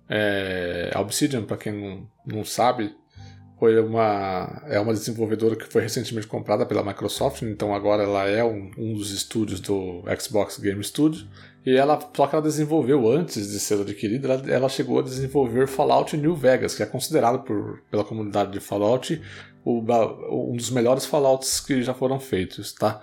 É, 0.07 0.91
a 0.95 1.01
Obsidian, 1.01 1.45
para 1.45 1.57
quem 1.57 1.73
não, 1.73 2.11
não 2.27 2.45
sabe, 2.45 2.95
foi 3.63 3.79
uma 3.79 4.61
é 4.67 4.81
uma 4.81 4.93
desenvolvedora 4.93 5.55
que 5.55 5.67
foi 5.67 5.83
recentemente 5.83 6.27
comprada 6.27 6.67
pela 6.67 6.83
Microsoft, 6.83 7.43
então 7.43 7.73
agora 7.73 8.03
ela 8.03 8.29
é 8.29 8.43
um, 8.43 8.73
um 8.77 8.95
dos 8.95 9.13
estúdios 9.13 9.61
do 9.61 10.03
Xbox 10.21 10.59
Game 10.59 10.83
Studio. 10.83 11.29
E 11.65 11.77
ela, 11.77 11.97
só 12.13 12.27
que 12.27 12.35
ela 12.35 12.43
desenvolveu 12.43 13.09
antes 13.09 13.53
de 13.53 13.61
ser 13.61 13.81
adquirida, 13.81 14.33
ela, 14.33 14.51
ela 14.51 14.69
chegou 14.69 14.99
a 14.99 15.03
desenvolver 15.03 15.69
Fallout 15.69 16.17
New 16.17 16.35
Vegas, 16.35 16.75
que 16.75 16.83
é 16.83 16.87
considerado 16.87 17.45
por, 17.45 17.81
pela 17.89 18.03
comunidade 18.03 18.51
de 18.51 18.59
Fallout 18.59 19.23
o, 19.65 19.79
um 20.51 20.57
dos 20.57 20.71
melhores 20.71 21.07
Fallouts 21.07 21.61
que 21.61 21.85
já 21.85 21.95
foram 21.95 22.19
feitos, 22.19 22.73
tá? 22.73 23.01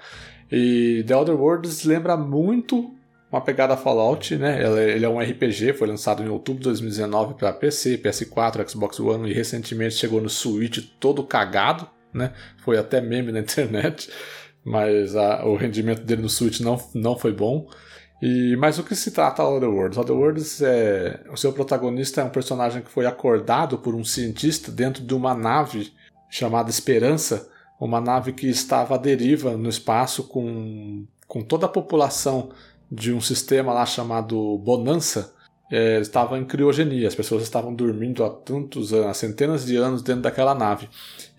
E 0.52 1.06
The 1.08 1.16
Outer 1.16 1.40
Worlds 1.40 1.86
lembra 1.86 2.18
muito 2.18 2.94
uma 3.32 3.42
pegada 3.42 3.78
Fallout, 3.78 4.36
né? 4.38 4.62
Ela- 4.64 4.82
Ele 4.82 5.06
é 5.06 5.10
um 5.10 5.20
RPG, 5.20 5.74
foi 5.74 5.88
lançado 5.88 6.24
em 6.24 6.30
outubro 6.30 6.60
de 6.62 6.66
2019 6.70 7.36
para 7.36 7.54
PC, 7.54 7.98
PS4, 7.98 8.68
Xbox 8.70 9.00
One 9.00 9.30
e 9.30 9.34
recentemente 9.34 9.96
chegou 9.96 10.20
no 10.22 10.30
Switch 10.30 10.80
todo 11.00 11.24
cagado, 11.24 11.88
né? 12.14 12.34
Foi 12.64 12.78
até 12.78 13.00
meme 13.02 13.32
na 13.32 13.40
internet, 13.42 14.10
mas 14.64 15.16
a- 15.16 15.46
o 15.46 15.56
rendimento 15.56 16.02
dele 16.04 16.22
no 16.24 16.30
Switch 16.30 16.60
não, 16.62 16.80
não 16.96 17.18
foi 17.18 17.32
bom. 17.34 17.68
E, 18.22 18.56
mas 18.58 18.78
o 18.78 18.84
que 18.84 18.96
se 18.96 19.12
trata 19.12 19.42
Outer 19.44 19.70
Worlds? 19.70 19.98
Outer 19.98 20.16
Worlds 20.16 20.62
é. 20.62 21.22
O 21.32 21.38
seu 21.38 21.54
protagonista 21.54 22.20
é 22.20 22.24
um 22.26 22.30
personagem 22.30 22.82
que 22.82 22.90
foi 22.92 23.06
acordado 23.06 23.78
por 23.78 23.96
um 23.96 24.04
cientista 24.04 24.72
dentro 24.72 25.02
de 25.04 25.14
uma 25.14 25.34
nave 25.34 25.94
chamada 26.30 26.70
Esperança, 26.70 27.48
uma 27.80 28.02
nave 28.02 28.34
que 28.34 28.48
estava 28.50 28.96
à 28.96 28.98
deriva 28.98 29.56
no 29.56 29.70
espaço 29.70 30.24
com, 30.26 31.06
com 31.28 31.42
toda 31.42 31.66
a 31.66 31.70
população 31.70 32.50
de 32.92 33.14
um 33.14 33.22
sistema 33.22 33.74
lá 33.74 33.86
chamado 33.86 34.58
Bonança. 34.58 35.34
é, 35.72 36.00
estava 36.00 36.36
em 36.40 36.46
criogenia, 36.46 37.08
as 37.08 37.14
pessoas 37.14 37.44
estavam 37.44 37.72
dormindo 37.76 38.24
há 38.24 38.30
tantos 38.32 38.92
anos, 38.92 39.06
há 39.06 39.14
centenas 39.14 39.66
de 39.68 39.76
anos 39.76 40.02
dentro 40.02 40.24
daquela 40.24 40.56
nave. 40.56 40.90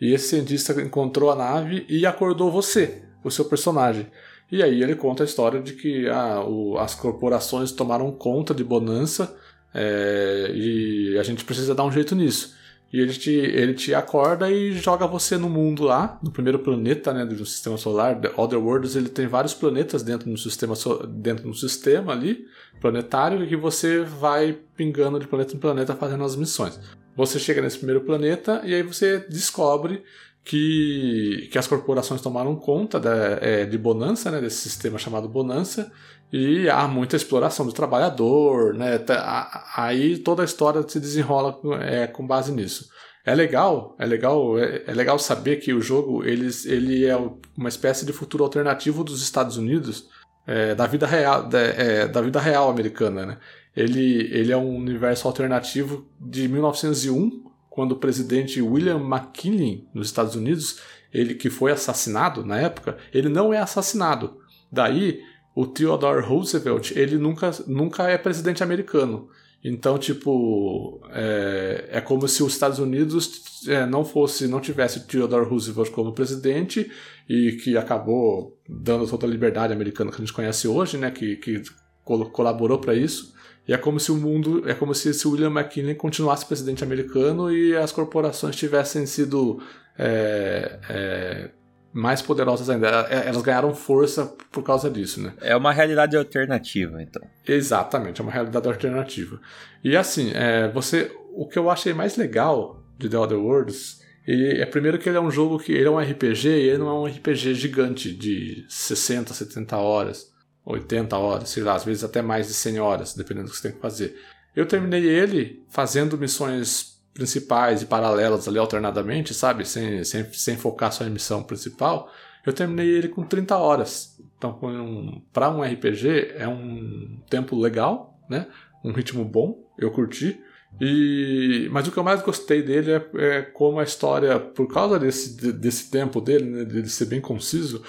E 0.00 0.12
esse 0.14 0.28
cientista 0.28 0.80
encontrou 0.80 1.30
a 1.32 1.34
nave 1.34 1.84
e 1.88 2.06
acordou 2.06 2.48
você, 2.48 3.02
o 3.24 3.30
seu 3.30 3.44
personagem. 3.46 4.06
E 4.52 4.62
aí 4.62 4.82
ele 4.84 4.94
conta 4.94 5.24
a 5.24 5.26
história 5.26 5.60
de 5.60 5.72
que 5.72 6.08
ah, 6.08 6.44
o- 6.46 6.78
as 6.78 6.94
corporações 6.94 7.72
tomaram 7.72 8.12
conta 8.12 8.54
de 8.54 8.62
Bonança 8.62 9.36
é, 9.74 10.50
e 10.54 11.18
a 11.18 11.22
gente 11.24 11.44
precisa 11.44 11.74
dar 11.74 11.84
um 11.84 11.90
jeito 11.92 12.14
nisso. 12.14 12.54
E 12.92 13.00
ele 13.00 13.12
te, 13.12 13.30
ele 13.30 13.74
te 13.74 13.94
acorda 13.94 14.50
e 14.50 14.72
joga 14.72 15.06
você 15.06 15.36
no 15.36 15.48
mundo 15.48 15.84
lá, 15.84 16.18
no 16.22 16.30
primeiro 16.30 16.58
planeta 16.58 17.12
né, 17.12 17.24
do 17.24 17.46
sistema 17.46 17.76
solar. 17.76 18.20
The 18.20 18.32
Other 18.36 18.58
Worlds 18.58 18.96
ele 18.96 19.08
tem 19.08 19.28
vários 19.28 19.54
planetas 19.54 20.02
dentro 20.02 20.28
do 20.28 20.36
sistema, 20.36 20.74
dentro 21.08 21.48
do 21.48 21.54
sistema 21.54 22.12
ali, 22.12 22.46
planetário, 22.80 23.46
que 23.46 23.56
você 23.56 24.00
vai 24.00 24.58
pingando 24.76 25.20
de 25.20 25.28
planeta 25.28 25.54
em 25.54 25.58
planeta 25.58 25.94
fazendo 25.94 26.24
as 26.24 26.34
missões. 26.34 26.80
Você 27.16 27.38
chega 27.38 27.62
nesse 27.62 27.78
primeiro 27.78 28.00
planeta 28.00 28.60
e 28.64 28.74
aí 28.74 28.82
você 28.82 29.18
descobre 29.18 30.02
que, 30.42 31.48
que 31.52 31.58
as 31.58 31.66
corporações 31.66 32.20
tomaram 32.20 32.56
conta 32.56 32.98
da, 32.98 33.38
é, 33.40 33.64
de 33.64 33.78
Bonança, 33.78 34.30
né, 34.30 34.40
desse 34.40 34.56
sistema 34.56 34.98
chamado 34.98 35.28
Bonança, 35.28 35.92
e 36.32 36.68
há 36.70 36.86
muita 36.86 37.16
exploração 37.16 37.66
do 37.66 37.72
trabalhador, 37.72 38.74
né, 38.74 38.98
tá- 38.98 39.72
aí 39.76 40.18
toda 40.18 40.42
a 40.42 40.44
história 40.44 40.84
se 40.86 41.00
desenrola 41.00 41.58
é, 41.82 42.06
com 42.06 42.26
base 42.26 42.52
nisso. 42.52 42.88
É 43.24 43.34
legal, 43.34 43.96
é 43.98 44.06
legal, 44.06 44.58
é, 44.58 44.84
é 44.86 44.94
legal 44.94 45.18
saber 45.18 45.56
que 45.56 45.72
o 45.74 45.80
jogo 45.80 46.24
eles, 46.24 46.64
ele 46.64 47.04
é 47.04 47.16
uma 47.56 47.68
espécie 47.68 48.06
de 48.06 48.12
futuro 48.12 48.44
alternativo 48.44 49.04
dos 49.04 49.22
Estados 49.22 49.56
Unidos, 49.56 50.08
é, 50.46 50.74
da 50.74 50.86
vida 50.86 51.06
real, 51.06 51.46
da, 51.48 51.60
é, 51.60 52.08
da 52.08 52.22
vida 52.22 52.40
real 52.40 52.70
americana, 52.70 53.26
né? 53.26 53.38
Ele, 53.76 54.28
ele 54.32 54.50
é 54.50 54.56
um 54.56 54.76
universo 54.76 55.28
alternativo 55.28 56.08
de 56.20 56.48
1901, 56.48 57.44
quando 57.68 57.92
o 57.92 57.96
presidente 57.96 58.60
William 58.60 58.98
McKinley 58.98 59.86
nos 59.94 60.08
Estados 60.08 60.34
Unidos, 60.34 60.80
ele 61.12 61.34
que 61.34 61.48
foi 61.48 61.70
assassinado 61.70 62.44
na 62.44 62.58
época, 62.58 62.96
ele 63.14 63.28
não 63.28 63.54
é 63.54 63.58
assassinado. 63.58 64.38
Daí 64.72 65.20
o 65.54 65.66
Theodore 65.66 66.22
Roosevelt 66.24 66.92
ele 66.96 67.18
nunca, 67.18 67.50
nunca 67.66 68.08
é 68.08 68.16
presidente 68.16 68.62
americano. 68.62 69.28
Então, 69.62 69.98
tipo, 69.98 71.00
é, 71.10 71.88
é 71.90 72.00
como 72.00 72.26
se 72.26 72.42
os 72.42 72.54
Estados 72.54 72.78
Unidos 72.78 73.66
é, 73.68 73.84
não 73.84 74.04
fosse, 74.04 74.48
não 74.48 74.58
tivesse 74.58 75.06
Theodore 75.06 75.44
Roosevelt 75.46 75.90
como 75.90 76.14
presidente 76.14 76.90
e 77.28 77.52
que 77.52 77.76
acabou 77.76 78.58
dando 78.66 79.06
toda 79.06 79.26
a 79.26 79.28
liberdade 79.28 79.72
americana 79.72 80.10
que 80.10 80.16
a 80.16 80.20
gente 80.20 80.32
conhece 80.32 80.66
hoje, 80.66 80.96
né, 80.96 81.10
que, 81.10 81.36
que 81.36 81.62
col- 82.02 82.30
colaborou 82.30 82.78
para 82.78 82.94
isso. 82.94 83.34
E 83.68 83.74
é 83.74 83.76
como 83.76 84.00
se 84.00 84.10
o 84.10 84.16
mundo, 84.16 84.66
é 84.66 84.72
como 84.72 84.94
se, 84.94 85.12
se 85.12 85.28
William 85.28 85.50
McKinley 85.50 85.94
continuasse 85.94 86.46
presidente 86.46 86.82
americano 86.82 87.52
e 87.52 87.76
as 87.76 87.92
corporações 87.92 88.56
tivessem 88.56 89.04
sido 89.04 89.60
é, 89.98 90.80
é, 90.88 91.50
mais 91.92 92.22
poderosas 92.22 92.70
ainda. 92.70 93.06
É, 93.10 93.28
Elas 93.28 93.42
ganharam 93.42 93.74
força 93.74 94.32
por 94.50 94.62
causa 94.62 94.90
disso, 94.90 95.22
né? 95.22 95.32
É 95.40 95.56
uma 95.56 95.72
realidade 95.72 96.16
alternativa, 96.16 97.02
então. 97.02 97.22
Exatamente, 97.46 98.20
é 98.20 98.24
uma 98.24 98.32
realidade 98.32 98.68
alternativa. 98.68 99.40
E 99.82 99.96
assim, 99.96 100.32
é, 100.34 100.68
você, 100.68 101.10
o 101.34 101.46
que 101.46 101.58
eu 101.58 101.70
achei 101.70 101.92
mais 101.92 102.16
legal 102.16 102.82
de 102.98 103.08
The 103.08 103.18
Other 103.18 103.38
Worlds 103.38 104.00
ele, 104.26 104.60
é 104.60 104.66
primeiro 104.66 104.98
que 104.98 105.08
ele 105.08 105.18
é 105.18 105.20
um 105.20 105.30
jogo 105.30 105.58
que 105.58 105.72
ele 105.72 105.88
é 105.88 105.90
um 105.90 105.98
RPG 105.98 106.48
e 106.48 106.68
ele 106.68 106.78
não 106.78 106.88
é 106.88 106.92
um 106.92 107.06
RPG 107.06 107.54
gigante 107.54 108.12
de 108.14 108.64
60, 108.68 109.32
70 109.32 109.76
horas, 109.76 110.30
80 110.64 111.16
horas, 111.16 111.48
sei 111.48 111.62
lá, 111.62 111.74
às 111.74 111.84
vezes 111.84 112.04
até 112.04 112.20
mais 112.22 112.46
de 112.48 112.54
100 112.54 112.78
horas, 112.80 113.14
dependendo 113.14 113.46
do 113.46 113.50
que 113.50 113.56
você 113.56 113.68
tem 113.68 113.72
que 113.72 113.82
fazer. 113.82 114.16
Eu 114.54 114.66
terminei 114.66 115.04
ele 115.04 115.64
fazendo 115.68 116.18
missões 116.18 116.99
principais 117.20 117.82
e 117.82 117.86
paralelas 117.86 118.48
ali 118.48 118.58
alternadamente, 118.58 119.34
sabe? 119.34 119.68
Sem, 119.68 120.02
sem, 120.04 120.24
sem 120.32 120.56
focar 120.56 120.90
só 120.90 121.04
em 121.04 121.10
missão 121.10 121.42
principal. 121.42 122.10
Eu 122.46 122.50
terminei 122.54 122.88
ele 122.88 123.08
com 123.08 123.22
30 123.22 123.58
horas. 123.58 124.18
Então, 124.38 124.58
um, 124.62 125.20
para 125.30 125.50
um 125.50 125.62
RPG, 125.62 126.32
é 126.34 126.48
um 126.48 127.20
tempo 127.28 127.54
legal, 127.60 128.18
né? 128.26 128.46
Um 128.82 128.90
ritmo 128.92 129.22
bom, 129.22 129.70
eu 129.78 129.90
curti. 129.90 130.40
E, 130.80 131.68
mas 131.70 131.86
o 131.86 131.92
que 131.92 131.98
eu 131.98 132.04
mais 132.04 132.22
gostei 132.22 132.62
dele 132.62 132.92
é, 132.92 133.06
é 133.18 133.42
como 133.42 133.78
a 133.80 133.82
história, 133.84 134.40
por 134.40 134.66
causa 134.72 134.98
desse, 134.98 135.36
de- 135.36 135.52
desse 135.52 135.90
tempo 135.90 136.22
dele, 136.22 136.44
né, 136.46 136.64
dele 136.64 136.88
ser 136.88 137.04
bem 137.04 137.20
conciso, 137.20 137.82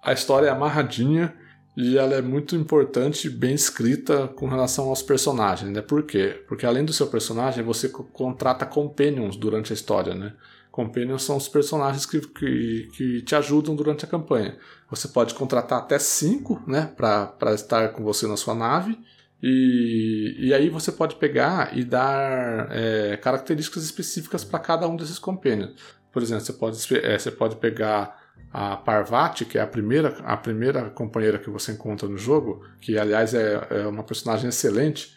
a 0.00 0.12
história 0.12 0.46
é 0.46 0.50
amarradinha 0.50 1.34
e 1.76 1.98
ela 1.98 2.14
é 2.14 2.22
muito 2.22 2.56
importante, 2.56 3.28
bem 3.28 3.54
escrita 3.54 4.28
com 4.28 4.48
relação 4.48 4.88
aos 4.88 5.02
personagens, 5.02 5.70
né? 5.70 5.82
Por 5.82 6.04
quê? 6.04 6.42
Porque 6.48 6.64
além 6.64 6.84
do 6.84 6.92
seu 6.92 7.06
personagem, 7.08 7.62
você 7.62 7.88
co- 7.88 8.04
contrata 8.04 8.64
companions 8.64 9.36
durante 9.36 9.72
a 9.72 9.74
história, 9.74 10.14
né? 10.14 10.32
Companions 10.70 11.22
são 11.22 11.36
os 11.36 11.48
personagens 11.48 12.06
que, 12.06 12.20
que, 12.20 12.88
que 12.94 13.22
te 13.22 13.34
ajudam 13.34 13.74
durante 13.74 14.04
a 14.04 14.08
campanha. 14.08 14.56
Você 14.90 15.08
pode 15.08 15.34
contratar 15.34 15.78
até 15.78 15.98
cinco, 15.98 16.62
né? 16.66 16.92
Para 16.96 17.54
estar 17.54 17.90
com 17.90 18.02
você 18.02 18.26
na 18.26 18.36
sua 18.36 18.54
nave. 18.54 18.98
E, 19.42 20.34
e 20.38 20.54
aí 20.54 20.68
você 20.70 20.90
pode 20.90 21.16
pegar 21.16 21.76
e 21.76 21.84
dar 21.84 22.68
é, 22.70 23.16
características 23.18 23.84
específicas 23.84 24.44
para 24.44 24.58
cada 24.58 24.88
um 24.88 24.96
desses 24.96 25.18
companions. 25.18 25.74
Por 26.10 26.22
exemplo, 26.22 26.44
você 26.44 26.52
pode, 26.54 26.96
é, 26.98 27.18
você 27.18 27.30
pode 27.30 27.56
pegar 27.56 28.25
a 28.52 28.76
Parvati, 28.76 29.44
que 29.44 29.58
é 29.58 29.60
a 29.60 29.66
primeira, 29.66 30.16
a 30.24 30.36
primeira 30.36 30.90
companheira 30.90 31.38
que 31.38 31.50
você 31.50 31.72
encontra 31.72 32.08
no 32.08 32.16
jogo, 32.16 32.64
que 32.80 32.98
aliás 32.98 33.34
é, 33.34 33.66
é 33.70 33.86
uma 33.86 34.02
personagem 34.02 34.48
excelente. 34.48 35.14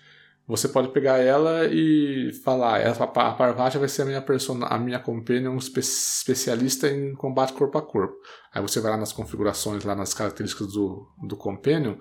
Você 0.48 0.68
pode 0.68 0.90
pegar 0.90 1.20
ela 1.20 1.66
e 1.66 2.34
falar, 2.44 2.82
essa, 2.82 3.04
a 3.04 3.08
Parvati 3.08 3.78
vai 3.78 3.88
ser 3.88 4.02
a 4.02 4.06
minha, 4.06 4.22
persona, 4.22 4.66
a 4.66 4.80
minha 4.80 5.00
companion 5.00 5.56
espe 5.58 5.80
especialista 5.80 6.90
em 6.90 7.14
combate 7.14 7.54
corpo 7.54 7.78
a 7.78 7.82
corpo. 7.82 8.16
Aí 8.52 8.62
você 8.62 8.80
vai 8.80 8.92
lá 8.92 8.98
nas 8.98 9.14
configurações, 9.14 9.84
lá 9.84 9.96
nas 9.96 10.14
características 10.14 10.74
do, 10.74 11.08
do 11.24 11.38
companion, 11.38 11.96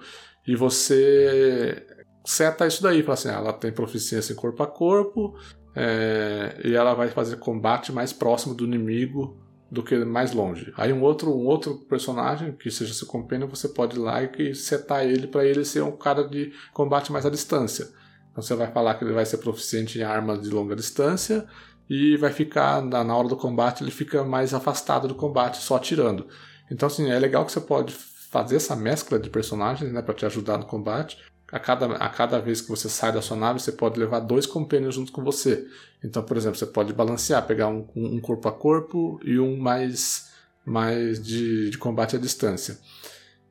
e 0.46 0.56
você 0.56 1.86
seta 2.24 2.66
isso 2.66 2.82
daí, 2.82 3.02
fala 3.02 3.14
assim, 3.14 3.28
ah, 3.28 3.34
ela 3.34 3.52
tem 3.52 3.70
proficiência 3.70 4.32
em 4.32 4.36
corpo 4.36 4.62
a 4.62 4.66
corpo, 4.66 5.34
é, 5.76 6.59
e 6.64 6.74
ela 6.74 6.94
vai 6.94 7.09
fazer 7.09 7.36
combate 7.36 7.92
mais 7.92 8.12
próximo 8.12 8.55
do 8.55 8.64
inimigo 8.64 9.38
do 9.70 9.82
que 9.82 9.97
mais 9.97 10.32
longe. 10.32 10.73
Aí 10.77 10.93
um 10.93 11.03
outro, 11.03 11.31
um 11.31 11.45
outro 11.47 11.77
personagem 11.89 12.53
que 12.53 12.70
seja 12.70 12.95
seu 12.95 13.07
companheiro, 13.07 13.55
você 13.55 13.69
pode 13.69 13.97
ir 13.97 14.01
lá 14.01 14.23
e 14.23 14.55
setar 14.55 15.05
ele 15.05 15.27
para 15.27 15.45
ele 15.45 15.65
ser 15.65 15.82
um 15.82 15.97
cara 15.97 16.27
de 16.27 16.53
combate 16.73 17.12
mais 17.12 17.27
à 17.27 17.31
distância. 17.31 17.89
Então 18.31 18.43
você 18.43 18.55
vai 18.55 18.70
falar 18.73 18.95
que 18.95 19.05
ele 19.05 19.12
vai 19.12 19.27
ser 19.27 19.39
proficiente 19.39 19.99
em 19.99 20.03
armas 20.03 20.40
de 20.40 20.49
longa 20.49 20.74
distância 20.74 21.47
e 21.89 22.16
vai 22.16 22.32
ficar 22.32 22.82
na, 22.82 23.05
na 23.05 23.16
hora 23.16 23.28
do 23.28 23.36
combate 23.36 23.82
ele 23.82 23.90
fica 23.90 24.24
mais 24.24 24.55
afastado 24.55 25.07
do 25.07 25.15
combate, 25.15 25.59
só 25.59 25.77
atirando. 25.77 26.27
Então 26.70 26.86
assim, 26.86 27.11
é 27.11 27.19
legal 27.19 27.45
que 27.45 27.53
você 27.53 27.61
pode 27.61 27.93
fazer 27.93 28.57
essa 28.57 28.77
mescla 28.77 29.19
de 29.19 29.31
personagens, 29.31 29.90
né, 29.93 30.03
para 30.03 30.15
te 30.15 30.24
ajudar 30.27 30.59
no 30.59 30.66
combate 30.66 31.19
a 31.51 31.59
cada, 31.59 31.87
a 31.97 32.09
cada 32.09 32.39
vez 32.39 32.61
que 32.61 32.69
você 32.69 32.89
sai 32.89 33.12
da 33.12 33.23
sua 33.23 33.37
nave, 33.37 33.61
você 33.61 33.73
pode 33.73 33.99
levar 33.99 34.20
dois 34.20 34.47
companions 34.47 34.95
junto 34.95 35.12
com 35.12 35.23
você. 35.25 35.66
Então, 36.05 36.23
por 36.23 36.37
exemplo, 36.37 36.59
você 36.59 36.66
pode 36.66 36.93
balancear, 36.93 37.47
pegar 37.47 37.69
um, 37.69 37.87
um 37.97 38.20
corpo 38.20 38.49
a 38.49 38.53
corpo 38.53 39.19
e 39.25 39.39
um 39.39 39.57
mais, 39.57 40.31
mais 40.65 41.23
de, 41.23 41.70
de 41.70 41.79
combate 41.79 42.16
à 42.16 42.19
distância. 42.19 42.79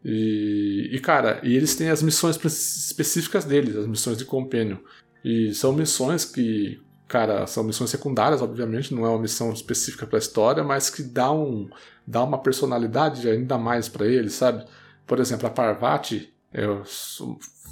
E, 0.06 0.90
e, 0.92 1.00
cara, 1.00 1.42
e 1.44 1.56
eles 1.56 1.76
têm 1.76 1.90
as 1.90 2.04
missões 2.04 2.38
específicas 2.38 3.46
deles, 3.46 3.76
as 3.76 3.88
missões 3.88 4.18
de 4.18 4.26
companion. 4.26 4.78
E 5.26 5.54
são 5.56 5.74
missões 5.74 6.24
que, 6.24 6.80
cara, 7.08 7.48
são 7.48 7.64
missões 7.64 7.90
secundárias, 7.90 8.42
obviamente, 8.42 8.94
não 8.94 9.06
é 9.06 9.10
uma 9.10 9.20
missão 9.20 9.52
específica 9.52 10.06
para 10.06 10.18
a 10.18 10.20
história, 10.20 10.64
mas 10.64 10.90
que 10.90 11.02
dá, 11.02 11.32
um, 11.32 11.68
dá 12.06 12.24
uma 12.24 12.38
personalidade 12.38 13.28
ainda 13.28 13.58
mais 13.58 13.90
para 13.90 14.06
eles, 14.06 14.34
sabe? 14.34 14.64
Por 15.06 15.20
exemplo, 15.20 15.48
a 15.48 15.50
Parvati, 15.50 16.32
eu 16.54 16.84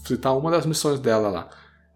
citar 0.06 0.38
uma 0.38 0.52
das 0.52 0.66
missões 0.66 1.00
dela 1.00 1.30
lá. 1.30 1.50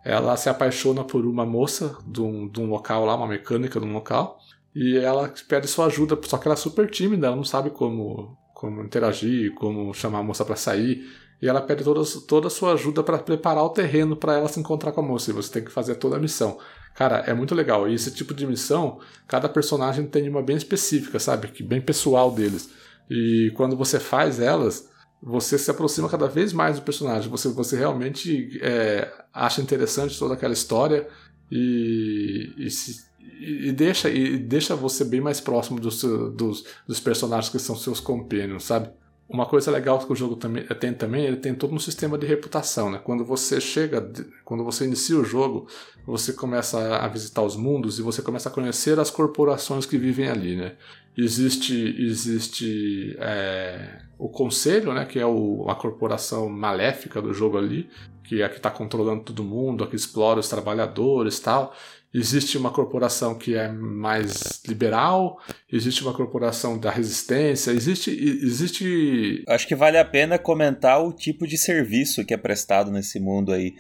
Ela 0.04 0.36
se 0.38 0.50
apaixona 0.50 1.04
por 1.04 1.26
uma 1.26 1.46
moça 1.46 1.98
de 2.08 2.22
um, 2.22 2.48
de 2.48 2.60
um 2.60 2.70
local 2.70 3.06
lá, 3.06 3.16
uma 3.16 3.28
mecânica 3.28 3.80
de 3.80 3.86
um 3.86 3.94
local, 3.94 4.40
e 4.74 4.98
ela 4.98 5.32
pede 5.48 5.68
sua 5.68 5.88
ajuda, 5.88 6.18
só 6.24 6.38
que 6.38 6.48
ela 6.48 6.54
é 6.54 6.58
super 6.58 6.90
tímida, 6.90 7.28
ela 7.28 7.36
não 7.36 7.44
sabe 7.44 7.70
como, 7.70 8.38
como 8.54 8.82
interagir, 8.82 9.54
como 9.56 9.94
chamar 9.94 10.20
a 10.20 10.24
moça 10.24 10.46
para 10.46 10.56
sair, 10.56 11.06
e 11.42 11.48
ela 11.48 11.62
pede 11.62 11.84
toda, 11.84 12.02
toda 12.28 12.48
a 12.48 12.50
sua 12.50 12.74
ajuda 12.74 13.04
para 13.04 13.18
preparar 13.18 13.64
o 13.64 13.70
terreno 13.70 14.16
para 14.16 14.38
ela 14.38 14.48
se 14.48 14.60
encontrar 14.60 14.92
com 14.92 15.02
a 15.02 15.04
moça, 15.04 15.32
e 15.32 15.34
você 15.34 15.52
tem 15.52 15.64
que 15.64 15.72
fazer 15.72 15.96
toda 15.96 16.16
a 16.18 16.20
missão. 16.20 16.58
Cara, 16.96 17.24
é 17.26 17.34
muito 17.34 17.56
legal. 17.56 17.88
E 17.88 17.94
esse 17.94 18.14
tipo 18.14 18.34
de 18.34 18.46
missão, 18.46 19.00
cada 19.26 19.48
personagem 19.48 20.06
tem 20.06 20.28
uma 20.28 20.42
bem 20.42 20.58
específica, 20.58 21.18
sabe? 21.18 21.48
Que 21.48 21.64
bem 21.64 21.80
pessoal 21.80 22.30
deles. 22.30 22.70
E 23.10 23.54
quando 23.56 23.78
você 23.78 24.00
faz 24.00 24.40
elas, 24.40 24.90
você 25.22 25.58
se 25.58 25.70
aproxima 25.70 26.10
cada 26.10 26.28
vez 26.28 26.54
mais 26.54 26.78
do 26.78 26.82
personagem. 26.82 27.30
Você, 27.30 27.50
você 27.50 27.78
realmente 27.78 28.60
é, 28.62 29.12
acha 29.34 29.62
interessante 29.62 30.18
toda 30.18 30.34
aquela 30.34 30.54
história 30.54 31.08
e, 31.52 32.54
e, 32.58 32.70
se, 32.70 33.06
e, 33.40 33.72
deixa, 33.72 34.10
e 34.10 34.38
deixa 34.38 34.76
você 34.76 35.04
bem 35.04 35.20
mais 35.20 35.42
próximo 35.42 35.80
dos, 35.80 36.02
dos, 36.02 36.64
dos 36.88 37.00
personagens 37.00 37.52
que 37.52 37.60
são 37.60 37.76
seus 37.76 38.00
companions, 38.00 38.64
sabe? 38.64 38.90
Uma 39.30 39.46
coisa 39.46 39.70
legal 39.70 40.00
que 40.00 40.12
o 40.12 40.16
jogo 40.16 40.36
também, 40.36 40.66
tem 40.66 40.92
também, 40.92 41.24
ele 41.24 41.38
tem 41.38 41.54
todo 41.54 41.72
um 41.76 41.80
sistema 41.80 42.18
de 42.18 42.26
reputação, 42.26 42.90
né? 42.90 43.00
Quando 43.04 43.24
você 43.24 43.62
chega, 43.62 44.12
quando 44.44 44.64
você 44.64 44.86
inicia 44.86 45.20
o 45.20 45.24
jogo, 45.24 45.68
você 46.04 46.34
começa 46.34 46.98
a 46.98 47.08
visitar 47.08 47.44
os 47.44 47.56
mundos 47.56 48.00
e 48.00 48.02
você 48.02 48.24
começa 48.24 48.50
a 48.50 48.52
conhecer 48.52 49.00
as 49.00 49.12
corporações 49.12 49.86
que 49.86 50.00
vivem 50.00 50.30
ali, 50.30 50.56
né? 50.56 50.76
Existe, 51.16 51.96
existe 52.00 53.16
é, 53.20 54.02
o 54.18 54.30
conselho, 54.30 54.94
né? 54.94 55.06
Que 55.06 55.20
é 55.20 55.26
o, 55.28 55.70
a 55.70 55.76
corporação 55.76 56.50
maléfica 56.50 57.22
do 57.22 57.32
jogo 57.32 57.60
ali, 57.60 57.88
que 58.24 58.42
é 58.42 58.46
a 58.46 58.50
que 58.50 58.58
está 58.58 58.72
controlando 58.72 59.26
todo 59.26 59.44
mundo, 59.44 59.84
a 59.84 59.88
que 59.88 59.96
explora 59.96 60.40
os 60.40 60.50
trabalhadores, 60.50 61.40
tal. 61.40 61.72
Existe 62.12 62.58
uma 62.58 62.72
corporação 62.72 63.38
que 63.38 63.56
é 63.56 63.72
mais 63.72 64.64
liberal, 64.68 65.40
existe 65.72 66.02
uma 66.02 66.14
corporação 66.14 66.76
da 66.76 66.90
resistência, 66.90 67.70
existe, 67.70 68.10
existe. 68.10 69.44
Acho 69.48 69.68
que 69.68 69.76
vale 69.76 69.96
a 69.96 70.04
pena 70.04 70.40
comentar 70.40 71.04
o 71.04 71.14
tipo 71.14 71.46
de 71.46 71.56
serviço 71.56 72.26
que 72.26 72.34
é 72.34 72.38
prestado 72.38 72.90
nesse 72.90 73.20
mundo 73.20 73.54
aí. 73.54 73.76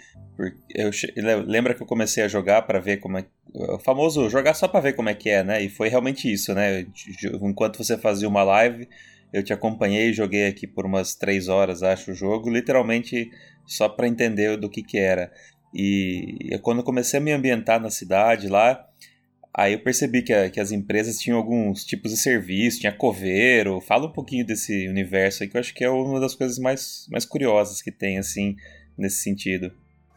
Eu, 0.75 0.91
lembra 1.47 1.73
que 1.73 1.81
eu 1.81 1.87
comecei 1.87 2.23
a 2.23 2.27
jogar 2.27 2.61
para 2.61 2.79
ver 2.79 2.97
como 2.97 3.17
é. 3.17 3.25
O 3.51 3.79
famoso 3.79 4.29
jogar 4.29 4.53
só 4.53 4.67
para 4.67 4.79
ver 4.79 4.93
como 4.93 5.09
é 5.09 5.15
que 5.15 5.27
é, 5.27 5.43
né? 5.43 5.63
E 5.63 5.67
foi 5.67 5.89
realmente 5.89 6.31
isso, 6.31 6.53
né? 6.53 6.85
Enquanto 7.41 7.83
você 7.83 7.97
fazia 7.97 8.27
uma 8.27 8.43
live, 8.43 8.87
eu 9.33 9.43
te 9.43 9.53
acompanhei 9.53 10.09
e 10.09 10.13
joguei 10.13 10.47
aqui 10.47 10.67
por 10.67 10.85
umas 10.85 11.15
três 11.15 11.47
horas, 11.47 11.81
acho, 11.81 12.11
o 12.11 12.15
jogo, 12.15 12.47
literalmente 12.47 13.31
só 13.65 13.89
para 13.89 14.07
entender 14.07 14.55
do 14.55 14.69
que 14.69 14.83
que 14.83 14.97
era. 14.97 15.31
E 15.73 16.57
quando 16.61 16.79
eu 16.79 16.83
comecei 16.83 17.19
a 17.19 17.21
me 17.21 17.31
ambientar 17.31 17.79
na 17.79 17.89
cidade 17.89 18.47
lá, 18.47 18.85
aí 19.53 19.73
eu 19.73 19.79
percebi 19.79 20.21
que, 20.21 20.33
a, 20.33 20.49
que 20.49 20.59
as 20.59 20.71
empresas 20.71 21.19
tinham 21.19 21.37
alguns 21.37 21.83
tipos 21.83 22.11
de 22.11 22.17
serviço, 22.17 22.79
tinha 22.79 22.91
coveiro. 22.91 23.81
Fala 23.81 24.07
um 24.07 24.11
pouquinho 24.11 24.45
desse 24.45 24.87
universo 24.87 25.43
aí, 25.43 25.49
que 25.49 25.57
eu 25.57 25.59
acho 25.59 25.73
que 25.73 25.83
é 25.83 25.89
uma 25.89 26.19
das 26.19 26.35
coisas 26.35 26.57
mais, 26.57 27.07
mais 27.11 27.25
curiosas 27.25 27.81
que 27.81 27.91
tem, 27.91 28.17
assim, 28.17 28.55
nesse 28.97 29.23
sentido. 29.23 29.71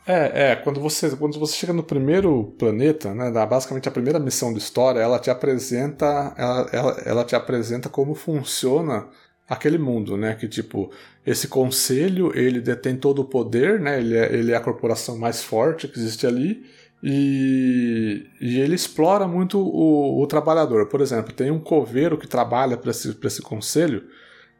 É, 0.06 0.50
é, 0.50 0.56
quando 0.56 0.80
você, 0.80 1.14
quando 1.16 1.38
você 1.38 1.54
chega 1.54 1.72
no 1.72 1.82
primeiro 1.82 2.54
planeta, 2.58 3.14
né, 3.14 3.30
basicamente 3.46 3.88
a 3.88 3.92
primeira 3.92 4.18
missão 4.18 4.52
da 4.52 4.58
história, 4.58 4.98
ela 4.98 5.18
te 5.18 5.30
apresenta, 5.30 6.34
ela, 6.36 6.70
ela, 6.72 7.02
ela 7.06 7.24
te 7.24 7.36
apresenta 7.36 7.88
como 7.88 8.14
funciona 8.14 9.08
aquele 9.48 9.78
mundo, 9.78 10.16
né? 10.16 10.34
Que 10.34 10.48
tipo, 10.48 10.90
esse 11.26 11.48
conselho, 11.48 12.36
ele 12.36 12.60
detém 12.60 12.96
todo 12.96 13.20
o 13.20 13.24
poder, 13.24 13.80
né? 13.80 13.98
Ele 13.98 14.16
é, 14.16 14.34
ele 14.34 14.52
é 14.52 14.56
a 14.56 14.60
corporação 14.60 15.18
mais 15.18 15.42
forte 15.42 15.88
que 15.88 15.98
existe 15.98 16.26
ali. 16.26 16.64
E, 17.02 18.26
e 18.40 18.60
ele 18.60 18.76
explora 18.76 19.26
muito 19.26 19.58
o, 19.58 20.22
o, 20.22 20.26
trabalhador. 20.26 20.86
Por 20.86 21.00
exemplo, 21.00 21.32
tem 21.32 21.50
um 21.50 21.58
coveiro 21.58 22.16
que 22.16 22.28
trabalha 22.28 22.76
para 22.76 22.92
esse, 22.92 23.16
esse 23.24 23.42
conselho 23.42 24.04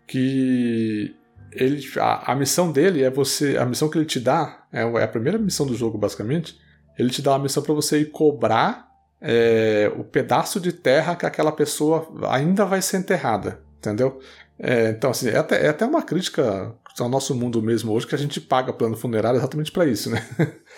que 0.08 1.14
ele, 1.52 1.80
a, 1.98 2.32
a, 2.32 2.34
missão 2.34 2.72
dele 2.72 3.04
é 3.04 3.10
você. 3.10 3.56
A 3.56 3.64
missão 3.64 3.88
que 3.88 3.96
ele 3.96 4.06
te 4.06 4.18
dá, 4.18 4.64
é, 4.72 4.82
é 4.82 5.04
a 5.04 5.08
primeira 5.08 5.38
missão 5.38 5.64
do 5.64 5.74
jogo, 5.76 5.96
basicamente. 5.96 6.58
Ele 6.98 7.10
te 7.10 7.22
dá 7.22 7.32
uma 7.32 7.38
missão 7.38 7.62
para 7.62 7.74
você 7.74 8.00
ir 8.00 8.10
cobrar 8.10 8.90
é, 9.20 9.90
o 9.96 10.02
pedaço 10.02 10.60
de 10.60 10.72
terra 10.72 11.14
que 11.14 11.24
aquela 11.24 11.52
pessoa 11.52 12.08
ainda 12.28 12.64
vai 12.64 12.82
ser 12.82 12.98
enterrada. 12.98 13.60
Entendeu? 13.78 14.20
É, 14.58 14.90
então, 14.90 15.10
assim, 15.10 15.28
é 15.28 15.36
até, 15.36 15.66
é 15.66 15.68
até 15.68 15.84
uma 15.84 16.02
crítica 16.02 16.74
ao 17.00 17.08
nosso 17.08 17.34
mundo 17.34 17.62
mesmo 17.62 17.92
hoje 17.92 18.06
que 18.06 18.14
a 18.14 18.18
gente 18.18 18.40
paga 18.40 18.72
plano 18.72 18.96
funerário 18.96 19.38
exatamente 19.38 19.72
para 19.72 19.86
isso, 19.86 20.10
né? 20.10 20.26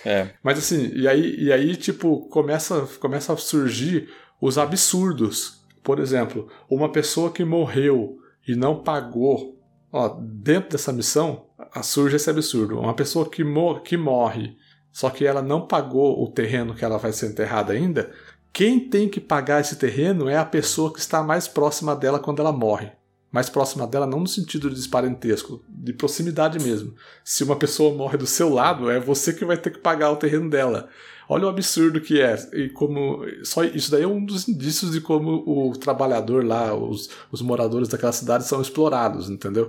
É. 0.05 0.30
Mas 0.42 0.59
assim, 0.59 0.92
e 0.94 1.09
aí, 1.09 1.36
e 1.38 1.52
aí 1.52 1.76
tipo, 1.76 2.28
começa, 2.28 2.88
começa 3.01 3.32
a 3.32 3.36
surgir 3.36 4.09
os 4.40 4.59
absurdos. 4.59 5.64
Por 5.82 5.98
exemplo, 5.98 6.48
uma 6.70 6.90
pessoa 6.90 7.30
que 7.30 7.44
morreu 7.44 8.16
e 8.46 8.55
não 8.55 8.82
pagou, 8.82 9.59
ó, 9.92 10.09
dentro 10.20 10.70
dessa 10.70 10.92
missão, 10.92 11.46
surge 11.82 12.16
esse 12.16 12.30
absurdo. 12.30 12.78
Uma 12.78 12.94
pessoa 12.94 13.28
que, 13.28 13.42
mor 13.42 13.82
que 13.82 13.96
morre, 13.96 14.56
só 14.92 15.10
que 15.10 15.26
ela 15.26 15.42
não 15.42 15.66
pagou 15.66 16.22
o 16.22 16.30
terreno 16.30 16.74
que 16.74 16.84
ela 16.84 16.96
vai 16.96 17.12
ser 17.12 17.26
enterrada 17.26 17.72
ainda, 17.72 18.10
quem 18.52 18.88
tem 18.88 19.09
que 19.09 19.20
pagar 19.20 19.60
esse 19.60 19.76
terreno 19.76 20.28
é 20.28 20.36
a 20.36 20.44
pessoa 20.44 20.92
que 20.92 21.01
está 21.01 21.22
mais 21.22 21.48
próxima 21.48 21.94
dela 21.96 22.20
quando 22.20 22.40
ela 22.40 22.52
morre 22.52 22.92
mais 23.35 23.51
próxima 23.51 23.85
dela, 23.85 24.06
não 24.06 24.20
no 24.20 24.28
sentido 24.28 24.70
de 24.70 24.89
parentesco, 24.89 25.61
de 25.69 25.93
proximidade 25.93 26.56
mesmo. 26.61 26.94
Se 27.24 27.43
uma 27.43 27.56
pessoa 27.56 27.93
morre 27.93 28.16
do 28.16 28.28
seu 28.28 28.48
lado, 28.48 28.89
é 28.89 29.01
você 29.01 29.32
que 29.32 29.44
vai 29.44 29.56
ter 29.56 29.70
que 29.70 29.81
pagar 29.81 30.12
o 30.12 30.16
terreno 30.16 30.48
dela. 30.48 30.89
Olha 31.28 31.47
o 31.47 31.48
absurdo 31.48 32.01
que 32.01 32.20
é. 32.20 32.36
E 32.52 32.69
como. 32.69 33.24
Só 33.43 33.65
isso 33.65 33.90
daí 33.90 34.05
é 34.05 34.06
um 34.06 34.24
dos 34.24 34.47
indícios 34.47 34.93
de 34.93 35.01
como 35.01 35.43
o 35.44 35.77
trabalhador 35.77 36.44
lá, 36.47 36.77
os, 36.77 37.11
os 37.32 37.43
moradores 37.43 37.89
daquela 37.89 38.12
cidade 38.12 38.47
são 38.47 38.62
explorados, 38.62 39.28
entendeu? 39.28 39.69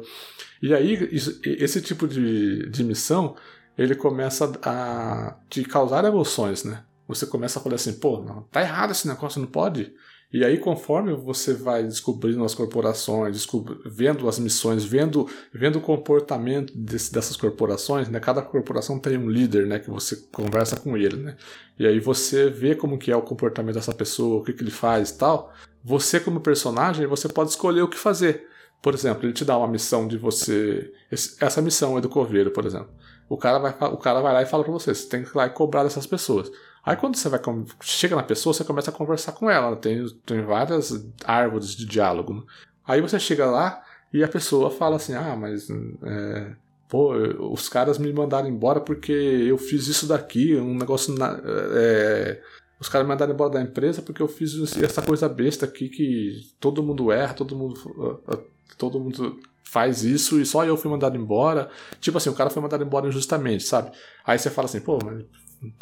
E 0.62 0.72
aí, 0.72 1.10
isso, 1.12 1.40
esse 1.44 1.82
tipo 1.82 2.08
de, 2.08 2.70
de 2.70 2.84
missão, 2.84 3.36
ele 3.76 3.96
começa 3.96 4.52
a 4.62 5.38
te 5.50 5.64
causar 5.64 6.06
emoções, 6.06 6.64
né? 6.64 6.84
Você 7.08 7.26
começa 7.26 7.58
a 7.58 7.64
falar 7.64 7.76
assim, 7.76 7.94
pô, 7.94 8.24
tá 8.52 8.62
errado 8.62 8.92
esse 8.92 9.08
negócio, 9.08 9.42
não 9.42 9.48
pode. 9.48 9.92
E 10.36 10.44
aí, 10.44 10.58
conforme 10.58 11.14
você 11.16 11.54
vai 11.54 11.82
descobrindo 11.84 12.44
as 12.44 12.54
corporações, 12.54 13.48
vendo 13.86 14.28
as 14.28 14.38
missões, 14.38 14.84
vendo, 14.84 15.30
vendo 15.54 15.78
o 15.78 15.82
comportamento 15.82 16.78
desse- 16.78 17.10
dessas 17.14 17.38
corporações, 17.38 18.10
né? 18.10 18.20
Cada 18.20 18.42
corporação 18.42 19.00
tem 19.00 19.18
um 19.18 19.30
líder, 19.30 19.66
né? 19.66 19.80
Que 19.80 19.90
você 19.90 20.18
conversa 20.34 20.76
com 20.76 20.98
ele, 20.98 21.16
né? 21.16 21.38
E 21.80 21.88
aí 21.88 22.02
você 22.02 22.50
vê 22.50 22.76
como 22.76 22.98
que 22.98 23.14
é 23.14 23.16
o 23.16 23.22
comportamento 23.22 23.76
dessa 23.76 23.94
pessoa, 23.94 24.42
o 24.42 24.44
que, 24.44 24.52
que 24.52 24.62
ele 24.62 24.72
faz 24.72 25.12
e 25.12 25.18
tal. 25.18 25.54
Você, 25.82 26.20
como 26.20 26.42
personagem, 26.42 27.08
você 27.08 27.30
pode 27.30 27.52
escolher 27.52 27.84
o 27.84 27.88
que 27.88 27.98
fazer. 27.98 28.46
Por 28.82 28.94
exemplo, 28.94 29.24
ele 29.26 29.32
te 29.32 29.46
dá 29.46 29.58
uma 29.58 29.70
missão 29.70 30.06
de 30.06 30.18
você... 30.18 30.92
Essa 31.40 31.62
missão 31.62 31.98
é 31.98 32.02
do 32.02 32.10
coveiro, 32.10 32.52
por 32.52 32.66
exemplo. 32.66 32.90
O 33.30 33.38
cara, 33.38 33.58
vai, 33.58 33.72
o 33.90 33.98
cara 33.98 34.20
vai 34.20 34.34
lá 34.34 34.42
e 34.42 34.46
fala 34.46 34.66
pra 34.66 34.74
você, 34.74 34.94
você 34.94 35.08
tem 35.08 35.24
que 35.24 35.30
ir 35.30 35.36
lá 35.36 35.46
e 35.46 35.50
cobrar 35.52 35.84
dessas 35.84 36.06
pessoas. 36.06 36.52
Aí 36.86 36.96
quando 36.96 37.16
você 37.16 37.28
vai 37.30 37.40
chega 37.82 38.16
na 38.16 38.24
pessoa, 38.24 38.54
você 38.54 38.64
começa 38.64 38.92
a 38.92 38.94
conversar 38.94 39.32
com 39.32 39.50
ela. 39.50 39.76
Tem, 39.76 40.06
tem 40.26 40.42
várias 40.44 40.94
árvores 41.26 41.76
de 41.76 41.86
diálogo. 41.86 42.34
né? 42.34 42.42
Aí 42.88 43.02
você 43.02 43.20
chega 43.20 43.46
lá 43.48 43.82
e 44.14 44.24
a 44.24 44.28
pessoa 44.28 44.70
fala 44.70 44.98
assim: 44.98 45.14
Ah, 45.16 45.36
mas 45.36 45.68
é, 46.04 46.52
pô, 46.88 47.14
os 47.52 47.68
caras 47.68 47.98
me 47.98 48.14
mandaram 48.14 48.48
embora 48.48 48.80
porque 48.80 49.12
eu 49.12 49.58
fiz 49.58 49.88
isso 49.88 50.06
daqui, 50.08 50.56
um 50.56 50.78
negócio. 50.78 51.16
na- 51.18 51.40
é, 51.44 52.40
os 52.80 52.88
caras 52.90 53.08
me 53.08 53.14
mandaram 53.14 53.34
embora 53.34 53.50
da 53.54 53.62
empresa 53.62 54.02
porque 54.02 54.22
eu 54.22 54.28
fiz 54.28 54.54
essa 54.84 55.02
coisa 55.02 55.28
besta 55.28 55.66
aqui 55.66 55.90
que 55.90 56.34
todo 56.60 56.84
mundo 56.84 57.12
erra, 57.12 57.34
todo 57.34 57.56
mundo, 57.56 58.22
ah, 58.28 58.34
ah, 58.34 58.40
todo 58.78 59.00
mundo 59.00 59.40
faz 59.64 60.04
isso 60.04 60.40
e 60.40 60.46
só 60.46 60.64
eu 60.64 60.78
fui 60.78 60.92
mandado 60.92 61.18
embora. 61.18 61.70
Tipo 62.00 62.18
assim, 62.20 62.30
o 62.30 62.36
cara 62.36 62.50
foi 62.52 62.62
mandado 62.62 62.84
embora 62.84 63.08
injustamente, 63.08 63.64
sabe? 63.64 63.92
Aí 64.26 64.38
você 64.38 64.50
fala 64.52 64.68
assim, 64.68 64.80
pô, 64.82 65.00
mas 65.04 65.24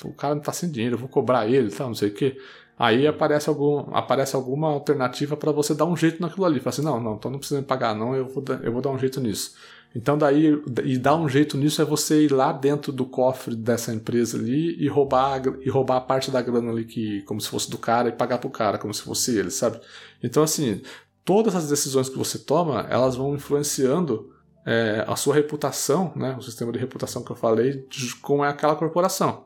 o 0.04 0.14
cara 0.14 0.36
não 0.36 0.42
tá 0.42 0.52
sem 0.52 0.70
dinheiro, 0.70 0.96
eu 0.96 1.00
vou 1.00 1.10
cobrar 1.10 1.48
ele, 1.48 1.70
tal, 1.70 1.88
não 1.88 1.96
sei 1.96 2.10
o 2.10 2.14
quê. 2.14 2.38
Aí 2.78 3.06
aparece, 3.06 3.50
algum, 3.50 3.96
aparece 3.96 4.36
alguma 4.36 4.70
alternativa 4.70 5.38
para 5.38 5.52
você 5.52 5.76
dar 5.76 5.86
um 5.86 5.96
jeito 5.96 6.22
naquilo 6.22 6.46
ali. 6.46 6.60
Fala 6.60 6.70
assim, 6.70 6.82
não, 6.82 7.00
não, 7.00 7.16
então 7.16 7.30
não 7.32 7.38
precisa 7.38 7.62
me 7.62 7.66
pagar, 7.68 7.96
não, 7.96 8.16
eu 8.16 8.28
vou, 8.28 8.44
dar- 8.44 8.64
eu 8.64 8.72
vou 8.72 8.82
dar 8.82 8.90
um 8.90 8.98
jeito 8.98 9.22
nisso. 9.22 9.56
Então 9.96 10.18
daí, 10.18 10.60
e 10.84 10.98
dar 10.98 11.16
um 11.16 11.30
jeito 11.30 11.56
nisso 11.56 11.80
é 11.82 11.86
você 11.86 12.26
ir 12.26 12.32
lá 12.32 12.52
dentro 12.52 12.92
do 12.92 13.06
cofre 13.06 13.56
dessa 13.56 13.94
empresa 13.94 14.38
ali 14.40 14.76
e 14.84 14.88
roubar, 14.88 15.40
e 15.62 15.70
roubar 15.70 15.98
a 15.98 16.02
parte 16.02 16.32
da 16.32 16.42
grana 16.42 16.72
ali 16.72 16.84
que, 16.84 17.22
como 17.24 17.40
se 17.40 17.48
fosse 17.48 17.70
do 17.70 17.78
cara, 17.78 18.10
e 18.10 18.12
pagar 18.12 18.40
pro 18.40 18.50
cara, 18.50 18.80
como 18.80 18.94
se 18.94 19.04
fosse 19.04 19.38
ele, 19.38 19.52
sabe? 19.52 19.80
Então 20.24 20.42
assim, 20.42 20.82
todas 21.24 21.56
as 21.56 21.70
decisões 21.70 22.10
que 22.10 22.18
você 22.18 22.40
toma, 22.40 22.88
elas 22.90 23.16
vão 23.16 23.36
influenciando 23.36 24.32
é, 24.66 25.06
a 25.08 25.16
sua 25.16 25.36
reputação, 25.36 26.12
né, 26.16 26.36
o 26.40 26.42
sistema 26.42 26.72
de 26.72 26.80
reputação 26.80 27.24
que 27.24 27.32
eu 27.32 27.36
falei, 27.36 27.86
de 27.88 28.16
como 28.16 28.44
é 28.44 28.50
aquela 28.50 28.76
corporação. 28.76 29.46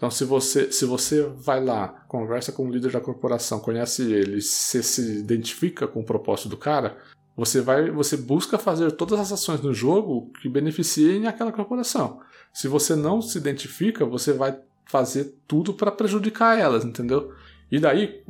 Então, 0.00 0.10
se 0.10 0.24
você, 0.24 0.72
se 0.72 0.86
você 0.86 1.24
vai 1.36 1.62
lá, 1.62 1.88
conversa 2.08 2.50
com 2.50 2.66
o 2.66 2.72
líder 2.72 2.90
da 2.90 3.02
corporação, 3.02 3.60
conhece 3.60 4.10
ele, 4.10 4.40
você 4.40 4.82
se 4.82 5.18
identifica 5.18 5.86
com 5.86 6.00
o 6.00 6.02
propósito 6.02 6.48
do 6.48 6.56
cara, 6.56 6.96
você 7.36 7.60
vai, 7.60 7.90
você 7.90 8.16
busca 8.16 8.56
fazer 8.56 8.92
todas 8.92 9.20
as 9.20 9.30
ações 9.30 9.60
no 9.60 9.74
jogo 9.74 10.32
que 10.40 10.48
beneficiem 10.48 11.26
aquela 11.26 11.52
corporação. 11.52 12.18
Se 12.50 12.66
você 12.66 12.96
não 12.96 13.20
se 13.20 13.36
identifica, 13.36 14.06
você 14.06 14.32
vai 14.32 14.58
fazer 14.86 15.34
tudo 15.46 15.74
para 15.74 15.92
prejudicar 15.92 16.58
elas, 16.58 16.82
entendeu? 16.82 17.34
E 17.70 17.78
daí, 17.78 18.22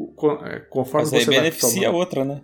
é, 0.46 0.58
conforme 0.58 1.04
Mas 1.04 1.14
aí 1.14 1.20
você 1.20 1.26
vai 1.26 1.36
beneficia 1.36 1.88
a 1.88 1.92
outra, 1.92 2.24
né? 2.24 2.40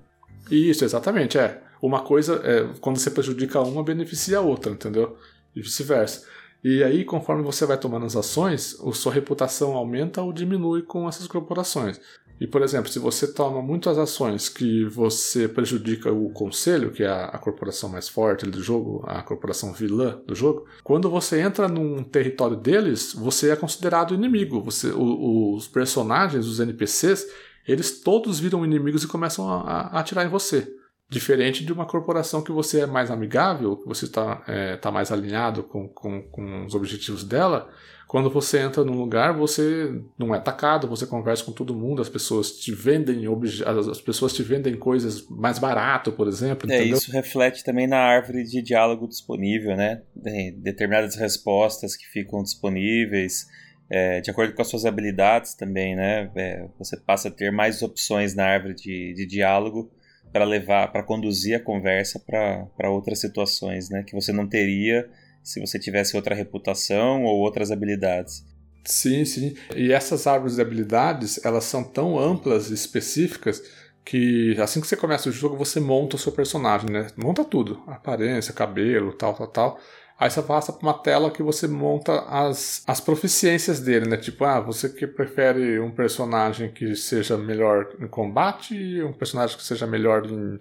isso, 0.48 0.84
exatamente, 0.84 1.36
é. 1.36 1.62
Uma 1.82 2.00
coisa, 2.00 2.40
é, 2.44 2.78
quando 2.80 2.98
você 2.98 3.10
prejudica 3.10 3.60
uma, 3.60 3.82
beneficia 3.82 4.38
a 4.38 4.40
outra, 4.40 4.70
entendeu? 4.70 5.18
E 5.52 5.60
vice-versa. 5.60 6.24
E 6.68 6.82
aí, 6.82 7.04
conforme 7.04 7.44
você 7.44 7.64
vai 7.64 7.78
tomando 7.78 8.06
as 8.06 8.16
ações, 8.16 8.76
a 8.84 8.92
sua 8.92 9.12
reputação 9.12 9.76
aumenta 9.76 10.20
ou 10.20 10.32
diminui 10.32 10.82
com 10.82 11.08
essas 11.08 11.28
corporações. 11.28 12.00
E, 12.40 12.46
por 12.48 12.60
exemplo, 12.60 12.90
se 12.90 12.98
você 12.98 13.32
toma 13.32 13.62
muitas 13.62 13.96
ações 13.96 14.48
que 14.48 14.84
você 14.86 15.46
prejudica 15.46 16.12
o 16.12 16.28
conselho, 16.30 16.90
que 16.90 17.04
é 17.04 17.08
a, 17.08 17.38
corporação 17.38 17.88
mais 17.88 18.08
forte 18.08 18.46
do 18.46 18.60
jogo, 18.60 19.04
a 19.06 19.22
corporação 19.22 19.72
vilã 19.72 20.20
do 20.26 20.34
jogo, 20.34 20.66
quando 20.82 21.08
você 21.08 21.40
entra 21.40 21.68
num 21.68 22.02
território 22.02 22.56
deles, 22.56 23.14
você 23.14 23.52
é 23.52 23.56
considerado 23.56 24.12
inimigo. 24.12 24.60
Você, 24.64 24.88
o- 24.90 25.54
os 25.54 25.68
personagens, 25.68 26.48
os 26.48 26.58
NPCs, 26.58 27.28
eles 27.66 28.00
todos 28.00 28.40
viram 28.40 28.64
inimigos 28.64 29.04
e 29.04 29.08
começam 29.08 29.48
a, 29.48 29.60
a 29.60 30.00
atirar 30.00 30.26
em 30.26 30.28
você. 30.28 30.68
Diferente 31.08 31.64
de 31.64 31.72
uma 31.72 31.86
corporação 31.86 32.42
que 32.42 32.50
você 32.50 32.80
é 32.80 32.86
mais 32.86 33.10
amigável, 33.10 33.76
que 33.76 33.86
você 33.86 34.06
está 34.06 34.42
tá 34.80 34.90
mais 34.90 35.12
alinhado 35.12 35.62
com, 35.62 35.88
com, 35.88 36.22
com 36.22 36.66
os 36.66 36.74
objetivos 36.74 37.22
dela, 37.22 37.70
quando 38.06 38.30
você 38.30 38.60
entra 38.60 38.84
num 38.84 38.96
lugar, 38.96 39.36
você 39.36 39.92
não 40.16 40.32
é 40.32 40.38
atacado, 40.38 40.86
você 40.86 41.06
conversa 41.06 41.44
com 41.44 41.50
todo 41.50 41.74
mundo, 41.74 42.00
as 42.00 42.08
pessoas 42.08 42.52
te 42.52 42.72
vendem 42.72 43.24
as 43.66 43.88
as 43.88 44.00
pessoas 44.00 44.32
te 44.32 44.44
vendem 44.44 44.76
coisas 44.76 45.26
mais 45.28 45.58
barato, 45.58 46.12
por 46.12 46.28
exemplo, 46.28 46.70
É, 46.70 46.76
entendeu? 46.76 46.96
isso 46.98 47.10
reflete 47.10 47.64
também 47.64 47.88
na 47.88 47.98
árvore 47.98 48.44
de 48.44 48.62
diálogo 48.62 49.08
disponível, 49.08 49.76
né? 49.76 50.02
Tem 50.22 50.52
determinadas 50.60 51.16
respostas 51.16 51.96
que 51.96 52.06
ficam 52.06 52.42
disponíveis, 52.44 53.46
é, 53.90 54.20
de 54.20 54.30
acordo 54.30 54.54
com 54.54 54.62
as 54.62 54.68
suas 54.68 54.84
habilidades 54.84 55.54
também, 55.54 55.96
né? 55.96 56.30
É, 56.36 56.68
você 56.78 56.96
passa 56.96 57.26
a 57.26 57.30
ter 57.30 57.50
mais 57.50 57.82
opções 57.82 58.36
na 58.36 58.44
árvore 58.44 58.74
de, 58.74 59.14
de 59.14 59.26
diálogo 59.26 59.90
para 60.36 60.44
levar, 60.44 60.92
para 60.92 61.02
conduzir 61.02 61.56
a 61.56 61.60
conversa 61.60 62.20
para 62.20 62.90
outras 62.90 63.18
situações, 63.20 63.88
né? 63.88 64.02
Que 64.02 64.14
você 64.14 64.32
não 64.32 64.46
teria 64.46 65.08
se 65.42 65.58
você 65.58 65.78
tivesse 65.78 66.14
outra 66.14 66.34
reputação 66.34 67.24
ou 67.24 67.38
outras 67.38 67.70
habilidades. 67.70 68.44
Sim, 68.84 69.24
sim. 69.24 69.56
E 69.74 69.90
essas 69.90 70.26
árvores 70.26 70.56
de 70.56 70.60
habilidades, 70.60 71.42
elas 71.42 71.64
são 71.64 71.82
tão 71.82 72.18
amplas 72.18 72.70
e 72.70 72.74
específicas 72.74 73.62
que 74.04 74.54
assim 74.60 74.78
que 74.78 74.86
você 74.86 74.94
começa 74.94 75.30
o 75.30 75.32
jogo, 75.32 75.56
você 75.56 75.80
monta 75.80 76.16
o 76.16 76.18
seu 76.18 76.32
personagem, 76.32 76.90
né? 76.90 77.06
Monta 77.16 77.42
tudo. 77.42 77.82
Aparência, 77.86 78.52
cabelo, 78.52 79.14
tal, 79.14 79.32
tal, 79.32 79.46
tal. 79.46 79.80
Aí 80.18 80.30
você 80.30 80.40
passa 80.42 80.72
para 80.72 80.82
uma 80.82 80.94
tela 80.94 81.30
que 81.30 81.42
você 81.42 81.68
monta 81.68 82.20
as, 82.22 82.82
as 82.86 83.00
proficiências 83.00 83.80
dele, 83.80 84.08
né? 84.08 84.16
Tipo, 84.16 84.44
ah, 84.44 84.60
você 84.60 84.88
que 84.88 85.06
prefere 85.06 85.78
um 85.78 85.90
personagem 85.90 86.72
que 86.72 86.96
seja 86.96 87.36
melhor 87.36 87.94
em 88.00 88.06
combate, 88.08 89.02
um 89.02 89.12
personagem 89.12 89.56
que 89.56 89.62
seja 89.62 89.86
melhor 89.86 90.24
em 90.26 90.58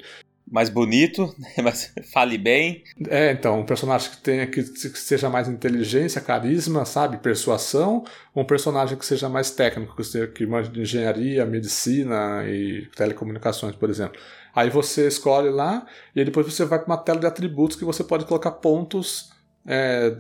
Mais 0.52 0.70
bonito, 0.70 1.34
mas 1.64 1.94
fale 2.14 2.38
bem. 2.38 2.84
é, 3.10 3.32
então, 3.32 3.62
um 3.62 3.66
personagem 3.66 4.12
que 4.12 4.18
tenha 4.18 4.46
que, 4.46 4.62
que 4.62 5.00
seja 5.00 5.30
mais 5.30 5.48
inteligência, 5.48 6.22
carisma, 6.22 6.86
sabe, 6.86 7.18
persuasão, 7.18 8.04
um 8.36 8.44
personagem 8.44 8.98
que 8.98 9.06
seja 9.06 9.30
mais 9.30 9.50
técnico, 9.52 9.96
que, 9.96 10.04
seja, 10.04 10.28
que 10.28 10.46
manje 10.46 10.70
de 10.70 10.82
engenharia, 10.82 11.46
medicina 11.46 12.44
e 12.46 12.88
telecomunicações, 12.96 13.76
por 13.76 13.90
exemplo. 13.90 14.20
Aí 14.54 14.70
você 14.70 15.08
escolhe 15.08 15.50
lá 15.50 15.86
e 16.16 16.24
depois 16.24 16.46
você 16.46 16.64
vai 16.66 16.80
para 16.80 16.88
uma 16.88 16.98
tela 16.98 17.20
de 17.20 17.26
atributos 17.26 17.78
que 17.78 17.84
você 17.86 18.04
pode 18.04 18.26
colocar 18.26 18.52
pontos, 18.52 19.35
é, 19.66 20.18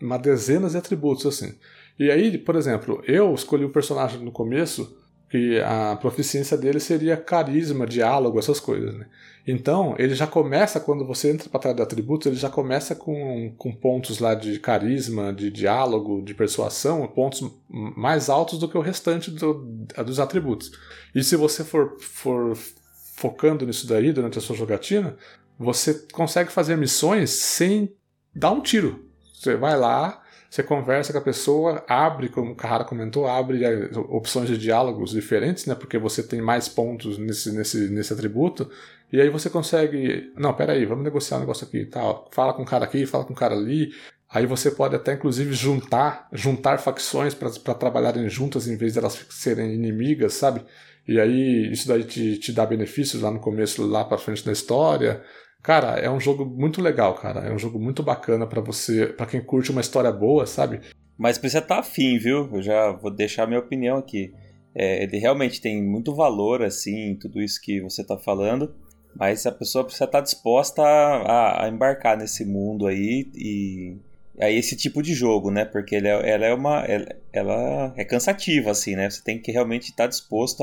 uma 0.00 0.18
dezena 0.18 0.68
de 0.68 0.76
atributos 0.76 1.26
assim. 1.26 1.54
E 1.98 2.10
aí, 2.10 2.36
por 2.36 2.56
exemplo, 2.56 3.02
eu 3.06 3.34
escolhi 3.34 3.64
um 3.64 3.72
personagem 3.72 4.20
no 4.20 4.30
começo 4.30 4.96
que 5.28 5.60
a 5.60 5.96
proficiência 5.96 6.56
dele 6.56 6.78
seria 6.78 7.16
carisma, 7.16 7.86
diálogo, 7.86 8.38
essas 8.38 8.60
coisas, 8.60 8.94
né? 8.94 9.06
Então, 9.46 9.94
ele 9.98 10.14
já 10.14 10.26
começa, 10.26 10.80
quando 10.80 11.06
você 11.06 11.30
entra 11.30 11.48
para 11.48 11.60
tela 11.60 11.74
de 11.74 11.82
atributos, 11.82 12.26
ele 12.26 12.36
já 12.36 12.50
começa 12.50 12.96
com, 12.96 13.52
com 13.56 13.72
pontos 13.72 14.18
lá 14.18 14.34
de 14.34 14.58
carisma, 14.58 15.32
de 15.32 15.50
diálogo, 15.50 16.20
de 16.20 16.34
persuasão, 16.34 17.06
pontos 17.06 17.48
mais 17.68 18.28
altos 18.28 18.58
do 18.58 18.68
que 18.68 18.76
o 18.76 18.80
restante 18.80 19.30
do, 19.30 19.86
dos 20.04 20.18
atributos. 20.18 20.72
E 21.14 21.22
se 21.22 21.36
você 21.36 21.62
for, 21.62 21.96
for 22.00 22.58
focando 23.14 23.64
nisso 23.64 23.86
daí 23.86 24.12
durante 24.12 24.38
a 24.38 24.40
sua 24.40 24.56
jogatina, 24.56 25.16
você 25.56 25.94
consegue 26.12 26.50
fazer 26.50 26.76
missões 26.76 27.30
sem 27.30 27.94
dar 28.36 28.52
um 28.52 28.60
tiro. 28.60 29.04
Você 29.32 29.56
vai 29.56 29.76
lá, 29.76 30.22
você 30.48 30.62
conversa 30.62 31.12
com 31.12 31.18
a 31.18 31.22
pessoa, 31.22 31.84
abre, 31.88 32.28
como 32.28 32.52
o 32.52 32.54
Carrara 32.54 32.84
comentou, 32.84 33.26
abre 33.26 33.64
eh, 33.64 33.90
opções 34.08 34.48
de 34.48 34.56
diálogos 34.56 35.10
diferentes, 35.10 35.66
né? 35.66 35.74
Porque 35.74 35.98
você 35.98 36.22
tem 36.22 36.40
mais 36.40 36.68
pontos 36.68 37.18
nesse, 37.18 37.52
nesse, 37.52 37.90
nesse 37.90 38.12
atributo. 38.12 38.70
E 39.12 39.20
aí 39.20 39.28
você 39.28 39.50
consegue. 39.50 40.32
Não, 40.36 40.54
peraí, 40.54 40.84
vamos 40.84 41.04
negociar 41.04 41.38
um 41.38 41.40
negócio 41.40 41.66
aqui 41.66 41.78
e 41.78 41.86
tal. 41.86 42.28
Fala 42.32 42.54
com 42.54 42.62
o 42.62 42.66
cara 42.66 42.84
aqui, 42.84 43.06
fala 43.06 43.24
com 43.24 43.32
o 43.32 43.36
cara 43.36 43.54
ali. 43.54 43.90
Aí 44.28 44.44
você 44.44 44.70
pode 44.70 44.96
até, 44.96 45.14
inclusive, 45.14 45.52
juntar, 45.52 46.28
juntar 46.32 46.78
facções 46.78 47.32
para 47.34 47.74
trabalharem 47.74 48.28
juntas 48.28 48.66
em 48.66 48.76
vez 48.76 48.92
de 48.92 48.98
elas 48.98 49.24
serem 49.30 49.72
inimigas, 49.74 50.34
sabe? 50.34 50.64
E 51.06 51.20
aí 51.20 51.70
isso 51.70 51.86
daí 51.86 52.02
te, 52.02 52.36
te 52.38 52.52
dá 52.52 52.66
benefícios 52.66 53.22
lá 53.22 53.30
no 53.30 53.38
começo, 53.38 53.86
lá 53.86 54.04
para 54.04 54.18
frente 54.18 54.44
da 54.44 54.52
história. 54.52 55.22
Cara, 55.66 55.98
é 55.98 56.08
um 56.08 56.20
jogo 56.20 56.46
muito 56.46 56.80
legal, 56.80 57.12
cara. 57.14 57.40
É 57.40 57.52
um 57.52 57.58
jogo 57.58 57.76
muito 57.76 58.00
bacana 58.00 58.46
para 58.46 58.60
você, 58.60 59.08
para 59.08 59.26
quem 59.26 59.40
curte 59.40 59.72
uma 59.72 59.80
história 59.80 60.12
boa, 60.12 60.46
sabe? 60.46 60.80
Mas 61.18 61.38
precisa 61.38 61.58
estar 61.58 61.80
afim, 61.80 62.18
viu? 62.18 62.48
Eu 62.54 62.62
já 62.62 62.92
vou 62.92 63.10
deixar 63.10 63.48
minha 63.48 63.58
opinião 63.58 63.98
aqui. 63.98 64.32
É, 64.72 65.02
ele 65.02 65.18
realmente 65.18 65.60
tem 65.60 65.82
muito 65.82 66.14
valor, 66.14 66.62
assim, 66.62 67.16
tudo 67.20 67.42
isso 67.42 67.60
que 67.60 67.80
você 67.80 68.02
está 68.02 68.16
falando, 68.16 68.76
mas 69.16 69.44
a 69.44 69.50
pessoa 69.50 69.82
precisa 69.82 70.04
estar 70.04 70.20
disposta 70.20 70.82
a, 70.84 71.64
a, 71.64 71.68
embarcar 71.68 72.16
nesse 72.16 72.44
mundo 72.44 72.86
aí 72.86 73.28
e 73.34 73.96
a 74.40 74.48
esse 74.48 74.76
tipo 74.76 75.02
de 75.02 75.14
jogo, 75.14 75.50
né? 75.50 75.64
Porque 75.64 75.96
ele 75.96 76.06
é, 76.06 76.30
ela 76.30 76.46
é 76.46 76.54
uma. 76.54 76.84
Ela, 76.84 77.06
ela, 77.32 77.94
é 77.96 78.04
cansativa, 78.04 78.70
assim, 78.70 78.94
né? 78.94 79.10
Você 79.10 79.20
tem 79.20 79.42
que 79.42 79.50
realmente 79.50 79.90
estar 79.90 80.06
disposto 80.06 80.62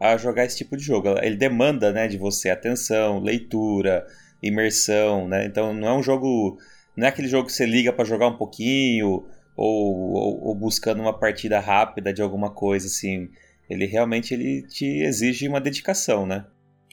a, 0.00 0.12
a 0.12 0.16
jogar 0.16 0.46
esse 0.46 0.56
tipo 0.56 0.74
de 0.74 0.82
jogo. 0.82 1.18
Ele 1.20 1.36
demanda, 1.36 1.92
né, 1.92 2.08
de 2.08 2.16
você 2.16 2.48
atenção, 2.48 3.20
leitura, 3.20 4.06
imersão, 4.42 5.28
né? 5.28 5.46
Então 5.46 5.72
não 5.72 5.88
é 5.88 5.92
um 5.94 6.02
jogo, 6.02 6.58
não 6.96 7.06
é 7.06 7.08
aquele 7.08 7.28
jogo 7.28 7.46
que 7.46 7.52
você 7.52 7.66
liga 7.66 7.92
para 7.92 8.04
jogar 8.04 8.28
um 8.28 8.36
pouquinho 8.36 9.24
ou, 9.56 10.12
ou, 10.14 10.46
ou, 10.48 10.54
buscando 10.54 11.00
uma 11.00 11.18
partida 11.18 11.58
rápida 11.58 12.12
de 12.12 12.22
alguma 12.22 12.50
coisa 12.50 12.86
assim. 12.86 13.28
Ele 13.68 13.86
realmente 13.86 14.32
ele 14.32 14.62
te 14.62 14.86
exige 15.02 15.48
uma 15.48 15.60
dedicação, 15.60 16.26
né? 16.26 16.46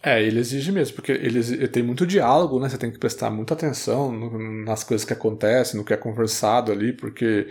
É, 0.04 0.22
ele 0.22 0.40
exige 0.40 0.72
mesmo, 0.72 0.96
porque 0.96 1.12
ele, 1.12 1.68
tem 1.68 1.82
muito 1.82 2.06
diálogo, 2.06 2.60
né? 2.60 2.70
Você 2.70 2.78
tem 2.78 2.92
que 2.92 3.00
prestar 3.00 3.32
muita 3.32 3.56
atenção 3.56 4.12
no, 4.12 4.64
nas 4.64 4.84
coisas 4.84 5.06
que 5.06 5.14
acontecem, 5.14 5.80
no 5.80 5.86
que 5.86 5.94
é 5.94 5.98
conversado 5.98 6.72
ali, 6.72 6.94
porque 6.94 7.48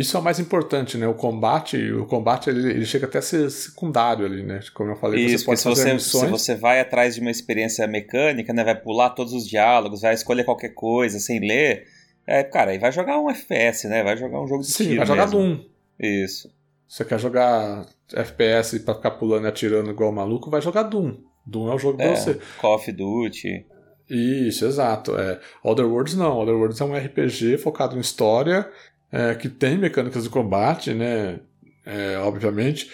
isso 0.00 0.16
é 0.16 0.20
o 0.20 0.22
mais 0.22 0.38
importante, 0.38 0.96
né? 0.98 1.06
O 1.06 1.14
combate, 1.14 1.92
o 1.92 2.06
combate 2.06 2.50
ele, 2.50 2.70
ele 2.70 2.84
chega 2.86 3.06
até 3.06 3.18
a 3.18 3.22
ser 3.22 3.50
secundário 3.50 4.24
ali, 4.26 4.42
né? 4.42 4.60
Como 4.74 4.90
eu 4.90 4.96
falei, 4.96 5.24
Isso, 5.24 5.38
você 5.40 5.44
pode 5.44 5.60
se 5.60 5.64
fazer 5.64 5.82
você, 5.82 5.94
missões. 5.94 6.24
se 6.24 6.30
você 6.30 6.54
vai 6.54 6.80
atrás 6.80 7.14
de 7.14 7.20
uma 7.20 7.30
experiência 7.30 7.86
mecânica, 7.86 8.52
né? 8.52 8.64
Vai 8.64 8.74
pular 8.80 9.10
todos 9.10 9.32
os 9.32 9.46
diálogos, 9.48 10.02
vai 10.02 10.14
escolher 10.14 10.44
qualquer 10.44 10.70
coisa 10.74 11.18
sem 11.18 11.40
ler. 11.40 11.86
É, 12.26 12.42
cara, 12.42 12.72
aí 12.72 12.78
vai 12.78 12.92
jogar 12.92 13.18
um 13.20 13.30
FPS, 13.30 13.88
né? 13.88 14.02
Vai 14.02 14.16
jogar 14.16 14.40
um 14.42 14.46
jogo 14.46 14.62
de 14.62 14.68
Sim, 14.70 14.84
tiro 14.84 14.96
vai 14.98 15.06
jogar 15.06 15.26
mesmo. 15.26 15.40
Doom. 15.40 15.64
Isso. 15.98 16.50
Você 16.86 17.04
quer 17.04 17.18
jogar 17.18 17.86
FPS 18.12 18.78
pra 18.80 18.94
ficar 18.94 19.12
pulando 19.12 19.44
e 19.44 19.48
atirando 19.48 19.90
igual 19.90 20.12
maluco, 20.12 20.50
vai 20.50 20.60
jogar 20.60 20.82
Doom. 20.84 21.16
Doom 21.46 21.70
é 21.70 21.74
o 21.74 21.78
jogo 21.78 21.96
pra 21.98 22.06
É, 22.06 22.14
você. 22.16 22.38
Call 22.60 22.74
of 22.76 22.92
Duty. 22.92 23.66
Isso, 24.10 24.64
exato. 24.64 25.16
É. 25.18 25.38
Other 25.62 25.86
Worlds 25.86 26.14
não. 26.14 26.38
Other 26.40 26.54
Worlds 26.54 26.80
é 26.80 26.84
um 26.84 26.96
RPG 26.96 27.58
focado 27.58 27.96
em 27.96 28.00
história, 28.00 28.66
é, 29.10 29.34
que 29.34 29.48
tem 29.48 29.78
mecânicas 29.78 30.24
de 30.24 30.30
combate, 30.30 30.92
né? 30.94 31.40
É, 31.84 32.18
obviamente. 32.18 32.90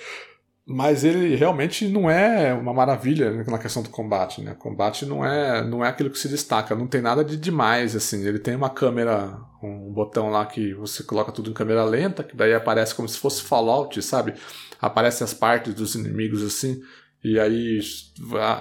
Mas 0.66 1.04
ele 1.04 1.34
realmente 1.36 1.86
não 1.86 2.08
é 2.08 2.54
uma 2.54 2.72
maravilha 2.72 3.30
na 3.44 3.58
questão 3.58 3.82
do 3.82 3.90
combate, 3.90 4.40
né? 4.40 4.52
O 4.52 4.56
combate 4.56 5.04
não 5.04 5.24
é, 5.24 5.62
não 5.62 5.84
é 5.84 5.88
aquilo 5.88 6.08
que 6.08 6.18
se 6.18 6.26
destaca, 6.26 6.74
não 6.74 6.86
tem 6.86 7.02
nada 7.02 7.22
de 7.22 7.36
demais, 7.36 7.94
assim. 7.94 8.26
Ele 8.26 8.38
tem 8.38 8.56
uma 8.56 8.70
câmera, 8.70 9.38
um 9.62 9.92
botão 9.92 10.30
lá 10.30 10.46
que 10.46 10.72
você 10.72 11.02
coloca 11.02 11.32
tudo 11.32 11.50
em 11.50 11.54
câmera 11.54 11.84
lenta, 11.84 12.24
que 12.24 12.34
daí 12.34 12.54
aparece 12.54 12.94
como 12.94 13.06
se 13.06 13.18
fosse 13.18 13.42
Fallout, 13.42 14.00
sabe? 14.00 14.34
Aparecem 14.80 15.22
as 15.24 15.34
partes 15.34 15.74
dos 15.74 15.94
inimigos, 15.94 16.42
assim, 16.42 16.80
e 17.22 17.38
aí 17.38 17.80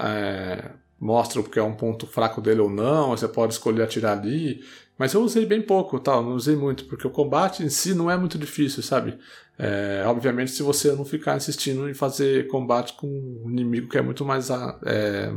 é, 0.03 0.71
mostra 0.99 1.39
o 1.39 1.43
que 1.43 1.59
é 1.59 1.63
um 1.63 1.75
ponto 1.75 2.07
fraco 2.07 2.41
dele 2.41 2.61
ou 2.61 2.69
não, 2.69 3.09
você 3.09 3.27
pode 3.27 3.53
escolher 3.53 3.83
atirar 3.83 4.17
ali. 4.17 4.61
Mas 4.97 5.13
eu 5.13 5.21
usei 5.21 5.45
bem 5.45 5.61
pouco, 5.61 5.99
tal, 5.99 6.23
não 6.23 6.33
usei 6.33 6.55
muito, 6.55 6.85
porque 6.85 7.07
o 7.07 7.09
combate 7.09 7.63
em 7.63 7.69
si 7.69 7.95
não 7.95 8.11
é 8.11 8.15
muito 8.15 8.37
difícil, 8.37 8.83
sabe? 8.83 9.17
É, 9.57 10.03
obviamente, 10.05 10.51
se 10.51 10.61
você 10.61 10.91
não 10.93 11.03
ficar 11.03 11.35
insistindo 11.35 11.89
em 11.89 11.93
fazer 11.93 12.47
combate 12.47 12.93
com 12.93 13.07
um 13.07 13.49
inimigo 13.49 13.89
que 13.89 13.97
é 13.97 14.01
muito 14.01 14.23
mais 14.23 14.49
é, 14.85 15.31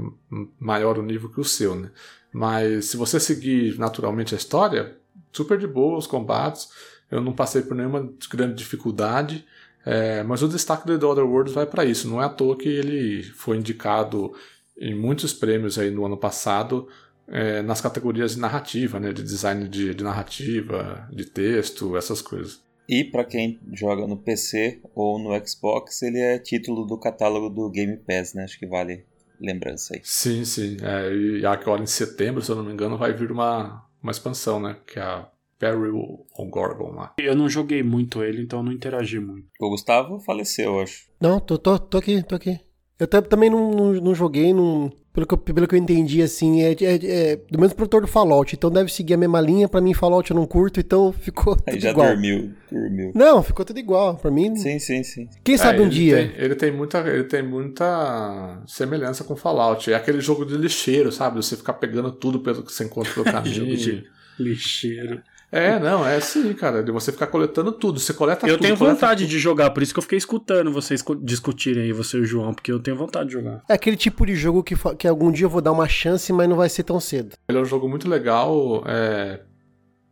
maior 0.58 0.98
o 0.98 1.02
nível 1.02 1.30
que 1.30 1.40
o 1.40 1.44
seu, 1.44 1.74
né? 1.74 1.90
Mas 2.32 2.86
se 2.86 2.96
você 2.98 3.18
seguir 3.18 3.78
naturalmente 3.78 4.34
a 4.34 4.38
história, 4.38 4.96
super 5.36 5.58
de 5.58 5.66
boa 5.66 5.98
os 5.98 6.06
combates. 6.06 6.68
Eu 7.10 7.20
não 7.20 7.32
passei 7.32 7.62
por 7.62 7.76
nenhuma 7.76 8.10
grande 8.30 8.54
dificuldade. 8.54 9.44
É, 9.84 10.22
mas 10.24 10.42
o 10.42 10.48
destaque 10.48 10.86
do 10.86 10.98
The 10.98 11.06
Other 11.06 11.24
Worlds 11.24 11.54
vai 11.54 11.66
para 11.66 11.84
isso. 11.84 12.08
Não 12.08 12.20
é 12.20 12.24
à 12.24 12.28
toa 12.28 12.56
que 12.56 12.68
ele 12.68 13.22
foi 13.22 13.58
indicado 13.58 14.32
em 14.76 14.94
muitos 14.94 15.32
prêmios 15.32 15.78
aí 15.78 15.90
no 15.90 16.04
ano 16.04 16.16
passado 16.16 16.88
é, 17.28 17.62
nas 17.62 17.80
categorias 17.80 18.34
de 18.34 18.40
narrativa, 18.40 19.00
né? 19.00 19.12
De 19.12 19.22
design 19.22 19.68
de, 19.68 19.94
de 19.94 20.04
narrativa, 20.04 21.08
de 21.12 21.24
texto, 21.24 21.96
essas 21.96 22.22
coisas. 22.22 22.64
E 22.88 23.02
para 23.02 23.24
quem 23.24 23.58
joga 23.72 24.06
no 24.06 24.16
PC 24.16 24.80
ou 24.94 25.18
no 25.18 25.30
Xbox, 25.46 26.02
ele 26.02 26.20
é 26.20 26.38
título 26.38 26.86
do 26.86 26.96
catálogo 26.96 27.50
do 27.50 27.68
Game 27.68 27.96
Pass, 27.96 28.34
né? 28.34 28.44
Acho 28.44 28.58
que 28.58 28.66
vale 28.66 29.04
lembrança 29.40 29.94
aí. 29.94 30.00
Sim, 30.04 30.44
sim. 30.44 30.76
É, 30.80 31.12
e 31.12 31.44
agora 31.44 31.82
em 31.82 31.86
setembro, 31.86 32.42
se 32.42 32.50
eu 32.50 32.56
não 32.56 32.64
me 32.64 32.72
engano, 32.72 32.96
vai 32.96 33.12
vir 33.12 33.32
uma, 33.32 33.84
uma 34.02 34.12
expansão, 34.12 34.60
né? 34.60 34.76
Que 34.86 34.98
é 34.98 35.02
a 35.02 35.28
Peril 35.58 36.26
on 36.38 36.48
Gorgon 36.48 36.92
lá. 36.92 37.14
Eu 37.18 37.34
não 37.34 37.48
joguei 37.48 37.82
muito 37.82 38.22
ele, 38.22 38.42
então 38.42 38.60
eu 38.60 38.64
não 38.64 38.72
interagi 38.72 39.18
muito. 39.18 39.48
O 39.60 39.70
Gustavo 39.70 40.20
faleceu, 40.20 40.74
eu 40.74 40.80
acho. 40.80 41.08
Não, 41.20 41.40
tô, 41.40 41.58
tô, 41.58 41.78
tô 41.78 41.98
aqui, 41.98 42.22
tô 42.22 42.34
aqui. 42.34 42.60
Eu 42.98 43.06
também 43.06 43.50
não, 43.50 43.70
não, 43.72 43.92
não 43.92 44.14
joguei, 44.14 44.54
não, 44.54 44.90
pelo, 45.16 45.26
que 45.26 45.32
eu, 45.34 45.38
pelo 45.38 45.66
que 45.66 45.74
eu 45.74 45.78
entendi, 45.78 46.20
assim, 46.22 46.60
é, 46.62 46.72
é, 46.72 47.32
é 47.32 47.36
do 47.50 47.58
mesmo 47.58 47.74
produtor 47.74 48.02
do 48.02 48.06
Fallout, 48.06 48.54
então 48.54 48.70
deve 48.70 48.92
seguir 48.92 49.14
a 49.14 49.16
mesma 49.16 49.40
linha. 49.40 49.66
Pra 49.66 49.80
mim, 49.80 49.94
Fallout 49.94 50.30
eu 50.30 50.36
não 50.36 50.46
curto, 50.46 50.78
então 50.78 51.10
ficou 51.18 51.56
Aí 51.66 51.72
tudo 51.72 51.80
já 51.82 51.90
igual. 51.90 52.08
dormiu, 52.08 52.52
dormiu. 52.70 53.12
Não, 53.14 53.42
ficou 53.42 53.64
tudo 53.64 53.78
igual. 53.78 54.16
Pra 54.16 54.30
mim, 54.30 54.54
Sim, 54.56 54.78
sim, 54.78 55.02
sim. 55.02 55.26
quem 55.42 55.56
sabe 55.56 55.78
É, 55.78 55.80
um 55.80 55.86
ele 55.86 55.90
dia. 55.94 56.16
Tem, 56.16 56.44
ele, 56.44 56.54
tem 56.54 56.70
muita, 56.70 56.98
ele 57.08 57.24
tem 57.24 57.42
muita 57.42 58.62
semelhança 58.66 59.24
com 59.24 59.34
Fallout. 59.34 59.90
É 59.90 59.94
aquele 59.96 60.20
jogo 60.20 60.44
de 60.44 60.54
lixeiro, 60.56 61.10
sabe? 61.10 61.36
Você 61.36 61.56
ficar 61.56 61.72
pegando 61.72 62.12
tudo 62.12 62.40
pelo 62.40 62.62
que 62.62 62.70
você 62.72 62.84
encontra 62.84 63.12
pelo 63.14 63.24
Jogo 63.24 63.36
caminho. 63.42 63.76
de 63.76 64.04
lixeiro. 64.38 65.22
É, 65.52 65.78
não, 65.78 66.04
é 66.06 66.16
assim, 66.16 66.52
cara. 66.54 66.82
De 66.82 66.90
você 66.90 67.12
ficar 67.12 67.28
coletando 67.28 67.70
tudo. 67.72 68.00
Você 68.00 68.12
coleta 68.12 68.46
Eu 68.46 68.54
tudo. 68.56 68.62
tenho 68.62 68.76
coleta 68.76 68.94
vontade 68.94 69.26
de 69.26 69.38
jogar, 69.38 69.70
por 69.70 69.82
isso 69.82 69.92
que 69.94 69.98
eu 69.98 70.02
fiquei 70.02 70.18
escutando 70.18 70.72
vocês 70.72 71.04
discutirem 71.22 71.84
aí, 71.84 71.92
você 71.92 72.16
e 72.18 72.20
o 72.20 72.24
João, 72.26 72.52
porque 72.52 72.70
eu 72.72 72.80
tenho 72.80 72.96
vontade 72.96 73.28
de 73.28 73.32
jogar. 73.34 73.62
É 73.68 73.74
aquele 73.74 73.96
tipo 73.96 74.26
de 74.26 74.34
jogo 74.34 74.62
que, 74.62 74.74
que 74.98 75.06
algum 75.06 75.30
dia 75.30 75.46
eu 75.46 75.50
vou 75.50 75.60
dar 75.62 75.72
uma 75.72 75.88
chance, 75.88 76.32
mas 76.32 76.48
não 76.48 76.56
vai 76.56 76.68
ser 76.68 76.82
tão 76.82 76.98
cedo. 76.98 77.36
Ele 77.48 77.58
é 77.58 77.60
um 77.60 77.64
jogo 77.64 77.88
muito 77.88 78.08
legal, 78.08 78.82
é, 78.86 79.40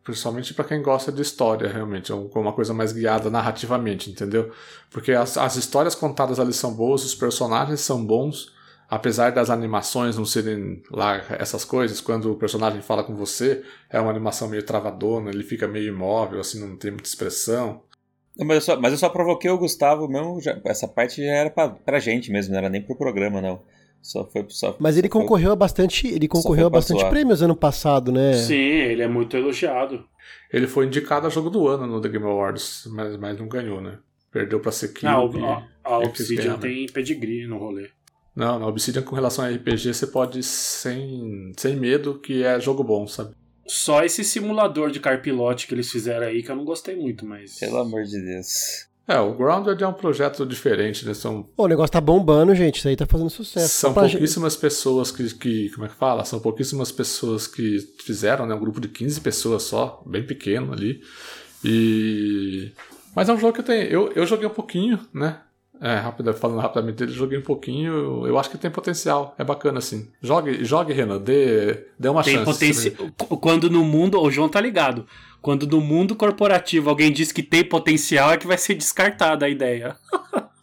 principalmente 0.04 0.54
pra 0.54 0.64
quem 0.64 0.80
gosta 0.82 1.10
de 1.10 1.20
história, 1.22 1.68
realmente. 1.68 2.12
É 2.12 2.14
um- 2.14 2.28
uma 2.34 2.52
coisa 2.52 2.72
mais 2.72 2.92
guiada 2.92 3.28
narrativamente, 3.28 4.10
entendeu? 4.10 4.50
Porque 4.90 5.12
as, 5.12 5.36
as 5.36 5.56
histórias 5.56 5.94
contadas 5.96 6.38
ali 6.38 6.52
são 6.52 6.72
boas, 6.72 7.04
os 7.04 7.14
personagens 7.14 7.80
são 7.80 8.04
bons, 8.04 8.53
apesar 8.94 9.30
das 9.30 9.50
animações 9.50 10.16
não 10.16 10.24
serem 10.24 10.82
lá 10.90 11.20
essas 11.38 11.64
coisas. 11.64 12.00
Quando 12.00 12.32
o 12.32 12.36
personagem 12.36 12.80
fala 12.82 13.02
com 13.04 13.14
você, 13.14 13.62
é 13.90 14.00
uma 14.00 14.10
animação 14.10 14.48
meio 14.48 14.62
travadona, 14.62 15.30
ele 15.30 15.42
fica 15.42 15.66
meio 15.68 15.88
imóvel, 15.88 16.40
assim, 16.40 16.60
não 16.60 16.76
tem 16.76 16.90
muita 16.90 17.08
expressão. 17.08 17.82
Não, 18.36 18.46
mas, 18.46 18.56
eu 18.56 18.60
só, 18.62 18.80
mas 18.80 18.92
eu 18.92 18.98
só 18.98 19.08
provoquei 19.08 19.50
o 19.50 19.58
Gustavo 19.58 20.08
mesmo. 20.08 20.40
já- 20.40 20.60
essa 20.64 20.88
parte 20.88 21.24
já 21.24 21.30
era 21.32 21.50
pra, 21.50 21.68
pra 21.68 21.98
gente 22.00 22.30
mesmo, 22.32 22.52
não 22.52 22.58
era 22.58 22.68
nem 22.68 22.82
pro 22.82 22.96
programa, 22.96 23.40
não. 23.40 23.60
Só 24.02 24.26
foi 24.26 24.44
só. 24.50 24.76
Mas 24.78 24.98
ele 24.98 25.08
só 25.08 25.12
foi- 25.12 25.22
concorreu 25.22 25.52
a 25.52 25.56
bastante, 25.56 26.06
ele 26.08 26.28
concorreu 26.28 26.64
foi 26.64 26.66
a 26.66 26.70
bastante 26.70 26.98
zoar. 27.00 27.10
prêmios 27.10 27.40
ano 27.42 27.56
passado, 27.56 28.12
né? 28.12 28.34
Sim, 28.34 28.54
ele 28.54 29.02
é 29.02 29.08
muito 29.08 29.34
elogiado. 29.36 30.04
Ele 30.52 30.66
foi 30.66 30.86
indicado 30.86 31.26
a 31.26 31.30
jogo 31.30 31.48
do 31.48 31.66
ano 31.68 31.86
no 31.86 32.00
The 32.02 32.08
Game 32.10 32.24
Awards, 32.26 32.86
mas, 32.92 33.16
mas 33.16 33.38
não 33.38 33.48
ganhou, 33.48 33.80
né? 33.80 33.98
Perdeu 34.30 34.60
pra 34.60 34.72
Sekiro. 34.72 35.10
Ah, 35.10 35.28
que- 35.28 35.36
o- 35.38 35.62
a, 35.84 35.98
Obsidian 36.00 36.52
né? 36.54 36.58
tem 36.60 36.86
pedigree 36.86 37.46
no 37.46 37.56
rolê. 37.58 37.88
Não, 38.34 38.58
na 38.58 38.66
Obsidian 38.66 39.02
com 39.02 39.14
relação 39.14 39.44
a 39.44 39.48
RPG 39.48 39.94
você 39.94 40.06
pode 40.06 40.40
ir 40.40 40.42
sem, 40.42 41.52
sem 41.56 41.76
medo 41.76 42.18
que 42.18 42.42
é 42.42 42.58
jogo 42.58 42.82
bom, 42.82 43.06
sabe? 43.06 43.34
Só 43.66 44.04
esse 44.04 44.24
simulador 44.24 44.90
de 44.90 45.00
carpilote 45.00 45.66
que 45.66 45.74
eles 45.74 45.90
fizeram 45.90 46.26
aí 46.26 46.42
que 46.42 46.50
eu 46.50 46.56
não 46.56 46.64
gostei 46.64 46.96
muito, 46.96 47.24
mas. 47.24 47.58
Pelo 47.58 47.78
amor 47.78 48.04
de 48.04 48.20
Deus. 48.20 48.86
É, 49.06 49.18
o 49.18 49.34
Grounded 49.34 49.82
é 49.82 49.86
um 49.86 49.92
projeto 49.92 50.46
diferente, 50.46 51.06
né? 51.06 51.12
São, 51.12 51.42
Pô, 51.42 51.64
o 51.64 51.68
negócio 51.68 51.92
tá 51.92 52.00
bombando, 52.00 52.54
gente. 52.54 52.78
Isso 52.78 52.88
aí 52.88 52.96
tá 52.96 53.06
fazendo 53.06 53.28
sucesso. 53.28 53.68
são 53.68 53.92
pra 53.92 54.08
pouquíssimas 54.08 54.56
pessoas 54.56 55.10
que, 55.10 55.34
que. 55.34 55.70
Como 55.70 55.84
é 55.84 55.88
que 55.88 55.94
fala? 55.94 56.24
São 56.24 56.40
pouquíssimas 56.40 56.90
pessoas 56.90 57.46
que 57.46 57.78
fizeram, 58.02 58.46
né? 58.46 58.54
Um 58.54 58.60
grupo 58.60 58.80
de 58.80 58.88
15 58.88 59.20
pessoas 59.20 59.62
só, 59.64 60.02
bem 60.06 60.26
pequeno 60.26 60.72
ali. 60.72 61.02
E. 61.62 62.72
Mas 63.14 63.28
é 63.28 63.32
um 63.32 63.38
jogo 63.38 63.52
que 63.52 63.60
eu 63.60 63.64
tenho. 63.64 63.86
Eu, 63.88 64.12
eu 64.12 64.26
joguei 64.26 64.46
um 64.46 64.54
pouquinho, 64.54 64.98
né? 65.12 65.38
É, 65.84 65.96
rápido, 65.96 66.32
falando 66.32 66.60
rapidamente 66.60 66.96
dele, 66.96 67.12
joguei 67.12 67.36
um 67.36 67.42
pouquinho. 67.42 68.26
Eu, 68.26 68.38
acho 68.38 68.48
que 68.48 68.56
tem 68.56 68.70
potencial. 68.70 69.34
É 69.36 69.44
bacana, 69.44 69.80
assim. 69.80 70.08
Jogue, 70.22 70.64
jogue 70.64 70.94
Renan. 70.94 71.20
Dê, 71.20 71.88
dê 71.98 72.08
uma 72.08 72.22
Tem 72.22 72.36
chance. 72.36 72.50
potencial. 72.90 73.10
Quando 73.38 73.68
no 73.68 73.84
mundo. 73.84 74.18
O 74.18 74.30
João 74.30 74.48
tá 74.48 74.62
ligado. 74.62 75.06
Quando 75.42 75.66
no 75.66 75.82
mundo 75.82 76.16
corporativo 76.16 76.88
alguém 76.88 77.12
diz 77.12 77.30
que 77.30 77.42
tem 77.42 77.62
potencial, 77.62 78.32
é 78.32 78.38
que 78.38 78.46
vai 78.46 78.56
ser 78.56 78.74
descartada 78.76 79.44
a 79.44 79.48
ideia. 79.50 79.94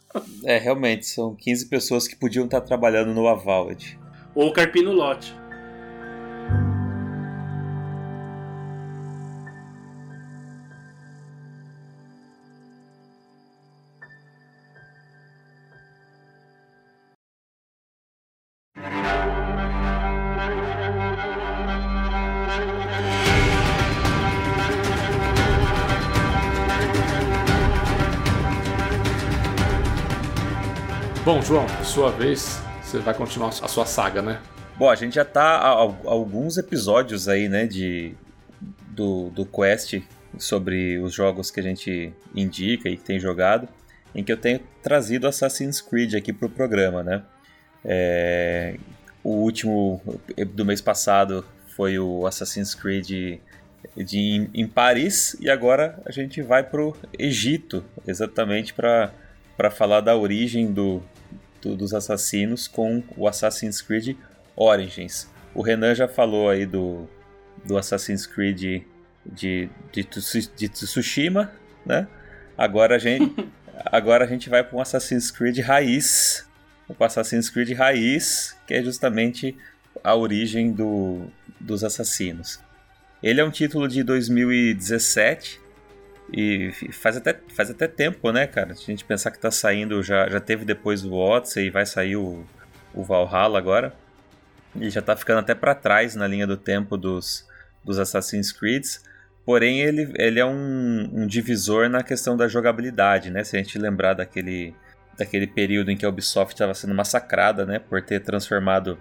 É, 0.43 0.57
realmente, 0.57 1.06
são 1.06 1.34
15 1.34 1.69
pessoas 1.69 2.06
que 2.06 2.18
podiam 2.18 2.43
estar 2.43 2.60
trabalhando 2.60 3.14
no 3.14 3.30
Avowed. 3.30 3.98
Ou 4.35 4.52
carpino 4.52 4.91
lote. 4.91 5.34
João, 31.52 31.68
sua 31.84 32.10
vez, 32.10 32.61
você 32.82 32.99
vai 32.99 33.14
continuar 33.14 33.49
a 33.49 33.68
sua 33.68 33.86
saga, 33.86 34.22
né? 34.22 34.41
Bom, 34.78 34.90
a 34.90 34.95
gente 34.95 35.15
já 35.15 35.26
tá 35.26 35.57
há 35.57 35.68
há 35.68 35.82
alguns 36.06 36.57
episódios 36.57 37.28
aí, 37.28 37.49
né, 37.49 37.68
de, 37.68 38.15
do, 38.88 39.30
do 39.32 39.45
Quest 39.45 40.02
sobre 40.38 40.98
os 40.99 41.14
jogos 41.14 41.52
que 41.52 41.60
a 41.60 41.64
gente 41.64 42.14
indica 42.34 42.88
e 42.88 42.95
que 42.95 43.03
tem 43.03 43.19
jogado. 43.19 43.68
em 44.15 44.23
que 44.23 44.32
eu 44.32 44.38
tenho 44.38 44.61
trazido 44.82 45.28
Assassin's 45.28 45.82
Creed 45.82 46.14
aqui 46.14 46.32
pro 46.32 46.48
programa, 46.48 47.03
né? 47.03 47.22
É, 47.84 48.78
o 49.22 49.32
último 49.32 50.02
do 50.53 50.64
mês 50.64 50.80
passado 50.80 51.45
foi 51.76 51.99
o 51.99 52.26
Assassin's 52.26 52.73
Creed 52.73 53.07
de, 53.07 53.40
em, 53.98 54.49
em 54.53 54.65
Paris 54.65 55.36
e 55.38 55.49
agora 55.49 56.02
a 56.06 56.14
gente 56.14 56.41
vai 56.41 56.64
pro 56.64 56.95
Egito, 57.19 57.84
exatamente 58.07 58.73
para 58.73 59.11
falar 59.69 59.99
da 59.99 60.15
origem 60.15 60.72
do, 60.72 61.03
do, 61.61 61.75
dos 61.75 61.93
assassinos 61.93 62.67
com 62.67 63.03
o 63.15 63.27
Assassin's 63.27 63.81
Creed 63.81 64.17
Origins. 64.55 65.27
O 65.53 65.61
Renan 65.61 65.93
já 65.93 66.07
falou 66.07 66.49
aí 66.49 66.65
do, 66.65 67.07
do 67.65 67.77
Assassin's 67.77 68.25
Creed 68.25 68.83
de, 69.25 69.69
de, 69.91 70.07
de 70.55 70.69
Tsushima, 70.69 71.51
né? 71.85 72.07
Agora 72.57 72.95
a 72.95 72.99
gente, 72.99 73.51
agora 73.85 74.25
a 74.25 74.27
gente 74.27 74.49
vai 74.49 74.63
para 74.63 74.77
um 74.77 74.81
Assassin's 74.81 75.31
Creed 75.31 75.59
raiz, 75.59 76.45
o 76.88 77.03
Assassin's 77.03 77.49
Creed 77.49 77.71
raiz, 77.73 78.55
que 78.67 78.73
é 78.73 78.83
justamente 78.83 79.55
a 80.03 80.15
origem 80.15 80.71
do, 80.71 81.27
dos 81.59 81.83
assassinos. 81.83 82.59
Ele 83.21 83.39
é 83.39 83.43
um 83.43 83.51
título 83.51 83.88
de 83.88 84.03
2017 84.03 85.60
e 86.31 86.71
faz 86.93 87.17
até, 87.17 87.37
faz 87.53 87.69
até 87.69 87.87
tempo, 87.87 88.31
né, 88.31 88.47
cara? 88.47 88.73
Se 88.73 88.83
a 88.83 88.85
gente 88.85 89.03
pensar 89.03 89.31
que 89.31 89.39
tá 89.39 89.51
saindo, 89.51 90.01
já, 90.01 90.29
já 90.29 90.39
teve 90.39 90.63
depois 90.63 91.03
o 91.03 91.13
Odyssey 91.13 91.67
e 91.67 91.69
vai 91.69 91.85
sair 91.85 92.15
o, 92.15 92.45
o 92.93 93.03
Valhalla 93.03 93.57
agora. 93.57 93.93
Ele 94.73 94.89
já 94.89 95.01
tá 95.01 95.15
ficando 95.15 95.39
até 95.39 95.53
para 95.53 95.75
trás 95.75 96.15
na 96.15 96.25
linha 96.25 96.47
do 96.47 96.55
tempo 96.55 96.95
dos, 96.95 97.45
dos 97.83 97.99
Assassin's 97.99 98.53
Creed. 98.53 98.85
Porém, 99.45 99.81
ele, 99.81 100.13
ele 100.15 100.39
é 100.39 100.45
um, 100.45 101.09
um 101.11 101.27
divisor 101.27 101.89
na 101.89 102.01
questão 102.01 102.37
da 102.37 102.47
jogabilidade, 102.47 103.29
né? 103.29 103.43
Se 103.43 103.57
a 103.57 103.59
gente 103.59 103.77
lembrar 103.77 104.13
daquele, 104.13 104.73
daquele 105.17 105.47
período 105.47 105.91
em 105.91 105.97
que 105.97 106.05
a 106.05 106.09
Ubisoft 106.09 106.53
estava 106.53 106.73
sendo 106.73 106.93
massacrada, 106.93 107.65
né? 107.65 107.79
Por 107.79 108.01
ter 108.01 108.21
transformado 108.21 108.97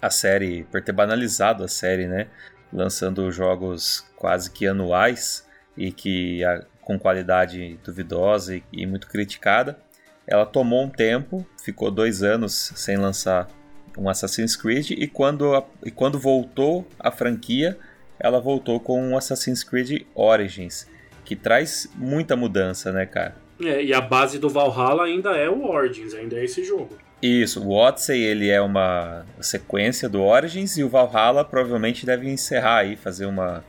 a 0.00 0.08
série, 0.08 0.64
por 0.64 0.80
ter 0.80 0.92
banalizado 0.92 1.62
a 1.62 1.68
série, 1.68 2.06
né? 2.06 2.28
Lançando 2.72 3.30
jogos 3.30 4.06
quase 4.16 4.50
que 4.50 4.66
anuais 4.66 5.44
e 5.76 5.92
que 5.92 6.44
a, 6.44 6.64
com 6.80 6.98
qualidade 6.98 7.78
duvidosa 7.84 8.56
e, 8.56 8.62
e 8.72 8.86
muito 8.86 9.06
criticada. 9.06 9.78
Ela 10.26 10.46
tomou 10.46 10.84
um 10.84 10.88
tempo, 10.88 11.46
ficou 11.62 11.90
dois 11.90 12.22
anos 12.22 12.72
sem 12.74 12.96
lançar 12.96 13.48
um 13.96 14.08
Assassin's 14.08 14.56
Creed 14.56 14.90
e 14.90 15.06
quando, 15.06 15.54
a, 15.54 15.64
e 15.84 15.90
quando 15.90 16.18
voltou 16.18 16.86
a 16.98 17.10
franquia, 17.10 17.78
ela 18.18 18.40
voltou 18.40 18.78
com 18.78 19.02
um 19.02 19.16
Assassin's 19.16 19.64
Creed 19.64 20.02
Origins, 20.14 20.86
que 21.24 21.34
traz 21.34 21.88
muita 21.94 22.36
mudança, 22.36 22.92
né, 22.92 23.06
cara? 23.06 23.36
É, 23.62 23.82
e 23.82 23.92
a 23.92 24.00
base 24.00 24.38
do 24.38 24.48
Valhalla 24.48 25.04
ainda 25.04 25.30
é 25.36 25.48
o 25.48 25.64
Origins, 25.64 26.14
ainda 26.14 26.36
é 26.36 26.44
esse 26.44 26.64
jogo. 26.64 26.96
Isso, 27.22 27.62
o 27.62 27.72
Odyssey 27.72 28.22
ele 28.22 28.48
é 28.48 28.60
uma 28.60 29.26
sequência 29.40 30.08
do 30.08 30.22
Origins 30.22 30.78
e 30.78 30.82
o 30.82 30.88
Valhalla 30.88 31.44
provavelmente 31.44 32.06
deve 32.06 32.30
encerrar 32.30 32.78
aí, 32.78 32.96
fazer 32.96 33.26
uma, 33.26 33.62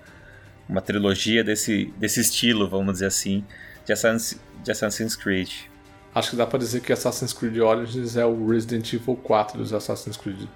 uma 0.71 0.81
trilogia 0.81 1.43
desse, 1.43 1.93
desse 1.97 2.21
estilo, 2.21 2.67
vamos 2.67 2.93
dizer 2.93 3.07
assim, 3.07 3.43
de 3.85 3.91
Assassin's, 3.91 4.39
de 4.63 4.71
Assassin's 4.71 5.17
Creed. 5.17 5.49
Acho 6.15 6.31
que 6.31 6.35
dá 6.37 6.47
pra 6.47 6.57
dizer 6.57 6.81
que 6.81 6.93
Assassin's 6.93 7.33
Creed 7.33 7.57
Origins 7.57 8.15
é 8.15 8.25
o 8.25 8.47
Resident 8.47 8.91
Evil 8.93 9.17
4 9.17 9.57
dos 9.57 9.73
Assassin's 9.73 10.15
Creed. 10.15 10.47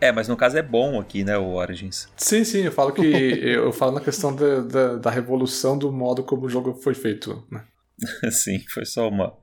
É, 0.00 0.10
mas 0.10 0.26
no 0.26 0.36
caso 0.36 0.56
é 0.56 0.62
bom 0.62 0.98
aqui, 0.98 1.22
né, 1.22 1.36
o 1.36 1.54
Origins. 1.54 2.08
Sim, 2.16 2.44
sim, 2.44 2.62
eu 2.62 2.72
falo 2.72 2.92
que 2.92 3.02
eu 3.44 3.72
falo 3.72 3.92
na 3.92 4.00
questão 4.00 4.34
da, 4.34 4.60
da, 4.60 4.96
da 4.96 5.10
revolução 5.10 5.76
do 5.76 5.92
modo 5.92 6.22
como 6.22 6.46
o 6.46 6.48
jogo 6.48 6.74
foi 6.74 6.94
feito, 6.94 7.46
né? 7.50 7.62
sim, 8.32 8.64
foi 8.70 8.86
só 8.86 9.08
uma. 9.08 9.34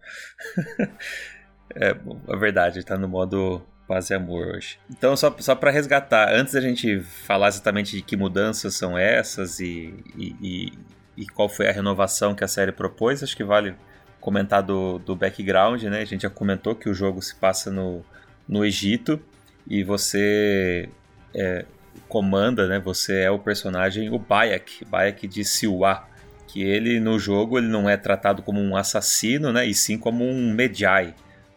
é, 1.76 1.96
a 2.28 2.36
verdade, 2.36 2.84
tá 2.84 2.98
no 2.98 3.08
modo 3.08 3.62
paz 3.88 4.10
e 4.10 4.14
amor 4.14 4.48
hoje. 4.48 4.80
Então, 4.90 5.16
só, 5.16 5.36
só 5.40 5.56
para 5.56 5.72
resgatar, 5.72 6.34
antes 6.34 6.54
da 6.54 6.62
gente 6.62 7.00
falar 7.00 7.48
exatamente 7.48 7.96
de 7.96 8.02
que 8.02 8.16
mudanças 8.16 8.76
são 8.76 8.98
essas 8.98 9.60
e, 9.60 9.94
e, 10.18 10.74
e, 11.18 11.26
qual 11.28 11.50
foi 11.50 11.68
a 11.68 11.72
renovação 11.72 12.34
que 12.34 12.44
a 12.44 12.48
série 12.48 12.72
propôs, 12.72 13.24
acho 13.24 13.36
que 13.36 13.44
vale 13.44 13.76
comentar 14.20 14.64
do, 14.64 15.00
do 15.00 15.16
background, 15.16 15.84
né? 15.84 16.02
A 16.02 16.06
gente 16.06 16.22
já 16.22 16.30
comentou 16.30 16.76
que 16.76 16.90
o 16.90 16.94
jogo 16.94 17.22
se 17.22 17.36
passa 17.36 17.70
no, 17.70 18.04
no 18.48 18.64
Egito 18.64 19.20
e 19.68 19.84
você 19.84 20.90
é, 21.34 21.66
comanda, 22.08 22.68
né? 22.68 22.80
Você 22.80 23.20
é 23.20 23.32
o 23.32 23.40
personagem, 23.40 24.10
o 24.10 24.18
Bayak, 24.18 24.86
Bayak 24.86 25.28
de 25.28 25.44
Siwa, 25.44 26.08
que 26.48 26.62
ele 26.62 27.00
no 27.00 27.18
jogo 27.20 27.58
ele 27.58 27.68
não 27.68 27.90
é 27.90 27.98
tratado 27.98 28.42
como 28.42 28.62
um 28.62 28.78
assassino, 28.78 29.52
né? 29.52 29.66
E 29.66 29.74
sim 29.74 29.98
como 29.98 30.24
um 30.24 30.54
Medjai. 30.54 31.14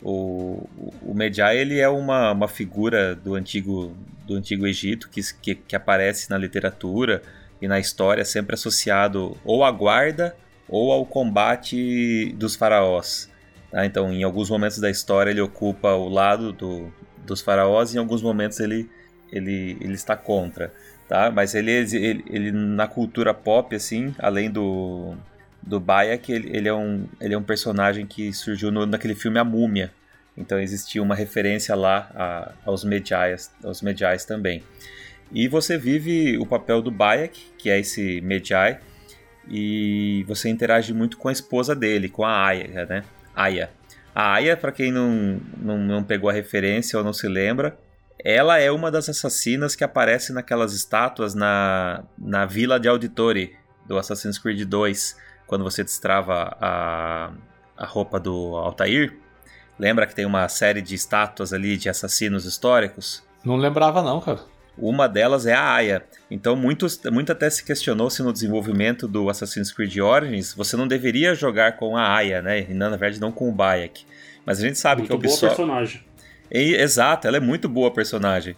O, 0.08 0.68
o 1.02 1.12
Medjai 1.12 1.58
ele 1.58 1.80
é 1.80 1.88
uma, 1.88 2.30
uma 2.30 2.46
figura 2.46 3.12
do 3.16 3.34
antigo, 3.34 3.92
do 4.24 4.36
antigo 4.36 4.64
Egito 4.64 5.08
que, 5.08 5.20
que, 5.42 5.56
que 5.56 5.74
aparece 5.74 6.30
na 6.30 6.38
literatura 6.38 7.20
e 7.60 7.66
na 7.66 7.80
história 7.80 8.24
sempre 8.24 8.54
associado 8.54 9.36
ou 9.44 9.64
à 9.64 9.70
guarda 9.72 10.36
ou 10.68 10.92
ao 10.92 11.04
combate 11.04 12.32
dos 12.36 12.54
faraós. 12.54 13.28
Tá? 13.68 13.84
Então, 13.84 14.12
em 14.12 14.22
alguns 14.22 14.48
momentos 14.48 14.78
da 14.78 14.88
história 14.88 15.32
ele 15.32 15.40
ocupa 15.40 15.94
o 15.94 16.08
lado 16.08 16.52
do, 16.52 16.92
dos 17.26 17.40
faraós 17.40 17.92
e 17.92 17.96
em 17.96 17.98
alguns 17.98 18.22
momentos 18.22 18.60
ele, 18.60 18.88
ele, 19.32 19.76
ele 19.80 19.94
está 19.94 20.16
contra. 20.16 20.72
Tá? 21.08 21.32
Mas 21.32 21.52
ele, 21.52 21.72
ele, 21.72 22.24
ele 22.30 22.52
na 22.52 22.86
cultura 22.86 23.34
pop, 23.34 23.74
assim, 23.74 24.14
além 24.20 24.52
do, 24.52 25.16
do 25.66 25.80
Bayak, 25.80 26.32
ele, 26.32 26.56
ele, 26.56 26.68
é 26.68 26.74
um, 26.74 27.06
ele 27.20 27.34
é 27.34 27.38
um 27.38 27.43
personagem 27.43 28.06
que 28.06 28.32
surgiu 28.32 28.70
no, 28.70 28.86
naquele 28.86 29.16
filme 29.16 29.38
A 29.38 29.44
Múmia. 29.44 29.93
Então 30.36 30.60
existia 30.60 31.02
uma 31.02 31.14
referência 31.14 31.74
lá 31.74 32.10
a, 32.14 32.52
aos 32.64 32.84
Medjais, 32.84 33.51
aos 33.64 33.82
Medjais 33.82 34.24
também. 34.24 34.62
E 35.32 35.48
você 35.48 35.76
vive 35.76 36.38
o 36.38 36.47
papel 36.47 36.80
do 36.80 36.90
Bayak, 36.90 37.52
que 37.59 37.68
é 37.68 37.80
esse 37.80 38.20
Medjai, 38.20 38.78
e 39.48 40.24
você 40.28 40.48
interage 40.48 40.93
muito 40.94 41.16
com 41.16 41.28
a 41.28 41.32
esposa 41.32 41.74
dele, 41.74 42.09
com 42.09 42.24
a 42.24 42.47
Aya, 42.47 42.86
né? 42.86 43.02
Aya. 43.34 43.70
A 44.14 44.34
Aya, 44.34 44.56
para 44.56 44.70
quem 44.70 44.93
não, 44.93 45.40
não, 45.59 45.78
não 45.78 46.05
pegou 46.05 46.30
a 46.30 46.32
referência 46.32 46.97
ou 46.97 47.05
não 47.05 47.12
se 47.12 47.26
lembra, 47.26 47.76
ela 48.24 48.59
é 48.59 48.70
uma 48.70 48.90
das 48.90 49.09
assassinas 49.09 49.74
que 49.74 49.84
aparece 49.84 50.32
naquelas 50.32 50.72
estátuas 50.72 51.34
na, 51.34 52.05
na 52.16 52.47
Vila 52.47 52.78
de 52.78 52.88
Auditori 52.88 53.55
do 53.86 53.98
Assassin's 53.98 54.38
Creed 54.38 54.62
2 54.62 55.16
quando 55.47 55.64
você 55.64 55.82
destrava 55.82 56.56
a, 56.60 57.31
a 57.77 57.86
roupa 57.86 58.18
do 58.18 58.56
Altair. 58.56 59.16
Lembra 59.78 60.06
que 60.06 60.14
tem 60.14 60.24
uma 60.24 60.48
série 60.48 60.81
de 60.81 60.94
estátuas 60.94 61.52
ali 61.52 61.77
de 61.77 61.89
assassinos 61.89 62.44
históricos? 62.44 63.23
Não 63.44 63.56
lembrava 63.56 64.02
não, 64.02 64.20
cara. 64.20 64.40
Uma 64.78 65.09
delas 65.09 65.47
é 65.47 65.55
a 65.55 65.74
Aya. 65.74 66.05
Então, 66.31 66.55
muitos, 66.55 67.01
muito 67.10 67.32
até 67.32 67.48
se 67.48 67.64
questionou 67.64 68.10
se 68.10 68.23
no 68.23 68.32
desenvolvimento 68.32 69.09
do 69.09 69.31
Assassin's 69.31 69.73
Creed 69.73 69.97
Origins 69.98 70.52
você 70.52 70.77
não 70.77 70.86
deveria 70.86 71.35
jogar 71.35 71.77
com 71.77 71.97
a 71.97 72.14
Aya, 72.14 72.43
né? 72.43 72.60
E 72.68 72.74
na 72.74 72.90
verdade 72.90 73.20
não 73.20 73.32
com 73.32 73.48
o 73.48 73.52
Bayek. 73.52 74.05
Mas 74.44 74.59
a 74.59 74.62
gente 74.62 74.78
sabe 74.78 75.02
muito 75.02 75.09
que 75.09 75.14
a 75.14 75.16
Ubisoft... 75.16 75.40
boa 75.40 75.51
personagem. 75.51 76.05
E, 76.51 76.74
exato, 76.74 77.27
ela 77.27 77.39
é 77.39 77.40
muito 77.40 77.68
boa 77.68 77.90
personagem. 77.90 78.56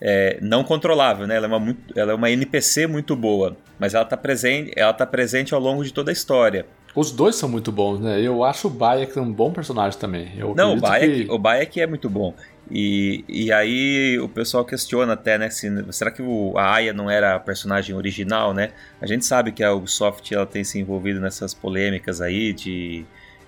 É, 0.00 0.38
não 0.40 0.64
controlável, 0.64 1.26
né? 1.26 1.36
Ela 1.36 1.46
é, 1.46 1.48
uma, 1.48 1.58
muito, 1.58 1.98
ela 1.98 2.12
é 2.12 2.14
uma 2.14 2.30
NPC 2.30 2.86
muito 2.86 3.14
boa, 3.14 3.56
mas 3.78 3.92
ela 3.94 4.04
está 4.04 4.16
presente, 4.16 4.72
ela 4.74 4.92
tá 4.92 5.04
presente 5.04 5.54
ao 5.54 5.60
longo 5.60 5.84
de 5.84 5.92
toda 5.92 6.10
a 6.10 6.12
história. 6.12 6.64
Os 6.94 7.12
dois 7.12 7.36
são 7.36 7.48
muito 7.48 7.70
bons, 7.70 8.00
né? 8.00 8.20
Eu 8.20 8.42
acho 8.42 8.66
o 8.66 8.70
Bayek 8.70 9.18
um 9.18 9.32
bom 9.32 9.52
personagem 9.52 9.98
também. 9.98 10.32
Eu 10.36 10.54
não, 10.54 10.74
o 10.74 10.80
Bayek, 10.80 11.24
que... 11.24 11.30
o 11.30 11.38
Bayek 11.38 11.80
é 11.80 11.86
muito 11.86 12.10
bom. 12.10 12.34
E, 12.70 13.24
e 13.28 13.52
aí 13.52 14.18
o 14.20 14.28
pessoal 14.28 14.64
questiona 14.64 15.12
até, 15.12 15.36
né? 15.36 15.50
Se, 15.50 15.68
será 15.92 16.10
que 16.10 16.22
o, 16.22 16.56
a 16.56 16.74
Aya 16.74 16.92
não 16.92 17.10
era 17.10 17.36
a 17.36 17.40
personagem 17.40 17.94
original, 17.94 18.52
né? 18.54 18.70
A 19.00 19.06
gente 19.06 19.24
sabe 19.24 19.52
que 19.52 19.62
a 19.62 19.72
Ubisoft 19.72 20.32
ela 20.34 20.46
tem 20.46 20.64
se 20.64 20.78
envolvido 20.78 21.20
nessas 21.20 21.52
polêmicas 21.52 22.20
aí 22.20 22.52
de, 22.52 23.04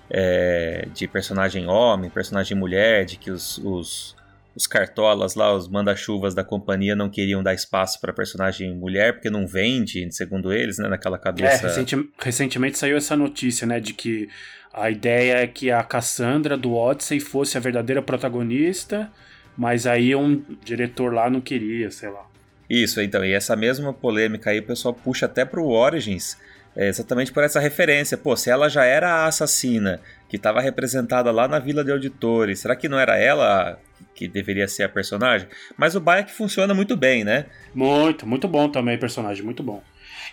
é, 0.09 0.87
de 0.93 1.07
personagem 1.07 1.67
homem, 1.67 2.09
personagem 2.09 2.57
mulher, 2.57 3.05
de 3.05 3.17
que 3.17 3.31
os, 3.31 3.57
os 3.59 4.15
os 4.55 4.67
cartolas 4.67 5.35
lá, 5.35 5.53
os 5.53 5.67
manda-chuvas 5.67 6.35
da 6.35 6.43
companhia 6.43 6.95
não 6.95 7.09
queriam 7.09 7.41
dar 7.41 7.53
espaço 7.53 7.99
para 7.99 8.13
personagem 8.13 8.75
mulher 8.75 9.13
porque 9.13 9.29
não 9.29 9.47
vende, 9.47 10.07
segundo 10.11 10.53
eles, 10.53 10.77
né, 10.77 10.87
naquela 10.87 11.17
cabeça. 11.17 11.65
É, 11.65 11.69
recenti 11.69 12.09
recentemente 12.19 12.77
saiu 12.77 12.97
essa 12.97 13.15
notícia, 13.15 13.65
né, 13.65 13.79
de 13.79 13.93
que 13.93 14.29
a 14.71 14.89
ideia 14.89 15.37
é 15.37 15.47
que 15.47 15.71
a 15.71 15.83
Cassandra 15.83 16.55
do 16.55 16.73
Odyssey 16.73 17.19
fosse 17.19 17.57
a 17.57 17.61
verdadeira 17.61 18.01
protagonista, 18.01 19.11
mas 19.57 19.87
aí 19.87 20.15
um 20.15 20.43
diretor 20.63 21.13
lá 21.13 21.29
não 21.29 21.41
queria, 21.41 21.89
sei 21.91 22.09
lá. 22.09 22.25
Isso, 22.69 23.01
então, 23.01 23.23
e 23.23 23.33
essa 23.33 23.55
mesma 23.55 23.93
polêmica 23.93 24.49
aí 24.49 24.59
o 24.59 24.63
pessoal 24.63 24.93
puxa 24.93 25.25
até 25.25 25.45
pro 25.45 25.67
Origins, 25.67 26.37
é 26.75 26.87
exatamente 26.87 27.31
por 27.31 27.43
essa 27.43 27.59
referência. 27.59 28.17
Pô, 28.17 28.35
se 28.35 28.49
ela 28.49 28.67
já 28.67 28.83
era 28.83 29.09
a 29.09 29.27
assassina 29.27 29.99
que 30.33 30.37
estava 30.37 30.59
representada 30.59 31.29
lá 31.29 31.47
na 31.47 31.59
Vila 31.59 31.83
de 31.83 31.91
Auditores, 31.91 32.61
será 32.61 32.75
que 32.75 32.89
não 32.89 32.97
era 32.97 33.15
ela 33.15 33.79
que 34.15 34.27
deveria 34.27 34.67
ser 34.67 34.81
a 34.81 34.89
personagem? 34.89 35.47
Mas 35.77 35.93
o 35.93 35.99
Bayek 35.99 36.31
funciona 36.31 36.73
muito 36.73 36.97
bem, 36.97 37.23
né? 37.23 37.45
Muito, 37.71 38.25
muito 38.25 38.47
bom 38.47 38.67
também, 38.67 38.97
personagem, 38.97 39.45
muito 39.45 39.61
bom. 39.61 39.83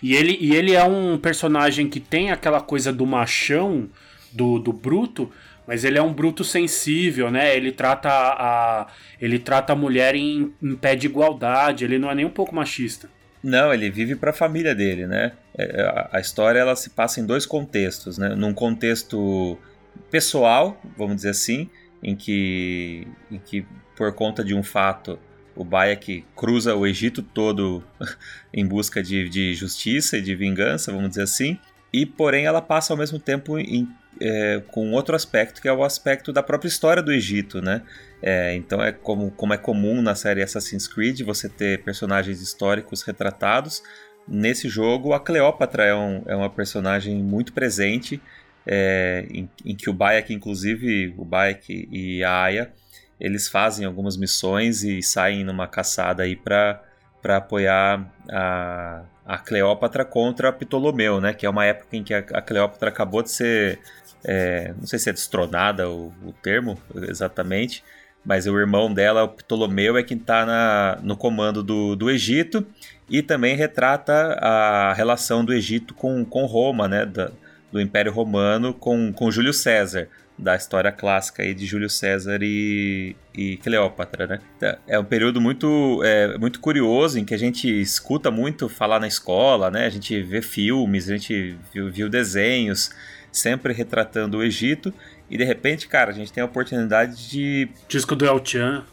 E 0.01 0.15
ele, 0.15 0.39
e 0.41 0.55
ele 0.55 0.73
é 0.73 0.83
um 0.83 1.19
personagem 1.19 1.87
que 1.87 1.99
tem 1.99 2.31
aquela 2.31 2.59
coisa 2.59 2.91
do 2.91 3.05
machão, 3.05 3.87
do, 4.31 4.57
do 4.57 4.73
bruto, 4.73 5.31
mas 5.67 5.83
ele 5.83 5.99
é 5.99 6.01
um 6.01 6.11
bruto 6.11 6.43
sensível, 6.43 7.29
né? 7.29 7.55
Ele 7.55 7.71
trata 7.71 8.09
a, 8.09 8.87
ele 9.21 9.37
trata 9.37 9.73
a 9.73 9.75
mulher 9.75 10.15
em, 10.15 10.51
em 10.63 10.75
pé 10.75 10.95
de 10.95 11.05
igualdade, 11.05 11.85
ele 11.85 11.99
não 11.99 12.09
é 12.09 12.15
nem 12.15 12.25
um 12.25 12.31
pouco 12.31 12.55
machista. 12.55 13.07
Não, 13.43 13.71
ele 13.71 13.91
vive 13.91 14.15
para 14.15 14.31
a 14.31 14.33
família 14.33 14.73
dele, 14.73 15.05
né? 15.05 15.33
É, 15.55 15.83
a, 15.83 16.09
a 16.13 16.19
história 16.19 16.57
ela 16.57 16.75
se 16.75 16.89
passa 16.89 17.19
em 17.19 17.25
dois 17.25 17.45
contextos, 17.45 18.17
né? 18.17 18.29
Num 18.29 18.51
contexto 18.51 19.59
pessoal, 20.09 20.81
vamos 20.97 21.17
dizer 21.17 21.29
assim, 21.29 21.69
em 22.01 22.15
que, 22.15 23.07
em 23.29 23.39
que 23.39 23.65
por 23.95 24.13
conta 24.13 24.43
de 24.43 24.53
um 24.53 24.63
fato 24.63 25.19
o 25.55 25.63
Bayek 25.63 26.25
cruza 26.35 26.75
o 26.75 26.87
Egito 26.87 27.21
todo 27.21 27.83
em 28.53 28.65
busca 28.65 29.03
de, 29.03 29.29
de 29.29 29.53
justiça 29.53 30.17
e 30.17 30.21
de 30.21 30.35
vingança, 30.35 30.91
vamos 30.91 31.09
dizer 31.09 31.23
assim, 31.23 31.59
e 31.93 32.05
porém 32.05 32.45
ela 32.45 32.61
passa 32.61 32.93
ao 32.93 32.97
mesmo 32.97 33.19
tempo 33.19 33.59
em, 33.59 33.87
é, 34.19 34.61
com 34.67 34.91
outro 34.91 35.15
aspecto 35.15 35.61
que 35.61 35.67
é 35.67 35.73
o 35.73 35.83
aspecto 35.83 36.31
da 36.31 36.41
própria 36.41 36.69
história 36.69 37.03
do 37.03 37.11
Egito, 37.11 37.61
né? 37.61 37.81
É, 38.21 38.55
então 38.55 38.81
é 38.81 38.91
como, 38.91 39.31
como 39.31 39.53
é 39.53 39.57
comum 39.57 40.01
na 40.01 40.15
série 40.15 40.41
Assassin's 40.41 40.87
Creed 40.87 41.21
você 41.21 41.49
ter 41.49 41.83
personagens 41.83 42.41
históricos 42.41 43.01
retratados. 43.01 43.83
Nesse 44.27 44.69
jogo 44.69 45.13
a 45.13 45.19
Cleópatra 45.19 45.83
é, 45.83 45.95
um, 45.95 46.23
é 46.27 46.35
uma 46.35 46.49
personagem 46.49 47.21
muito 47.21 47.51
presente, 47.51 48.21
é, 48.65 49.25
em, 49.29 49.49
em, 49.65 49.75
que 49.75 49.89
o 49.89 49.93
Bayek, 49.93 50.33
inclusive 50.33 51.13
o 51.17 51.25
Bayek 51.25 51.87
e 51.91 52.23
a 52.23 52.43
Aya, 52.43 52.71
eles 53.19 53.47
fazem 53.47 53.85
algumas 53.85 54.17
missões 54.17 54.83
e 54.83 55.01
saem 55.01 55.43
numa 55.43 55.67
caçada 55.67 56.23
aí 56.23 56.35
para 56.35 56.81
para 57.21 57.37
apoiar 57.37 58.11
a, 58.29 59.03
a 59.25 59.37
Cleópatra 59.37 60.03
contra 60.03 60.51
Ptolomeu, 60.51 61.21
né? 61.21 61.33
Que 61.33 61.45
é 61.45 61.49
uma 61.49 61.65
época 61.65 61.95
em 61.95 62.03
que 62.03 62.13
a, 62.13 62.19
a 62.19 62.41
Cleópatra 62.41 62.89
acabou 62.89 63.21
de 63.21 63.29
ser, 63.29 63.79
é, 64.23 64.73
não 64.77 64.87
sei 64.87 64.97
se 64.97 65.09
é 65.09 65.13
destronada 65.13 65.89
o, 65.89 66.11
o, 66.25 66.33
termo 66.41 66.77
exatamente, 67.07 67.83
mas 68.25 68.47
o 68.47 68.57
irmão 68.57 68.91
dela, 68.91 69.23
o 69.23 69.29
Ptolomeu, 69.29 69.97
é 69.97 70.03
quem 70.03 70.17
está 70.17 70.99
no 71.03 71.15
comando 71.15 71.61
do, 71.63 71.95
do 71.95 72.09
Egito 72.09 72.65
e 73.09 73.21
também 73.21 73.55
retrata 73.55 74.33
a 74.41 74.93
relação 74.93 75.45
do 75.45 75.53
Egito 75.53 75.93
com, 75.93 76.25
com 76.25 76.45
Roma, 76.45 76.87
né? 76.87 77.05
Da, 77.05 77.31
do 77.71 77.79
Império 77.79 78.11
Romano 78.11 78.73
com, 78.73 79.13
com 79.13 79.31
Júlio 79.31 79.53
César 79.53 80.07
da 80.37 80.55
história 80.55 80.91
clássica 80.91 81.43
aí 81.43 81.53
de 81.53 81.67
Júlio 81.67 81.89
César 81.89 82.39
e, 82.41 83.15
e 83.33 83.57
Cleópatra, 83.57 84.25
né? 84.25 84.39
É 84.87 84.97
um 84.97 85.05
período 85.05 85.39
muito, 85.39 86.01
é, 86.03 86.35
muito 86.37 86.59
curioso 86.59 87.19
em 87.19 87.25
que 87.25 87.33
a 87.35 87.37
gente 87.37 87.67
escuta 87.79 88.31
muito 88.31 88.67
falar 88.67 88.99
na 88.99 89.07
escola, 89.07 89.69
né? 89.69 89.85
A 89.85 89.89
gente 89.89 90.19
vê 90.23 90.41
filmes, 90.41 91.07
a 91.07 91.13
gente 91.13 91.55
viu, 91.71 91.91
viu 91.91 92.09
desenhos, 92.09 92.89
sempre 93.31 93.71
retratando 93.71 94.39
o 94.39 94.43
Egito 94.43 94.91
e 95.29 95.37
de 95.37 95.43
repente, 95.43 95.87
cara, 95.87 96.09
a 96.09 96.13
gente 96.13 96.33
tem 96.33 96.41
a 96.41 96.45
oportunidade 96.45 97.29
de... 97.29 97.69
Disco 97.87 98.15
do 98.15 98.25
El 98.25 98.43
Chan 98.43 98.83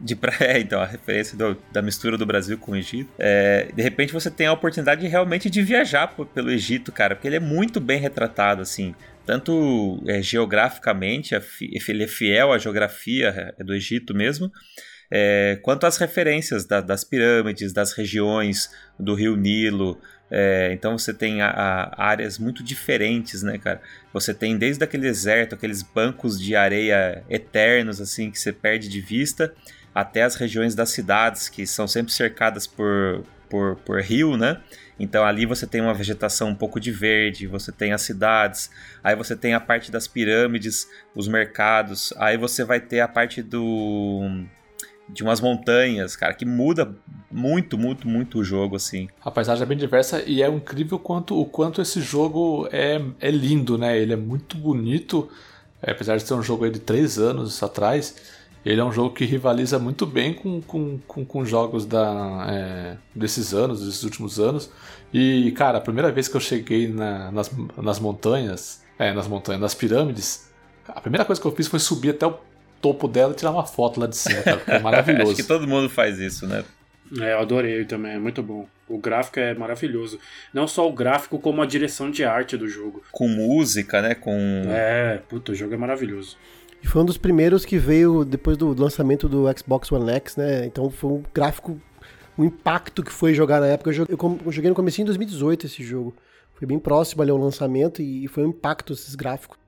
de 0.00 0.14
praia, 0.14 0.58
então, 0.60 0.80
a 0.80 0.86
referência 0.86 1.36
do, 1.36 1.56
da 1.72 1.80
mistura 1.82 2.16
do 2.16 2.26
Brasil 2.26 2.58
com 2.58 2.72
o 2.72 2.76
Egito. 2.76 3.10
É, 3.18 3.68
de 3.74 3.82
repente 3.82 4.12
você 4.12 4.30
tem 4.30 4.46
a 4.46 4.52
oportunidade 4.52 5.00
de, 5.00 5.08
realmente 5.08 5.48
de 5.48 5.62
viajar 5.62 6.14
pelo 6.34 6.50
Egito, 6.50 6.92
cara, 6.92 7.14
porque 7.14 7.28
ele 7.28 7.36
é 7.36 7.40
muito 7.40 7.80
bem 7.80 7.98
retratado, 7.98 8.62
assim 8.62 8.94
tanto 9.26 10.00
é, 10.06 10.22
geograficamente, 10.22 11.34
ele 11.88 12.04
é 12.04 12.06
fiel 12.06 12.52
à 12.52 12.58
geografia 12.58 13.54
é, 13.58 13.64
do 13.64 13.74
Egito 13.74 14.14
mesmo, 14.14 14.50
é, 15.10 15.58
quanto 15.62 15.84
às 15.84 15.96
referências 15.96 16.64
da, 16.64 16.80
das 16.80 17.02
pirâmides, 17.02 17.72
das 17.72 17.92
regiões 17.92 18.70
do 18.98 19.14
rio 19.14 19.36
Nilo. 19.36 20.00
É, 20.30 20.70
então 20.72 20.96
você 20.96 21.12
tem 21.12 21.40
a, 21.42 21.48
a 21.50 22.04
áreas 22.04 22.38
muito 22.38 22.62
diferentes, 22.62 23.42
né, 23.42 23.58
cara? 23.58 23.80
Você 24.12 24.32
tem 24.32 24.56
desde 24.56 24.82
aquele 24.82 25.04
deserto, 25.04 25.54
aqueles 25.54 25.82
bancos 25.82 26.40
de 26.40 26.56
areia 26.56 27.24
eternos, 27.28 28.00
assim, 28.00 28.30
que 28.30 28.38
você 28.38 28.52
perde 28.52 28.88
de 28.88 29.00
vista, 29.00 29.52
até 29.96 30.24
as 30.24 30.34
regiões 30.34 30.74
das 30.74 30.90
cidades, 30.90 31.48
que 31.48 31.66
são 31.66 31.88
sempre 31.88 32.12
cercadas 32.12 32.66
por, 32.66 33.24
por, 33.48 33.76
por 33.76 34.02
rio, 34.02 34.36
né? 34.36 34.60
Então 35.00 35.24
ali 35.24 35.46
você 35.46 35.66
tem 35.66 35.80
uma 35.80 35.94
vegetação 35.94 36.50
um 36.50 36.54
pouco 36.54 36.78
de 36.78 36.92
verde, 36.92 37.46
você 37.46 37.72
tem 37.72 37.94
as 37.94 38.02
cidades, 38.02 38.70
aí 39.02 39.16
você 39.16 39.34
tem 39.34 39.54
a 39.54 39.60
parte 39.60 39.90
das 39.90 40.06
pirâmides, 40.06 40.86
os 41.14 41.26
mercados, 41.26 42.12
aí 42.18 42.36
você 42.36 42.62
vai 42.62 42.78
ter 42.78 43.00
a 43.00 43.08
parte 43.08 43.42
do 43.42 44.44
de 45.08 45.22
umas 45.22 45.40
montanhas, 45.40 46.14
cara, 46.14 46.34
que 46.34 46.44
muda 46.44 46.94
muito, 47.30 47.78
muito, 47.78 48.06
muito 48.06 48.40
o 48.40 48.44
jogo, 48.44 48.76
assim. 48.76 49.08
A 49.24 49.30
paisagem 49.30 49.62
é 49.62 49.66
bem 49.66 49.78
diversa 49.78 50.22
e 50.26 50.42
é 50.42 50.48
incrível 50.48 50.98
quanto, 50.98 51.40
o 51.40 51.46
quanto 51.46 51.80
esse 51.80 52.02
jogo 52.02 52.68
é, 52.70 53.00
é 53.18 53.30
lindo, 53.30 53.78
né? 53.78 53.96
Ele 53.96 54.12
é 54.12 54.16
muito 54.16 54.58
bonito, 54.58 55.30
é, 55.80 55.92
apesar 55.92 56.16
de 56.16 56.24
ser 56.24 56.34
um 56.34 56.42
jogo 56.42 56.68
de 56.68 56.80
três 56.80 57.18
anos 57.18 57.62
atrás, 57.62 58.35
ele 58.66 58.80
é 58.80 58.84
um 58.84 58.90
jogo 58.90 59.14
que 59.14 59.24
rivaliza 59.24 59.78
muito 59.78 60.04
bem 60.04 60.34
com, 60.34 60.60
com, 60.60 60.98
com, 61.06 61.24
com 61.24 61.44
jogos 61.44 61.86
da, 61.86 62.48
é, 62.50 62.96
desses 63.14 63.54
anos, 63.54 63.86
desses 63.86 64.02
últimos 64.02 64.40
anos. 64.40 64.68
E, 65.14 65.52
cara, 65.52 65.78
a 65.78 65.80
primeira 65.80 66.10
vez 66.10 66.26
que 66.26 66.36
eu 66.36 66.40
cheguei 66.40 66.88
na, 66.88 67.30
nas, 67.30 67.48
nas 67.76 68.00
montanhas, 68.00 68.82
é, 68.98 69.12
nas 69.12 69.28
montanhas, 69.28 69.60
nas 69.60 69.72
pirâmides, 69.72 70.50
a 70.88 71.00
primeira 71.00 71.24
coisa 71.24 71.40
que 71.40 71.46
eu 71.46 71.52
fiz 71.52 71.68
foi 71.68 71.78
subir 71.78 72.10
até 72.10 72.26
o 72.26 72.40
topo 72.82 73.06
dela 73.06 73.32
e 73.32 73.36
tirar 73.36 73.52
uma 73.52 73.64
foto 73.64 74.00
lá 74.00 74.08
de 74.08 74.16
cima, 74.16 74.42
cara, 74.42 74.62
é 74.66 74.78
maravilhoso. 74.82 75.30
Acho 75.30 75.42
que 75.42 75.46
todo 75.46 75.64
mundo 75.68 75.88
faz 75.88 76.18
isso, 76.18 76.44
né? 76.48 76.64
É, 77.20 77.34
eu 77.34 77.38
adorei 77.38 77.84
também, 77.84 78.14
é 78.14 78.18
muito 78.18 78.42
bom. 78.42 78.66
O 78.88 78.98
gráfico 78.98 79.38
é 79.38 79.54
maravilhoso. 79.54 80.18
Não 80.52 80.66
só 80.66 80.88
o 80.88 80.92
gráfico, 80.92 81.38
como 81.38 81.62
a 81.62 81.66
direção 81.66 82.10
de 82.10 82.24
arte 82.24 82.56
do 82.56 82.66
jogo. 82.66 83.00
Com 83.12 83.28
música, 83.28 84.02
né? 84.02 84.16
Com. 84.16 84.64
É, 84.66 85.20
puta, 85.28 85.52
o 85.52 85.54
jogo 85.54 85.72
é 85.72 85.76
maravilhoso. 85.76 86.36
E 86.86 86.88
foi 86.88 87.02
um 87.02 87.04
dos 87.04 87.18
primeiros 87.18 87.64
que 87.64 87.78
veio 87.78 88.24
depois 88.24 88.56
do 88.56 88.72
lançamento 88.80 89.28
do 89.28 89.44
Xbox 89.58 89.90
One 89.90 90.08
X, 90.08 90.36
né? 90.36 90.64
Então 90.66 90.88
foi 90.88 91.10
um 91.10 91.22
gráfico, 91.34 91.80
um 92.38 92.44
impacto 92.44 93.02
que 93.02 93.10
foi 93.10 93.34
jogar 93.34 93.60
na 93.60 93.66
época. 93.66 93.90
Eu 93.90 93.92
joguei, 94.52 94.68
no 94.68 94.74
começo 94.76 95.02
em 95.02 95.04
2018 95.04 95.66
esse 95.66 95.82
jogo. 95.82 96.14
Foi 96.54 96.64
bem 96.64 96.78
próximo 96.78 97.22
ali 97.22 97.32
ao 97.32 97.38
lançamento 97.38 98.00
e 98.00 98.28
foi 98.28 98.44
um 98.44 98.50
impacto 98.50 98.92
esses 98.92 99.16
gráficos. 99.16 99.58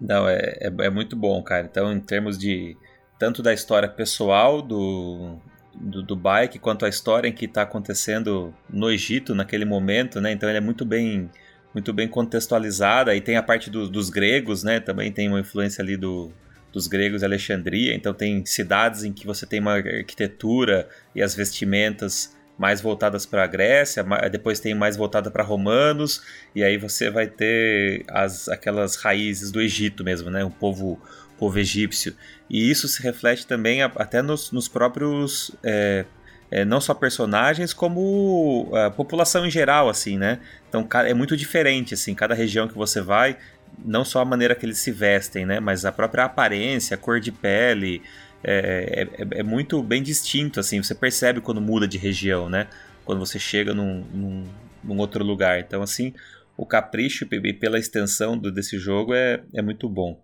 Não, 0.00 0.26
é, 0.26 0.38
é, 0.58 0.72
é 0.86 0.88
muito 0.88 1.14
bom, 1.14 1.42
cara. 1.42 1.68
Então, 1.70 1.92
em 1.92 2.00
termos 2.00 2.38
de 2.38 2.74
tanto 3.18 3.42
da 3.42 3.52
história 3.52 3.86
pessoal 3.86 4.62
do, 4.62 5.36
do, 5.74 6.02
do 6.02 6.16
bike, 6.16 6.58
quanto 6.58 6.86
a 6.86 6.88
história 6.88 7.28
em 7.28 7.32
que 7.32 7.44
está 7.44 7.60
acontecendo 7.60 8.54
no 8.70 8.90
Egito 8.90 9.34
naquele 9.34 9.66
momento, 9.66 10.18
né? 10.18 10.32
Então 10.32 10.48
ele 10.48 10.56
é 10.56 10.62
muito 10.62 10.86
bem 10.86 11.28
muito 11.72 11.92
bem 11.92 12.08
contextualizada. 12.08 13.14
E 13.14 13.20
tem 13.20 13.36
a 13.36 13.42
parte 13.42 13.70
do, 13.70 13.88
dos 13.88 14.10
gregos, 14.10 14.62
né? 14.62 14.80
Também 14.80 15.12
tem 15.12 15.28
uma 15.28 15.40
influência 15.40 15.82
ali 15.82 15.96
do, 15.96 16.30
dos 16.72 16.86
gregos 16.86 17.20
de 17.20 17.26
Alexandria. 17.26 17.94
Então 17.94 18.12
tem 18.14 18.44
cidades 18.44 19.04
em 19.04 19.12
que 19.12 19.26
você 19.26 19.46
tem 19.46 19.60
uma 19.60 19.74
arquitetura 19.74 20.88
e 21.14 21.22
as 21.22 21.34
vestimentas 21.34 22.36
mais 22.58 22.80
voltadas 22.80 23.24
para 23.24 23.44
a 23.44 23.46
Grécia, 23.46 24.04
depois 24.30 24.58
tem 24.58 24.74
mais 24.74 24.96
voltada 24.96 25.30
para 25.30 25.44
romanos, 25.44 26.20
e 26.52 26.64
aí 26.64 26.76
você 26.76 27.08
vai 27.08 27.28
ter 27.28 28.04
as, 28.08 28.48
aquelas 28.48 28.96
raízes 28.96 29.52
do 29.52 29.60
Egito 29.60 30.02
mesmo, 30.02 30.28
né? 30.28 30.44
O 30.44 30.50
povo, 30.50 31.00
povo 31.38 31.56
egípcio. 31.56 32.16
E 32.50 32.68
isso 32.68 32.88
se 32.88 33.00
reflete 33.00 33.46
também 33.46 33.82
até 33.82 34.20
nos, 34.20 34.50
nos 34.50 34.66
próprios 34.66 35.52
é, 35.62 36.04
é, 36.50 36.64
não 36.64 36.80
só 36.80 36.94
personagens, 36.94 37.72
como 37.72 38.70
a 38.74 38.90
população 38.90 39.46
em 39.46 39.50
geral, 39.50 39.88
assim, 39.88 40.16
né? 40.16 40.40
Então 40.68 40.86
é 41.04 41.14
muito 41.14 41.36
diferente, 41.36 41.94
assim, 41.94 42.14
cada 42.14 42.34
região 42.34 42.66
que 42.66 42.74
você 42.74 43.00
vai, 43.00 43.36
não 43.84 44.04
só 44.04 44.20
a 44.20 44.24
maneira 44.24 44.54
que 44.54 44.64
eles 44.64 44.78
se 44.78 44.90
vestem, 44.90 45.44
né? 45.44 45.60
Mas 45.60 45.84
a 45.84 45.92
própria 45.92 46.24
aparência, 46.24 46.94
a 46.94 46.98
cor 46.98 47.20
de 47.20 47.30
pele, 47.30 48.02
é, 48.42 49.06
é, 49.18 49.40
é 49.40 49.42
muito 49.42 49.82
bem 49.82 50.02
distinto, 50.02 50.60
assim, 50.60 50.82
você 50.82 50.94
percebe 50.94 51.40
quando 51.40 51.60
muda 51.60 51.86
de 51.86 51.98
região, 51.98 52.48
né? 52.48 52.68
Quando 53.04 53.18
você 53.18 53.38
chega 53.38 53.74
num, 53.74 54.04
num, 54.12 54.44
num 54.84 54.98
outro 54.98 55.24
lugar. 55.24 55.60
Então, 55.60 55.82
assim, 55.82 56.14
o 56.56 56.66
capricho 56.66 57.26
pela 57.26 57.78
extensão 57.78 58.36
do, 58.36 58.50
desse 58.50 58.78
jogo 58.78 59.14
é, 59.14 59.42
é 59.54 59.62
muito 59.62 59.88
bom. 59.88 60.22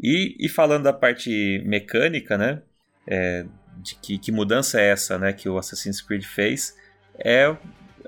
E, 0.00 0.36
e 0.38 0.48
falando 0.48 0.84
da 0.84 0.92
parte 0.92 1.62
mecânica, 1.64 2.36
né? 2.36 2.62
É, 3.06 3.46
de 3.76 3.94
que, 3.96 4.18
que, 4.18 4.32
mudança 4.32 4.80
é 4.80 4.90
essa 4.90 5.18
né, 5.18 5.32
que 5.32 5.48
o 5.48 5.58
Assassin's 5.58 6.00
Creed 6.00 6.24
fez, 6.24 6.76
é, 7.18 7.54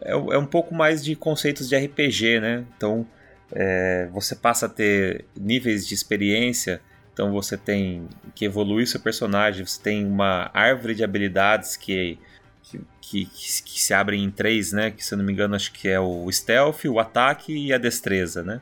é, 0.01 0.12
é 0.12 0.39
um 0.39 0.47
pouco 0.47 0.74
mais 0.74 1.05
de 1.05 1.15
conceitos 1.15 1.69
de 1.69 1.77
RPG, 1.77 2.40
né? 2.40 2.65
Então 2.77 3.07
é, 3.53 4.09
você 4.12 4.35
passa 4.35 4.66
a 4.66 4.69
ter 4.69 5.24
níveis 5.36 5.86
de 5.86 5.95
experiência, 5.95 6.81
então 7.12 7.32
você 7.32 7.57
tem 7.57 8.07
que 8.35 8.45
evoluir 8.45 8.86
seu 8.86 9.01
personagem, 9.01 9.66
você 9.66 9.81
tem 9.82 10.07
uma 10.07 10.51
árvore 10.55 10.95
de 10.95 11.03
habilidades 11.03 11.77
que, 11.77 12.19
que, 12.62 12.81
que, 13.01 13.24
que 13.24 13.81
se 13.81 13.95
abrem 13.95 14.23
em 14.23 14.31
três, 14.31 14.73
né? 14.73 14.90
Que 14.90 15.05
se 15.05 15.15
eu 15.15 15.19
não 15.19 15.24
me 15.24 15.32
engano 15.32 15.55
acho 15.55 15.73
que 15.73 15.89
é 15.89 15.99
o 15.99 16.31
stealth, 16.31 16.85
o 16.85 17.01
ataque 17.01 17.53
e 17.53 17.73
a 17.73 17.78
destreza, 17.78 18.43
né? 18.43 18.61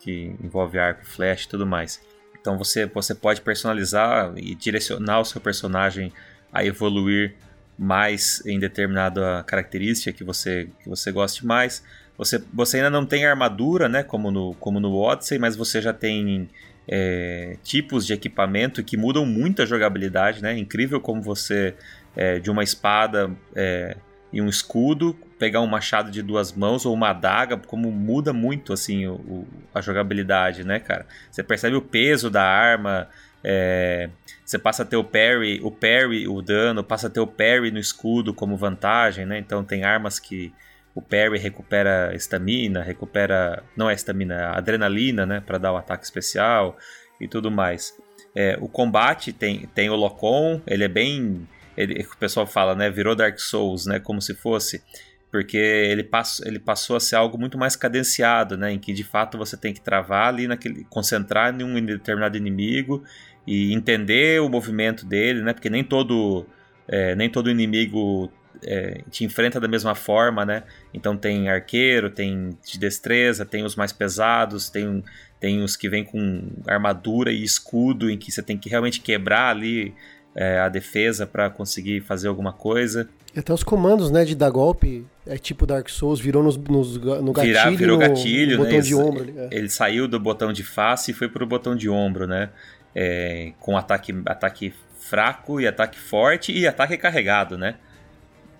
Que 0.00 0.34
envolve 0.42 0.78
arco, 0.78 1.06
flash 1.06 1.44
e 1.44 1.48
tudo 1.48 1.66
mais. 1.66 2.00
Então 2.40 2.58
você, 2.58 2.84
você 2.86 3.14
pode 3.14 3.40
personalizar 3.40 4.32
e 4.36 4.54
direcionar 4.54 5.20
o 5.20 5.24
seu 5.24 5.40
personagem 5.40 6.12
a 6.54 6.64
evoluir 6.64 7.34
mais 7.76 8.40
em 8.46 8.58
determinada 8.58 9.42
característica 9.42 10.16
que 10.16 10.22
você, 10.22 10.68
que 10.80 10.88
você 10.88 11.10
goste 11.10 11.44
mais. 11.44 11.82
Você, 12.16 12.40
você 12.52 12.76
ainda 12.76 12.90
não 12.90 13.04
tem 13.04 13.26
armadura, 13.26 13.88
né? 13.88 14.04
Como 14.04 14.30
no, 14.30 14.54
como 14.54 14.78
no 14.78 14.94
Odyssey, 14.94 15.38
mas 15.38 15.56
você 15.56 15.82
já 15.82 15.92
tem 15.92 16.48
é, 16.86 17.56
tipos 17.64 18.06
de 18.06 18.12
equipamento 18.12 18.84
que 18.84 18.96
mudam 18.96 19.26
muito 19.26 19.62
a 19.62 19.66
jogabilidade, 19.66 20.40
né? 20.40 20.56
Incrível 20.56 21.00
como 21.00 21.20
você, 21.20 21.74
é, 22.14 22.38
de 22.38 22.50
uma 22.50 22.62
espada 22.62 23.30
é, 23.54 23.96
e 24.32 24.40
um 24.40 24.48
escudo, 24.48 25.16
pegar 25.38 25.60
um 25.60 25.66
machado 25.66 26.10
de 26.10 26.22
duas 26.22 26.52
mãos 26.52 26.86
ou 26.86 26.94
uma 26.94 27.10
adaga, 27.10 27.56
como 27.56 27.90
muda 27.90 28.32
muito, 28.32 28.72
assim, 28.72 29.06
o, 29.06 29.14
o, 29.14 29.48
a 29.74 29.80
jogabilidade, 29.80 30.64
né, 30.64 30.78
cara? 30.78 31.06
Você 31.30 31.42
percebe 31.42 31.74
o 31.74 31.82
peso 31.82 32.30
da 32.30 32.44
arma, 32.44 33.08
é, 33.44 34.08
você 34.44 34.58
passa 34.58 34.82
a 34.82 34.86
ter 34.86 34.96
o 34.96 35.04
parry, 35.04 35.60
o 35.62 35.70
parry, 35.70 36.26
o 36.26 36.40
dano, 36.40 36.82
passa 36.82 37.08
a 37.08 37.10
ter 37.10 37.20
o 37.20 37.26
parry 37.26 37.70
no 37.70 37.78
escudo 37.78 38.32
como 38.32 38.56
vantagem, 38.56 39.26
né? 39.26 39.38
Então 39.38 39.62
tem 39.62 39.84
armas 39.84 40.18
que 40.18 40.52
o 40.94 41.02
parry 41.02 41.38
recupera 41.38 42.14
estamina, 42.14 42.82
recupera. 42.82 43.62
Não 43.76 43.90
é 43.90 43.94
estamina, 43.94 44.34
é 44.34 44.44
adrenalina, 44.44 45.26
né? 45.26 45.40
Para 45.40 45.58
dar 45.58 45.72
o 45.72 45.76
ataque 45.76 46.04
especial 46.04 46.76
e 47.20 47.28
tudo 47.28 47.50
mais. 47.50 47.94
É, 48.34 48.56
o 48.60 48.68
combate 48.68 49.32
tem, 49.32 49.66
tem 49.74 49.90
o 49.90 49.96
Locom, 49.96 50.60
ele 50.66 50.84
é 50.84 50.88
bem. 50.88 51.46
Ele, 51.76 52.02
o 52.02 52.16
pessoal 52.16 52.46
fala, 52.46 52.74
né? 52.74 52.90
Virou 52.90 53.14
Dark 53.14 53.38
Souls, 53.38 53.86
né? 53.86 54.00
Como 54.00 54.22
se 54.22 54.34
fosse. 54.34 54.82
Porque 55.30 55.56
ele, 55.56 56.04
passo, 56.04 56.46
ele 56.46 56.60
passou 56.60 56.96
a 56.96 57.00
ser 57.00 57.16
algo 57.16 57.36
muito 57.36 57.58
mais 57.58 57.74
cadenciado, 57.74 58.56
né? 58.56 58.72
Em 58.72 58.78
que 58.78 58.92
de 58.92 59.02
fato 59.02 59.36
você 59.36 59.56
tem 59.56 59.74
que 59.74 59.80
travar 59.80 60.28
ali 60.28 60.46
naquele. 60.46 60.84
concentrar 60.84 61.52
em 61.60 61.64
um 61.64 61.84
determinado 61.84 62.36
inimigo 62.36 63.04
e 63.46 63.72
entender 63.72 64.40
o 64.40 64.48
movimento 64.48 65.04
dele, 65.04 65.42
né? 65.42 65.52
Porque 65.52 65.70
nem 65.70 65.84
todo. 65.84 66.46
É, 66.86 67.14
nem 67.14 67.30
todo 67.30 67.50
inimigo 67.50 68.30
é, 68.62 69.00
te 69.10 69.24
enfrenta 69.24 69.58
da 69.58 69.66
mesma 69.66 69.94
forma, 69.94 70.44
né? 70.44 70.62
Então 70.92 71.16
tem 71.16 71.48
arqueiro, 71.48 72.10
tem 72.10 72.50
de 72.64 72.78
destreza, 72.78 73.44
tem 73.44 73.64
os 73.64 73.74
mais 73.74 73.90
pesados, 73.92 74.68
tem, 74.68 75.02
tem 75.40 75.62
os 75.62 75.76
que 75.76 75.88
vêm 75.88 76.04
com 76.04 76.50
armadura 76.66 77.32
e 77.32 77.42
escudo, 77.42 78.10
em 78.10 78.18
que 78.18 78.30
você 78.30 78.42
tem 78.42 78.58
que 78.58 78.68
realmente 78.68 79.00
quebrar 79.00 79.48
ali 79.50 79.94
é, 80.34 80.58
a 80.60 80.68
defesa 80.68 81.26
para 81.26 81.48
conseguir 81.48 82.00
fazer 82.02 82.28
alguma 82.28 82.52
coisa. 82.52 83.08
E 83.34 83.38
até 83.38 83.52
os 83.52 83.64
comandos, 83.64 84.10
né, 84.10 84.24
de 84.24 84.34
dar 84.36 84.50
golpe, 84.50 85.04
é 85.26 85.36
tipo 85.36 85.66
Dark 85.66 85.88
Souls, 85.88 86.20
virou 86.20 86.42
nos, 86.42 86.56
nos 86.56 86.96
no 86.98 87.32
gatilho, 87.32 87.54
Virar, 87.54 87.70
virou 87.70 87.98
gatilho, 87.98 88.58
no 88.58 88.64
né? 88.64 88.70
botão 88.70 88.80
de 88.80 88.92
Ele- 88.94 89.02
ombro. 89.02 89.22
ali, 89.22 89.34
é. 89.38 89.48
Ele 89.50 89.68
saiu 89.70 90.06
do 90.06 90.20
botão 90.20 90.52
de 90.52 90.62
face 90.62 91.10
e 91.10 91.14
foi 91.14 91.28
pro 91.28 91.44
botão 91.46 91.74
de 91.74 91.88
ombro, 91.88 92.26
né? 92.26 92.50
É, 92.94 93.52
com 93.58 93.76
ataque, 93.76 94.14
ataque 94.26 94.72
fraco 94.98 95.60
e 95.60 95.66
ataque 95.66 95.98
forte 95.98 96.52
e 96.52 96.66
ataque 96.66 96.96
carregado, 96.96 97.58
né? 97.58 97.76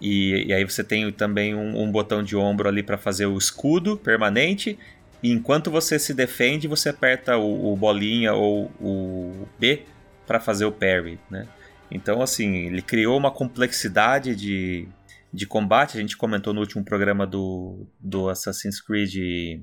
E, 0.01 0.47
e 0.49 0.53
aí 0.53 0.65
você 0.65 0.85
tem 0.85 1.11
também 1.13 1.55
um, 1.55 1.83
um 1.83 1.91
botão 1.91 2.23
de 2.23 2.37
ombro 2.37 2.69
ali 2.69 2.83
para 2.83 2.99
fazer 2.99 3.27
o 3.27 3.39
escudo 3.39 3.97
permanente. 3.97 4.79
E 5.23 5.31
enquanto 5.31 5.71
você 5.71 5.99
se 5.99 6.13
defende, 6.13 6.69
você 6.69 6.91
aperta 6.91 7.39
o, 7.39 7.73
o 7.73 7.77
bolinha 7.77 8.35
ou 8.35 8.71
o 8.81 9.49
B 9.59 9.83
para 10.27 10.39
fazer 10.39 10.67
o 10.67 10.73
parry, 10.73 11.19
né? 11.31 11.47
Então, 11.91 12.21
assim, 12.21 12.67
ele 12.67 12.83
criou 12.83 13.17
uma 13.17 13.31
complexidade 13.31 14.35
de, 14.35 14.89
de 15.33 15.47
combate. 15.47 15.97
A 15.97 16.01
gente 16.01 16.17
comentou 16.17 16.53
no 16.53 16.61
último 16.61 16.85
programa 16.85 17.27
do, 17.27 17.87
do 18.01 18.29
Assassin's 18.29 18.81
Creed. 18.81 19.63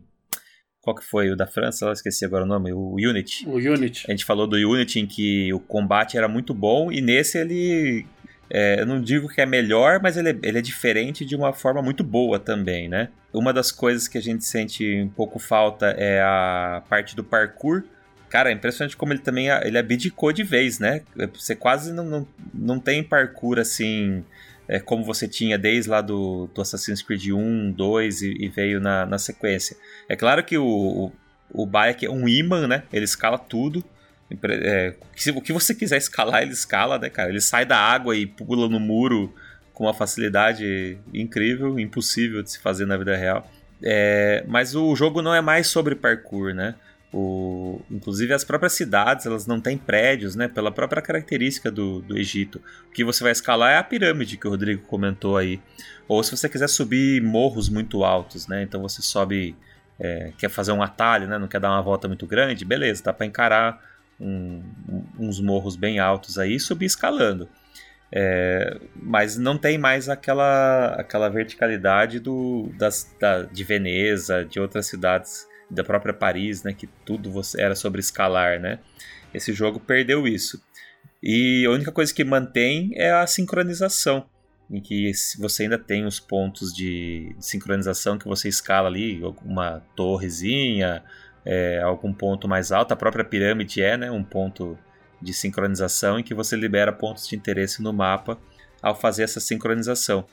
Qual 0.81 0.95
que 0.95 1.03
foi? 1.03 1.29
O 1.29 1.35
da 1.35 1.45
França? 1.45 1.85
Eu 1.85 1.93
esqueci 1.93 2.25
agora 2.25 2.43
o 2.43 2.47
nome. 2.47 2.73
O 2.73 2.95
Unity. 2.95 3.47
O 3.47 3.55
Unity. 3.55 4.05
A 4.07 4.11
gente 4.11 4.25
falou 4.25 4.47
do 4.47 4.55
Unity 4.55 4.99
em 4.99 5.05
que 5.05 5.53
o 5.53 5.59
combate 5.59 6.17
era 6.17 6.27
muito 6.27 6.53
bom 6.53 6.91
e 6.91 7.01
nesse 7.01 7.37
ele. 7.37 8.05
é, 8.49 8.81
eu 8.81 8.85
não 8.85 8.99
digo 8.99 9.27
que 9.27 9.39
é 9.39 9.45
melhor, 9.45 9.99
mas 10.01 10.17
ele 10.17 10.29
é, 10.29 10.37
ele 10.41 10.57
é 10.57 10.61
diferente 10.61 11.23
de 11.23 11.35
uma 11.35 11.53
forma 11.53 11.81
muito 11.81 12.03
boa 12.03 12.39
também, 12.39 12.89
né? 12.89 13.09
Uma 13.31 13.53
das 13.53 13.71
coisas 13.71 14.07
que 14.07 14.17
a 14.17 14.21
gente 14.21 14.43
sente 14.43 15.01
um 15.01 15.09
pouco 15.09 15.37
falta 15.37 15.87
é 15.97 16.19
a 16.21 16.81
parte 16.89 17.15
do 17.15 17.23
parkour. 17.23 17.83
Cara, 18.27 18.49
é 18.49 18.53
impressionante 18.53 18.97
como 18.97 19.13
ele 19.13 19.19
também 19.19 19.49
ele 19.49 19.77
abdicou 19.77 20.33
de 20.33 20.41
vez, 20.41 20.79
né? 20.79 21.01
Você 21.33 21.55
quase 21.55 21.93
não, 21.93 22.05
não, 22.05 22.27
não 22.53 22.79
tem 22.79 23.03
parkour 23.03 23.59
assim 23.59 24.23
é, 24.67 24.79
como 24.79 25.03
você 25.03 25.27
tinha 25.27 25.57
desde 25.57 25.89
lá 25.89 26.01
do, 26.01 26.49
do 26.53 26.61
Assassin's 26.61 27.01
Creed 27.01 27.29
1, 27.31 27.71
2 27.71 28.21
e, 28.21 28.45
e 28.45 28.49
veio 28.49 28.79
na, 28.79 29.05
na 29.05 29.17
sequência. 29.17 29.75
É 30.07 30.15
claro 30.15 30.43
que 30.43 30.57
o, 30.57 30.65
o, 30.65 31.11
o 31.63 31.65
Bayek 31.65 32.05
é 32.05 32.09
um 32.09 32.27
imã, 32.27 32.67
né? 32.67 32.83
Ele 32.91 33.05
escala 33.05 33.38
tudo. 33.38 33.83
É, 34.43 34.95
o 35.35 35.41
que 35.41 35.51
você 35.51 35.75
quiser 35.75 35.97
escalar, 35.97 36.41
ele 36.41 36.53
escala, 36.53 36.97
né, 36.97 37.09
cara? 37.09 37.29
Ele 37.29 37.41
sai 37.41 37.65
da 37.65 37.77
água 37.77 38.15
e 38.15 38.25
pula 38.25 38.69
no 38.69 38.79
muro 38.79 39.33
com 39.73 39.85
uma 39.85 39.93
facilidade 39.93 40.97
incrível, 41.13 41.79
impossível 41.79 42.41
de 42.41 42.51
se 42.51 42.59
fazer 42.59 42.85
na 42.85 42.97
vida 42.97 43.15
real. 43.15 43.49
É, 43.83 44.43
mas 44.47 44.75
o 44.75 44.95
jogo 44.95 45.21
não 45.21 45.33
é 45.33 45.41
mais 45.41 45.67
sobre 45.67 45.95
parkour, 45.95 46.53
né? 46.53 46.75
O, 47.13 47.81
inclusive 47.91 48.33
as 48.33 48.43
próprias 48.43 48.71
cidades, 48.73 49.25
elas 49.25 49.45
não 49.45 49.59
têm 49.59 49.77
prédios, 49.77 50.35
né? 50.35 50.47
Pela 50.47 50.71
própria 50.71 51.01
característica 51.01 51.69
do, 51.69 52.01
do 52.01 52.17
Egito. 52.17 52.61
O 52.88 52.91
que 52.91 53.03
você 53.03 53.21
vai 53.21 53.33
escalar 53.33 53.73
é 53.73 53.77
a 53.77 53.83
pirâmide 53.83 54.38
que 54.38 54.47
o 54.47 54.51
Rodrigo 54.51 54.83
comentou 54.83 55.35
aí. 55.35 55.59
Ou 56.07 56.23
se 56.23 56.31
você 56.35 56.47
quiser 56.47 56.69
subir 56.69 57.21
morros 57.21 57.67
muito 57.67 58.03
altos, 58.05 58.47
né? 58.47 58.63
Então 58.63 58.81
você 58.81 59.01
sobe, 59.01 59.55
é, 59.99 60.31
quer 60.38 60.49
fazer 60.49 60.71
um 60.71 60.81
atalho, 60.81 61.27
né? 61.27 61.38
Não 61.38 61.49
quer 61.49 61.59
dar 61.59 61.71
uma 61.71 61.81
volta 61.81 62.07
muito 62.07 62.25
grande, 62.25 62.63
beleza, 62.63 63.03
dá 63.03 63.11
para 63.11 63.25
encarar 63.25 63.81
um- 64.19 64.63
uns 65.19 65.39
morros 65.41 65.75
bem 65.75 65.99
altos 65.99 66.38
aí 66.38 66.55
e 66.55 66.59
subir 66.59 66.85
escalando. 66.85 67.49
É, 68.13 68.77
mas 68.95 69.38
não 69.38 69.57
tem 69.57 69.77
mais 69.77 70.09
aquela, 70.09 70.95
aquela 70.97 71.29
verticalidade 71.29 72.19
do, 72.19 72.69
das, 72.77 73.13
da, 73.19 73.43
de 73.43 73.63
Veneza, 73.63 74.43
de 74.43 74.59
outras 74.59 74.85
cidades, 74.88 75.47
da 75.72 75.84
própria 75.84 76.14
Paris, 76.14 76.64
né? 76.64 76.73
Que 76.73 76.88
tudo 77.06 77.31
era 77.57 77.76
sobre 77.76 78.02
escalar, 78.02 78.60
né? 78.60 78.80
Esse 79.34 79.53
jogo 79.53 79.80
perdeu 79.80 80.27
isso. 80.27 80.61
E 81.23 81.65
a 81.65 81.72
única 81.72 81.91
coisa 81.91 82.14
que 82.14 82.23
mantém 82.23 82.91
é 82.95 83.11
a 83.11 83.26
sincronização, 83.26 84.26
em 84.69 84.81
que 84.81 85.11
você 85.38 85.64
ainda 85.64 85.77
tem 85.77 86.06
os 86.06 86.19
pontos 86.19 86.73
de, 86.73 87.35
sincronização 87.39 88.18
que 88.18 88.27
você 88.27 88.49
escala 88.49 88.88
ali, 88.88 89.22
uma 89.45 89.81
torrezinha, 89.95 91.03
é, 91.45 91.80
algum 91.81 92.14
ponto 92.14 92.48
mais 92.48 92.72
alto. 92.72 92.91
A 92.91 92.98
própria 92.98 93.23
pirâmide 93.23 93.81
é 93.81 93.95
né, 93.95 94.11
um 94.11 94.23
ponto 94.23 94.77
de 95.22 95.34
sincronização 95.34 96.19
em 96.19 96.23
que 96.23 96.34
você 96.34 96.56
libera 96.56 96.91
pontos 96.91 97.27
de 97.27 97.35
interesse 97.35 97.81
no 97.81 97.93
mapa 97.93 98.38
ao 98.81 98.95
fazer 98.95 99.23
essa 99.23 99.39
sincronização. 99.39 100.26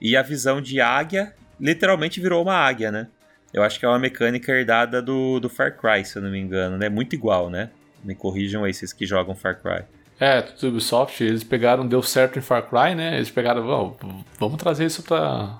E 0.00 0.16
a 0.16 0.22
visão 0.22 0.60
de 0.60 0.80
águia 0.80 1.34
literalmente 1.58 2.20
virou 2.20 2.42
uma 2.42 2.54
águia, 2.54 2.92
né? 2.92 3.08
Eu 3.56 3.62
acho 3.62 3.80
que 3.80 3.86
é 3.86 3.88
uma 3.88 3.98
mecânica 3.98 4.52
herdada 4.52 5.00
do, 5.00 5.40
do 5.40 5.48
Far 5.48 5.74
Cry, 5.78 6.04
se 6.04 6.18
eu 6.18 6.22
não 6.22 6.30
me 6.30 6.38
engano, 6.38 6.76
né? 6.76 6.90
Muito 6.90 7.14
igual, 7.14 7.48
né? 7.48 7.70
Me 8.04 8.14
corrijam 8.14 8.64
aí 8.64 8.74
vocês 8.74 8.92
que 8.92 9.06
jogam 9.06 9.34
Far 9.34 9.58
Cry. 9.62 9.82
É, 10.20 10.42
do 10.42 10.68
Ubisoft, 10.68 11.24
eles 11.24 11.42
pegaram, 11.42 11.88
deu 11.88 12.02
certo 12.02 12.38
em 12.38 12.42
Far 12.42 12.64
Cry, 12.68 12.94
né? 12.94 13.16
Eles 13.16 13.30
pegaram, 13.30 13.66
"Vamos, 13.66 13.96
vamos 14.38 14.56
trazer 14.58 14.84
isso 14.84 15.02
pra, 15.02 15.58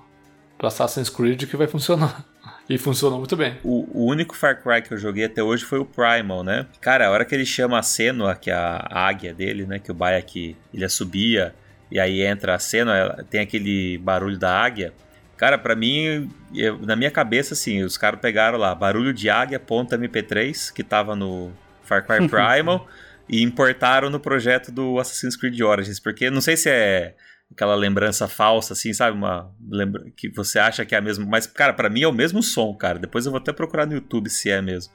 pra 0.59 0.69
Assassin's 0.69 1.09
Creed 1.09 1.45
que 1.45 1.57
vai 1.57 1.67
funcionar. 1.67 2.23
E 2.69 2.77
funcionou 2.79 3.21
muito 3.21 3.37
bem. 3.37 3.57
O, 3.63 3.87
o 3.93 4.07
único 4.11 4.35
Far 4.35 4.61
Cry 4.61 4.83
que 4.83 4.93
eu 4.93 4.99
joguei 4.99 5.25
até 5.25 5.41
hoje 5.41 5.65
foi 5.65 5.79
o 5.79 5.85
Primal, 5.85 6.43
né? 6.43 6.67
Cara, 6.81 7.07
a 7.07 7.11
hora 7.13 7.25
que 7.25 7.33
ele 7.33 7.47
chama 7.47 7.79
a 7.79 7.83
Senua, 7.83 8.35
que 8.35 8.51
é 8.51 8.55
a 8.55 8.89
águia 8.91 9.33
dele, 9.33 9.65
né? 9.65 9.79
Que 9.79 9.93
o 9.93 9.95
Bayek, 9.95 10.57
ele 10.75 10.85
assobia, 10.85 11.55
e 11.93 12.01
aí 12.01 12.23
entra 12.23 12.57
a 12.57 12.59
Senua, 12.59 13.25
tem 13.31 13.41
aquele 13.41 13.99
barulho 13.99 14.37
da 14.37 14.51
águia. 14.53 14.93
Cara, 15.37 15.59
pra 15.59 15.75
mim, 15.77 16.31
eu- 16.55 16.79
na 16.79 16.97
minha 16.97 17.11
cabeça, 17.11 17.55
assim, 17.55 17.83
os 17.83 17.97
caras 17.99 18.21
pegaram 18.21 18.57
lá, 18.59 18.75
barulho 18.75 19.13
de 19.13 19.29
águia, 19.29 19.61
ponta 19.61 19.97
MP3, 19.97 20.71
que 20.71 20.83
tava 20.83 21.15
no 21.15 21.53
Far 21.83 22.05
Cry 22.07 22.27
Primal, 22.29 22.89
e 23.29 23.43
importaram 23.43 24.09
no 24.09 24.19
projeto 24.21 24.73
do 24.73 24.99
Assassin's 24.99 25.37
Creed 25.37 25.61
Origins, 25.61 26.01
porque 26.01 26.31
não 26.31 26.41
sei 26.41 26.57
se 26.57 26.71
é 26.71 27.15
aquela 27.53 27.75
lembrança 27.75 28.27
falsa, 28.27 28.73
assim, 28.73 28.93
sabe? 28.93 29.17
Uma 29.17 29.51
lembra 29.69 30.05
que 30.17 30.29
você 30.31 30.59
acha 30.59 30.85
que 30.85 30.95
é 30.95 30.99
a 30.99 31.01
mesma. 31.03 31.25
Mas, 31.27 31.47
cara, 31.47 31.73
pra 31.73 31.89
mim 31.91 32.03
é 32.03 32.09
o 32.09 32.13
mesmo 32.13 32.43
som, 32.43 32.75
cara. 32.75 32.99
Depois 32.99 33.25
eu 33.27 33.31
vou 33.33 33.39
até 33.41 33.53
procurar 33.53 33.87
no 33.87 33.93
YouTube 33.95 34.29
se 34.31 34.51
é 34.51 34.61
mesmo. 34.63 34.93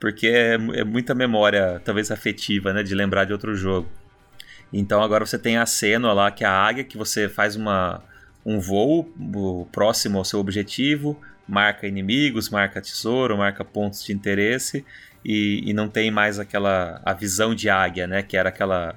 Porque 0.00 0.26
é, 0.26 0.54
é 0.54 0.84
muita 0.84 1.14
memória, 1.14 1.80
talvez 1.84 2.10
afetiva, 2.10 2.72
né? 2.72 2.82
De 2.82 2.94
lembrar 2.94 3.24
de 3.24 3.32
outro 3.32 3.54
jogo. 3.54 3.88
Então 4.72 5.02
agora 5.02 5.24
você 5.24 5.38
tem 5.38 5.58
a 5.58 5.66
Senua 5.66 6.12
lá, 6.12 6.30
que 6.30 6.42
é 6.44 6.46
a 6.46 6.52
águia, 6.52 6.82
que 6.82 6.96
você 6.96 7.28
faz 7.28 7.54
uma, 7.56 8.02
um 8.44 8.58
voo 8.58 9.10
próximo 9.70 10.18
ao 10.18 10.24
seu 10.24 10.40
objetivo, 10.40 11.20
marca 11.46 11.86
inimigos, 11.86 12.50
marca 12.50 12.80
tesouro, 12.80 13.36
marca 13.36 13.64
pontos 13.64 14.04
de 14.04 14.12
interesse. 14.12 14.84
E, 15.24 15.62
e 15.64 15.72
não 15.72 15.88
tem 15.88 16.10
mais 16.10 16.38
aquela 16.38 17.00
a 17.04 17.12
visão 17.12 17.54
de 17.54 17.70
águia, 17.70 18.06
né? 18.06 18.22
Que 18.22 18.36
era 18.36 18.48
aquela 18.48 18.96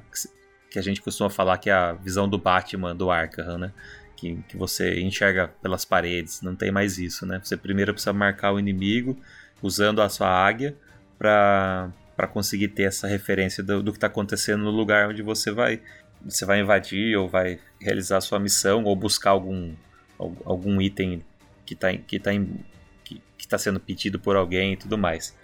que 0.71 0.79
a 0.79 0.81
gente 0.81 1.01
costuma 1.01 1.29
falar 1.29 1.57
que 1.57 1.69
é 1.69 1.73
a 1.73 1.93
visão 1.93 2.27
do 2.27 2.37
Batman 2.37 2.95
do 2.95 3.11
Arkham, 3.11 3.57
né? 3.57 3.71
Que, 4.15 4.37
que 4.47 4.57
você 4.57 4.99
enxerga 5.01 5.49
pelas 5.61 5.85
paredes. 5.85 6.41
Não 6.41 6.55
tem 6.55 6.71
mais 6.71 6.97
isso, 6.97 7.25
né? 7.25 7.39
Você 7.43 7.55
primeiro 7.55 7.93
precisa 7.93 8.13
marcar 8.13 8.53
o 8.53 8.59
inimigo 8.59 9.17
usando 9.61 10.01
a 10.01 10.09
sua 10.09 10.29
águia 10.29 10.75
para 11.17 11.91
para 12.15 12.27
conseguir 12.27 12.69
ter 12.69 12.83
essa 12.83 13.07
referência 13.07 13.61
do, 13.61 13.83
do 13.83 13.91
que 13.91 13.97
está 13.97 14.07
acontecendo 14.07 14.63
no 14.63 14.71
lugar 14.71 15.09
onde 15.09 15.21
você 15.21 15.51
vai 15.51 15.81
você 16.25 16.45
vai 16.45 16.59
invadir 16.59 17.15
ou 17.17 17.27
vai 17.29 17.59
realizar 17.79 18.19
sua 18.21 18.39
missão 18.39 18.83
ou 18.83 18.95
buscar 18.95 19.31
algum 19.31 19.73
al- 20.19 20.35
algum 20.45 20.81
item 20.81 21.23
que 21.65 21.75
tá, 21.75 21.91
em- 21.93 21.99
que 21.99 22.19
tá 22.19 22.33
em, 22.33 22.65
que 23.03 23.21
está 23.37 23.57
sendo 23.57 23.79
pedido 23.79 24.19
por 24.19 24.35
alguém 24.35 24.73
e 24.73 24.77
tudo 24.77 24.97
mais. 24.97 25.35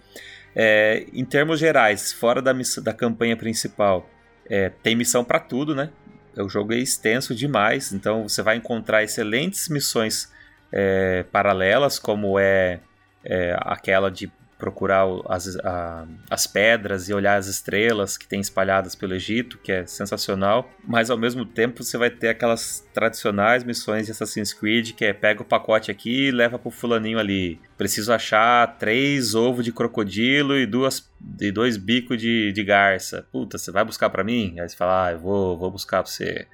É, 0.55 1.05
em 1.13 1.23
termos 1.23 1.59
gerais, 1.59 2.11
fora 2.11 2.41
da, 2.41 2.53
miss- 2.53 2.77
da 2.83 2.93
campanha 2.93 3.37
principal, 3.37 4.09
é, 4.49 4.69
tem 4.69 4.95
missão 4.95 5.23
para 5.23 5.39
tudo, 5.39 5.73
né? 5.73 5.89
O 6.37 6.49
jogo 6.49 6.73
é 6.73 6.77
extenso 6.77 7.35
demais, 7.35 7.91
então 7.91 8.27
você 8.27 8.41
vai 8.41 8.55
encontrar 8.55 9.03
excelentes 9.03 9.67
missões 9.69 10.31
é, 10.71 11.23
paralelas, 11.31 11.99
como 11.99 12.39
é, 12.39 12.79
é, 13.23 13.55
aquela 13.59 14.09
de 14.09 14.31
procurar 14.61 15.03
as, 15.27 15.57
a- 15.57 16.07
as 16.29 16.45
pedras 16.45 17.09
e 17.09 17.13
olhar 17.13 17.35
as 17.37 17.47
estrelas 17.47 18.15
que 18.15 18.27
tem 18.27 18.39
espalhadas 18.39 18.93
pelo 18.93 19.15
Egito, 19.15 19.57
que 19.57 19.71
é 19.71 19.85
sensacional. 19.87 20.69
Mas 20.87 21.09
ao 21.09 21.17
mesmo 21.17 21.43
tempo 21.45 21.83
você 21.83 21.97
vai 21.97 22.11
ter 22.11 22.29
aquelas 22.29 22.87
tradicionais 22.93 23.63
missões 23.63 24.05
de 24.05 24.11
Assassin's 24.11 24.53
Creed, 24.53 24.91
que 24.93 25.03
é 25.03 25.13
pega 25.13 25.41
o 25.41 25.45
pacote 25.45 25.89
aqui 25.89 26.27
e 26.27 26.31
leva 26.31 26.59
pro 26.59 26.69
fulaninho 26.69 27.17
ali. 27.17 27.59
Preciso 27.75 28.13
achar 28.13 28.77
três 28.77 29.33
ovos 29.33 29.65
de 29.65 29.71
crocodilo 29.73 30.55
e, 30.55 30.67
duas, 30.67 31.11
e 31.39 31.51
dois 31.51 31.75
bicos 31.75 32.19
de, 32.19 32.51
de 32.51 32.63
garça. 32.63 33.25
Puta, 33.31 33.57
você 33.57 33.71
vai 33.71 33.83
buscar 33.83 34.11
pra 34.11 34.23
mim? 34.23 34.59
Aí 34.59 34.69
você 34.69 34.75
fala, 34.77 35.07
ah, 35.07 35.11
eu 35.13 35.19
vou, 35.19 35.57
vou 35.57 35.71
buscar 35.71 36.03
pra 36.03 36.11
você. 36.11 36.45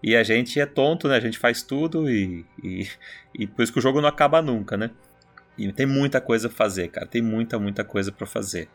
E 0.00 0.14
a 0.14 0.22
gente 0.22 0.60
é 0.60 0.64
tonto, 0.66 1.08
né? 1.08 1.16
A 1.16 1.20
gente 1.20 1.38
faz 1.40 1.60
tudo 1.60 2.08
e, 2.08 2.46
e, 2.62 2.86
e 3.34 3.46
por 3.48 3.62
isso 3.64 3.72
que 3.72 3.80
o 3.80 3.82
jogo 3.82 4.00
não 4.00 4.08
acaba 4.08 4.40
nunca, 4.40 4.76
né? 4.76 4.90
E 5.58 5.72
tem 5.72 5.86
muita 5.86 6.20
coisa 6.20 6.48
pra 6.48 6.56
fazer, 6.56 6.88
cara. 6.88 7.06
Tem 7.06 7.20
muita, 7.20 7.58
muita 7.58 7.84
coisa 7.84 8.12
pra 8.12 8.26
fazer. 8.26 8.68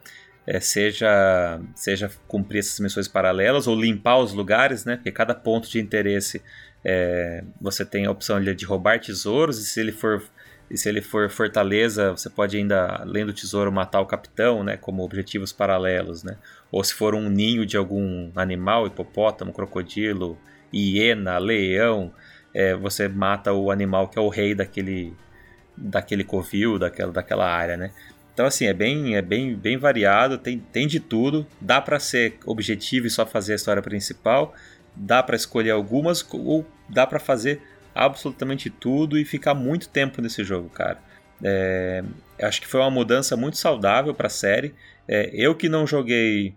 É, 0.46 0.60
seja, 0.60 1.62
seja 1.74 2.12
cumprir 2.28 2.60
essas 2.60 2.80
missões 2.80 3.08
paralelas 3.08 3.66
ou 3.66 3.80
limpar 3.80 4.18
os 4.18 4.34
lugares, 4.34 4.84
né? 4.84 4.98
Porque 4.98 5.12
cada 5.12 5.34
ponto 5.34 5.70
de 5.70 5.80
interesse 5.80 6.42
é, 6.84 7.44
você 7.62 7.86
tem 7.86 8.06
a 8.06 8.12
opção 8.12 8.44
de 8.44 8.66
roubar 8.66 9.00
tesouros 9.00 9.58
e 9.60 9.66
se 9.66 9.80
ele 9.80 9.94
for 9.94 10.22
e 10.70 10.78
se 10.78 10.90
ele 10.90 11.02
for 11.02 11.30
fortaleza, 11.30 12.12
você 12.12 12.30
pode 12.30 12.58
ainda, 12.58 12.88
além 12.96 13.26
do 13.26 13.34
tesouro, 13.34 13.72
matar 13.72 14.02
o 14.02 14.08
capitão, 14.08 14.64
né? 14.64 14.76
Como 14.76 15.04
objetivos 15.04 15.54
paralelos, 15.54 16.24
né? 16.24 16.38
Ou 16.72 16.84
se 16.84 16.94
for 16.96 17.14
um 17.14 17.30
ninho 17.30 17.66
de 17.66 17.78
algum 17.78 18.32
animal, 18.36 18.88
hipopótamo, 18.88 19.54
crocodilo, 19.54 20.38
hiena, 20.74 21.38
leão, 21.38 22.12
é, 22.54 22.76
você 22.76 23.08
mata 23.08 23.54
o 23.54 23.70
animal 23.70 24.08
que 24.08 24.18
é 24.18 24.22
o 24.22 24.30
rei 24.30 24.56
daquele, 24.56 25.14
daquele 25.76 26.24
covil, 26.24 26.78
daquela, 26.78 27.12
daquela 27.12 27.50
área, 27.50 27.78
né? 27.78 27.92
Então 28.34 28.46
assim, 28.46 28.66
é 28.66 28.74
bem, 28.74 29.16
é 29.16 29.22
bem, 29.22 29.56
bem 29.56 29.78
variado, 29.78 30.38
tem, 30.38 30.60
tem 30.60 30.88
de 30.88 31.00
tudo, 31.00 31.46
dá 31.62 31.80
para 31.80 32.00
ser 32.00 32.38
objetivo 32.46 33.06
e 33.06 33.10
só 33.10 33.26
fazer 33.26 33.54
a 33.54 33.56
história 33.56 33.82
principal, 33.82 34.56
dá 34.96 35.22
para 35.22 35.36
escolher 35.36 35.72
algumas 35.72 36.26
ou 36.32 36.66
dá 36.90 37.06
para 37.06 37.20
fazer 37.20 37.62
absolutamente 37.94 38.70
tudo 38.70 39.20
e 39.20 39.26
ficar 39.26 39.54
muito 39.54 39.88
tempo 39.88 40.22
nesse 40.22 40.44
jogo, 40.44 40.70
cara. 40.70 41.00
É, 41.44 42.04
acho 42.42 42.62
que 42.62 42.68
foi 42.68 42.80
uma 42.80 42.90
mudança 42.90 43.36
muito 43.36 43.58
saudável 43.58 44.14
para 44.16 44.28
a 44.28 44.32
série. 44.32 44.74
É, 45.08 45.30
eu 45.34 45.54
que 45.54 45.70
não 45.70 45.86
joguei 45.86 46.56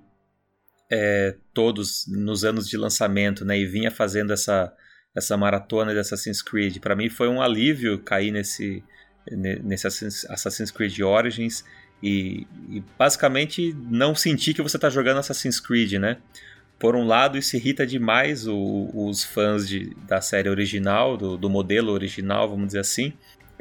é, 0.91 1.35
todos 1.53 2.07
nos 2.09 2.45
anos 2.45 2.69
de 2.69 2.77
lançamento, 2.77 3.45
né, 3.45 3.59
e 3.59 3.67
vinha 3.67 3.91
fazendo 3.91 4.33
essa 4.33 4.73
essa 5.17 5.35
maratona 5.35 5.95
de 5.95 5.99
Assassin's 5.99 6.43
Creed, 6.43 6.79
para 6.79 6.95
mim 6.95 7.09
foi 7.09 7.27
um 7.27 7.41
alívio 7.41 7.99
cair 8.01 8.31
nesse 8.31 8.85
ne- 8.85 8.85
nesse 9.31 9.87
Assassin's 9.87 10.71
Creed 10.71 11.01
Origins 11.01 11.65
e, 12.03 12.47
e 12.71 12.83
basicamente 12.99 13.75
não 13.91 14.15
sentir 14.15 14.55
que 14.55 14.63
você 14.63 14.77
está 14.77 14.89
jogando 14.91 15.19
Assassin's 15.19 15.59
Creed, 15.61 15.95
né? 15.95 16.19
Por 16.79 16.95
um 16.95 17.07
lado, 17.07 17.39
isso 17.39 17.57
irrita 17.57 17.87
demais 17.87 18.47
o- 18.47 18.91
os 18.95 19.25
fãs 19.25 19.67
de, 19.67 19.95
da 20.07 20.21
série 20.21 20.49
original, 20.51 21.17
do, 21.17 21.37
do 21.37 21.49
modelo 21.49 21.91
original, 21.93 22.49
vamos 22.49 22.67
dizer 22.67 22.81
assim, 22.81 23.15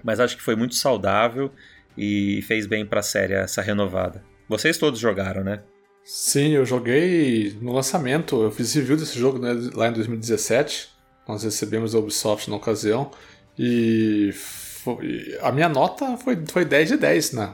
mas 0.04 0.20
acho 0.20 0.36
que 0.36 0.44
foi 0.44 0.56
muito 0.56 0.76
saudável 0.76 1.50
e 1.98 2.42
fez 2.42 2.68
bem 2.68 2.86
para 2.86 3.00
a 3.00 3.04
série 3.04 3.34
essa 3.34 3.62
renovada. 3.62 4.22
Vocês 4.50 4.78
todos 4.78 5.00
jogaram, 5.00 5.44
né? 5.44 5.62
Sim, 6.04 6.50
eu 6.50 6.66
joguei 6.66 7.58
no 7.62 7.72
lançamento. 7.74 8.44
Eu 8.44 8.52
fiz 8.52 8.74
review 8.76 8.96
desse 8.98 9.18
jogo 9.18 9.40
né, 9.40 9.54
lá 9.74 9.88
em 9.88 9.94
2017. 9.94 10.90
Nós 11.28 11.44
recebemos 11.44 11.96
a 11.96 12.00
Ubisoft 12.00 12.48
na 12.50 12.58
ocasião. 12.58 13.10
E 13.58 14.30
foi- 14.86 15.38
a 15.42 15.52
minha 15.52 15.68
nota 15.68 16.16
foi, 16.18 16.38
foi 16.48 16.64
10 16.64 16.90
de 16.90 16.98
10, 16.98 17.32
né? 17.34 17.50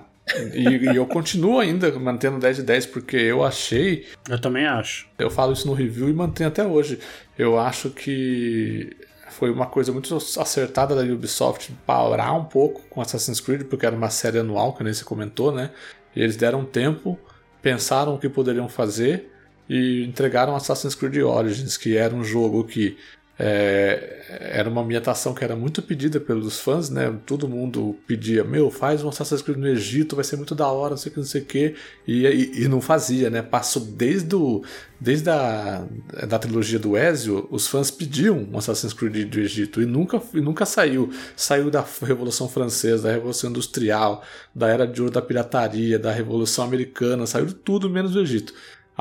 E, 0.53 0.91
e 0.91 0.95
eu 0.95 1.05
continuo 1.07 1.59
ainda 1.59 1.91
mantendo 1.97 2.37
10 2.39 2.57
de 2.57 2.63
10 2.63 2.85
porque 2.85 3.15
eu 3.17 3.43
achei 3.43 4.05
Eu 4.29 4.39
também 4.39 4.65
acho. 4.67 5.07
Eu 5.17 5.29
falo 5.31 5.51
isso 5.53 5.65
no 5.65 5.73
review 5.73 6.07
e 6.09 6.13
mantenho 6.13 6.49
até 6.49 6.63
hoje. 6.63 6.99
Eu 7.37 7.57
acho 7.57 7.89
que 7.89 8.95
foi 9.29 9.49
uma 9.49 9.65
coisa 9.65 9.91
muito 9.91 10.15
acertada 10.15 10.93
da 10.95 11.01
Ubisoft 11.13 11.71
parar 11.85 12.33
um 12.33 12.43
pouco 12.45 12.81
com 12.89 13.01
Assassin's 13.01 13.39
Creed, 13.39 13.63
porque 13.63 13.85
era 13.85 13.95
uma 13.95 14.09
série 14.09 14.37
anual, 14.39 14.73
que 14.73 14.83
nem 14.83 14.93
você 14.93 15.03
comentou, 15.03 15.51
né? 15.51 15.71
E 16.15 16.21
eles 16.21 16.35
deram 16.35 16.63
tempo, 16.65 17.17
pensaram 17.61 18.13
o 18.13 18.19
que 18.19 18.29
poderiam 18.29 18.67
fazer 18.69 19.31
e 19.69 20.03
entregaram 20.03 20.55
Assassin's 20.55 20.93
Creed 20.95 21.17
Origins, 21.23 21.77
que 21.77 21.95
era 21.97 22.13
um 22.13 22.23
jogo 22.23 22.63
que 22.65 22.97
é, 23.43 24.51
era 24.53 24.69
uma 24.69 24.81
ambientação 24.81 25.33
que 25.33 25.43
era 25.43 25.55
muito 25.55 25.81
pedida 25.81 26.19
pelos 26.19 26.59
fãs, 26.59 26.91
né? 26.91 27.11
Todo 27.25 27.49
mundo 27.49 27.97
pedia, 28.05 28.43
meu, 28.43 28.69
faz 28.69 29.03
um 29.03 29.09
Assassin's 29.09 29.41
Creed 29.41 29.57
no 29.57 29.67
Egito, 29.67 30.15
vai 30.15 30.23
ser 30.23 30.35
muito 30.35 30.53
da 30.53 30.67
hora, 30.67 30.91
não 30.91 30.97
sei 30.97 31.09
o 31.09 31.13
que, 31.13 31.19
não 31.19 31.25
sei 31.25 31.41
o 31.41 31.45
que, 31.45 31.75
e, 32.07 32.27
e, 32.27 32.63
e 32.65 32.67
não 32.67 32.79
fazia, 32.79 33.31
né? 33.31 33.41
Passou 33.41 33.81
desde, 33.81 34.35
o, 34.35 34.63
desde 34.99 35.27
a 35.31 35.83
da 36.27 36.37
trilogia 36.37 36.77
do 36.77 36.95
Ezio, 36.95 37.47
os 37.49 37.67
fãs 37.67 37.89
pediam 37.89 38.47
um 38.51 38.59
Assassin's 38.59 38.93
Creed 38.93 39.27
do 39.27 39.39
Egito 39.39 39.81
e 39.81 39.87
nunca, 39.87 40.21
e 40.35 40.39
nunca 40.39 40.63
saiu. 40.63 41.09
Saiu 41.35 41.71
da 41.71 41.83
Revolução 42.03 42.47
Francesa, 42.47 43.07
da 43.07 43.11
Revolução 43.11 43.49
Industrial, 43.49 44.23
da 44.53 44.67
Era 44.67 44.85
de 44.85 45.01
Ouro 45.01 45.11
da 45.11 45.21
Pirataria, 45.21 45.97
da 45.97 46.11
Revolução 46.11 46.63
Americana, 46.63 47.25
saiu 47.25 47.47
de 47.47 47.55
tudo 47.55 47.89
menos 47.89 48.11
do 48.11 48.21
Egito. 48.21 48.53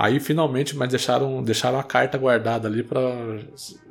Aí 0.02 0.18
finalmente, 0.18 0.74
mas 0.74 0.88
deixaram, 0.88 1.42
deixaram 1.42 1.78
a 1.78 1.82
carta 1.82 2.16
guardada 2.16 2.66
ali 2.66 2.82
para 2.82 3.02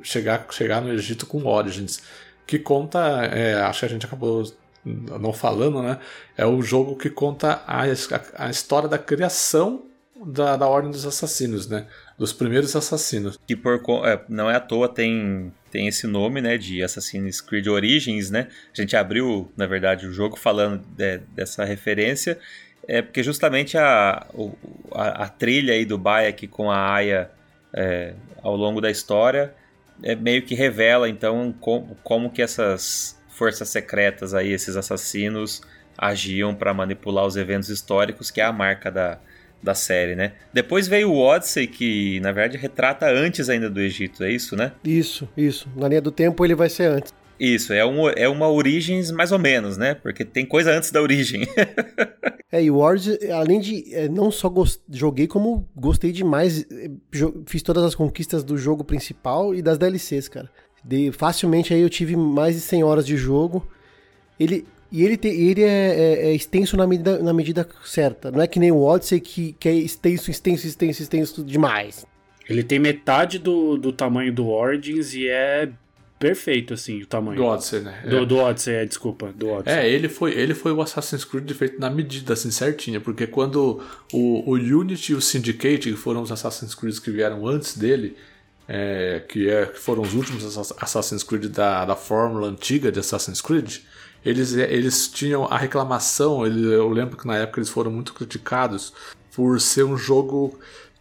chegar, 0.02 0.44
chegar 0.50 0.80
no 0.82 0.92
Egito 0.92 1.24
com 1.24 1.46
Origins, 1.46 2.02
que 2.44 2.58
conta, 2.58 2.98
é, 3.26 3.54
acho 3.62 3.78
que 3.78 3.86
a 3.86 3.88
gente 3.88 4.06
acabou 4.06 4.42
não 4.84 5.32
falando, 5.32 5.80
né? 5.80 6.00
É 6.36 6.44
o 6.44 6.60
jogo 6.62 6.96
que 6.96 7.08
conta 7.08 7.62
a, 7.64 7.84
a, 7.84 8.46
a 8.46 8.50
história 8.50 8.88
da 8.88 8.98
criação 8.98 9.84
da, 10.26 10.56
da 10.56 10.66
Ordem 10.66 10.90
dos 10.90 11.06
Assassinos, 11.06 11.68
né? 11.68 11.86
Dos 12.18 12.32
primeiros 12.32 12.74
assassinos. 12.74 13.38
Que 13.46 13.54
por, 13.54 13.80
é, 14.04 14.20
não 14.28 14.50
é 14.50 14.56
à 14.56 14.60
toa 14.60 14.88
tem, 14.88 15.52
tem 15.70 15.86
esse 15.86 16.08
nome, 16.08 16.40
né, 16.40 16.58
de 16.58 16.82
Assassin's 16.82 17.40
Creed 17.40 17.68
Origins, 17.68 18.30
né? 18.30 18.48
A 18.76 18.80
gente 18.80 18.96
abriu, 18.96 19.48
na 19.56 19.66
verdade, 19.66 20.08
o 20.08 20.12
jogo 20.12 20.36
falando 20.36 20.82
de- 20.96 21.18
dessa 21.36 21.64
referência, 21.64 22.36
é 22.86 23.02
porque 23.02 23.22
justamente 23.22 23.76
a, 23.78 24.26
a, 24.92 25.24
a 25.24 25.28
trilha 25.28 25.74
aí 25.74 25.84
do 25.84 25.96
Bayek 25.98 26.46
com 26.48 26.70
a 26.70 26.94
Aya 26.94 27.30
é, 27.72 28.14
ao 28.42 28.56
longo 28.56 28.80
da 28.80 28.90
história 28.90 29.54
é 30.02 30.14
meio 30.14 30.42
que 30.42 30.54
revela, 30.54 31.08
então, 31.08 31.54
como, 31.60 31.96
como 32.02 32.30
que 32.30 32.40
essas 32.40 33.18
forças 33.28 33.68
secretas 33.68 34.34
aí, 34.34 34.50
esses 34.50 34.76
assassinos, 34.76 35.62
agiam 35.96 36.54
para 36.54 36.72
manipular 36.72 37.26
os 37.26 37.36
eventos 37.36 37.68
históricos, 37.68 38.30
que 38.30 38.40
é 38.40 38.44
a 38.44 38.52
marca 38.52 38.90
da, 38.90 39.18
da 39.62 39.74
série, 39.74 40.14
né? 40.14 40.32
Depois 40.52 40.88
veio 40.88 41.10
o 41.10 41.18
Odyssey, 41.18 41.66
que 41.66 42.18
na 42.20 42.32
verdade 42.32 42.56
retrata 42.56 43.06
antes 43.10 43.48
ainda 43.48 43.68
do 43.68 43.80
Egito, 43.80 44.24
é 44.24 44.30
isso, 44.30 44.56
né? 44.56 44.72
Isso, 44.82 45.28
isso. 45.36 45.68
Na 45.76 45.88
linha 45.88 46.00
do 46.00 46.10
tempo 46.10 46.44
ele 46.44 46.54
vai 46.54 46.68
ser 46.68 46.84
antes. 46.84 47.14
Isso, 47.40 47.72
é, 47.72 47.84
um, 47.86 48.06
é 48.10 48.28
uma 48.28 48.50
Origins 48.50 49.10
mais 49.10 49.32
ou 49.32 49.38
menos, 49.38 49.78
né? 49.78 49.94
Porque 49.94 50.24
tem 50.26 50.44
coisa 50.44 50.70
antes 50.72 50.90
da 50.90 51.00
origem. 51.00 51.46
É, 52.52 52.60
e 52.64 52.68
o 52.68 52.78
Wars, 52.78 53.06
além 53.32 53.60
de 53.60 53.94
é, 53.94 54.08
não 54.08 54.28
só 54.28 54.48
gos- 54.48 54.82
joguei, 54.90 55.28
como 55.28 55.68
gostei 55.76 56.10
demais. 56.10 56.66
é, 56.68 56.90
jo- 57.12 57.44
Fiz 57.46 57.62
todas 57.62 57.84
as 57.84 57.94
conquistas 57.94 58.42
do 58.42 58.58
jogo 58.58 58.82
principal 58.82 59.54
e 59.54 59.62
das 59.62 59.78
DLCs, 59.78 60.26
cara. 60.26 60.50
Dei- 60.82 61.12
facilmente 61.12 61.72
aí 61.72 61.80
eu 61.80 61.88
tive 61.88 62.16
mais 62.16 62.56
de 62.56 62.60
100 62.62 62.82
horas 62.82 63.06
de 63.06 63.16
jogo. 63.16 63.64
Ele, 64.38 64.66
e 64.90 65.04
ele, 65.04 65.16
te- 65.16 65.28
ele 65.28 65.62
é, 65.62 65.66
é- 65.94 66.26
é 66.30 66.34
extenso 66.34 66.76
na 66.76 66.88
medida, 66.88 67.20
na 67.20 67.32
medida 67.32 67.64
certa. 67.84 68.32
Não 68.32 68.42
é 68.42 68.48
que 68.48 68.58
nem 68.58 68.72
o 68.72 68.82
Odyssey 68.82 69.20
que, 69.20 69.52
que 69.52 69.68
é 69.68 69.72
extenso, 69.72 70.28
extenso, 70.28 70.66
extenso, 70.66 71.02
extenso 71.02 71.44
demais. 71.44 72.04
Ele 72.48 72.64
tem 72.64 72.80
metade 72.80 73.38
do, 73.38 73.76
do 73.76 73.92
tamanho 73.92 74.32
do 74.34 74.48
Origins 74.48 75.14
e 75.14 75.28
é 75.28 75.68
perfeito, 76.20 76.74
assim, 76.74 77.02
o 77.02 77.06
tamanho. 77.06 77.36
Do 77.38 77.44
Odyssey, 77.46 77.80
né? 77.80 78.04
Do, 78.08 78.24
do 78.26 78.36
Odyssey, 78.36 78.74
é, 78.74 78.84
desculpa, 78.84 79.32
do 79.32 79.48
Odyssey. 79.48 79.80
É, 79.80 79.88
ele 79.88 80.08
foi, 80.08 80.32
ele 80.32 80.54
foi 80.54 80.70
o 80.70 80.80
Assassin's 80.82 81.24
Creed 81.24 81.50
feito 81.52 81.80
na 81.80 81.88
medida, 81.90 82.34
assim, 82.34 82.50
certinha, 82.50 83.00
porque 83.00 83.26
quando 83.26 83.82
o, 84.12 84.48
o 84.48 84.52
Unity 84.52 85.12
e 85.12 85.14
o 85.16 85.20
Syndicate, 85.20 85.90
que 85.90 85.96
foram 85.96 86.20
os 86.22 86.30
Assassin's 86.30 86.74
Creed 86.74 86.98
que 87.00 87.10
vieram 87.10 87.48
antes 87.48 87.76
dele, 87.76 88.16
é, 88.68 89.24
que, 89.28 89.48
é, 89.50 89.66
que 89.66 89.78
foram 89.80 90.02
os 90.02 90.14
últimos 90.14 90.44
Assa- 90.56 90.76
Assassin's 90.78 91.24
Creed 91.24 91.46
da, 91.46 91.84
da 91.86 91.96
fórmula 91.96 92.46
antiga 92.48 92.92
de 92.92 93.00
Assassin's 93.00 93.40
Creed, 93.40 93.78
eles, 94.24 94.52
eles 94.52 95.08
tinham 95.08 95.46
a 95.46 95.56
reclamação, 95.56 96.46
ele, 96.46 96.72
eu 96.72 96.88
lembro 96.90 97.16
que 97.16 97.26
na 97.26 97.38
época 97.38 97.58
eles 97.58 97.70
foram 97.70 97.90
muito 97.90 98.12
criticados 98.12 98.92
por 99.34 99.58
ser 99.60 99.84
um 99.84 99.96
jogo 99.96 100.58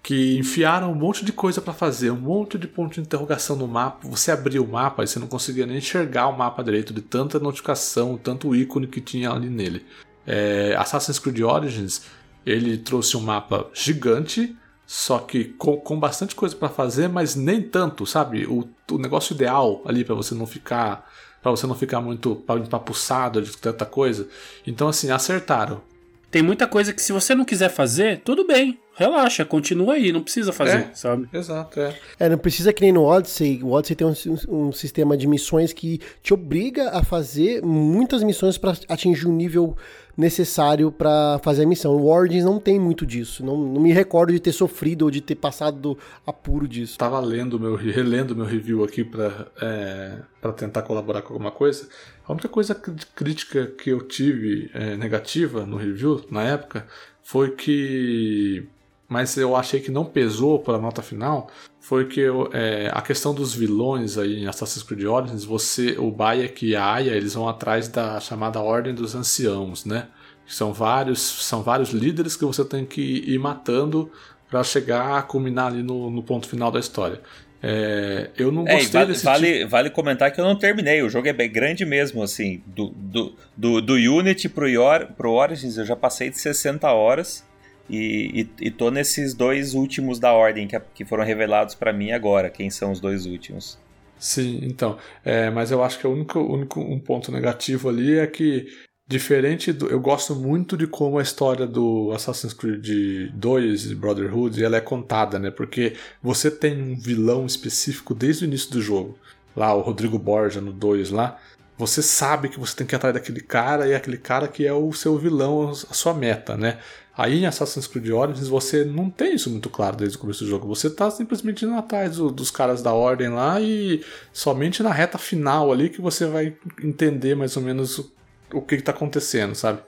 que 0.10 0.40
enfiaram 0.40 0.92
um 0.92 0.96
monte 0.96 1.24
de 1.24 1.32
coisa 1.32 1.62
pra 1.62 1.72
fazer, 1.72 2.10
um 2.10 2.20
monte 2.20 2.58
de 2.58 2.68
ponto 2.68 2.96
de 2.96 3.00
interrogação 3.00 3.56
no 3.56 3.68
mapa. 3.68 4.08
Você 4.08 4.32
abria 4.32 4.60
o 4.60 4.68
mapa 4.68 5.04
e 5.04 5.08
você 5.08 5.20
não 5.20 5.28
conseguia 5.28 5.68
nem 5.68 5.78
enxergar 5.78 6.26
o 6.30 6.36
mapa 6.36 6.64
direito 6.64 6.92
de 6.92 7.00
tanta 7.00 7.38
notificação, 7.38 8.18
tanto 8.18 8.56
ícone 8.56 8.88
que 8.88 9.02
tinha 9.02 9.30
ali 9.30 9.52
nele. 9.52 9.86
É, 10.26 10.76
Assassin's 10.80 11.20
Creed 11.20 11.42
Origins 11.42 12.08
ele 12.44 12.76
trouxe 12.80 13.16
um 13.18 13.20
mapa 13.20 13.70
gigante, 13.72 14.58
só 14.84 15.20
que 15.20 15.44
com, 15.44 15.78
com 15.78 16.00
bastante 16.00 16.34
coisa 16.34 16.56
para 16.56 16.70
fazer, 16.70 17.08
mas 17.08 17.36
nem 17.36 17.62
tanto, 17.62 18.04
sabe? 18.08 18.48
O, 18.48 18.68
o 18.90 18.98
negócio 18.98 19.36
ideal 19.36 19.84
ali 19.86 20.04
para 20.04 20.16
você 20.16 20.34
não 20.34 20.48
ficar 20.48 21.08
para 21.40 21.52
você 21.52 21.68
não 21.68 21.76
ficar 21.76 22.02
muito 22.02 22.44
empapuçado 22.66 23.44
de 23.44 23.56
tanta 23.56 23.86
coisa. 23.86 24.28
Então 24.66 24.88
assim, 24.88 25.12
acertaram. 25.12 25.84
Tem 26.32 26.42
muita 26.42 26.66
coisa 26.66 26.94
que 26.94 27.02
se 27.02 27.12
você 27.12 27.36
não 27.36 27.46
quiser 27.46 27.70
fazer, 27.70 28.22
tudo 28.22 28.46
bem. 28.46 28.80
Relaxa, 29.00 29.46
continua 29.46 29.94
aí, 29.94 30.12
não 30.12 30.22
precisa 30.22 30.52
fazer, 30.52 30.90
É. 30.92 30.92
sabe? 30.94 31.30
Exato, 31.32 31.80
é. 31.80 31.96
É, 32.20 32.28
não 32.28 32.38
precisa 32.38 32.74
que 32.74 32.82
nem 32.82 32.92
no 32.92 33.04
Odyssey. 33.04 33.64
O 33.64 33.72
Odyssey 33.72 33.96
tem 33.96 34.06
um, 34.06 34.14
um 34.50 34.72
sistema 34.74 35.16
de 35.16 35.26
missões 35.26 35.72
que 35.72 36.02
te 36.22 36.34
obriga 36.34 36.90
a 36.90 37.02
fazer 37.02 37.62
muitas 37.64 38.22
missões 38.24 38.58
para 38.58 38.76
atingir 38.90 39.26
o 39.26 39.32
nível 39.32 39.78
necessário 40.18 40.92
para 40.92 41.40
fazer 41.42 41.64
a 41.64 41.66
missão. 41.66 41.96
O 41.96 42.08
Origins 42.12 42.44
não 42.44 42.60
tem 42.60 42.78
muito 42.78 43.06
disso. 43.06 43.42
Não, 43.46 43.56
não 43.58 43.80
me 43.80 43.94
recordo 43.94 44.34
de 44.34 44.40
ter 44.42 44.52
sofrido 44.52 45.04
ou 45.04 45.12
de 45.12 45.22
ter 45.22 45.36
passado 45.36 45.80
do 45.80 45.98
apuro 46.28 46.68
disso. 46.68 46.98
Tava 46.98 47.22
lendo 47.22 47.58
meu, 47.58 47.76
relendo 47.76 48.36
meu 48.36 48.46
review 48.46 48.84
aqui 48.84 49.06
para 49.06 49.48
é, 49.62 50.18
pra 50.42 50.52
tentar 50.52 50.82
colaborar 50.82 51.22
com 51.22 51.32
alguma 51.32 51.52
coisa. 51.52 51.88
A 52.28 52.34
única 52.34 52.50
coisa 52.50 52.76
de 52.76 53.06
crítica 53.16 53.66
que 53.66 53.92
eu 53.92 54.02
tive 54.02 54.70
é, 54.74 54.98
negativa 54.98 55.66
no 55.66 55.78
review 55.78 56.22
na 56.30 56.44
época 56.44 56.86
foi 57.24 57.52
que 57.52 58.68
mas 59.10 59.36
eu 59.36 59.56
achei 59.56 59.80
que 59.80 59.90
não 59.90 60.06
pesou 60.06 60.60
para 60.60 60.76
a 60.76 60.80
nota 60.80 61.02
final, 61.02 61.50
foi 61.80 62.06
que 62.06 62.20
eu, 62.20 62.50
é, 62.54 62.92
a 62.94 63.02
questão 63.02 63.34
dos 63.34 63.54
vilões 63.54 64.18
aí 64.18 64.44
em 64.44 64.48
Assassin's 64.48 64.84
Creed 64.84 65.04
Origins, 65.06 65.44
você, 65.44 65.96
o 65.98 66.12
Bayek 66.12 66.68
e 66.68 66.76
a 66.76 66.94
Aya, 66.94 67.12
eles 67.14 67.34
vão 67.34 67.50
atrás 67.50 67.88
da 67.88 68.20
chamada 68.20 68.62
Ordem 68.62 68.94
dos 68.94 69.16
Anciãos, 69.16 69.84
né? 69.86 70.08
São 70.46 70.72
vários, 70.72 71.20
são 71.20 71.64
vários 71.64 71.90
líderes 71.90 72.36
que 72.36 72.46
você 72.46 72.64
tem 72.64 72.86
que 72.86 73.02
ir 73.02 73.40
matando 73.40 74.12
para 74.50 74.64
chegar 74.64 75.18
a 75.18 75.22
culminar 75.22 75.68
ali 75.68 75.84
no, 75.84 76.10
no 76.10 76.24
ponto 76.24 76.48
final 76.48 76.72
da 76.72 76.80
história. 76.80 77.22
É, 77.62 78.30
eu 78.38 78.52
não 78.52 78.68
É, 78.68 78.76
gostei 78.76 79.02
vale, 79.02 79.12
desse 79.12 79.26
vale, 79.26 79.58
tipo... 79.60 79.70
vale 79.70 79.90
comentar 79.90 80.32
que 80.32 80.40
eu 80.40 80.46
não 80.46 80.56
terminei. 80.56 81.02
O 81.04 81.10
jogo 81.10 81.28
é 81.28 81.34
bem 81.34 81.52
grande 81.52 81.86
mesmo, 81.86 82.24
assim. 82.24 82.64
Do, 82.66 82.90
do, 82.96 83.36
do, 83.56 83.82
do 83.82 83.94
Unity 83.94 84.48
pro, 84.48 84.68
Ior, 84.68 85.08
pro 85.18 85.32
Origins 85.32 85.78
eu 85.78 85.86
já 85.86 85.96
passei 85.96 86.30
de 86.30 86.40
60 86.40 86.90
horas. 86.92 87.46
E, 87.90 88.48
e, 88.60 88.68
e 88.68 88.72
tô 88.72 88.92
nesses 88.92 89.34
dois 89.34 89.74
últimos 89.74 90.20
da 90.20 90.32
ordem 90.32 90.68
que, 90.68 90.80
que 90.94 91.06
foram 91.06 91.24
revelados 91.24 91.74
para 91.74 91.92
mim 91.92 92.12
agora. 92.12 92.50
Quem 92.50 92.70
são 92.70 92.92
os 92.92 93.00
dois 93.00 93.26
últimos? 93.26 93.78
Sim, 94.20 94.60
então. 94.64 94.98
É, 95.24 95.50
mas 95.50 95.72
eu 95.72 95.84
acho 95.84 95.98
que 95.98 96.06
o 96.06 96.12
único, 96.12 96.40
único 96.40 96.80
um 96.82 97.00
ponto 97.00 97.32
negativo 97.32 97.90
ali 97.90 98.20
é 98.20 98.28
que, 98.28 98.68
diferente 99.08 99.72
do. 99.74 99.88
Eu 99.88 100.00
gosto 100.00 100.36
muito 100.36 100.78
de 100.78 100.86
como 100.86 101.18
a 101.18 101.24
história 101.24 101.66
do 101.66 102.12
Assassin's 102.14 102.54
Creed 102.54 103.32
2 103.34 103.94
Brotherhood 103.94 104.64
ela 104.64 104.78
é 104.78 104.82
contada, 104.82 105.40
né? 105.40 105.50
Porque 105.50 105.96
você 106.22 106.52
tem 106.52 106.80
um 106.82 106.96
vilão 106.96 107.46
específico 107.46 108.14
desde 108.14 108.44
o 108.44 108.48
início 108.48 108.72
do 108.72 108.82
jogo. 108.82 109.18
Lá, 109.56 109.74
o 109.74 109.82
Rodrigo 109.82 110.20
Borja 110.20 110.62
no 110.62 110.72
2 110.74 111.10
lá. 111.10 111.40
Você 111.78 112.02
sabe 112.04 112.50
que 112.50 112.60
você 112.60 112.76
tem 112.76 112.86
que 112.86 112.94
ir 112.94 112.98
atrás 112.98 113.14
daquele 113.14 113.40
cara 113.40 113.88
e 113.88 113.94
é 113.94 113.96
aquele 113.96 114.18
cara 114.18 114.50
que 114.50 114.68
é 114.68 114.74
o 114.74 114.92
seu 114.92 115.18
vilão, 115.18 115.70
a 115.70 115.94
sua 115.94 116.14
meta, 116.14 116.58
né? 116.58 116.78
Aí 117.20 117.42
em 117.42 117.46
Assassin's 117.46 117.86
Creed 117.86 118.12
Origins 118.12 118.48
você 118.48 118.86
não 118.86 119.10
tem 119.10 119.36
isso 119.36 119.50
muito 119.50 119.70
claro 119.70 119.98
desde 119.98 120.16
o 120.16 120.22
começo 120.22 120.46
do 120.46 120.50
jogo. 120.50 120.66
Você 120.74 120.90
tá 120.90 121.12
simplesmente 121.12 121.66
indo 121.66 121.74
atrás 121.74 122.16
do, 122.16 122.32
dos 122.32 122.50
caras 122.50 122.82
da 122.82 122.94
ordem 122.94 123.28
lá 123.28 123.60
e 123.60 124.02
somente 124.32 124.82
na 124.82 124.94
reta 124.94 125.18
final 125.18 125.70
ali 125.70 125.90
que 125.90 126.00
você 126.00 126.26
vai 126.26 126.56
entender 126.82 127.36
mais 127.36 127.58
ou 127.58 127.62
menos 127.62 128.00
o, 128.00 128.10
o 128.54 128.62
que, 128.62 128.78
que 128.78 128.84
tá 128.84 128.94
acontecendo, 128.94 129.54
sabe? 129.54 129.82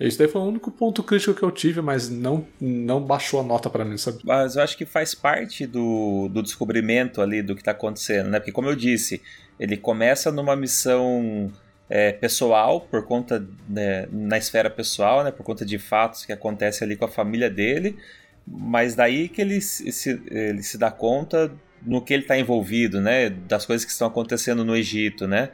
Isso 0.00 0.18
daí 0.18 0.26
foi 0.26 0.40
o 0.40 0.44
único 0.44 0.72
ponto 0.72 1.04
crítico 1.04 1.32
que 1.32 1.44
eu 1.44 1.52
tive, 1.52 1.80
mas 1.80 2.10
não, 2.10 2.44
não 2.60 3.00
baixou 3.00 3.38
a 3.38 3.44
nota 3.44 3.70
para 3.70 3.84
mim, 3.84 3.96
sabe? 3.96 4.18
Mas 4.24 4.56
eu 4.56 4.62
acho 4.64 4.76
que 4.76 4.84
faz 4.84 5.14
parte 5.14 5.64
do, 5.68 6.28
do 6.32 6.42
descobrimento 6.42 7.22
ali 7.22 7.42
do 7.42 7.54
que 7.54 7.62
tá 7.62 7.70
acontecendo, 7.70 8.28
né? 8.28 8.40
Porque 8.40 8.50
como 8.50 8.68
eu 8.68 8.74
disse, 8.74 9.22
ele 9.56 9.76
começa 9.76 10.32
numa 10.32 10.56
missão 10.56 11.48
é, 11.94 12.10
pessoal, 12.10 12.80
por 12.80 13.04
conta, 13.04 13.46
né, 13.68 14.08
na 14.10 14.38
esfera 14.38 14.70
pessoal, 14.70 15.22
né, 15.22 15.30
por 15.30 15.44
conta 15.44 15.62
de 15.62 15.78
fatos 15.78 16.24
que 16.24 16.32
acontecem 16.32 16.86
ali 16.86 16.96
com 16.96 17.04
a 17.04 17.08
família 17.08 17.50
dele, 17.50 17.98
mas 18.46 18.94
daí 18.94 19.28
que 19.28 19.42
ele 19.42 19.60
se, 19.60 20.08
ele 20.30 20.62
se 20.62 20.78
dá 20.78 20.90
conta 20.90 21.52
no 21.82 22.00
que 22.00 22.14
ele 22.14 22.22
está 22.22 22.38
envolvido, 22.38 22.98
né, 22.98 23.28
das 23.28 23.66
coisas 23.66 23.84
que 23.84 23.92
estão 23.92 24.08
acontecendo 24.08 24.64
no 24.64 24.74
Egito, 24.74 25.28
né, 25.28 25.50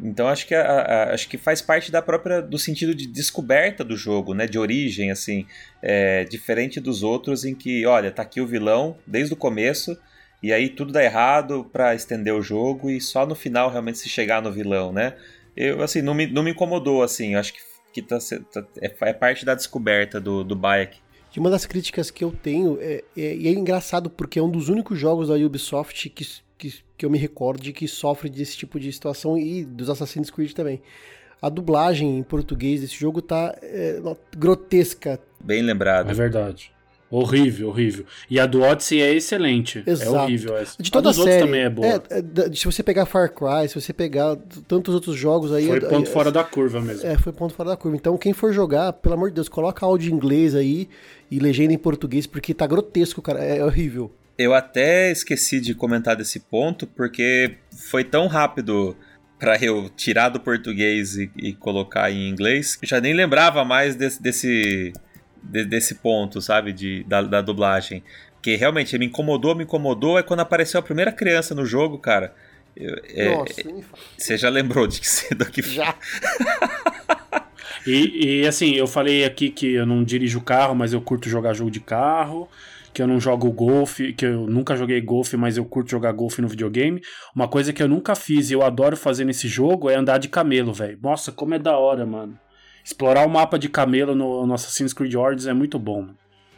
então 0.00 0.28
acho 0.28 0.46
que, 0.46 0.54
a, 0.54 0.62
a, 0.62 1.12
acho 1.12 1.28
que 1.28 1.36
faz 1.36 1.60
parte 1.60 1.92
da 1.92 2.00
própria 2.00 2.40
do 2.40 2.58
sentido 2.58 2.94
de 2.94 3.06
descoberta 3.06 3.84
do 3.84 3.98
jogo, 3.98 4.32
né, 4.32 4.46
de 4.46 4.58
origem, 4.58 5.10
assim, 5.10 5.46
é, 5.82 6.24
diferente 6.24 6.80
dos 6.80 7.02
outros 7.02 7.44
em 7.44 7.54
que, 7.54 7.84
olha, 7.84 8.10
tá 8.10 8.22
aqui 8.22 8.40
o 8.40 8.46
vilão 8.46 8.96
desde 9.06 9.34
o 9.34 9.36
começo, 9.36 9.94
e 10.42 10.54
aí 10.54 10.70
tudo 10.70 10.90
dá 10.90 11.04
errado 11.04 11.68
para 11.70 11.94
estender 11.94 12.32
o 12.32 12.40
jogo 12.40 12.88
e 12.88 12.98
só 12.98 13.26
no 13.26 13.34
final 13.34 13.70
realmente 13.70 13.98
se 13.98 14.08
chegar 14.08 14.40
no 14.40 14.50
vilão, 14.50 14.90
né? 14.90 15.12
Eu, 15.56 15.82
assim, 15.82 16.02
não 16.02 16.14
me, 16.14 16.26
não 16.26 16.42
me 16.42 16.50
incomodou, 16.50 17.02
assim. 17.02 17.34
Eu 17.34 17.40
acho 17.40 17.52
que, 17.52 17.60
que 17.92 18.02
tá, 18.02 18.18
tá, 18.52 18.64
é, 18.80 18.92
é, 19.00 19.12
parte 19.12 19.44
da 19.44 19.54
descoberta 19.54 20.20
do, 20.20 20.44
do 20.44 20.56
Bayek. 20.56 20.98
E 21.34 21.38
uma 21.38 21.50
das 21.50 21.64
críticas 21.64 22.10
que 22.10 22.24
eu 22.24 22.32
tenho, 22.32 22.78
é, 22.80 23.04
é, 23.16 23.34
e 23.34 23.46
é 23.46 23.50
engraçado 23.50 24.10
porque 24.10 24.38
é 24.38 24.42
um 24.42 24.50
dos 24.50 24.68
únicos 24.68 24.98
jogos 24.98 25.28
da 25.28 25.34
Ubisoft 25.34 26.10
que, 26.10 26.26
que, 26.58 26.74
que 26.96 27.06
eu 27.06 27.10
me 27.10 27.18
recordo 27.18 27.62
de 27.62 27.72
que 27.72 27.86
sofre 27.86 28.28
desse 28.28 28.56
tipo 28.56 28.80
de 28.80 28.92
situação 28.92 29.38
e 29.38 29.64
dos 29.64 29.88
Assassin's 29.88 30.30
Creed 30.30 30.52
também. 30.52 30.82
A 31.40 31.48
dublagem 31.48 32.18
em 32.18 32.22
português 32.22 32.80
desse 32.80 32.96
jogo 32.96 33.22
tá 33.22 33.56
é, 33.62 34.00
grotesca. 34.36 35.20
Bem 35.40 35.62
lembrado. 35.62 36.10
É 36.10 36.14
verdade. 36.14 36.72
Horrível, 37.10 37.68
horrível. 37.70 38.04
E 38.30 38.38
a 38.38 38.46
do 38.46 38.62
Odyssey 38.62 39.02
é 39.02 39.12
excelente. 39.12 39.82
Exato. 39.84 40.16
É 40.16 40.22
horrível 40.22 40.56
essa. 40.56 40.80
De 40.80 40.90
toda 40.92 41.08
a 41.08 41.10
a 41.10 41.12
dos 41.12 41.24
série. 41.24 41.42
outros 41.42 41.46
também 41.48 41.62
é 41.62 41.68
boa. 41.70 41.86
É, 41.86 42.54
se 42.54 42.64
você 42.64 42.84
pegar 42.84 43.04
Far 43.04 43.32
Cry, 43.32 43.68
se 43.68 43.74
você 43.74 43.92
pegar 43.92 44.36
tantos 44.68 44.94
outros 44.94 45.16
jogos 45.16 45.52
aí. 45.52 45.66
Foi 45.66 45.80
ponto 45.80 46.08
é, 46.08 46.12
fora 46.12 46.30
da 46.30 46.44
curva 46.44 46.80
mesmo. 46.80 47.04
É, 47.04 47.18
foi 47.18 47.32
ponto 47.32 47.52
fora 47.52 47.70
da 47.70 47.76
curva. 47.76 47.96
Então, 47.96 48.16
quem 48.16 48.32
for 48.32 48.52
jogar, 48.52 48.92
pelo 48.92 49.14
amor 49.14 49.30
de 49.30 49.34
Deus, 49.34 49.48
coloca 49.48 49.84
áudio 49.84 50.12
em 50.12 50.14
inglês 50.14 50.54
aí 50.54 50.88
e 51.28 51.40
legenda 51.40 51.72
em 51.72 51.78
português, 51.78 52.28
porque 52.28 52.54
tá 52.54 52.66
grotesco, 52.66 53.20
cara. 53.20 53.40
É 53.40 53.64
horrível. 53.64 54.14
Eu 54.38 54.54
até 54.54 55.10
esqueci 55.10 55.60
de 55.60 55.74
comentar 55.74 56.14
desse 56.14 56.38
ponto, 56.38 56.86
porque 56.86 57.56
foi 57.90 58.04
tão 58.04 58.28
rápido 58.28 58.96
para 59.38 59.56
eu 59.62 59.88
tirar 59.88 60.28
do 60.28 60.38
português 60.38 61.16
e, 61.16 61.30
e, 61.36 61.52
colocar 61.54 62.10
em 62.10 62.28
inglês, 62.28 62.78
já 62.82 63.00
nem 63.00 63.14
lembrava 63.14 63.64
mais 63.64 63.96
desse, 63.96 64.22
desse, 64.22 64.92
desse 65.42 65.96
ponto, 65.96 66.40
sabe, 66.40 66.72
de, 66.72 67.04
da, 67.04 67.22
da 67.22 67.40
dublagem. 67.40 68.02
Porque 68.34 68.56
realmente 68.56 68.96
me 68.98 69.06
incomodou, 69.06 69.54
me 69.54 69.64
incomodou, 69.64 70.18
é 70.18 70.22
quando 70.22 70.40
apareceu 70.40 70.80
a 70.80 70.82
primeira 70.82 71.12
criança 71.12 71.54
no 71.54 71.64
jogo, 71.66 71.98
cara. 71.98 72.34
Eu, 72.76 72.96
é, 73.14 73.34
Nossa, 73.36 73.62
você 74.16 74.38
já 74.38 74.48
lembrou 74.48 74.86
de 74.86 75.00
que 75.00 75.06
do 75.34 75.44
que 75.46 75.62
já. 75.62 75.94
e, 77.86 78.40
e 78.42 78.46
assim, 78.46 78.74
eu 78.74 78.86
falei 78.86 79.24
aqui 79.24 79.50
que 79.50 79.74
eu 79.74 79.84
não 79.84 80.02
dirijo 80.02 80.40
carro, 80.40 80.74
mas 80.74 80.92
eu 80.92 81.00
curto 81.00 81.28
jogar 81.28 81.52
jogo 81.52 81.70
de 81.70 81.80
carro 81.80 82.48
que 82.92 83.00
eu 83.00 83.06
não 83.06 83.20
jogo 83.20 83.50
golfe, 83.52 84.12
que 84.12 84.26
eu 84.26 84.46
nunca 84.46 84.76
joguei 84.76 85.00
golfe, 85.00 85.36
mas 85.36 85.56
eu 85.56 85.64
curto 85.64 85.90
jogar 85.90 86.12
golfe 86.12 86.42
no 86.42 86.48
videogame. 86.48 87.00
Uma 87.34 87.48
coisa 87.48 87.72
que 87.72 87.82
eu 87.82 87.88
nunca 87.88 88.14
fiz 88.14 88.50
e 88.50 88.54
eu 88.54 88.62
adoro 88.62 88.96
fazer 88.96 89.24
nesse 89.24 89.48
jogo 89.48 89.88
é 89.88 89.94
andar 89.94 90.18
de 90.18 90.28
camelo, 90.28 90.72
velho. 90.72 90.98
Nossa, 91.02 91.30
como 91.30 91.54
é 91.54 91.58
da 91.58 91.76
hora, 91.76 92.04
mano. 92.04 92.38
Explorar 92.90 93.24
o 93.24 93.30
mapa 93.30 93.56
de 93.56 93.68
camelo 93.68 94.16
no, 94.16 94.44
no 94.44 94.52
Assassin's 94.52 94.92
Creed 94.92 95.14
Origins 95.14 95.46
é 95.46 95.52
muito 95.52 95.78
bom. 95.78 96.08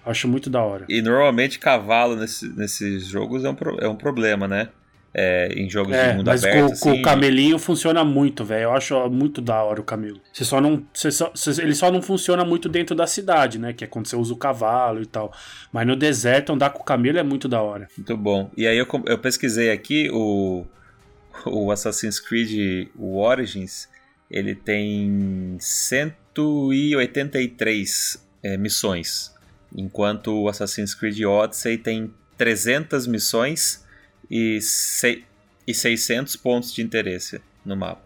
Acho 0.04 0.26
muito 0.26 0.48
da 0.48 0.62
hora. 0.62 0.86
E 0.88 1.02
normalmente 1.02 1.58
cavalo 1.58 2.16
nesse, 2.16 2.48
nesses 2.56 3.06
jogos 3.06 3.44
é 3.44 3.50
um, 3.50 3.56
é 3.80 3.88
um 3.88 3.94
problema, 3.94 4.48
né? 4.48 4.70
É, 5.14 5.52
em 5.54 5.68
jogos 5.68 5.94
é, 5.94 6.08
de 6.08 6.16
mundo 6.16 6.26
mas 6.26 6.42
aberto. 6.42 6.66
com, 6.66 6.72
assim, 6.72 6.80
com 6.80 6.92
o 6.94 7.02
camelinho 7.02 7.58
funciona 7.58 8.02
muito, 8.02 8.46
velho. 8.46 8.62
Eu 8.62 8.72
acho 8.72 9.10
muito 9.10 9.42
da 9.42 9.62
hora 9.62 9.78
o 9.78 9.84
camelo. 9.84 10.18
Você 10.32 10.42
só 10.42 10.58
não, 10.58 10.82
você 10.92 11.10
só, 11.10 11.30
você, 11.34 11.62
ele 11.62 11.74
só 11.74 11.92
não 11.92 12.00
funciona 12.00 12.46
muito 12.46 12.66
dentro 12.66 12.96
da 12.96 13.06
cidade, 13.06 13.58
né? 13.58 13.74
Que 13.74 13.84
é 13.84 13.86
quando 13.86 14.06
você 14.06 14.16
usa 14.16 14.32
o 14.32 14.36
cavalo 14.38 15.02
e 15.02 15.06
tal. 15.06 15.30
Mas 15.70 15.86
no 15.86 15.94
deserto 15.94 16.54
andar 16.54 16.70
com 16.70 16.80
o 16.80 16.84
camelo 16.84 17.18
é 17.18 17.22
muito 17.22 17.46
da 17.46 17.60
hora. 17.60 17.88
Muito 17.94 18.16
bom. 18.16 18.50
E 18.56 18.66
aí 18.66 18.78
eu, 18.78 18.86
eu 19.04 19.18
pesquisei 19.18 19.70
aqui 19.70 20.08
o, 20.10 20.64
o 21.44 21.70
Assassin's 21.70 22.18
Creed 22.18 22.88
o 22.96 23.20
Origins. 23.20 23.86
Ele 24.30 24.54
tem 24.54 25.58
183 26.34 28.24
é, 28.42 28.56
missões, 28.56 29.32
enquanto 29.76 30.42
o 30.42 30.48
Assassin's 30.48 30.94
Creed 30.94 31.20
Odyssey 31.22 31.78
tem 31.78 32.12
300 32.38 33.06
missões 33.06 33.84
e, 34.30 34.58
e 35.66 35.74
600 35.74 36.36
pontos 36.36 36.72
de 36.72 36.82
interesse 36.82 37.40
no 37.64 37.76
mapa. 37.76 38.02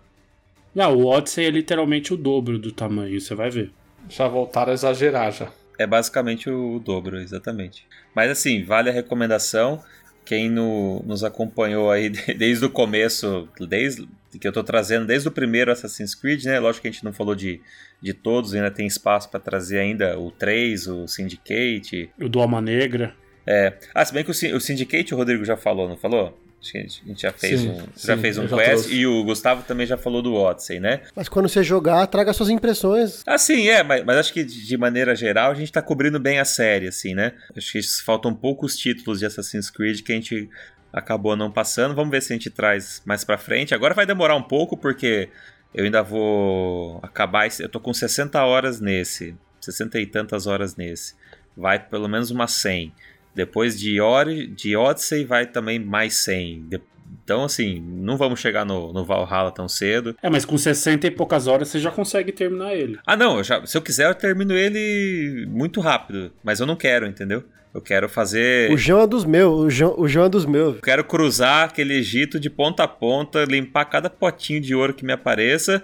Não, 0.74 0.94
o 0.94 1.06
Odyssey 1.06 1.46
é 1.46 1.50
literalmente 1.50 2.12
o 2.12 2.16
dobro 2.16 2.58
do 2.58 2.70
tamanho, 2.70 3.18
você 3.18 3.34
vai 3.34 3.48
ver. 3.48 3.72
Já 4.08 4.28
voltaram 4.28 4.72
a 4.72 4.74
exagerar 4.74 5.32
já. 5.32 5.50
É 5.78 5.86
basicamente 5.86 6.50
o 6.50 6.78
dobro, 6.78 7.18
exatamente. 7.18 7.86
Mas 8.14 8.30
assim, 8.30 8.62
vale 8.62 8.90
a 8.90 8.92
recomendação. 8.92 9.82
Quem 10.24 10.50
no, 10.50 11.02
nos 11.06 11.22
acompanhou 11.22 11.90
aí 11.90 12.10
desde 12.36 12.64
o 12.64 12.70
começo, 12.70 13.48
desde 13.68 14.06
que 14.38 14.46
eu 14.46 14.52
tô 14.52 14.62
trazendo 14.62 15.06
desde 15.06 15.28
o 15.28 15.30
primeiro 15.30 15.72
Assassin's 15.72 16.14
Creed, 16.14 16.44
né? 16.44 16.58
Lógico 16.58 16.82
que 16.82 16.88
a 16.88 16.90
gente 16.90 17.04
não 17.04 17.12
falou 17.12 17.34
de, 17.34 17.60
de 18.00 18.12
todos, 18.12 18.54
ainda 18.54 18.70
tem 18.70 18.86
espaço 18.86 19.30
para 19.30 19.40
trazer 19.40 19.78
ainda 19.78 20.18
o 20.18 20.30
3, 20.30 20.86
o 20.88 21.08
Syndicate. 21.08 22.10
O 22.20 22.28
do 22.28 22.40
Alma 22.40 22.60
Negra. 22.60 23.14
É. 23.46 23.74
Ah, 23.94 24.04
se 24.04 24.12
bem 24.12 24.24
que 24.24 24.30
o, 24.30 24.56
o 24.56 24.60
Syndicate 24.60 25.14
o 25.14 25.16
Rodrigo 25.16 25.44
já 25.44 25.56
falou, 25.56 25.88
não 25.88 25.96
falou? 25.96 26.36
Acho 26.60 26.72
que 26.72 26.78
a 26.78 26.82
gente 26.82 27.22
já 27.22 27.32
fez 27.32 27.60
Sim, 27.60 27.70
um, 27.70 27.80
sim, 27.94 28.06
já 28.08 28.16
fez 28.16 28.38
um 28.38 28.48
já 28.48 28.56
quest 28.56 28.70
trouxe. 28.70 28.94
e 28.94 29.06
o 29.06 29.22
Gustavo 29.22 29.62
também 29.62 29.86
já 29.86 29.96
falou 29.96 30.20
do 30.20 30.34
Odyssey, 30.34 30.80
né? 30.80 31.02
Mas 31.14 31.28
quando 31.28 31.48
você 31.48 31.62
jogar, 31.62 32.04
traga 32.08 32.32
suas 32.32 32.48
impressões. 32.48 33.22
Ah, 33.24 33.38
sim, 33.38 33.68
é, 33.68 33.84
mas, 33.84 34.04
mas 34.04 34.16
acho 34.16 34.32
que 34.32 34.42
de 34.42 34.66
de 34.66 34.76
maneira 34.76 35.14
geral 35.14 35.52
a 35.52 35.54
gente 35.54 35.70
tá 35.70 35.80
cobrindo 35.80 36.18
bem 36.18 36.40
a 36.40 36.44
série, 36.44 36.88
assim, 36.88 37.14
né? 37.14 37.34
Acho 37.56 37.72
que 37.72 37.82
faltam 38.04 38.34
poucos 38.34 38.76
títulos 38.76 39.20
de 39.20 39.26
Assassin's 39.26 39.70
Creed 39.70 40.02
que 40.02 40.10
a 40.10 40.14
gente 40.16 40.48
acabou 40.92 41.36
não 41.36 41.50
passando. 41.50 41.94
Vamos 41.94 42.10
ver 42.10 42.22
se 42.22 42.32
a 42.32 42.36
gente 42.36 42.50
traz 42.50 43.02
mais 43.04 43.24
pra 43.24 43.38
frente. 43.38 43.74
Agora 43.74 43.94
vai 43.94 44.06
demorar 44.06 44.34
um 44.36 44.42
pouco, 44.42 44.76
porque 44.76 45.28
eu 45.74 45.84
ainda 45.84 46.02
vou 46.02 46.98
acabar. 47.02 47.46
esse- 47.46 47.62
Eu 47.62 47.68
tô 47.68 47.78
com 47.80 47.92
60 47.92 48.42
horas 48.44 48.80
nesse, 48.80 49.34
60 49.60 49.98
e 50.00 50.06
tantas 50.06 50.46
horas 50.46 50.76
nesse. 50.76 51.14
Vai 51.56 51.78
pelo 51.78 52.08
menos 52.08 52.30
umas 52.30 52.52
100. 52.52 52.92
Depois 53.34 53.78
de, 53.78 54.00
Ori, 54.00 54.46
de 54.46 54.74
Odyssey 54.76 55.24
vai 55.24 55.46
também 55.46 55.78
mais 55.78 56.14
100. 56.14 56.68
De- 56.68 56.80
então, 57.22 57.44
assim, 57.44 57.80
não 57.80 58.16
vamos 58.16 58.40
chegar 58.40 58.64
no, 58.64 58.92
no 58.92 59.04
Valhalla 59.04 59.50
tão 59.52 59.68
cedo. 59.68 60.16
É, 60.22 60.28
mas 60.30 60.44
com 60.44 60.56
60 60.56 61.06
e 61.06 61.10
poucas 61.10 61.46
horas 61.46 61.68
você 61.68 61.78
já 61.78 61.90
consegue 61.90 62.32
terminar 62.32 62.74
ele. 62.74 62.98
Ah, 63.06 63.16
não, 63.16 63.38
eu 63.38 63.44
já- 63.44 63.64
se 63.66 63.76
eu 63.76 63.82
quiser 63.82 64.08
eu 64.08 64.14
termino 64.14 64.52
ele 64.54 65.46
muito 65.48 65.80
rápido, 65.80 66.32
mas 66.42 66.58
eu 66.60 66.66
não 66.66 66.74
quero, 66.76 67.06
entendeu? 67.06 67.44
Eu 67.76 67.82
quero 67.82 68.08
fazer. 68.08 68.72
O 68.72 68.76
João 68.78 69.02
é 69.02 69.06
dos 69.06 69.26
meus, 69.26 69.60
o 69.66 69.68
João, 69.68 69.94
o 69.98 70.08
João 70.08 70.24
é 70.24 70.28
dos 70.30 70.46
meus. 70.46 70.76
Eu 70.76 70.80
quero 70.80 71.04
cruzar 71.04 71.64
aquele 71.66 71.92
Egito 71.98 72.40
de 72.40 72.48
ponta 72.48 72.84
a 72.84 72.88
ponta, 72.88 73.44
limpar 73.44 73.84
cada 73.84 74.08
potinho 74.08 74.62
de 74.62 74.74
ouro 74.74 74.94
que 74.94 75.04
me 75.04 75.12
apareça. 75.12 75.82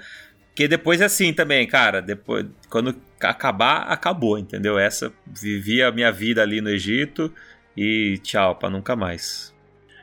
Que 0.54 0.66
depois 0.66 1.02
é 1.02 1.04
assim 1.04 1.34
também, 1.34 1.66
cara. 1.66 2.00
Depois, 2.00 2.46
quando 2.70 2.94
acabar, 3.20 3.82
acabou, 3.82 4.38
entendeu? 4.38 4.78
Essa 4.78 5.12
vivi 5.26 5.82
a 5.82 5.92
minha 5.92 6.10
vida 6.10 6.40
ali 6.40 6.62
no 6.62 6.70
Egito 6.70 7.30
e 7.76 8.18
tchau, 8.22 8.54
pra 8.56 8.70
nunca 8.70 8.96
mais. 8.96 9.52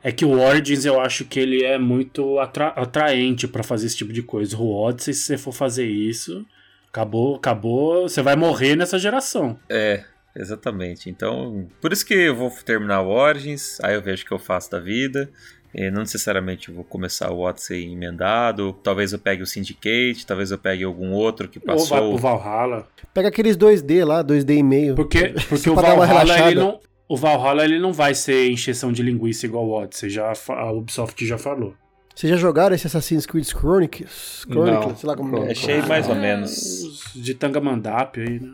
É 0.03 0.11
que 0.11 0.23
o 0.23 0.39
Origins 0.39 0.85
eu 0.85 0.99
acho 1.01 1.25
que 1.25 1.39
ele 1.39 1.63
é 1.63 1.79
muito 1.79 2.37
atra- 2.39 2.67
atraente 2.75 3.47
pra 3.47 3.63
fazer 3.63 3.87
esse 3.87 3.97
tipo 3.97 4.13
de 4.13 4.21
coisa. 4.21 4.55
O 4.57 4.71
Odyssey, 4.71 5.13
se 5.15 5.21
você 5.23 5.37
for 5.39 5.51
fazer 5.53 5.87
isso, 5.87 6.45
acabou, 6.87 7.35
acabou, 7.35 8.07
você 8.07 8.21
vai 8.21 8.35
morrer 8.35 8.75
nessa 8.75 8.97
geração. 8.99 9.59
É, 9.69 10.03
exatamente. 10.35 11.09
Então, 11.09 11.67
por 11.81 11.91
isso 11.91 12.05
que 12.05 12.13
eu 12.13 12.35
vou 12.35 12.49
terminar 12.65 13.01
o 13.01 13.09
Origins, 13.09 13.79
aí 13.81 13.95
eu 13.95 14.01
vejo 14.01 14.23
o 14.23 14.25
que 14.27 14.31
eu 14.33 14.39
faço 14.39 14.71
da 14.71 14.79
vida. 14.79 15.29
E 15.71 15.91
não 15.91 15.99
necessariamente 15.99 16.69
eu 16.69 16.75
vou 16.75 16.83
começar 16.83 17.29
o 17.31 17.41
Odyssey 17.41 17.93
emendado. 17.93 18.73
Talvez 18.83 19.13
eu 19.13 19.19
pegue 19.19 19.43
o 19.43 19.45
Syndicate, 19.45 20.25
talvez 20.25 20.49
eu 20.49 20.57
pegue 20.57 20.83
algum 20.83 21.11
outro 21.11 21.47
que 21.47 21.59
Ou 21.59 21.65
vai 21.65 21.75
pro 21.75 22.11
passou. 22.11 22.17
Valhalla. 22.17 22.87
Pega 23.13 23.27
aqueles 23.27 23.55
2D 23.55 24.03
lá, 24.03 24.23
2D 24.23 24.57
e 24.57 24.63
meio. 24.63 24.95
Porque, 24.95 25.35
porque 25.47 25.69
o 25.69 25.75
Valhalla 25.75 26.47
ele 26.49 26.59
não. 26.59 26.79
O 27.07 27.15
Valhalla 27.15 27.63
ele 27.63 27.79
não 27.79 27.93
vai 27.93 28.15
ser 28.15 28.49
encheção 28.49 28.91
de 28.91 29.03
linguiça 29.03 29.45
igual 29.45 29.65
o 29.67 29.71
Odyssey, 29.71 30.09
já, 30.09 30.33
a 30.49 30.71
Ubisoft 30.71 31.23
já 31.25 31.37
falou. 31.37 31.75
Vocês 32.15 32.31
já 32.31 32.35
jogaram 32.37 32.75
esse 32.75 32.87
Assassin's 32.87 33.25
Creed 33.27 33.45
Chronicles? 33.47 34.45
Chronicles, 34.49 34.85
Não. 34.87 34.95
sei 34.95 35.07
lá 35.07 35.15
como 35.15 35.37
é. 35.45 35.51
Achei 35.51 35.81
mais 35.83 36.07
ou 36.09 36.15
É, 36.15 36.19
menos. 36.19 36.83
os 36.83 37.13
De 37.13 37.33
Tangamandap 37.35 38.19
aí, 38.19 38.39
né? 38.39 38.53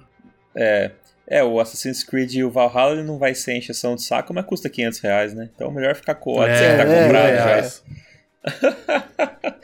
É, 0.55 0.91
é, 1.27 1.43
o 1.43 1.59
Assassin's 1.59 2.03
Creed 2.03 2.33
e 2.33 2.43
o 2.43 2.51
Valhalla 2.51 2.93
ele 2.93 3.03
não 3.03 3.17
vai 3.17 3.33
ser 3.33 3.55
encheção 3.55 3.95
de 3.95 4.03
saco, 4.03 4.33
mas 4.33 4.45
custa 4.45 4.69
500 4.69 4.99
reais, 4.99 5.33
né? 5.33 5.49
Então 5.55 5.71
melhor 5.71 5.95
ficar 5.95 6.15
com 6.15 6.31
o 6.31 6.39
Odyssey 6.39 6.65
É, 6.65 6.71
que 6.71 6.77
tá 6.77 6.83
é, 6.83 7.03
comprado 7.03 7.27
é, 7.27 7.37
já. 7.37 7.57
é. 7.57 8.05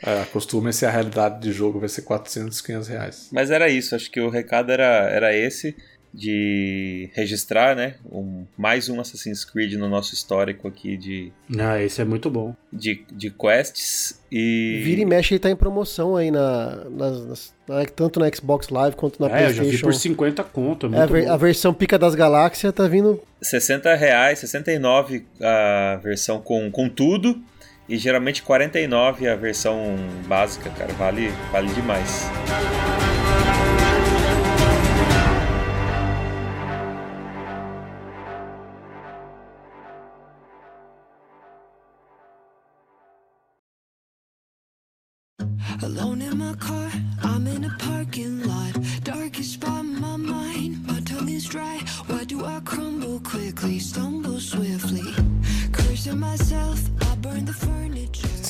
É, 0.04 0.22
acostuma 0.22 0.72
se 0.72 0.84
a 0.84 0.90
realidade 0.90 1.40
de 1.40 1.52
jogo 1.52 1.78
vai 1.78 1.88
ser 1.88 2.02
400, 2.02 2.60
500 2.60 2.88
reais. 2.88 3.28
Mas 3.30 3.50
era 3.50 3.68
isso, 3.68 3.94
acho 3.94 4.10
que 4.10 4.20
o 4.20 4.28
recado 4.28 4.72
era, 4.72 5.08
era 5.08 5.36
esse, 5.36 5.76
de 6.12 7.08
registrar, 7.14 7.74
né? 7.74 7.94
Um, 8.10 8.44
mais 8.56 8.88
um 8.88 9.00
Assassin's 9.00 9.44
Creed 9.44 9.74
no 9.74 9.88
nosso 9.88 10.12
histórico 10.14 10.68
aqui 10.68 10.96
de, 10.96 11.32
Ah, 11.58 11.80
esse 11.82 12.00
é 12.00 12.04
muito 12.04 12.30
bom. 12.30 12.54
de, 12.72 13.04
de 13.12 13.30
quests. 13.30 14.20
E. 14.30 14.80
Vira 14.84 15.00
e 15.00 15.04
mexe, 15.04 15.34
ele 15.34 15.38
tá 15.38 15.50
em 15.50 15.56
promoção 15.56 16.16
aí 16.16 16.30
na, 16.30 16.84
nas- 16.90 17.54
na- 17.68 17.84
tanto 17.96 18.20
na 18.20 18.30
Xbox 18.30 18.68
Live 18.68 18.96
quanto 18.96 19.20
na 19.20 19.28
é, 19.28 19.44
eu 19.44 19.48
já 19.48 19.62
vi 19.62 19.68
PlayStation. 19.78 19.84
por 19.86 19.94
50 19.94 20.44
conto, 20.44 20.90
é 20.94 20.98
É, 20.98 21.02
a, 21.02 21.06
ver- 21.06 21.24
bom. 21.26 21.32
a 21.32 21.36
versão 21.36 21.72
Pica 21.74 21.98
das 21.98 22.14
Galáxias 22.14 22.72
tá 22.74 22.86
vindo. 22.86 23.20
60 23.40 23.94
reais, 23.94 24.38
69 24.40 25.24
a 25.40 25.98
versão 26.02 26.40
com, 26.40 26.70
com 26.70 26.88
tudo. 26.88 27.40
E 27.88 27.98
geralmente 27.98 28.42
49 28.42 29.28
a 29.28 29.34
versão 29.34 29.96
básica, 30.26 30.70
cara. 30.70 30.92
Vale, 30.94 31.28
vale 31.50 31.68
demais. 31.74 32.22
Alone 32.48 33.01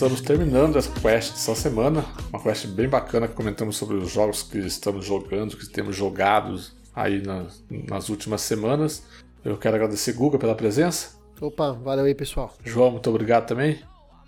Estamos 0.02 0.20
terminando 0.20 0.76
essa 0.76 0.90
quest 1.00 1.30
dessa 1.30 1.54
semana. 1.54 2.04
Uma 2.32 2.42
quest 2.42 2.66
bem 2.66 2.88
bacana 2.88 3.28
que 3.28 3.34
comentamos 3.34 3.76
sobre 3.76 3.94
os 3.98 4.10
jogos 4.10 4.42
que 4.42 4.58
estamos 4.58 5.06
jogando, 5.06 5.56
que 5.56 5.64
temos 5.68 5.94
jogados 5.94 6.74
aí 6.92 7.22
nas, 7.22 7.62
nas 7.70 8.08
últimas 8.08 8.40
semanas. 8.40 9.04
Eu 9.44 9.56
quero 9.56 9.76
agradecer 9.76 10.12
Guga 10.14 10.40
pela 10.40 10.56
presença. 10.56 11.10
Opa, 11.40 11.70
valeu 11.70 12.04
aí, 12.04 12.16
pessoal. 12.16 12.52
João, 12.64 12.90
muito 12.90 13.08
obrigado 13.08 13.46
também. 13.46 13.74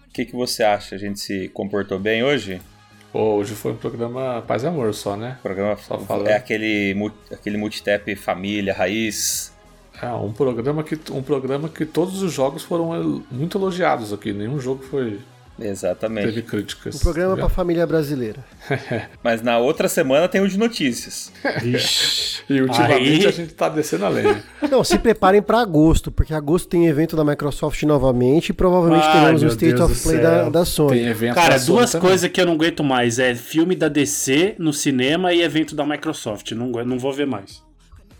O 0.07 0.13
que, 0.13 0.25
que 0.25 0.37
você 0.37 0.63
acha? 0.63 0.95
A 0.95 0.99
gente 0.99 1.19
se 1.19 1.49
comportou 1.49 1.99
bem 1.99 2.23
hoje? 2.23 2.63
Pô, 3.11 3.35
hoje 3.35 3.57
foi 3.57 3.73
um 3.73 3.77
programa 3.77 4.45
Paz 4.47 4.63
e 4.63 4.69
Amor 4.69 4.95
só, 4.95 5.17
né? 5.17 5.39
O 5.41 5.43
programa 5.43 5.77
Só 5.77 5.99
falando. 5.99 6.29
é 6.29 6.37
aquele, 6.37 6.95
aquele 7.33 7.57
multitap 7.57 8.15
família, 8.15 8.73
raiz. 8.73 9.53
É, 10.01 10.07
um 10.13 10.33
programa 10.33 10.85
que, 10.85 10.97
um 11.11 11.23
programa 11.23 11.69
que 11.69 11.85
todos 11.85 12.23
os 12.23 12.33
jogos 12.33 12.63
foram 12.63 13.25
muito 13.29 13.59
elogiados 13.59 14.13
aqui. 14.13 14.33
Nenhum 14.33 14.61
jogo 14.61 14.81
foi 14.85 15.19
Exatamente. 15.59 16.27
teve 16.27 16.43
críticas. 16.43 16.97
Um 16.97 16.99
programa 16.99 17.37
pra 17.37 17.49
família 17.49 17.87
brasileira. 17.87 18.45
Mas 19.23 19.41
na 19.41 19.59
outra 19.59 19.89
semana 19.89 20.29
tem 20.29 20.41
o 20.41 20.49
de 20.49 20.59
notícias. 20.59 21.33
Vixe. 21.63 22.35
E 22.47 22.61
ultimamente 22.61 23.23
Aí- 23.23 23.27
a 23.27 23.31
gente 23.31 23.55
tá 23.55 23.71
descendo 23.71 24.05
a 24.05 24.09
lenha. 24.11 24.43
Não, 24.71 24.85
se 24.85 24.99
preparem 24.99 25.41
pra 25.41 25.61
agosto, 25.61 26.11
porque 26.11 26.35
agosto 26.35 26.69
tem 26.69 26.87
evento 26.89 27.17
da 27.17 27.25
Microsoft 27.25 27.83
novamente 27.85 28.51
e 28.51 28.53
provavelmente 28.53 29.07
Ai, 29.07 29.13
teremos 29.21 29.41
um 29.41 29.47
meu 29.47 29.53
State 29.55 29.75
Deus 29.75 29.91
of 29.91 30.03
Play 30.03 30.19
da, 30.19 30.49
da 30.51 30.65
Sony. 30.67 30.99
Tem 30.99 31.07
evento 31.07 31.35
Cara, 31.37 31.55
da 31.55 31.59
Sony 31.59 31.79
duas 31.79 31.95
coisas 31.95 32.31
que 32.31 32.39
eu 32.39 32.45
não 32.45 32.53
aguento 32.53 32.85
mais. 32.85 33.19
É 33.19 33.35
filme 33.35 33.75
da 33.75 33.89
DC 33.89 34.57
no 34.59 34.75
cinema 34.75 35.33
e 35.33 35.41
evento 35.41 35.75
da 35.75 35.87
Microsoft. 35.87 36.53
Não, 36.53 36.67
não 36.85 36.99
vou 36.99 37.15
ver 37.15 37.27
mais. 37.27 37.63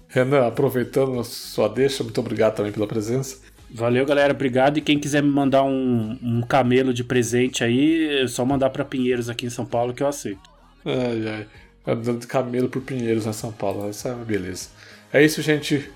Renan, 0.09 0.47
aproveitando 0.47 1.21
a 1.21 1.25
sua 1.25 1.69
deixa, 1.69 2.03
muito 2.03 2.19
obrigado 2.21 2.55
também 2.55 2.73
pela 2.73 2.87
presença. 2.87 3.39
Valeu, 3.75 4.07
galera. 4.07 4.33
Obrigado. 4.33 4.79
E 4.79 4.81
quem 4.81 4.99
quiser 5.01 5.23
me 5.23 5.29
mandar 5.31 5.65
um, 5.65 6.17
um 6.23 6.41
camelo 6.43 6.95
de 6.95 7.03
presente 7.03 7.65
aí, 7.65 8.23
é 8.23 8.27
só 8.29 8.45
mandar 8.45 8.71
pra 8.71 8.85
Pinheiros 8.85 9.29
aqui 9.29 9.47
em 9.47 9.51
São 9.51 9.67
Paulo 9.67 9.93
que 9.93 10.03
eu 10.03 10.07
aceito. 10.07 10.41
Ai, 10.87 11.25
ai. 11.29 11.47
Andando 11.87 12.21
de 12.21 12.27
camelo 12.27 12.69
por 12.69 12.81
Pinheiros, 12.83 13.27
na 13.27 13.33
São 13.33 13.51
Paulo. 13.51 13.89
Essa 13.89 14.11
é 14.11 14.15
uma 14.15 14.25
beleza. 14.25 14.69
É 15.13 15.23
isso, 15.25 15.43
gente. 15.43 15.91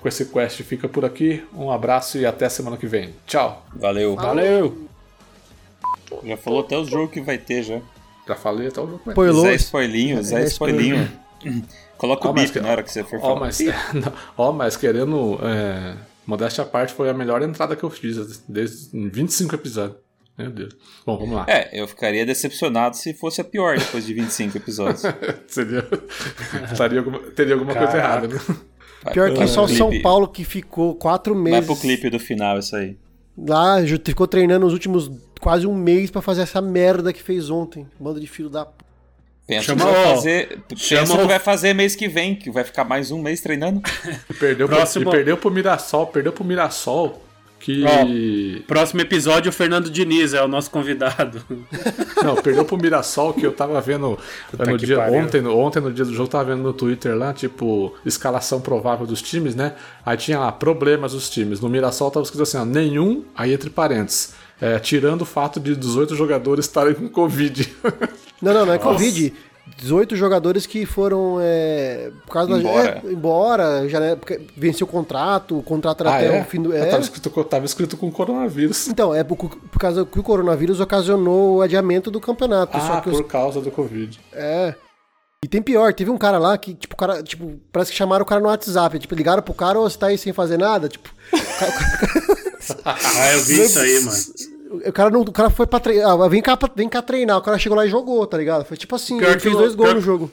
Com 0.00 0.08
esse 0.08 0.26
quest 0.26 0.60
fica 0.62 0.88
por 0.88 1.04
aqui. 1.04 1.42
Um 1.54 1.70
abraço 1.70 2.18
e 2.18 2.26
até 2.26 2.48
semana 2.48 2.76
que 2.76 2.86
vem. 2.86 3.14
Tchau. 3.26 3.64
Valeu. 3.74 4.16
Valeu! 4.16 4.88
Já 6.24 6.36
falou 6.36 6.60
até 6.60 6.76
os 6.76 6.88
jogos 6.90 7.12
que 7.12 7.20
vai 7.20 7.38
ter 7.38 7.62
já. 7.62 7.80
Já 8.26 8.34
falei 8.34 8.68
até 8.68 8.80
o 8.80 8.86
documento. 8.86 9.10
Spoilou. 9.10 9.42
Zé 9.44 9.54
Spoilinho, 9.54 10.22
Zé 10.22 10.42
É, 10.42 10.44
Spoilinho. 10.46 11.08
Coloca 11.96 12.28
o 12.28 12.32
bip 12.32 12.50
que- 12.52 12.60
na 12.60 12.68
hora 12.70 12.82
que 12.82 12.90
você 12.92 13.02
for 13.04 13.16
Ó, 13.18 13.20
falar. 13.20 13.40
mas, 13.40 13.58
ó, 14.36 14.52
mas 14.52 14.76
querendo. 14.76 15.38
É, 15.42 15.94
modéstia 16.26 16.62
à 16.62 16.66
parte, 16.66 16.92
foi 16.92 17.08
a 17.08 17.14
melhor 17.14 17.42
entrada 17.42 17.74
que 17.76 17.82
eu 17.84 17.90
fiz 17.90 18.42
desde 18.48 18.96
em 18.96 19.08
25 19.08 19.54
episódios. 19.54 19.98
Meu 20.38 20.50
Deus. 20.50 20.74
Bom, 21.04 21.18
vamos 21.18 21.34
lá. 21.34 21.44
É, 21.48 21.68
eu 21.78 21.86
ficaria 21.86 22.24
decepcionado 22.24 22.96
se 22.96 23.12
fosse 23.12 23.40
a 23.42 23.44
pior 23.44 23.78
depois 23.78 24.06
de 24.06 24.14
25 24.14 24.56
episódios. 24.56 25.02
Seria, 25.46 25.86
estaria 26.72 26.98
alguma- 26.98 27.18
teria 27.32 27.54
alguma 27.54 27.74
coisa 27.74 27.92
Caraca. 27.92 28.26
errada, 28.26 28.28
né? 28.28 28.56
Vai 29.02 29.12
Pior 29.14 29.32
que 29.34 29.46
só 29.46 29.64
o 29.64 29.68
São. 29.68 29.90
Paulo 30.02 30.28
que 30.28 30.44
ficou 30.44 30.94
quatro 30.94 31.34
Vai 31.34 31.42
meses 31.44 31.66
pro 31.66 31.76
clipe 31.76 32.08
do 32.10 32.18
final 32.18 32.58
isso 32.58 32.74
aí. 32.76 32.96
lá, 33.36 33.76
ficou 34.04 34.26
treinando 34.26 34.66
os 34.66 34.72
últimos 34.72 35.10
quase 35.40 35.66
um 35.66 35.74
mês 35.74 36.10
pra 36.10 36.20
fazer 36.22 36.42
essa 36.42 36.60
merda 36.60 37.12
que 37.12 37.22
fez 37.22 37.48
ontem. 37.50 37.86
Bando 37.98 38.20
de 38.20 38.26
filho 38.26 38.48
da 38.50 38.64
p. 38.66 38.84
Pensa 39.50 39.62
Chama 39.64 39.84
que 39.84 39.90
vai 39.92 40.00
o- 40.02 40.14
fazer. 40.14 40.58
chama 40.76 41.00
Pensa 41.02 41.16
que 41.18 41.24
o- 41.24 41.28
vai 41.28 41.38
fazer 41.38 41.74
mês 41.74 41.96
que 41.96 42.08
vem, 42.08 42.34
que 42.34 42.50
vai 42.50 42.64
ficar 42.64 42.84
mais 42.84 43.10
um 43.10 43.20
mês 43.20 43.40
treinando. 43.40 43.82
E 44.30 44.34
perdeu, 44.38 44.68
Próximo- 44.68 45.04
pro, 45.06 45.12
e 45.12 45.16
perdeu 45.16 45.36
pro 45.36 45.50
Mirassol, 45.50 46.06
perdeu 46.06 46.32
pro 46.32 46.44
Mirassol 46.44 47.22
que. 47.58 48.64
Próximo 48.66 49.02
episódio, 49.02 49.50
o 49.50 49.52
Fernando 49.52 49.90
Diniz 49.90 50.32
é 50.32 50.42
o 50.42 50.48
nosso 50.48 50.70
convidado. 50.70 51.42
Não, 52.24 52.34
perdeu 52.36 52.64
pro 52.64 52.78
Mirassol, 52.78 53.34
que 53.34 53.44
eu 53.44 53.52
tava 53.52 53.78
vendo 53.80 54.18
no 54.58 54.78
que 54.78 54.86
dia, 54.86 54.96
pariu. 54.96 55.18
ontem, 55.20 55.40
no- 55.42 55.58
ontem, 55.58 55.80
no 55.80 55.92
dia 55.92 56.04
do 56.06 56.14
jogo, 56.14 56.28
tava 56.28 56.44
vendo 56.44 56.62
no 56.62 56.72
Twitter 56.72 57.14
lá, 57.16 57.34
tipo, 57.34 57.94
escalação 58.06 58.60
provável 58.62 59.06
dos 59.06 59.20
times, 59.20 59.54
né? 59.54 59.74
Aí 60.06 60.16
tinha 60.16 60.38
lá, 60.38 60.50
problemas 60.52 61.12
dos 61.12 61.28
times. 61.28 61.60
No 61.60 61.68
Mirassol 61.68 62.10
tava 62.10 62.24
escrito 62.24 62.42
assim, 62.44 62.56
ó, 62.56 62.64
nenhum, 62.64 63.24
aí 63.36 63.52
entre 63.52 63.68
parênteses. 63.68 64.32
é, 64.62 64.78
tirando 64.78 65.22
o 65.22 65.24
fato 65.26 65.58
de 65.58 65.74
18 65.74 66.14
jogadores 66.14 66.66
estarem 66.66 66.92
com 66.94 67.08
Covid. 67.08 67.66
Não, 68.40 68.52
não, 68.54 68.66
não 68.66 68.72
é 68.72 68.78
Covid. 68.78 69.32
18 69.78 70.16
jogadores 70.16 70.66
que 70.66 70.84
foram 70.84 71.38
é, 71.40 72.10
por 72.26 72.32
causa 72.32 72.58
Embora. 72.58 73.00
da. 73.02 73.08
É, 73.08 73.12
embora, 73.12 73.88
já 73.88 74.00
né, 74.00 74.16
venceu 74.56 74.86
o 74.86 74.90
contrato, 74.90 75.58
o 75.58 75.62
contrato 75.62 76.00
era 76.02 76.10
ah, 76.10 76.16
até 76.16 76.38
é? 76.38 76.40
o 76.40 76.44
fim 76.44 76.60
do. 76.60 76.72
Eu 76.74 76.82
É. 76.82 76.86
Tava 76.86 77.02
escrito, 77.02 77.30
com- 77.30 77.42
tava 77.44 77.64
escrito 77.66 77.96
com 77.96 78.10
coronavírus. 78.10 78.88
Então, 78.88 79.14
é 79.14 79.22
por, 79.22 79.36
por 79.36 79.78
causa 79.78 80.04
que 80.04 80.18
o 80.18 80.22
coronavírus 80.24 80.80
ocasionou 80.80 81.56
o 81.58 81.62
adiamento 81.62 82.10
do 82.10 82.20
campeonato. 82.20 82.76
só 82.78 82.94
Ah, 82.94 83.00
que 83.00 83.10
os- 83.10 83.16
por 83.18 83.24
causa 83.28 83.60
do 83.60 83.70
Covid. 83.70 84.18
É. 84.32 84.74
E 85.44 85.48
tem 85.48 85.62
pior, 85.62 85.94
teve 85.94 86.10
um 86.10 86.18
cara 86.18 86.36
lá 86.38 86.58
que, 86.58 86.74
tipo, 86.74 86.94
o 86.94 86.98
cara, 86.98 87.22
tipo, 87.22 87.58
parece 87.72 87.92
que 87.92 87.96
chamaram 87.96 88.22
o 88.24 88.26
cara 88.26 88.40
no 88.42 88.48
WhatsApp. 88.48 88.98
Tipo, 88.98 89.14
ligaram 89.14 89.42
pro 89.42 89.54
cara, 89.54 89.78
ô, 89.80 89.88
você 89.88 89.96
tá 89.96 90.08
aí 90.08 90.18
sem 90.18 90.32
fazer 90.34 90.58
nada? 90.58 90.86
Tipo, 90.88 91.08
ah, 92.84 93.32
eu 93.34 93.40
vi 93.42 93.62
isso 93.64 93.78
aí, 93.78 94.00
mano. 94.00 94.18
O 94.70 94.92
cara, 94.92 95.10
não, 95.10 95.22
o 95.22 95.32
cara 95.32 95.50
foi 95.50 95.66
pra 95.66 95.80
treinar. 95.80 96.10
Ah, 96.20 96.28
vem 96.28 96.40
cá, 96.42 96.56
vem 96.76 96.88
cá 96.88 97.02
treinar. 97.02 97.38
O 97.38 97.42
cara 97.42 97.58
chegou 97.58 97.76
lá 97.76 97.84
e 97.84 97.88
jogou, 97.90 98.24
tá 98.26 98.38
ligado? 98.38 98.64
Foi 98.64 98.76
tipo 98.76 98.94
assim, 98.94 99.18
Pior 99.18 99.30
ele 99.32 99.40
fez 99.40 99.54
o- 99.54 99.58
dois 99.58 99.74
gols 99.74 99.94
no 99.94 100.00
jogo. 100.00 100.30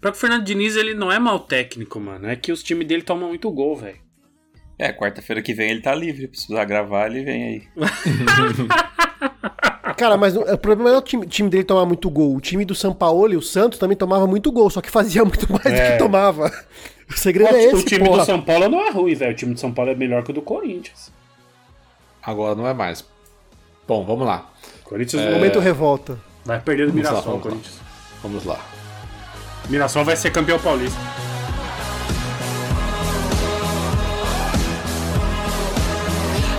Pior 0.00 0.10
que 0.12 0.18
o 0.18 0.20
Fernando 0.20 0.44
Diniz, 0.44 0.76
ele 0.76 0.94
não 0.94 1.10
é 1.12 1.18
mal 1.18 1.40
técnico, 1.40 1.98
mano. 2.00 2.26
É 2.28 2.36
que 2.36 2.52
os 2.52 2.62
times 2.62 2.86
dele 2.86 3.02
tomam 3.02 3.28
muito 3.28 3.50
gol, 3.50 3.76
velho. 3.76 3.96
É, 4.78 4.92
quarta-feira 4.92 5.40
que 5.40 5.54
vem 5.54 5.70
ele 5.70 5.80
tá 5.80 5.94
livre. 5.94 6.22
Se 6.22 6.28
precisar 6.28 6.64
gravar, 6.66 7.06
ele 7.06 7.24
vem 7.24 7.42
aí. 7.44 7.62
Cara, 9.96 10.18
mas 10.18 10.36
o 10.36 10.58
problema 10.58 10.90
não 10.90 10.96
é 10.96 10.98
o 10.98 11.02
time, 11.02 11.26
time 11.26 11.48
dele 11.48 11.64
tomar 11.64 11.86
muito 11.86 12.10
gol. 12.10 12.36
O 12.36 12.40
time 12.40 12.64
do 12.66 12.74
São 12.74 12.92
Paulo 12.92 13.32
e 13.32 13.36
o 13.36 13.40
Santos 13.42 13.78
também 13.78 13.96
tomava 13.96 14.26
muito 14.26 14.52
gol, 14.52 14.68
só 14.68 14.82
que 14.82 14.90
fazia 14.90 15.24
muito 15.24 15.50
mais 15.50 15.62
do 15.64 15.70
É. 15.70 15.92
que 15.92 15.98
tomava. 15.98 16.52
O 17.08 17.16
segredo 17.16 17.54
é 17.54 17.72
o 17.72 17.76
esse, 17.76 17.84
time 17.84 18.04
porra. 18.04 18.18
do 18.18 18.24
São 18.26 18.42
Paulo 18.42 18.68
não 18.68 18.80
é 18.84 18.90
ruim, 18.90 19.14
velho. 19.14 19.30
O 19.30 19.34
time 19.36 19.54
do 19.54 19.60
São 19.60 19.72
Paulo 19.72 19.92
é 19.92 19.94
melhor 19.94 20.24
que 20.24 20.32
o 20.32 20.34
do 20.34 20.42
Corinthians. 20.42 21.12
Agora 22.20 22.56
não 22.56 22.66
é 22.66 22.74
mais. 22.74 23.04
Bom, 23.86 24.04
vamos 24.04 24.26
lá. 24.26 24.46
O 24.84 24.88
Corinthians 24.88 25.32
Momento 25.32 25.58
revolta. 25.60 26.18
vai 26.44 26.60
perder 26.60 26.86
do 26.86 26.92
Vamos 26.92 27.04
lá, 27.04 27.10
Mirassol, 27.12 27.32
o 27.32 27.36
lá. 27.36 27.42
Corinthians. 27.42 27.74
Vamos 28.22 28.44
lá. 28.44 28.58
Mirassol 29.68 30.04
vai 30.04 30.16
ser 30.16 30.30
campeão 30.30 30.58
paulista. 30.58 30.98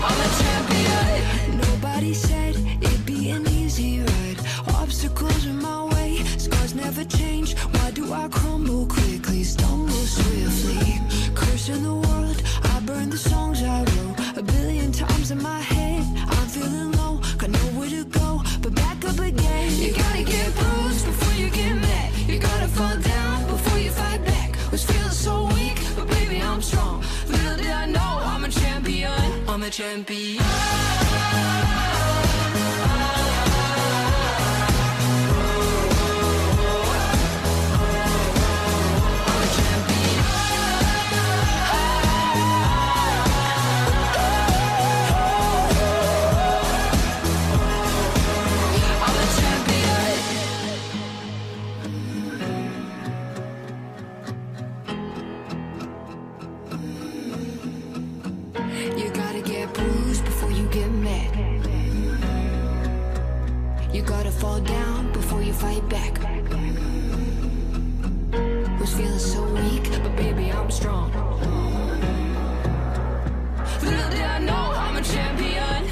I'm 0.03 0.19
a 0.19 0.29
champion. 0.39 1.57
Nobody 1.57 2.13
said 2.13 2.55
it'd 2.81 3.05
be 3.05 3.31
an 3.31 3.45
easy 3.47 3.99
ride. 4.01 4.39
Obstacles 4.81 5.45
in 5.45 5.57
my 5.61 5.83
way, 5.95 6.23
scars 6.37 6.73
never 6.75 7.03
change. 7.05 7.55
Why 7.73 7.91
do 7.91 8.13
I 8.13 8.27
crumble 8.29 8.85
quickly, 8.87 9.43
stumble 9.43 10.05
swiftly? 10.15 11.01
Cursing 11.35 11.83
the 11.83 11.95
world, 11.95 12.41
I 12.63 12.79
burn 12.81 13.09
the 13.09 13.17
songs 13.17 13.61
I 13.63 13.79
wrote. 13.83 14.37
A 14.37 14.43
billion 14.43 14.91
times 14.91 15.31
in 15.31 15.41
my 15.41 15.59
head, 15.59 15.76
You 19.77 19.93
gotta 19.93 20.23
get 20.23 20.55
bruised 20.55 21.05
before 21.05 21.33
you 21.35 21.51
get 21.51 21.75
mad. 21.75 22.11
You 22.27 22.39
gotta 22.39 22.67
fall 22.67 22.97
down 22.97 23.47
before 23.47 23.77
you 23.77 23.91
fight 23.91 24.25
back. 24.25 24.55
Was 24.71 24.83
feeling 24.83 25.11
so 25.11 25.45
weak, 25.53 25.77
but 25.95 26.07
baby 26.07 26.41
I'm 26.41 26.61
I 27.69 27.85
know 27.85 28.11
I'm 28.31 28.43
a 28.43 28.49
champion. 28.49 29.11
I'm 29.47 29.61
a 29.61 29.69
champion. 29.69 31.06
was 68.87 68.95
feeling 68.95 69.19
so 69.19 69.43
weak, 69.53 69.89
but 70.03 70.15
baby, 70.15 70.51
I'm 70.51 70.71
strong. 70.71 71.11
Little 73.83 74.09
did 74.09 74.21
I 74.21 74.39
know 74.39 74.53
I'm 74.53 74.95
a 74.95 75.01
champion. 75.01 75.83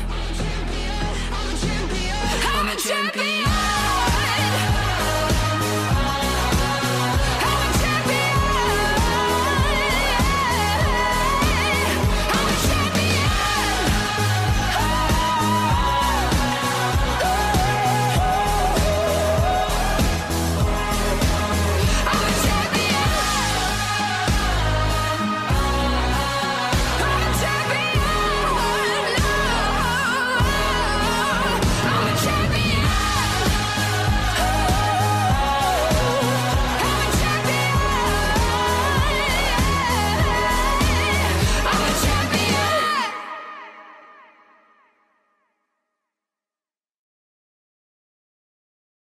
I'm 1.31 1.53
a 1.53 1.57
champion. 1.57 2.15
I'm 2.55 2.67
a 2.67 2.75
champion. 2.75 3.44